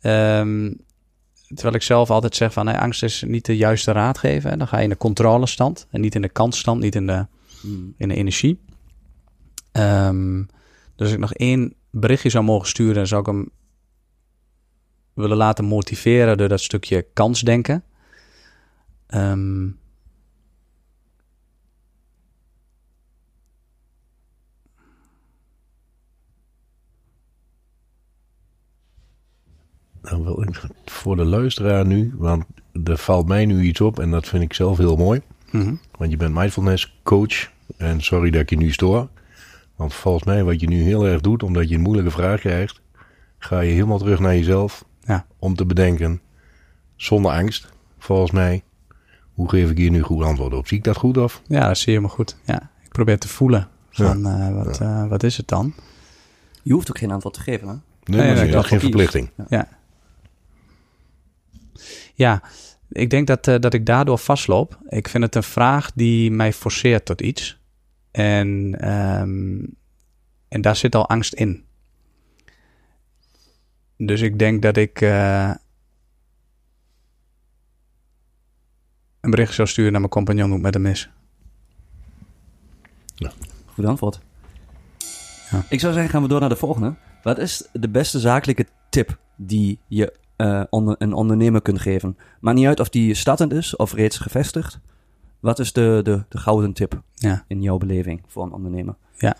Ehm, 0.00 0.72
terwijl 1.46 1.74
ik 1.74 1.82
zelf 1.82 2.10
altijd 2.10 2.36
zeg 2.36 2.52
van... 2.52 2.68
angst 2.68 3.02
is 3.02 3.22
niet 3.26 3.44
de 3.46 3.56
juiste 3.56 3.92
raadgever. 3.92 4.58
Dan 4.58 4.68
ga 4.68 4.76
je 4.76 4.82
in 4.82 4.88
de 4.88 4.96
controlestand 4.96 5.86
en 5.90 6.00
niet 6.00 6.14
in 6.14 6.22
de 6.22 6.28
kansstand, 6.28 6.80
niet 6.80 6.94
in 6.94 7.06
de 7.06 7.26
Mm. 7.62 7.94
in 7.96 8.08
de 8.08 8.14
energie. 8.14 8.60
Ehm, 9.72 10.42
dus 11.00 11.08
als 11.08 11.16
ik 11.16 11.18
nog 11.18 11.34
één 11.34 11.74
berichtje 11.90 12.30
zou 12.30 12.44
mogen 12.44 12.68
sturen, 12.68 13.06
zou 13.06 13.20
ik 13.20 13.26
hem 13.26 13.50
willen 15.14 15.36
laten 15.36 15.64
motiveren 15.64 16.38
door 16.38 16.48
dat 16.48 16.60
stukje 16.60 17.06
kansdenken. 17.12 17.84
Ehm, 19.06 19.68
Dan 30.00 30.24
wil 30.24 30.42
ik 30.42 30.60
voor 30.84 31.16
de 31.16 31.24
luisteraar 31.24 31.86
nu, 31.86 32.14
want 32.16 32.44
er 32.84 32.96
valt 32.96 33.26
mij 33.26 33.46
nu 33.46 33.62
iets 33.62 33.80
op 33.80 33.98
en 33.98 34.10
dat 34.10 34.28
vind 34.28 34.42
ik 34.42 34.52
zelf 34.52 34.78
heel 34.78 34.96
mooi. 34.96 35.20
mhm. 35.50 35.74
Want 35.98 36.10
je 36.10 36.16
bent 36.16 36.34
mindfulness 36.34 37.00
coach 37.02 37.50
en 37.76 38.00
sorry 38.00 38.30
dat 38.30 38.40
ik 38.40 38.50
je 38.50 38.56
nu 38.56 38.72
stoor. 38.72 39.08
Want 39.80 39.94
volgens 39.94 40.24
mij 40.24 40.44
wat 40.44 40.60
je 40.60 40.66
nu 40.68 40.82
heel 40.82 41.06
erg 41.06 41.20
doet, 41.20 41.42
omdat 41.42 41.68
je 41.68 41.74
een 41.74 41.80
moeilijke 41.80 42.10
vraag 42.10 42.40
krijgt, 42.40 42.80
ga 43.38 43.60
je 43.60 43.72
helemaal 43.72 43.98
terug 43.98 44.18
naar 44.20 44.34
jezelf 44.34 44.84
Ja. 45.00 45.26
om 45.38 45.54
te 45.54 45.66
bedenken, 45.66 46.20
zonder 46.96 47.32
angst, 47.32 47.72
volgens 47.98 48.30
mij, 48.30 48.62
hoe 49.34 49.48
geef 49.48 49.70
ik 49.70 49.76
hier 49.76 49.90
nu 49.90 50.00
goed 50.02 50.22
antwoord 50.24 50.54
op? 50.54 50.66
Zie 50.66 50.78
ik 50.78 50.84
dat 50.84 50.96
goed 50.96 51.16
of? 51.16 51.42
Ja, 51.46 51.66
dat 51.66 51.78
zie 51.78 51.92
je 51.92 52.00
me 52.00 52.08
goed. 52.08 52.36
Ja, 52.44 52.70
ik 52.84 52.88
probeer 52.88 53.18
te 53.18 53.28
voelen 53.28 53.68
van 53.90 54.26
eh, 54.26 54.54
wat, 54.54 54.80
eh, 54.80 55.06
wat 55.06 55.22
is 55.22 55.36
het 55.36 55.48
dan? 55.48 55.74
Je 56.62 56.72
hoeft 56.72 56.88
ook 56.90 56.98
geen 56.98 57.10
antwoord 57.10 57.34
te 57.34 57.40
geven, 57.40 57.68
hè? 57.68 57.74
Nee, 57.74 58.20
Nee, 58.20 58.34
maar 58.34 58.44
dat 58.44 58.52
dat 58.52 58.62
is 58.64 58.68
geen 58.68 58.80
verplichting. 58.80 59.30
Ja, 62.14 62.42
Ik 62.88 63.10
denk 63.10 63.26
dat, 63.26 63.46
eh, 63.48 63.58
dat 63.58 63.74
ik 63.74 63.86
daardoor 63.86 64.18
vastloop. 64.18 64.78
Ik 64.88 65.08
vind 65.08 65.24
het 65.24 65.34
een 65.34 65.42
vraag 65.42 65.90
die 65.94 66.30
mij 66.30 66.52
forceert 66.52 67.04
tot 67.04 67.20
iets. 67.20 67.59
En, 68.10 68.76
ehm, 68.80 69.64
en 70.48 70.60
daar 70.60 70.76
zit 70.76 70.94
al 70.94 71.08
angst 71.08 71.34
in. 71.34 71.64
Dus 73.96 74.20
ik 74.20 74.38
denk 74.38 74.62
dat 74.62 74.76
ik 74.76 75.00
eh, 75.00 75.54
een 79.20 79.30
bericht 79.30 79.54
zou 79.54 79.68
sturen 79.68 79.90
naar 79.90 80.00
mijn 80.00 80.12
compagnon 80.12 80.44
hoe 80.44 80.54
het 80.54 80.62
met 80.62 80.74
hem 80.74 80.86
is. 80.86 81.10
Goed 83.80 83.84
antwoord. 83.84 84.20
Ja. 85.50 85.64
Ik 85.68 85.80
zou 85.80 85.92
zeggen, 85.92 86.10
gaan 86.10 86.22
we 86.22 86.28
door 86.28 86.40
naar 86.40 86.48
de 86.48 86.56
volgende. 86.56 86.94
Wat 87.22 87.38
is 87.38 87.68
de 87.72 87.88
beste 87.88 88.18
zakelijke 88.18 88.66
tip 88.88 89.18
die 89.36 89.78
je 89.88 90.12
eh, 90.36 90.62
onder, 90.70 90.94
een 90.98 91.12
ondernemer 91.12 91.62
kunt 91.62 91.80
geven? 91.80 92.16
Maakt 92.40 92.56
niet 92.56 92.66
uit 92.66 92.80
of 92.80 92.88
die 92.88 93.14
startend 93.14 93.52
is 93.52 93.76
of 93.76 93.92
reeds 93.92 94.18
gevestigd. 94.18 94.80
Wat 95.40 95.58
is 95.58 95.72
de, 95.72 96.00
de, 96.02 96.24
de 96.28 96.38
gouden 96.38 96.72
tip 96.72 97.02
Ja. 97.14 97.44
in 97.48 97.62
jouw 97.62 97.78
beleving 97.78 98.22
voor 98.26 98.42
een 98.44 98.52
ondernemer? 98.52 98.94
Ja. 99.18 99.36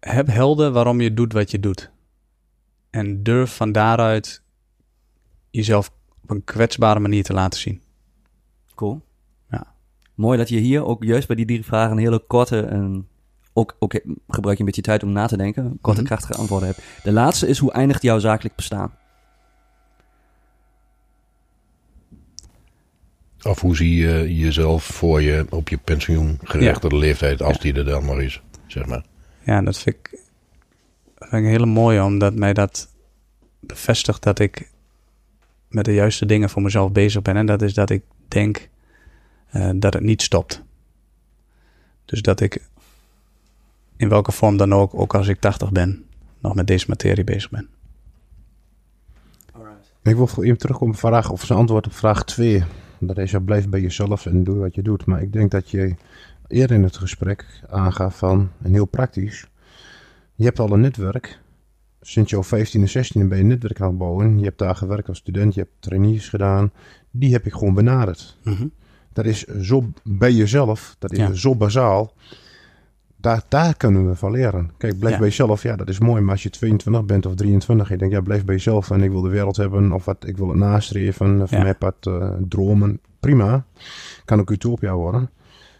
Heb 0.00 0.26
helder 0.26 0.70
waarom 0.70 1.00
je 1.00 1.14
doet 1.14 1.32
wat 1.32 1.50
je 1.50 1.60
doet. 1.60 1.90
En 2.90 3.22
durf 3.22 3.56
van 3.56 3.72
daaruit 3.72 4.42
jezelf 5.50 5.90
op 6.22 6.30
een 6.30 6.44
kwetsbare 6.44 7.00
manier 7.00 7.22
te 7.24 7.32
laten 7.32 7.60
zien. 7.60 7.82
Cool. 8.74 9.00
Ja. 9.50 9.74
Mooi 10.14 10.38
dat 10.38 10.48
je 10.48 10.58
hier 10.58 10.84
ook 10.84 11.04
juist 11.04 11.26
bij 11.26 11.36
die 11.36 11.46
drie 11.46 11.64
vragen 11.64 11.92
een 11.92 11.98
hele 12.02 12.18
korte 12.26 12.60
en 12.60 13.08
ook, 13.52 13.76
ook 13.78 13.92
gebruik 14.28 14.56
je 14.56 14.60
een 14.60 14.66
beetje 14.66 14.82
tijd 14.82 15.02
om 15.02 15.12
na 15.12 15.26
te 15.26 15.36
denken, 15.36 15.78
korte 15.80 16.00
Mhm. 16.00 16.08
krachtige 16.08 16.38
antwoorden 16.38 16.68
hebt. 16.68 16.82
De 17.02 17.12
laatste 17.12 17.46
is 17.46 17.58
hoe 17.58 17.72
eindigt 17.72 18.02
jouw 18.02 18.18
zakelijk 18.18 18.54
bestaan? 18.56 18.94
Of 23.42 23.60
hoe 23.60 23.76
zie 23.76 23.96
je 23.96 24.36
jezelf 24.36 24.84
voor 24.84 25.22
je 25.22 25.46
op 25.50 25.68
je 25.68 25.76
pensioengerechtigde 25.76 26.96
leeftijd, 26.96 27.42
als 27.42 27.58
die 27.58 27.74
er 27.74 27.84
dan 27.84 28.04
nog 28.04 28.20
is, 28.20 28.42
zeg 28.66 28.86
maar. 28.86 29.04
Ja, 29.44 29.62
dat 29.62 29.78
vind 29.78 29.96
ik, 29.96 30.08
vind 31.18 31.32
ik 31.32 31.38
een 31.38 31.44
hele 31.44 31.66
mooie, 31.66 32.02
omdat 32.02 32.34
mij 32.34 32.52
dat 32.52 32.88
bevestigt 33.60 34.22
dat 34.22 34.38
ik 34.38 34.70
met 35.68 35.84
de 35.84 35.94
juiste 35.94 36.26
dingen 36.26 36.50
voor 36.50 36.62
mezelf 36.62 36.92
bezig 36.92 37.22
ben. 37.22 37.36
En 37.36 37.46
dat 37.46 37.62
is 37.62 37.74
dat 37.74 37.90
ik 37.90 38.02
denk 38.28 38.68
eh, 39.50 39.70
dat 39.74 39.94
het 39.94 40.02
niet 40.02 40.22
stopt. 40.22 40.62
Dus 42.04 42.22
dat 42.22 42.40
ik 42.40 42.68
in 43.96 44.08
welke 44.08 44.32
vorm 44.32 44.56
dan 44.56 44.74
ook, 44.74 44.94
ook 44.94 45.14
als 45.14 45.28
ik 45.28 45.40
80 45.40 45.72
ben, 45.72 46.04
nog 46.38 46.54
met 46.54 46.66
deze 46.66 46.84
materie 46.88 47.24
bezig 47.24 47.50
ben. 47.50 47.68
Ik 50.02 50.16
wil 50.16 50.26
voor 50.26 50.44
even 50.44 50.58
terugkomen 50.58 50.94
op 50.94 51.00
vraag, 51.00 51.30
of 51.30 51.44
zijn 51.44 51.58
antwoord 51.58 51.86
op 51.86 51.92
vraag 51.92 52.24
2. 52.24 52.64
Dat 53.00 53.18
is, 53.18 53.34
blijf 53.44 53.68
bij 53.68 53.80
jezelf 53.80 54.26
en 54.26 54.44
doe 54.44 54.56
wat 54.58 54.74
je 54.74 54.82
doet. 54.82 55.04
Maar 55.06 55.22
ik 55.22 55.32
denk 55.32 55.50
dat 55.50 55.70
je 55.70 55.94
eerder 56.46 56.76
in 56.76 56.82
het 56.82 56.96
gesprek 56.96 57.46
aangaf 57.68 58.18
van, 58.18 58.50
en 58.62 58.72
heel 58.72 58.86
praktisch, 58.86 59.46
je 60.34 60.44
hebt 60.44 60.58
al 60.58 60.72
een 60.72 60.80
netwerk. 60.80 61.38
Sinds 62.00 62.30
jouw 62.30 62.42
15 62.42 62.80
en 62.80 62.88
16 62.88 63.28
ben 63.28 63.36
je 63.36 63.42
een 63.42 63.48
netwerk 63.48 63.80
aan 63.80 63.88
het 63.88 63.98
bouwen. 63.98 64.38
Je 64.38 64.44
hebt 64.44 64.58
daar 64.58 64.76
gewerkt 64.76 65.08
als 65.08 65.18
student, 65.18 65.54
je 65.54 65.60
hebt 65.60 65.72
trainees 65.78 66.28
gedaan. 66.28 66.72
Die 67.10 67.32
heb 67.32 67.46
ik 67.46 67.52
gewoon 67.52 67.74
benaderd. 67.74 68.36
Dat 69.12 69.24
is 69.24 69.44
zo 69.44 69.92
bij 70.04 70.32
jezelf, 70.32 70.96
dat 70.98 71.12
is 71.12 71.18
Ja. 71.18 71.32
zo 71.32 71.56
bazaal. 71.56 72.12
Daar, 73.20 73.42
daar 73.48 73.76
kunnen 73.76 74.08
we 74.08 74.14
van 74.14 74.30
leren. 74.30 74.70
Kijk, 74.78 74.98
blijf 74.98 75.12
Ja. 75.14 75.20
bij 75.20 75.28
jezelf, 75.28 75.62
ja, 75.62 75.76
dat 75.76 75.88
is 75.88 75.98
mooi. 75.98 76.20
Maar 76.22 76.32
als 76.32 76.42
je 76.42 76.50
22 76.50 77.04
bent 77.04 77.26
of 77.26 77.34
23 77.34 77.86
en 77.86 77.92
je 77.92 77.98
denkt, 77.98 78.14
ja, 78.14 78.20
blijf 78.20 78.44
bij 78.44 78.54
jezelf 78.54 78.90
en 78.90 79.02
ik 79.02 79.10
wil 79.10 79.20
de 79.20 79.28
wereld 79.28 79.56
hebben 79.56 79.92
of 79.92 80.04
wat, 80.04 80.26
ik 80.26 80.36
wil 80.36 80.48
het 80.48 80.56
nastreven, 80.56 81.42
of 81.42 81.50
Ja. 81.50 81.62
mij 81.62 81.74
wat 81.78 81.94
eh, 82.00 82.30
dromen, 82.48 83.00
prima. 83.20 83.64
Kan 84.24 84.40
ook 84.40 84.50
utopia 84.50 84.94
worden. 84.94 85.30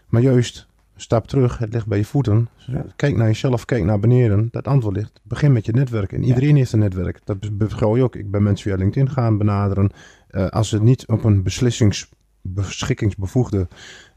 Maar 0.07 0.21
juist, 0.21 0.67
stap 0.95 1.27
terug, 1.27 1.57
het 1.57 1.73
ligt 1.73 1.87
bij 1.87 1.97
je 1.97 2.05
voeten. 2.05 2.49
Kijk 2.95 3.15
naar 3.17 3.27
jezelf, 3.27 3.65
kijk 3.65 3.83
naar 3.83 3.99
beneden. 3.99 4.47
Dat 4.51 4.67
antwoord 4.67 4.95
ligt. 4.95 5.19
Begin 5.23 5.51
met 5.51 5.65
je 5.65 5.71
netwerk. 5.71 6.13
En 6.13 6.23
iedereen 6.23 6.55
heeft 6.55 6.73
een 6.73 6.79
netwerk. 6.79 7.19
Dat 7.23 7.57
beschouw 7.57 7.95
je 7.97 8.03
ook. 8.03 8.15
Ik 8.15 8.31
ben 8.31 8.43
mensen 8.43 8.69
via 8.69 8.77
LinkedIn 8.79 9.09
gaan 9.11 9.37
benaderen. 9.37 9.89
Eh, 10.27 10.47
als 10.47 10.69
ze 10.69 10.81
niet 10.81 11.07
op 11.07 11.23
een 11.23 11.43
beslissings 11.43 12.09
beschikkingsbevoegde 12.43 13.67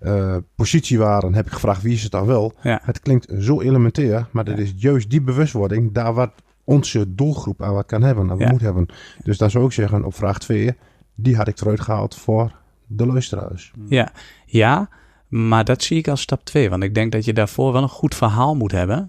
eh, 0.05 0.37
positie 0.55 0.99
waren, 0.99 1.35
heb 1.35 1.47
ik 1.47 1.53
gevraagd 1.53 1.83
wie 1.83 1.93
is 1.95 2.03
het 2.03 2.13
dan 2.13 2.27
wel. 2.27 2.53
Ja. 2.63 2.81
Het 2.83 3.01
klinkt 3.01 3.33
zo 3.39 3.61
elementair, 3.61 4.27
maar 4.31 4.45
dat 4.45 4.57
Ja. 4.57 4.63
is 4.63 4.73
juist 4.77 5.11
die 5.11 5.21
bewustwording 5.21 5.93
daar 5.93 6.15
wat 6.15 6.31
onze 6.65 7.15
doelgroep 7.15 7.63
aan 7.63 7.75
wat 7.75 7.87
kan 7.87 8.03
hebben, 8.03 8.23
aan 8.31 8.39
wat 8.39 8.47
Ja. 8.47 8.51
moet 8.51 8.61
hebben. 8.61 8.87
Dus 9.25 9.39
dan 9.39 9.51
zou 9.51 9.65
ik 9.65 9.73
zeggen 9.73 10.05
op 10.05 10.15
vraag 10.15 10.39
2, 10.39 10.75
die 11.15 11.37
had 11.37 11.49
ik 11.49 11.61
eruit 11.61 11.81
gehaald 11.81 12.15
voor 12.15 12.53
de 12.87 13.07
luisteraars. 13.07 13.73
Ja, 13.89 14.13
ja, 14.47 14.89
maar 15.29 15.65
dat 15.65 15.83
zie 15.83 15.99
ik 15.99 16.09
als 16.09 16.21
stap 16.21 16.45
2. 16.45 16.71
Want 16.71 16.83
ik 16.83 16.95
denk 16.95 17.13
dat 17.13 17.25
je 17.25 17.33
daarvoor 17.33 17.73
wel 17.73 17.83
een 17.83 17.89
goed 17.89 18.15
verhaal 18.15 18.55
moet 18.57 18.73
hebben. 18.73 19.09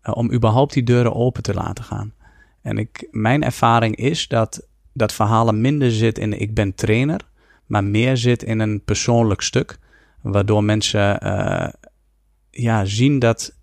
eh, 0.00 0.16
om 0.16 0.32
überhaupt 0.32 0.72
die 0.72 0.82
deuren 0.82 1.14
open 1.14 1.42
te 1.42 1.54
laten 1.54 1.84
gaan. 1.84 2.12
En 2.62 2.78
ik, 2.78 3.08
mijn 3.10 3.42
ervaring 3.42 3.96
is 3.96 4.28
dat 4.28 4.66
dat 4.92 5.12
verhalen 5.12 5.60
minder 5.60 5.90
zit 5.92 6.18
in 6.18 6.40
ik 6.40 6.54
ben 6.54 6.74
trainer. 6.74 7.20
maar 7.66 7.84
meer 7.84 8.16
zit 8.16 8.42
in 8.42 8.58
een 8.60 8.82
persoonlijk 8.84 9.40
stuk. 9.40 9.78
Waardoor 10.32 10.64
mensen 10.64 11.20
eh, 11.20 11.72
ja, 12.50 12.84
zien 12.84 13.18
dat 13.18 13.56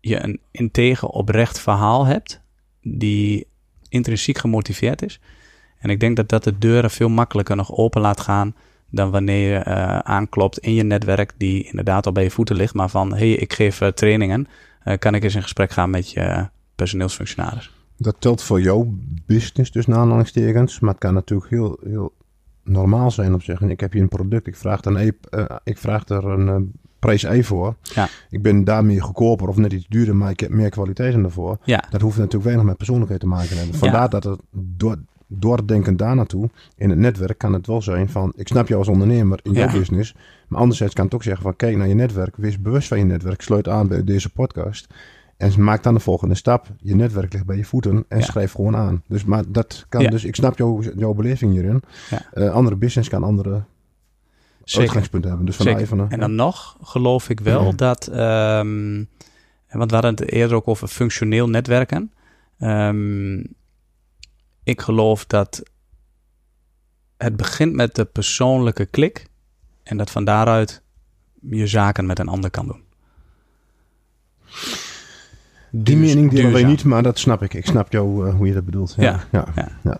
je 0.00 0.22
een 0.22 0.40
integer 0.50 1.08
oprecht 1.08 1.60
verhaal 1.60 2.06
hebt. 2.06 2.40
die 2.82 3.46
intrinsiek 3.88 4.38
gemotiveerd 4.38 5.02
is. 5.02 5.20
En 5.78 5.90
ik 5.90 6.00
denk 6.00 6.16
dat 6.16 6.28
dat 6.28 6.44
de 6.44 6.58
deuren 6.58 6.90
veel 6.90 7.08
makkelijker 7.08 7.56
nog 7.56 7.76
open 7.76 8.00
laat 8.00 8.20
gaan 8.20 8.54
dan 8.90 9.10
wanneer 9.10 9.52
je 9.52 9.56
eh, 9.56 9.98
aanklopt 9.98 10.58
in 10.58 10.74
je 10.74 10.82
netwerk 10.82 11.32
die 11.36 11.64
inderdaad 11.64 12.06
al 12.06 12.12
bij 12.12 12.22
je 12.22 12.30
voeten 12.30 12.56
ligt, 12.56 12.74
maar 12.74 12.88
van 12.88 13.14
hey, 13.14 13.32
ik 13.32 13.52
geef 13.52 13.80
eh, 13.80 13.88
trainingen, 13.88 14.46
kan 14.98 15.14
ik 15.14 15.22
eens 15.22 15.34
in 15.34 15.42
gesprek 15.42 15.70
gaan 15.70 15.90
met 15.90 16.10
je 16.10 16.48
personeelsfunctionaris? 16.74 17.72
Dat 17.96 18.16
telt 18.18 18.42
voor 18.42 18.60
jouw 18.60 18.94
business, 19.26 19.70
dus 19.70 19.88
aanhalingstekens. 19.88 20.80
Maar 20.80 20.90
het 20.90 21.00
kan 21.00 21.14
natuurlijk 21.14 21.50
heel, 21.50 21.78
heel 21.84 22.12
normaal 22.68 23.10
zijn 23.10 23.32
om 23.32 23.38
te 23.38 23.44
zeggen: 23.44 23.70
ik 23.70 23.80
heb 23.80 23.92
hier 23.92 24.02
een 24.02 24.08
product, 24.08 24.46
ik 24.46 24.56
vraag 24.56 24.84
er 24.84 24.96
een, 24.96 24.96
e- 24.96 25.38
eh, 25.38 25.56
ik 25.64 25.78
vraag 25.78 26.08
er 26.08 26.24
een 26.24 26.48
eh, 26.48 26.56
prijs 26.98 27.22
E 27.22 27.42
voor. 27.42 27.74
Ja. 27.82 28.08
Ik 28.30 28.42
ben 28.42 28.64
daarmee 28.64 29.00
goedkoper 29.00 29.48
of 29.48 29.56
net 29.56 29.72
iets 29.72 29.86
duurder, 29.88 30.16
maar 30.16 30.30
ik 30.30 30.40
heb 30.40 30.50
meer 30.50 30.70
kwaliteit 30.70 31.14
in 31.14 31.24
ervoor. 31.24 31.58
Ja, 31.64 31.84
Dat 31.90 32.00
hoeft 32.00 32.16
natuurlijk 32.16 32.44
weinig 32.44 32.64
met 32.64 32.76
persoonlijkheid 32.76 33.20
te 33.20 33.26
maken 33.26 33.48
te 33.48 33.54
hebben. 33.54 33.74
Vandaar 33.74 34.08
dat 34.10 34.24
het 34.24 34.40
door, 34.50 34.96
doordenken 35.26 35.96
daar 35.96 36.14
naartoe, 36.14 36.50
in 36.76 36.90
het 36.90 36.98
netwerk 36.98 37.38
kan 37.38 37.52
het 37.52 37.66
wel 37.66 37.82
zijn 37.82 38.08
van, 38.08 38.32
ik 38.36 38.48
snap 38.48 38.68
jou 38.68 38.80
als 38.80 38.88
ondernemer 38.88 39.40
in 39.42 39.52
jouw 39.52 39.70
business, 39.70 40.14
maar 40.48 40.60
anderzijds 40.60 40.94
kan 40.94 41.04
het 41.04 41.14
ook 41.14 41.22
zeggen 41.22 41.42
van, 41.42 41.56
kijk 41.56 41.76
naar 41.76 41.88
je 41.88 41.94
netwerk, 41.94 42.36
wees 42.36 42.60
bewust 42.60 42.88
van 42.88 42.98
je 42.98 43.04
netwerk, 43.04 43.42
sluit 43.42 43.68
aan 43.68 43.88
bij 43.88 44.04
deze 44.04 44.30
podcast 44.30 44.86
en 45.38 45.62
maak 45.64 45.82
dan 45.82 45.94
de 45.94 46.00
volgende 46.00 46.34
stap. 46.34 46.66
Je 46.80 46.94
netwerk 46.94 47.32
ligt 47.32 47.46
bij 47.46 47.56
je 47.56 47.64
voeten 47.64 48.04
en 48.08 48.18
Ja. 48.18 48.24
schrijf 48.24 48.52
gewoon 48.52 48.76
aan. 48.76 49.02
Dus, 49.06 49.24
maar 49.24 49.44
dat 49.48 49.86
kan 49.88 50.00
Ja. 50.02 50.10
dus, 50.10 50.24
ik 50.24 50.34
snap 50.34 50.58
jouw, 50.58 50.82
jouw 50.96 51.12
beleving 51.14 51.52
hierin. 51.52 51.82
Ja. 52.10 52.32
Eh, 52.32 52.50
andere 52.50 52.76
business 52.76 53.08
kan 53.08 53.22
andere 53.22 53.62
zeker. 54.64 54.80
uitgangspunten 54.82 55.28
hebben. 55.28 55.46
Dus 55.46 55.56
Zeker. 55.56 55.80
even, 55.80 56.10
En 56.10 56.20
dan 56.20 56.34
nog 56.34 56.76
geloof 56.82 57.28
ik 57.28 57.40
wel 57.40 57.76
dat, 57.76 58.06
ehm, 58.06 59.04
want 59.70 59.90
we 59.90 59.96
hadden 59.96 60.10
het 60.14 60.30
eerder 60.30 60.56
ook 60.56 60.68
over 60.68 60.88
functioneel 60.88 61.48
netwerken. 61.48 62.12
Ehm, 62.58 63.38
ik 64.62 64.80
geloof 64.80 65.26
dat 65.26 65.62
het 67.16 67.36
begint 67.36 67.72
met 67.74 67.94
de 67.94 68.04
persoonlijke 68.04 68.86
klik 68.86 69.26
en 69.82 69.96
dat 69.96 70.10
van 70.10 70.24
daaruit 70.24 70.82
je 71.50 71.66
zaken 71.66 72.06
met 72.06 72.18
een 72.18 72.28
ander 72.28 72.50
kan 72.50 72.66
doen. 72.66 72.82
Die 75.70 75.96
mening 75.96 76.30
delen 76.30 76.52
wij 76.52 76.64
niet, 76.64 76.84
maar 76.84 77.02
dat 77.02 77.18
snap 77.18 77.42
ik. 77.42 77.54
Ik 77.54 77.66
snap 77.66 77.92
jou 77.92 78.28
eh, 78.28 78.34
hoe 78.34 78.46
je 78.46 78.52
dat 78.52 78.64
bedoelt. 78.64 78.94
Ja. 78.96 79.20
ja. 79.32 79.46
Ja. 79.82 79.98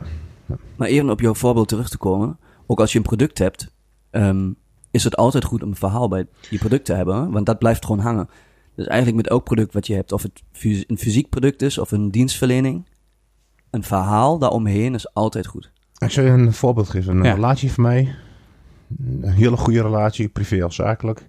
Maar 0.76 0.88
even 0.88 1.10
op 1.10 1.20
jouw 1.20 1.34
voorbeeld 1.34 1.68
terug 1.68 1.88
te 1.88 1.98
komen. 1.98 2.38
Ook 2.66 2.80
als 2.80 2.92
je 2.92 2.98
een 2.98 3.04
product 3.04 3.38
hebt, 3.38 3.70
ehm, 4.10 4.50
is 4.90 5.04
het 5.04 5.16
altijd 5.16 5.44
goed 5.44 5.62
om 5.62 5.68
een 5.68 5.76
verhaal 5.76 6.08
bij 6.08 6.26
je 6.50 6.58
product 6.58 6.84
te 6.84 6.92
hebben. 6.92 7.30
Want 7.30 7.46
dat 7.46 7.58
blijft 7.58 7.84
gewoon 7.86 8.00
hangen. 8.02 8.28
Dus 8.74 8.86
eigenlijk 8.86 9.16
met 9.22 9.28
elk 9.28 9.44
product 9.44 9.74
wat 9.74 9.86
je 9.86 9.94
hebt, 9.94 10.12
of 10.12 10.22
het 10.22 10.42
fys- 10.52 10.84
een 10.86 10.98
fysiek 10.98 11.28
product 11.28 11.62
is 11.62 11.78
of 11.78 11.90
een 11.90 12.10
dienstverlening, 12.10 12.86
een 13.70 13.82
verhaal 13.82 14.38
daaromheen 14.38 14.94
is 14.94 15.14
altijd 15.14 15.46
goed. 15.46 15.70
Ik 15.98 16.10
zou 16.10 16.26
je 16.26 16.32
een 16.32 16.52
voorbeeld 16.52 16.88
geven. 16.88 17.16
Een 17.16 17.24
Ja. 17.24 17.32
relatie 17.34 17.72
van 17.72 17.82
mij, 17.84 18.14
een 19.00 19.30
hele 19.30 19.56
goede 19.56 19.82
relatie, 19.82 20.28
privé 20.28 20.64
of 20.64 20.72
zakelijk, 20.72 21.28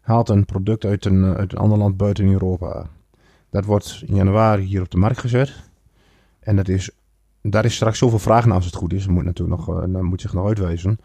haalt 0.00 0.28
een 0.28 0.44
product 0.44 0.84
uit 0.84 1.04
een, 1.04 1.24
uit 1.36 1.52
een 1.52 1.58
ander 1.58 1.78
land 1.78 1.96
buiten 1.96 2.26
Europa. 2.28 2.86
Dat 3.56 3.64
wordt 3.64 4.02
in 4.06 4.14
januari 4.14 4.62
hier 4.62 4.80
op 4.80 4.90
de 4.90 4.96
markt 4.96 5.18
gezet. 5.18 5.52
En 6.40 6.56
dat 6.56 6.68
is, 6.68 6.90
daar 7.42 7.64
is 7.64 7.74
straks 7.74 7.98
zoveel 7.98 8.18
vraag 8.18 8.46
naar 8.46 8.54
als 8.54 8.64
het 8.64 8.74
goed 8.74 8.92
is. 8.92 9.04
Dat 9.04 9.12
moet 9.12 9.24
natuurlijk 9.24 9.58
nog, 9.58 9.68
eh, 9.68 9.92
dat 9.92 10.02
moet 10.02 10.20
zich 10.20 10.32
nog 10.32 10.46
uitwijzen. 10.46 10.98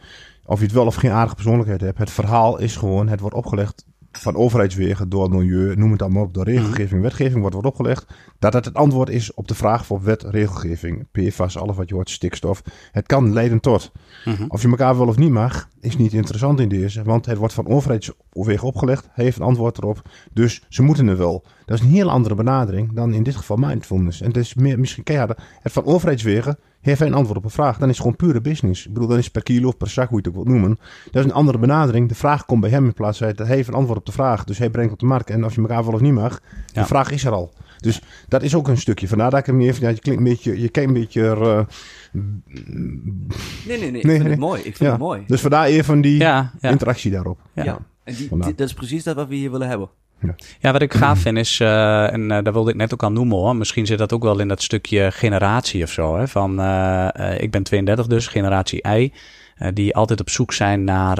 Of 0.45 0.59
je 0.59 0.65
het 0.65 0.73
wel 0.73 0.85
of 0.85 0.95
geen 0.95 1.11
aardige 1.11 1.35
persoonlijkheid 1.35 1.81
hebt. 1.81 1.97
Het 1.97 2.11
verhaal 2.11 2.59
is 2.59 2.75
gewoon, 2.75 3.07
het 3.07 3.19
wordt 3.19 3.35
opgelegd 3.35 3.85
van 4.11 4.35
overheidswegen, 4.35 5.09
door 5.09 5.29
milieu, 5.29 5.75
noem 5.75 5.91
het 5.91 6.01
allemaal 6.01 6.23
op, 6.23 6.33
door 6.33 6.43
regelgeving, 6.43 7.01
wetgeving 7.01 7.39
wordt, 7.39 7.53
wordt 7.53 7.69
opgelegd, 7.69 8.05
dat 8.39 8.53
het 8.53 8.65
het 8.65 8.73
antwoord 8.73 9.09
is 9.09 9.33
op 9.33 9.47
de 9.47 9.55
vraag 9.55 9.85
voor 9.85 10.03
wet, 10.03 10.23
regelgeving, 10.23 11.07
PFAS, 11.11 11.57
alles 11.57 11.75
wat 11.75 11.89
je 11.89 11.95
hoort, 11.95 12.09
stikstof. 12.09 12.61
Het 12.91 13.05
kan 13.05 13.33
leiden 13.33 13.59
tot. 13.59 13.91
Mhm. 14.25 14.45
Of 14.47 14.61
je 14.61 14.67
elkaar 14.67 14.97
wel 14.97 15.07
of 15.07 15.17
niet 15.17 15.31
mag, 15.31 15.69
is 15.79 15.97
niet 15.97 16.13
interessant 16.13 16.59
in 16.59 16.69
deze, 16.69 17.03
want 17.03 17.25
het 17.25 17.37
wordt 17.37 17.53
van 17.53 17.67
overheidswegen 17.67 18.67
opgelegd, 18.67 19.07
hij 19.11 19.23
heeft 19.23 19.37
een 19.37 19.45
antwoord 19.45 19.77
erop, 19.77 20.01
dus 20.33 20.65
ze 20.69 20.81
moeten 20.81 21.07
er 21.07 21.17
wel. 21.17 21.45
Dat 21.65 21.79
is 21.79 21.85
een 21.85 21.91
heel 21.91 22.09
andere 22.09 22.35
benadering 22.35 22.93
dan 22.93 23.13
in 23.13 23.23
dit 23.23 23.35
geval 23.35 23.57
mindfulness. 23.57 24.21
En 24.21 24.27
het 24.27 24.37
is 24.37 24.53
meer, 24.53 24.79
misschien 24.79 25.03
keihard, 25.03 25.41
het 25.61 25.71
van 25.71 25.85
overheidswegen 25.85 26.57
heeft 26.81 26.99
hij 26.99 27.07
een 27.07 27.13
antwoord 27.13 27.37
op 27.37 27.43
een 27.43 27.49
vraag. 27.49 27.77
Dan 27.77 27.89
is 27.89 27.97
het 27.97 28.03
gewoon 28.05 28.15
pure 28.15 28.41
business. 28.41 28.85
Ik 28.87 28.93
bedoel, 28.93 29.07
dan 29.09 29.17
is 29.17 29.23
het 29.23 29.33
per 29.33 29.43
kilo 29.43 29.67
of 29.67 29.77
per 29.77 29.89
zak, 29.89 30.09
hoe 30.09 30.19
je 30.21 30.27
het 30.29 30.37
ook 30.37 30.43
wilt 30.43 30.57
noemen. 30.59 30.79
Dat 31.11 31.23
is 31.23 31.29
een 31.29 31.35
andere 31.35 31.57
benadering. 31.57 32.09
De 32.09 32.15
vraag 32.15 32.45
komt 32.45 32.61
bij 32.61 32.69
hem 32.69 32.85
in 32.85 32.93
plaats 32.93 33.17
van 33.17 33.33
hij 33.35 33.45
heeft 33.45 33.67
een 33.67 33.73
antwoord 33.73 33.99
op 33.99 34.05
de 34.05 34.11
vraag. 34.11 34.43
Dus 34.43 34.57
hij 34.57 34.69
brengt 34.69 34.93
op 34.93 34.99
de 34.99 35.05
markt. 35.05 35.29
En 35.29 35.45
of 35.45 35.55
je 35.55 35.61
elkaar 35.61 35.83
wel 35.85 35.93
of 35.93 36.01
niet 36.01 36.13
mag, 36.13 36.39
Ja. 36.73 36.81
de 36.81 36.87
vraag 36.87 37.11
is 37.11 37.23
er 37.25 37.31
al. 37.31 37.53
Dus 37.79 38.01
dat 38.27 38.43
is 38.43 38.55
ook 38.55 38.67
een 38.67 38.77
stukje. 38.77 39.07
Vandaar 39.07 39.29
dat 39.29 39.39
ik 39.39 39.45
hem 39.45 39.61
even, 39.61 39.81
ja, 39.81 39.89
je 39.89 39.99
klinkt 39.99 40.21
een 40.21 40.27
beetje, 40.29 40.61
je 40.61 40.69
kijkt 40.69 40.89
een 40.89 40.95
beetje, 40.95 41.27
eh, 41.27 41.61
Nee, 42.11 43.77
nee, 43.77 43.77
nee. 43.79 43.87
Ik 43.87 43.91
Nee, 43.91 44.01
vind 44.03 44.19
nee. 44.23 44.31
het 44.31 44.39
mooi. 44.39 44.57
Ik 44.59 44.63
vind 44.63 44.79
ja. 44.79 44.89
het 44.89 44.99
mooi. 44.99 45.23
Dus 45.27 45.41
vandaar 45.41 45.65
even 45.65 46.01
die 46.01 46.17
Ja, 46.17 46.51
ja. 46.61 46.69
interactie 46.69 47.11
daarop. 47.11 47.39
Ja. 47.53 47.63
Ja. 47.63 47.79
En 48.03 48.13
die- 48.29 48.55
dat 48.55 48.67
is 48.67 48.73
precies 48.73 49.03
dat 49.03 49.15
wat 49.15 49.27
we 49.27 49.35
hier 49.35 49.51
willen 49.51 49.67
hebben. 49.67 49.89
Ja, 50.59 50.71
wat 50.71 50.81
ik 50.81 50.93
gaaf 50.93 51.19
vind 51.19 51.37
is, 51.37 51.59
eh, 51.59 52.13
en 52.13 52.31
eh, 52.31 52.43
daar 52.43 52.53
wilde 52.53 52.69
ik 52.69 52.75
net 52.75 52.93
ook 52.93 53.03
al 53.03 53.11
noemen 53.11 53.37
hoor, 53.37 53.55
misschien 53.55 53.85
zit 53.85 53.97
dat 53.97 54.13
ook 54.13 54.23
wel 54.23 54.39
in 54.39 54.47
dat 54.47 54.61
stukje 54.61 55.11
generatie 55.11 55.83
of 55.83 55.91
zo. 55.91 56.17
Hè, 56.17 56.27
van, 56.27 56.59
eh, 56.61 57.41
ik 57.41 57.51
ben 57.51 57.63
32 57.63 58.07
dus, 58.07 58.27
generatie 58.27 58.87
I, 58.87 59.13
die 59.73 59.95
altijd 59.95 60.19
op 60.19 60.29
zoek 60.29 60.53
zijn 60.53 60.83
naar, 60.83 61.15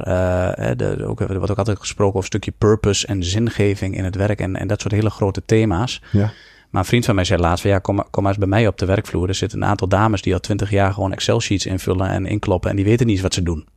de, 0.78 1.06
ook, 1.08 1.20
er 1.22 1.38
wordt 1.38 1.52
ook 1.52 1.58
altijd 1.58 1.80
gesproken 1.80 2.16
over 2.16 2.20
een 2.20 2.40
stukje 2.40 2.54
purpose 2.58 3.08
en 3.08 3.24
zingeving 3.24 3.98
in 3.98 4.04
het 4.04 4.16
werk 4.16 4.40
en, 4.40 4.56
en 4.56 4.68
dat 4.68 4.82
soort 4.82 4.94
hele 4.94 5.10
grote 5.10 5.42
thema's. 5.46 6.02
Ja. 6.12 6.32
Maar 6.70 6.82
een 6.82 6.88
vriend 6.88 7.06
van 7.06 7.16
mij 7.16 7.24
zei 7.24 7.42
laatst, 7.42 7.62
van, 7.62 7.72
ja, 7.72 7.80
kom, 7.80 7.96
maar- 7.96 8.06
kom 8.10 8.24
maar 8.24 8.32
eens 8.32 8.42
bij 8.42 8.50
mij 8.50 8.68
op 8.68 8.78
de 8.78 8.86
werkvloer. 8.86 9.28
Er 9.28 9.36
zitten 9.36 9.62
een 9.62 9.68
aantal 9.68 9.88
dames 9.88 10.22
die 10.22 10.34
al 10.34 10.40
20 10.40 10.70
jaar 10.70 10.94
gewoon 10.94 11.12
Excel-sheets 11.12 11.66
invullen 11.66 12.10
en 12.10 12.26
inkloppen 12.26 12.70
en 12.70 12.76
die 12.76 12.86
weten 12.86 13.06
niet 13.06 13.16
eens 13.16 13.24
wat 13.24 13.34
ze 13.34 13.44
doen. 13.44 13.68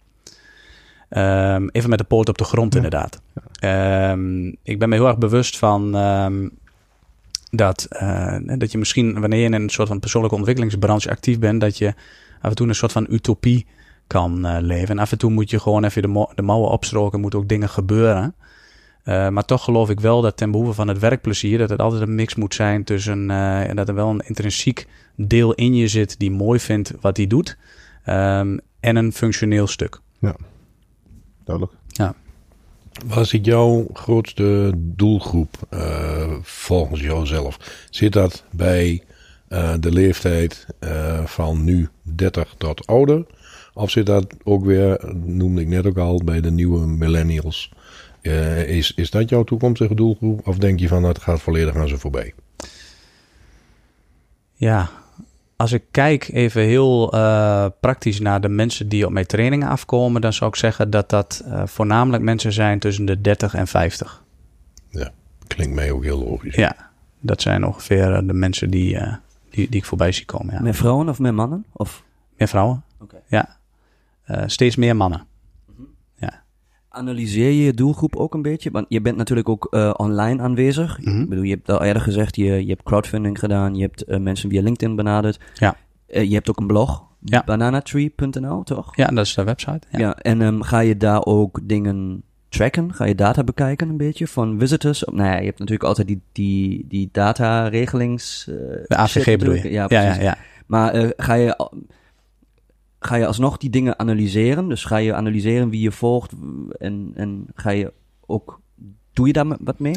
Ehm, 1.09 1.69
even 1.73 1.91
met 1.91 1.99
de 1.99 2.05
poot 2.05 2.29
op 2.29 2.39
de 2.39 2.45
grond, 2.45 2.73
Ja. 2.73 2.77
inderdaad. 2.83 3.21
Ehm, 3.59 4.47
ik 4.63 4.79
ben 4.79 4.89
me 4.89 4.95
heel 4.95 5.07
erg 5.07 5.19
bewust 5.19 5.59
van 5.59 5.97
ehm, 5.97 6.49
dat, 7.51 7.87
eh, 7.91 8.37
dat 8.45 8.73
je 8.73 8.79
misschien, 8.79 9.21
wanneer 9.21 9.39
je 9.39 9.45
in 9.45 9.53
een 9.53 9.69
soort 9.69 9.89
van 9.89 10.01
persoonlijke 10.01 10.37
ontwikkelingsbranche 10.37 11.11
actief 11.11 11.39
bent, 11.39 11.61
dat 11.61 11.79
je 11.79 11.95
af 12.41 12.51
en 12.51 12.55
toe 12.55 12.69
een 12.69 12.75
soort 12.75 12.93
van 12.93 13.07
utopie 13.11 13.67
kan 14.07 14.47
eh, 14.47 14.57
leven. 14.61 14.89
En 14.89 14.99
af 14.99 15.13
en 15.13 15.19
toe 15.19 15.31
moet 15.31 15.51
je 15.51 15.61
gewoon 15.61 15.85
even 15.85 16.03
de, 16.03 16.29
de 16.35 16.43
mouwen 16.43 16.71
opstroken, 16.71 17.21
moeten 17.21 17.39
ook 17.39 17.49
dingen 17.49 17.69
gebeuren. 17.69 18.35
Eh, 19.03 19.29
maar 19.29 19.45
toch 19.45 19.65
geloof 19.65 19.91
ik 19.91 20.01
wel 20.01 20.21
dat 20.21 20.37
ten 20.37 20.51
behoeve 20.51 20.73
van 20.73 20.89
het 20.89 20.99
werkplezier, 20.99 21.59
dat 21.59 21.71
het 21.71 21.81
altijd 21.81 22.03
een 22.03 22.15
mix 22.15 22.35
moet 22.35 22.55
zijn 22.55 22.85
tussen, 22.85 23.31
en 23.31 23.77
dat 23.77 23.89
er 23.89 23.95
wel 23.95 24.09
een 24.09 24.25
intrinsiek 24.27 24.87
deel 25.17 25.53
in 25.55 25.75
je 25.75 25.89
zit 25.89 26.19
die 26.19 26.31
mooi 26.31 26.61
vindt 26.61 26.93
wat 27.01 27.17
hij 27.17 27.27
doet, 27.27 27.57
en 28.05 28.63
een 28.81 29.13
functioneel 29.13 29.67
stuk. 29.67 30.01
Duidelijk. 31.45 31.77
Wat 33.07 33.33
is 33.33 33.39
jouw 33.43 33.87
grootste 33.93 34.73
doelgroep 34.77 35.57
eh, 35.71 36.33
volgens 36.43 37.01
jouzelf? 37.01 37.87
Zit 37.91 38.13
dat 38.13 38.45
bij 38.51 39.03
eh, 39.49 39.75
de 39.81 39.93
leeftijd 39.93 40.67
eh, 40.79 41.25
van 41.25 41.65
nu 41.65 41.89
30 42.03 42.55
tot 42.59 42.87
ouder? 42.87 43.27
Of 43.75 43.91
zit 43.91 44.07
dat 44.07 44.27
ook 44.43 44.65
weer, 44.65 45.15
noemde 45.25 45.61
ik 45.61 45.69
net 45.69 45.87
ook 45.87 45.99
al, 45.99 46.21
bij 46.25 46.41
de 46.41 46.51
nieuwe 46.51 46.87
millennials? 46.87 47.73
Eh, 48.23 48.69
is, 48.69 48.93
is 48.95 49.11
dat 49.11 49.29
jouw 49.29 49.45
toekomstige 49.45 49.95
doelgroep? 49.95 50.49
Of 50.49 50.59
denk 50.59 50.81
je 50.81 50.89
van 50.89 51.03
dat 51.03 51.19
gaat 51.19 51.41
volledig 51.41 51.77
aan 51.77 51.89
ze 51.89 51.99
voorbij? 51.99 52.35
Ja, 54.55 54.91
als 55.57 55.73
ik 55.73 55.83
kijk 55.91 56.29
even 56.33 56.63
heel 56.63 57.13
eh, 57.13 57.67
praktisch 57.81 58.21
naar 58.21 58.41
de 58.41 58.49
mensen 58.49 58.89
die 58.89 59.07
op 59.07 59.13
mijn 59.13 59.27
trainingen 59.27 59.69
afkomen, 59.69 60.21
dan 60.21 60.33
zou 60.33 60.51
ik 60.51 60.57
zeggen 60.57 60.91
dat 60.91 61.11
dat 61.11 61.43
eh, 61.45 61.63
voornamelijk 61.67 62.23
mensen 62.23 62.53
zijn 62.53 62.79
tussen 62.79 63.05
de 63.05 63.21
30 63.21 63.55
en 63.55 63.67
50. 63.67 64.23
Klinkt 65.47 65.75
mij 65.75 65.91
ook 65.91 66.03
heel 66.03 66.19
logisch. 66.25 66.55
Ja, 66.55 66.91
dat 67.21 67.43
zijn 67.43 67.67
ongeveer 67.67 68.13
eh, 68.15 68.27
de 68.27 68.33
mensen 68.33 68.71
die, 68.71 68.99
eh, 68.99 69.15
die, 69.51 69.69
die 69.69 69.81
ik 69.81 69.85
voorbij 69.85 70.13
zie 70.13 70.25
komen. 70.25 70.55
Ja. 70.55 70.61
Meer 70.61 70.75
vrouwen 70.75 71.09
of 71.09 71.19
meer 71.19 71.35
mannen? 71.35 71.65
Of 71.73 72.05
Meer 72.37 72.49
vrouwen? 72.49 72.85
Oké. 73.01 73.17
Ja, 73.27 73.57
Eh, 74.25 74.43
steeds 74.47 74.77
meer 74.77 74.97
mannen. 74.97 75.27
Analyseer 76.95 77.51
je 77.51 77.65
je 77.65 77.73
doelgroep 77.75 78.17
ook 78.17 78.35
een 78.35 78.43
beetje? 78.43 78.71
Want 78.71 78.87
je 78.89 79.01
bent 79.01 79.17
natuurlijk 79.17 79.49
ook 79.49 79.67
eh, 79.71 79.91
online 79.97 80.43
aanwezig. 80.43 80.99
Mhm. 81.01 81.21
Ik 81.21 81.29
bedoel, 81.29 81.45
je 81.45 81.55
hebt 81.55 81.71
al 81.71 81.83
eerder 81.83 82.03
gezegd, 82.03 82.37
je, 82.37 82.45
je 82.45 82.69
hebt 82.71 82.83
crowdfunding 82.83 83.39
gedaan. 83.39 83.75
Je 83.75 83.83
hebt 83.83 84.05
eh, 84.05 84.19
mensen 84.19 84.51
via 84.51 84.63
LinkedIn 84.63 84.97
benaderd. 84.97 85.41
Ja. 85.55 85.77
Eh, 86.07 86.23
je 86.29 86.35
hebt 86.35 86.49
ook 86.51 86.59
een 86.61 86.67
blog, 86.67 87.05
Ja. 87.21 87.43
bananatree.nl, 87.47 88.63
toch? 88.63 88.97
Ja, 88.97 89.07
dat 89.07 89.25
is 89.27 89.35
de 89.35 89.45
website. 89.45 89.81
Ja. 89.91 89.99
Ja, 89.99 90.17
en 90.17 90.43
ehm, 90.43 90.61
ga 90.61 90.79
je 90.81 90.97
daar 90.97 91.25
ook 91.25 91.61
dingen 91.63 92.23
tracken? 92.49 92.95
Ga 92.95 93.05
je 93.05 93.15
data 93.15 93.45
bekijken 93.45 93.89
een 93.89 93.97
beetje 93.97 94.27
van 94.27 94.59
visitors? 94.59 95.03
Nou 95.13 95.29
ja, 95.29 95.37
je 95.39 95.45
hebt 95.45 95.59
natuurlijk 95.59 95.89
altijd 95.89 96.07
die, 96.07 96.21
die, 96.33 96.85
die 96.89 97.09
data-regelings... 97.13 98.47
eh, 98.49 98.55
De 98.87 98.97
AVG 98.97 99.39
bedoel 99.39 99.55
je? 99.55 99.71
Ja, 99.71 99.87
Ja, 99.89 100.01
ja, 100.01 100.07
precies. 100.07 100.23
ja. 100.23 100.37
Maar 100.67 101.13
ga, 101.17 101.35
je, 101.35 101.69
ga 103.07 103.17
je 103.17 103.27
alsnog 103.27 103.57
die 103.57 103.71
dingen 103.71 103.99
analyseren? 103.99 104.69
Dus 104.69 104.85
ga 104.85 104.97
je 104.97 105.15
analyseren 105.15 105.71
wie 105.71 105.81
je 105.81 105.93
volgt 105.93 106.33
en, 106.79 107.13
en 107.15 107.47
ga 107.55 107.71
je 107.71 107.93
ook... 108.27 108.61
Doe 109.13 109.27
je 109.27 109.33
daar 109.33 109.57
wat 109.61 109.79
mee? 109.79 109.97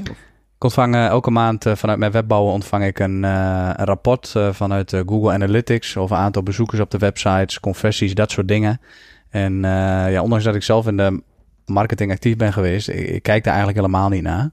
Ik 0.55 0.63
ontvang 0.63 0.95
eh, 0.95 1.05
elke 1.05 1.31
maand 1.31 1.65
eh, 1.65 1.75
vanuit 1.75 1.99
mijn 1.99 2.11
webbouwen 2.11 2.53
ontvang 2.53 2.85
ik 2.85 2.99
een, 2.99 3.23
eh, 3.23 3.69
een 3.75 3.85
rapport 3.85 4.35
vanuit 4.51 5.03
Google 5.05 5.31
Analytics 5.31 5.97
over 5.97 6.15
aantal 6.15 6.43
bezoekers 6.43 6.81
op 6.81 6.91
de 6.91 6.97
websites, 6.97 7.59
conversies, 7.59 8.13
dat 8.13 8.31
soort 8.31 8.47
dingen. 8.47 8.81
En 9.29 9.61
ja, 10.09 10.21
ondanks 10.21 10.43
dat 10.43 10.55
ik 10.55 10.63
zelf 10.63 10.87
in 10.87 10.97
de 10.97 11.21
marketing 11.65 12.11
actief 12.11 12.35
ben 12.35 12.53
geweest, 12.53 12.89
ik, 12.89 13.07
ik 13.07 13.23
kijk 13.23 13.43
daar 13.43 13.53
eigenlijk 13.53 13.85
helemaal 13.85 14.09
niet 14.09 14.23
naar. 14.23 14.51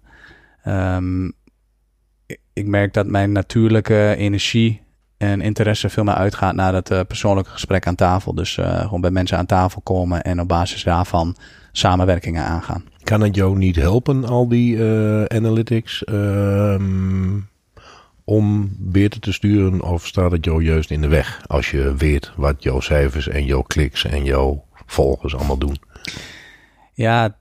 Ehm, 0.62 1.26
ik 2.52 2.66
merk 2.66 2.92
dat 2.92 3.06
mijn 3.06 3.32
natuurlijke 3.32 4.14
energie 4.16 4.83
en 5.24 5.40
interesse 5.40 5.88
veel 5.88 6.04
meer 6.04 6.14
uitgaat 6.14 6.54
naar 6.54 6.74
het 6.74 6.90
eh, 6.90 7.00
persoonlijke 7.08 7.50
gesprek 7.50 7.86
aan 7.86 7.94
tafel. 7.94 8.34
Dus 8.34 8.58
eh, 8.58 8.80
gewoon 8.80 9.00
bij 9.00 9.10
mensen 9.10 9.38
aan 9.38 9.46
tafel 9.46 9.80
komen 9.80 10.22
en 10.22 10.40
op 10.40 10.48
basis 10.48 10.82
daarvan 10.82 11.36
samenwerkingen 11.72 12.44
aangaan. 12.44 12.84
Kan 13.02 13.20
het 13.20 13.34
jou 13.34 13.58
niet 13.58 13.76
helpen, 13.76 14.24
al 14.24 14.48
die 14.48 14.76
eh, 14.76 15.24
analytics, 15.24 16.04
ehm, 16.04 17.38
om 18.24 18.76
beter 18.78 19.20
te 19.20 19.32
sturen? 19.32 19.82
Of 19.82 20.06
staat 20.06 20.30
het 20.30 20.44
jou 20.44 20.64
juist 20.64 20.90
in 20.90 21.00
de 21.00 21.08
weg 21.08 21.40
als 21.46 21.70
je 21.70 21.94
weet 21.94 22.32
wat 22.36 22.62
jouw 22.62 22.80
cijfers 22.80 23.28
en 23.28 23.44
jouw 23.44 23.62
kliks 23.62 24.04
en 24.04 24.24
jouw 24.24 24.64
volgers 24.86 25.34
allemaal 25.34 25.58
doen? 25.58 25.76
Ja, 26.92 27.36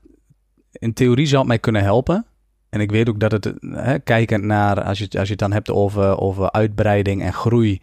in 0.71 0.93
theorie 0.93 1.25
zou 1.25 1.39
het 1.39 1.47
mij 1.47 1.59
kunnen 1.59 1.83
helpen. 1.83 2.25
En 2.73 2.79
ik 2.79 2.91
weet 2.91 3.09
ook 3.09 3.19
dat 3.19 3.31
het, 3.31 3.53
hè, 3.59 3.99
kijkend 3.99 4.43
naar, 4.43 4.83
als 4.83 4.99
je, 4.99 5.07
als 5.09 5.23
je 5.23 5.31
het 5.31 5.39
dan 5.39 5.51
hebt 5.51 5.69
over, 5.69 6.19
over 6.19 6.51
uitbreiding 6.51 7.21
en 7.21 7.33
groei, 7.33 7.81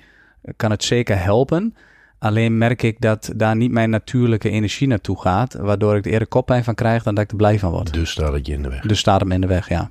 kan 0.57 0.71
het 0.71 0.85
zeker 0.85 1.23
helpen. 1.23 1.75
Alleen 2.19 2.59
merk 2.59 2.83
ik 2.83 3.01
dat 3.01 3.33
daar 3.37 3.57
niet 3.57 3.71
mijn 3.71 3.91
natuurlijke 3.91 4.51
energie 4.51 4.87
naartoe 4.87 5.21
gaat, 5.21 5.55
waardoor 5.55 5.97
ik 5.97 6.05
er 6.05 6.13
eerder 6.13 6.29
koppijn 6.29 6.65
van 6.65 6.75
krijg 6.75 7.03
dan 7.03 7.15
dat 7.15 7.25
ik 7.25 7.31
er 7.31 7.37
blij 7.37 7.59
van 7.59 7.71
word. 7.71 7.93
Dus 7.93 8.11
staat 8.11 8.33
het 8.33 8.47
je 8.47 8.53
in 8.53 8.63
de 8.63 8.69
weg. 8.69 8.81
Dus 8.81 8.99
staat 8.99 9.21
hem 9.21 9.33
in 9.33 9.41
de 9.41 9.47
weg, 9.47 9.69
ja. 9.69 9.91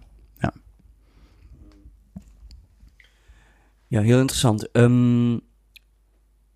Ja, 3.88 4.02
heel 4.02 4.20
interessant. 4.20 4.72
Ehm, 4.72 5.34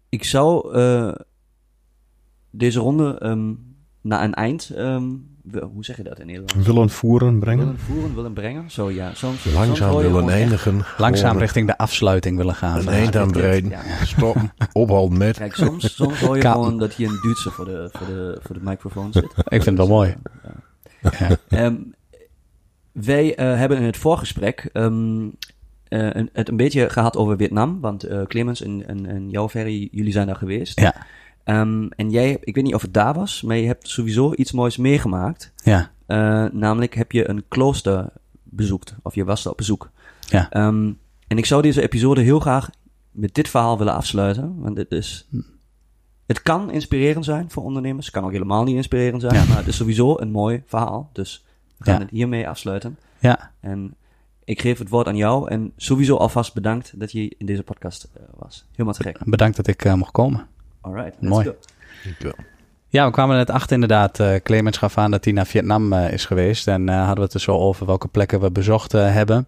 ik 0.09 0.23
zou 0.23 0.73
eh, 0.73 1.13
deze 2.49 2.79
ronde 2.79 3.17
ehm, 3.17 3.53
naar 4.01 4.23
een 4.23 4.33
eind... 4.33 4.69
ehm, 4.69 5.11
hoe 5.51 5.85
zeg 5.85 5.97
je 5.97 6.03
dat 6.03 6.19
in 6.19 6.25
Nederland? 6.25 6.65
Willen 6.65 6.89
voeren, 6.89 7.39
brengen. 7.39 7.65
Willen 7.65 7.79
voeren, 7.79 8.15
willen 8.15 8.33
brengen. 8.33 8.71
Zo 8.71 8.91
ja, 8.91 9.13
soms... 9.13 9.41
soms 9.41 9.55
Langzaam 9.55 9.95
willen 9.95 10.29
eindigen. 10.29 10.81
Langzaam 10.97 11.37
richting 11.37 11.67
de 11.67 11.77
afsluiting 11.77 12.37
willen 12.37 12.55
gaan. 12.55 12.79
Een 12.79 12.87
eind 12.87 13.15
aan 13.15 13.31
breiden. 13.31 13.69
Ja. 13.69 13.81
Stop. 14.05 14.35
Ophouden 14.73 15.17
met. 15.17 15.37
Kijk, 15.37 15.55
soms, 15.55 15.95
soms 15.95 16.19
hoor 16.19 16.35
je 16.35 16.41
gewoon 16.41 16.77
dat 16.79 16.93
hier 16.93 17.07
een 17.09 17.19
Duitser 17.23 17.51
voor 17.51 17.65
de, 17.65 17.89
voor 17.91 18.07
de, 18.07 18.39
voor 18.41 18.55
de 18.55 18.61
microfoon 18.63 19.13
zit. 19.13 19.23
Ik 19.43 19.63
vind 19.63 19.65
het 19.65 19.77
wel 19.77 19.87
mooi. 19.87 20.15
Ja. 21.01 21.37
Ehm, 21.49 21.75
wij 22.91 23.35
eh, 23.35 23.57
hebben 23.57 23.77
in 23.77 23.83
het 23.83 23.97
voorgesprek 23.97 24.69
ehm, 24.73 25.27
eh, 25.87 26.09
een- 26.13 26.29
het 26.33 26.49
een 26.49 26.57
beetje 26.57 26.89
gehad 26.89 27.17
over 27.17 27.37
Vietnam. 27.37 27.79
Want 27.81 28.03
eh, 28.03 28.21
Clemens 28.21 28.61
en, 28.61 28.87
en, 28.87 29.05
en 29.05 29.29
jou, 29.29 29.49
Ferry, 29.49 29.87
jullie 29.91 30.11
zijn 30.11 30.27
daar 30.27 30.35
geweest. 30.35 30.79
Ja. 30.79 30.95
Ehm, 31.43 31.87
en 31.95 32.09
jij, 32.09 32.37
ik 32.41 32.55
weet 32.55 32.63
niet 32.63 32.75
of 32.75 32.81
het 32.81 32.93
daar 32.93 33.13
was, 33.13 33.41
maar 33.41 33.57
je 33.57 33.67
hebt 33.67 33.87
sowieso 33.87 34.33
iets 34.35 34.51
moois 34.51 34.77
meegemaakt. 34.77 35.51
Ja. 35.63 35.91
Eh, 36.05 36.45
namelijk 36.51 36.95
heb 36.95 37.11
je 37.11 37.29
een 37.29 37.43
klooster 37.47 38.09
bezoekt. 38.43 38.95
Of 39.01 39.15
je 39.15 39.23
was 39.23 39.43
daar 39.43 39.51
op 39.51 39.57
bezoek. 39.57 39.89
Ja. 40.19 40.49
Ehm, 40.49 40.91
en 41.27 41.37
ik 41.37 41.45
zou 41.45 41.61
deze 41.61 41.81
episode 41.81 42.21
heel 42.21 42.39
graag 42.39 42.69
met 43.11 43.33
dit 43.35 43.49
verhaal 43.49 43.77
willen 43.77 43.93
afsluiten. 43.93 44.59
Want 44.59 44.77
het 44.77 44.91
is... 44.91 45.27
Het 46.25 46.41
kan 46.41 46.71
inspirerend 46.71 47.25
zijn 47.25 47.51
voor 47.51 47.63
ondernemers. 47.63 48.05
Het 48.05 48.15
kan 48.15 48.23
ook 48.23 48.31
helemaal 48.31 48.63
niet 48.63 48.75
inspirerend 48.75 49.21
zijn. 49.21 49.33
Ja. 49.35 49.45
Maar 49.45 49.57
het 49.57 49.67
is 49.67 49.75
sowieso 49.75 50.15
een 50.19 50.31
mooi 50.31 50.63
verhaal. 50.65 51.09
Dus 51.13 51.45
gaan 51.79 51.93
Ja. 51.93 51.99
het 51.99 52.09
hiermee 52.09 52.47
afsluiten. 52.47 52.97
Ja, 53.19 53.51
En 53.59 53.95
ik 54.43 54.61
geef 54.61 54.77
het 54.79 54.89
woord 54.89 55.07
aan 55.07 55.15
jou. 55.15 55.49
En 55.49 55.71
sowieso 55.77 56.15
alvast 56.15 56.53
bedankt 56.53 56.99
dat 56.99 57.11
je 57.11 57.35
in 57.37 57.45
deze 57.45 57.63
podcast 57.63 58.09
eh, 58.13 58.23
was. 58.37 58.65
Helemaal 58.71 58.93
te 58.93 59.03
gek. 59.03 59.19
bedankt 59.25 59.55
dat 59.55 59.67
ik 59.67 59.85
eh, 59.85 59.93
mocht 59.93 60.11
komen. 60.11 60.47
Alright, 60.83 61.21
Mooi. 61.21 61.45
go. 61.45 61.55
Dankjewel. 62.03 62.35
Ja, 62.87 63.05
we 63.05 63.11
kwamen 63.11 63.37
net 63.37 63.49
achter 63.49 63.73
inderdaad. 63.73 64.19
eh 64.19 64.35
Clemens 64.43 64.77
gaf 64.77 64.97
aan 64.97 65.11
dat 65.11 65.23
hij 65.23 65.33
naar 65.33 65.45
Vietnam 65.45 65.93
eh, 65.93 66.11
is 66.13 66.25
geweest. 66.25 66.67
En 66.67 66.89
eh, 66.89 66.95
hadden 66.97 67.15
we 67.15 67.21
het 67.23 67.33
er 67.33 67.39
zo 67.39 67.57
over 67.57 67.85
welke 67.85 68.07
plekken 68.07 68.39
we 68.39 68.51
bezocht 68.51 68.91
hebben. 68.91 69.47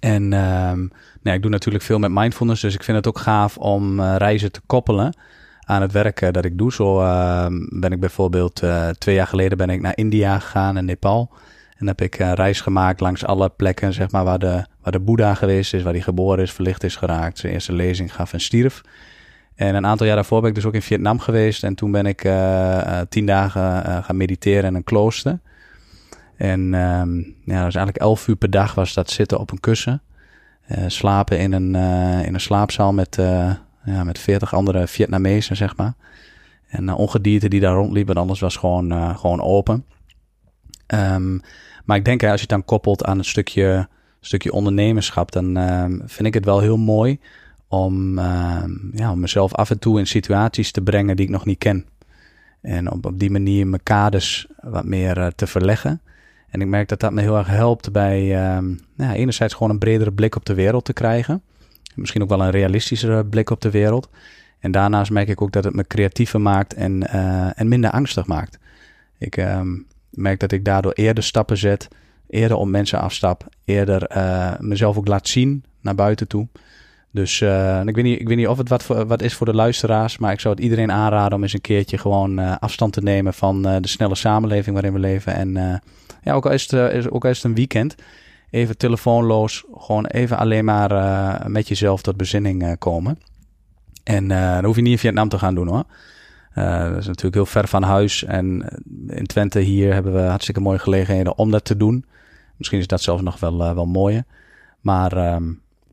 En 0.00 0.32
ehm, 0.32 0.78
nou, 0.78 0.90
ja, 1.22 1.32
ik 1.32 1.42
doe 1.42 1.50
natuurlijk 1.50 1.84
veel 1.84 1.98
met 1.98 2.10
mindfulness. 2.10 2.60
Dus 2.62 2.74
ik 2.74 2.82
vind 2.84 2.96
het 2.96 3.06
ook 3.06 3.18
gaaf 3.18 3.56
om 3.58 4.00
eh, 4.00 4.14
reizen 4.18 4.52
te 4.52 4.60
koppelen 4.66 5.16
aan 5.64 5.82
het 5.82 5.92
werk 5.92 6.32
dat 6.32 6.44
ik 6.44 6.58
doe. 6.58 6.72
Zo 6.72 7.00
ehm, 7.00 7.52
ben 7.80 7.92
ik 7.92 8.00
bijvoorbeeld 8.00 8.62
eh, 8.62 8.88
twee 8.88 9.14
jaar 9.14 9.26
geleden 9.26 9.58
ben 9.58 9.70
ik 9.70 9.80
naar 9.80 9.96
India 9.96 10.38
gegaan 10.38 10.76
en 10.76 10.84
Nepal. 10.84 11.30
En 11.76 11.86
heb 11.86 12.00
ik 12.00 12.18
een 12.18 12.34
reis 12.34 12.60
gemaakt 12.60 13.00
langs 13.00 13.24
alle 13.24 13.48
plekken 13.48 13.92
zeg 13.92 14.10
maar, 14.10 14.24
waar, 14.24 14.38
de, 14.38 14.64
waar 14.82 14.92
de 14.92 15.00
Boeddha 15.00 15.34
geweest 15.34 15.74
is, 15.74 15.82
waar 15.82 15.92
hij 15.92 16.02
geboren 16.02 16.42
is, 16.42 16.52
verlicht 16.52 16.84
is 16.84 16.96
geraakt, 16.96 17.38
zijn 17.38 17.52
eerste 17.52 17.72
lezing 17.72 18.14
gaf 18.14 18.32
en 18.32 18.40
stierf. 18.40 18.80
En 19.54 19.74
een 19.74 19.86
aantal 19.86 20.06
jaar 20.06 20.14
daarvoor 20.14 20.40
ben 20.40 20.48
ik 20.48 20.54
dus 20.54 20.64
ook 20.64 20.74
in 20.74 20.82
Vietnam 20.82 21.18
geweest. 21.18 21.64
En 21.64 21.74
toen 21.74 21.90
ben 21.90 22.06
ik 22.06 22.24
eh, 22.24 23.00
eh, 23.00 23.06
tien 23.08 23.26
dagen 23.26 23.84
eh, 23.84 24.04
gaan 24.04 24.16
mediteren 24.16 24.64
in 24.64 24.74
een 24.74 24.84
klooster. 24.84 25.38
En 26.36 26.74
ehm, 26.74 27.16
ja, 27.18 27.54
dat 27.54 27.64
was 27.64 27.74
eigenlijk 27.74 27.96
elf 27.96 28.28
uur 28.28 28.36
per 28.36 28.50
dag 28.50 28.74
was 28.74 28.94
dat 28.94 29.10
zitten 29.10 29.38
op 29.38 29.50
een 29.50 29.60
kussen. 29.60 30.02
Slapen 30.86 31.38
in 31.38 31.52
een, 31.52 31.74
in 32.24 32.34
een 32.34 32.40
slaapzaal 32.40 32.92
met, 32.92 33.16
ja, 33.84 34.04
met 34.04 34.18
veertig 34.18 34.54
andere 34.54 34.86
Vietnamezen, 34.86 35.56
zeg 35.56 35.76
maar. 35.76 35.94
En 36.68 36.94
ongedierte 36.94 37.48
die 37.48 37.60
daar 37.60 37.74
rondliepen, 37.74 38.16
anders 38.16 38.40
was 38.40 38.56
gewoon, 38.56 39.18
gewoon 39.18 39.42
open. 39.42 39.84
Ehm, 40.86 41.38
maar 41.84 41.96
ik 41.96 42.04
denk, 42.04 42.22
als 42.22 42.32
je 42.32 42.40
het 42.40 42.48
dan 42.48 42.64
koppelt 42.64 43.04
aan 43.04 43.18
een 43.18 43.24
stukje, 43.24 43.88
stukje 44.20 44.52
ondernemerschap, 44.52 45.32
dan 45.32 45.56
ehm, 45.56 45.98
vind 46.04 46.26
ik 46.26 46.34
het 46.34 46.44
wel 46.44 46.60
heel 46.60 46.78
mooi 46.78 47.18
om, 47.72 48.18
ehm, 48.18 48.70
ja, 48.92 49.12
om 49.12 49.20
mezelf 49.20 49.54
af 49.54 49.70
en 49.70 49.78
toe 49.78 49.98
in 49.98 50.06
situaties 50.06 50.70
te 50.70 50.80
brengen 50.80 51.16
die 51.16 51.24
ik 51.24 51.32
nog 51.32 51.44
niet 51.44 51.58
ken. 51.58 51.86
En 52.60 52.90
op, 52.90 53.06
op 53.06 53.18
die 53.18 53.30
manier 53.30 53.66
mijn 53.66 53.82
kaders 53.82 54.46
wat 54.60 54.84
meer 54.84 55.18
eh, 55.18 55.26
te 55.26 55.46
verleggen. 55.46 56.00
En 56.48 56.60
ik 56.60 56.66
merk 56.66 56.88
dat 56.88 57.00
dat 57.00 57.12
me 57.12 57.20
heel 57.20 57.36
erg 57.36 57.46
helpt 57.46 57.92
bij 57.92 58.20
ehm, 58.20 58.66
nou 58.68 59.10
ja, 59.10 59.14
enerzijds 59.14 59.54
gewoon 59.54 59.70
een 59.70 59.78
bredere 59.78 60.12
blik 60.12 60.36
op 60.36 60.44
de 60.44 60.54
wereld 60.54 60.84
te 60.84 60.92
krijgen. 60.92 61.42
Misschien 61.94 62.22
ook 62.22 62.28
wel 62.28 62.42
een 62.42 62.50
realistischere 62.50 63.24
blik 63.24 63.50
op 63.50 63.60
de 63.60 63.70
wereld. 63.70 64.08
En 64.58 64.70
daarnaast 64.70 65.10
merk 65.10 65.28
ik 65.28 65.42
ook 65.42 65.52
dat 65.52 65.64
het 65.64 65.74
me 65.74 65.86
creatiever 65.86 66.40
maakt 66.40 66.74
en, 66.74 67.08
eh, 67.08 67.60
en 67.60 67.68
minder 67.68 67.90
angstig 67.90 68.26
maakt. 68.26 68.58
Ik 69.18 69.36
ehm, 69.36 69.68
merk 70.10 70.40
dat 70.40 70.52
ik 70.52 70.64
daardoor 70.64 70.92
eerder 70.92 71.24
stappen 71.24 71.56
zet, 71.56 71.88
eerder 72.28 72.56
op 72.56 72.68
mensen 72.68 73.00
afstap, 73.00 73.46
eerder 73.64 74.06
eh, 74.06 74.52
mezelf 74.58 74.96
ook 74.96 75.08
laat 75.08 75.28
zien 75.28 75.64
naar 75.80 75.94
buiten 75.94 76.28
toe. 76.28 76.48
Dus 77.12 77.40
en 77.40 77.88
ik, 77.88 77.94
weet 77.94 78.04
niet, 78.04 78.20
ik 78.20 78.28
weet 78.28 78.36
niet 78.36 78.48
of 78.48 78.58
het 78.58 78.68
wat, 78.68 78.86
wat 78.86 79.22
is 79.22 79.34
voor 79.34 79.46
de 79.46 79.54
luisteraars, 79.54 80.18
maar 80.18 80.32
ik 80.32 80.40
zou 80.40 80.54
het 80.54 80.62
iedereen 80.62 80.92
aanraden 80.92 81.36
om 81.36 81.42
eens 81.42 81.52
een 81.52 81.60
keertje 81.60 81.98
gewoon 81.98 82.38
eh, 82.38 82.56
afstand 82.58 82.92
te 82.92 83.02
nemen 83.02 83.34
van 83.34 83.66
eh, 83.66 83.76
de 83.80 83.88
snelle 83.88 84.14
samenleving 84.14 84.72
waarin 84.74 84.92
we 84.92 84.98
leven. 84.98 85.34
En 85.34 85.82
ja, 86.22 86.32
ook 86.32 86.46
al, 86.46 86.52
is 86.52 86.70
het, 86.70 86.92
is, 86.92 87.10
ook 87.10 87.24
al 87.24 87.30
is 87.30 87.36
het 87.36 87.44
een 87.44 87.54
weekend, 87.54 87.94
even 88.50 88.76
telefoonloos, 88.76 89.64
gewoon 89.76 90.06
even 90.06 90.38
alleen 90.38 90.64
maar 90.64 91.50
met 91.50 91.68
jezelf 91.68 92.02
tot 92.02 92.16
bezinning 92.16 92.78
komen. 92.78 93.18
En 94.04 94.28
dan 94.28 94.64
hoef 94.64 94.76
je 94.76 94.82
niet 94.82 94.92
in 94.92 94.98
Vietnam 94.98 95.28
te 95.28 95.38
gaan 95.38 95.54
doen 95.54 95.68
hoor. 95.68 95.84
Dat 96.54 96.96
is 96.96 97.06
natuurlijk 97.06 97.34
heel 97.34 97.46
ver 97.46 97.68
van 97.68 97.82
huis. 97.82 98.24
En 98.24 98.64
in 99.08 99.26
Twente 99.26 99.58
hier 99.58 99.92
hebben 99.92 100.12
we 100.12 100.20
hartstikke 100.20 100.60
mooie 100.60 100.78
gelegenheden 100.78 101.38
om 101.38 101.50
dat 101.50 101.64
te 101.64 101.76
doen. 101.76 102.04
Misschien 102.56 102.78
is 102.78 102.86
dat 102.86 103.02
zelfs 103.02 103.22
nog 103.22 103.40
wel, 103.40 103.74
wel 103.74 103.86
mooier. 103.86 104.24
Maar, 104.80 105.16
ehm, 105.16 105.44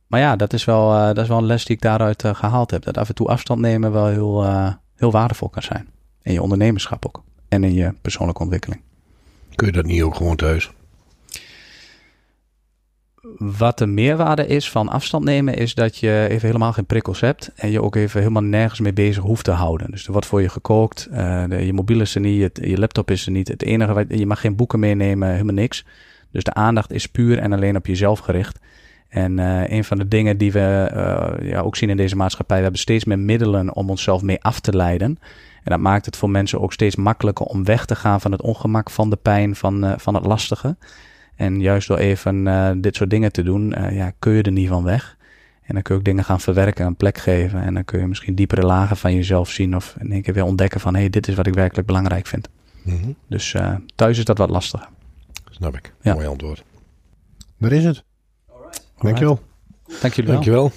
maar 0.10 0.20
ja, 0.20 0.36
dat 0.36 0.54
is, 0.54 0.66
wel, 0.66 0.94
eh, 0.94 1.06
dat 1.06 1.18
is 1.18 1.28
wel 1.28 1.38
een 1.38 1.46
les 1.46 1.66
die 1.66 1.76
ik 1.76 1.82
daaruit 1.82 2.24
eh, 2.24 2.36
gehaald 2.36 2.72
heb. 2.72 2.84
Dat 2.84 2.98
af 2.98 3.08
en 3.10 3.16
toe 3.16 3.28
afstand 3.28 3.60
nemen 3.62 3.92
wel 3.92 4.06
heel, 4.08 4.44
eh, 4.44 4.74
heel 4.96 5.12
waardevol 5.12 5.50
kan 5.50 5.62
zijn. 5.64 5.88
In 6.22 6.34
je 6.34 6.42
ondernemerschap 6.42 7.06
ook. 7.06 7.24
En 7.50 7.64
in 7.64 7.74
je 7.74 7.94
persoonlijke 8.02 8.42
ontwikkeling. 8.42 8.82
Kun 9.56 9.68
je 9.68 9.74
dat 9.74 9.86
niet 9.86 10.02
ook 10.02 10.16
gewoon 10.16 10.36
thuis? 10.36 10.72
Wat 13.38 13.78
de 13.78 13.86
meerwaarde 13.86 14.48
is 14.48 14.70
van 14.72 14.90
afstand 14.90 15.24
nemen, 15.24 15.56
is 15.56 15.74
dat 15.76 15.98
je 15.98 16.28
even 16.30 16.48
helemaal 16.48 16.74
geen 16.74 16.86
prikkels 16.86 17.20
hebt. 17.20 17.52
En 17.56 17.72
je 17.72 17.82
ook 17.82 17.96
even 17.96 18.20
helemaal 18.20 18.44
nergens 18.44 18.80
mee 18.80 18.94
bezig 18.94 19.24
hoeft 19.24 19.44
te 19.44 19.52
houden. 19.52 19.92
Dus 19.92 20.06
er 20.06 20.12
wordt 20.12 20.28
voor 20.28 20.42
je 20.42 20.50
gekookt. 20.50 21.08
de- 21.12 21.66
je 21.66 21.74
mobiel 21.74 22.02
is 22.02 22.16
er 22.16 22.22
niet, 22.22 22.42
het- 22.42 22.60
je 22.64 22.78
laptop 22.80 23.12
is 23.12 23.26
er 23.26 23.32
niet. 23.32 23.48
Het 23.48 23.64
enige, 23.64 23.94
wat, 23.94 24.06
je 24.10 24.26
mag 24.26 24.40
geen 24.42 24.56
boeken 24.56 24.80
meenemen, 24.80 25.30
helemaal 25.32 25.54
niks. 25.54 25.86
Dus 26.32 26.44
de 26.44 26.54
aandacht 26.54 26.92
is 26.92 27.06
puur 27.08 27.38
en 27.40 27.54
alleen 27.54 27.76
op 27.76 27.86
jezelf 27.86 28.20
gericht. 28.20 28.60
En 29.10 29.40
eh, 29.40 29.78
een 29.78 29.84
van 29.84 29.98
de 29.98 30.08
dingen 30.08 30.38
die 30.38 30.52
we 30.52 30.90
eh, 30.94 31.50
ja, 31.50 31.60
ook 31.60 31.76
zien 31.76 31.90
in 31.90 31.98
deze 31.98 32.16
maatschappij, 32.16 32.58
we 32.58 32.64
hebben 32.64 32.82
steeds 32.82 33.06
meer 33.06 33.20
middelen 33.20 33.76
om 33.76 33.90
onszelf 33.90 34.22
mee 34.22 34.44
af 34.44 34.60
te 34.60 34.76
leiden. 34.76 35.20
En 35.64 35.72
dat 35.72 35.80
maakt 35.80 36.06
het 36.06 36.18
voor 36.18 36.30
mensen 36.30 36.62
ook 36.62 36.74
steeds 36.74 36.96
makkelijker 36.96 37.46
om 37.46 37.64
weg 37.64 37.86
te 37.86 37.96
gaan 37.96 38.22
van 38.22 38.32
het 38.32 38.42
ongemak, 38.42 38.90
van 38.90 39.10
de 39.10 39.16
pijn, 39.16 39.56
van, 39.56 39.84
eh, 39.84 39.94
van 39.98 40.14
het 40.14 40.26
lastige. 40.26 40.76
En 41.40 41.60
juist 41.60 41.88
door 41.88 41.98
even 41.98 42.48
eh, 42.48 42.72
dit 42.78 42.96
soort 42.96 43.10
dingen 43.10 43.32
te 43.32 43.44
doen, 43.44 43.74
eh, 43.74 43.96
ja, 43.96 44.12
kun 44.20 44.34
je 44.34 44.42
er 44.42 44.52
niet 44.52 44.68
van 44.68 44.84
weg. 44.84 45.18
En 45.62 45.74
dan 45.74 45.84
kun 45.84 45.94
je 45.94 46.00
ook 46.00 46.06
dingen 46.06 46.24
gaan 46.24 46.40
verwerken, 46.40 46.86
een 46.86 46.96
plek 46.96 47.18
geven. 47.18 47.62
En 47.62 47.74
dan 47.74 47.86
kun 47.86 48.00
je 48.00 48.08
misschien 48.08 48.36
diepere 48.36 48.62
lagen 48.62 48.98
van 48.98 49.16
jezelf 49.16 49.50
zien. 49.50 49.76
Of 49.76 49.96
in 50.00 50.12
één 50.12 50.22
keer 50.22 50.34
weer 50.34 50.44
ontdekken 50.44 50.80
van, 50.80 50.94
hé, 50.94 51.00
hey, 51.00 51.10
dit 51.10 51.28
is 51.28 51.36
wat 51.36 51.48
ik 51.48 51.54
werkelijk 51.54 51.88
belangrijk 51.88 52.28
vind. 52.28 52.50
Mhm. 52.82 53.12
Dus 53.28 53.54
eh, 53.54 53.76
thuis 53.96 54.18
is 54.18 54.26
dat 54.26 54.38
wat 54.38 54.50
lastiger. 54.50 54.88
Snap 55.50 55.76
ik. 55.76 55.94
Ja. 56.02 56.14
Mooi 56.14 56.28
antwoord. 56.28 56.64
Daar 57.58 57.72
is 57.72 57.84
het. 57.84 58.04
Dankjewel. 59.02 59.40
Dank 60.02 60.14
jullie 60.14 60.32
wel. 60.32 60.34
Dankjewel. 60.34 60.72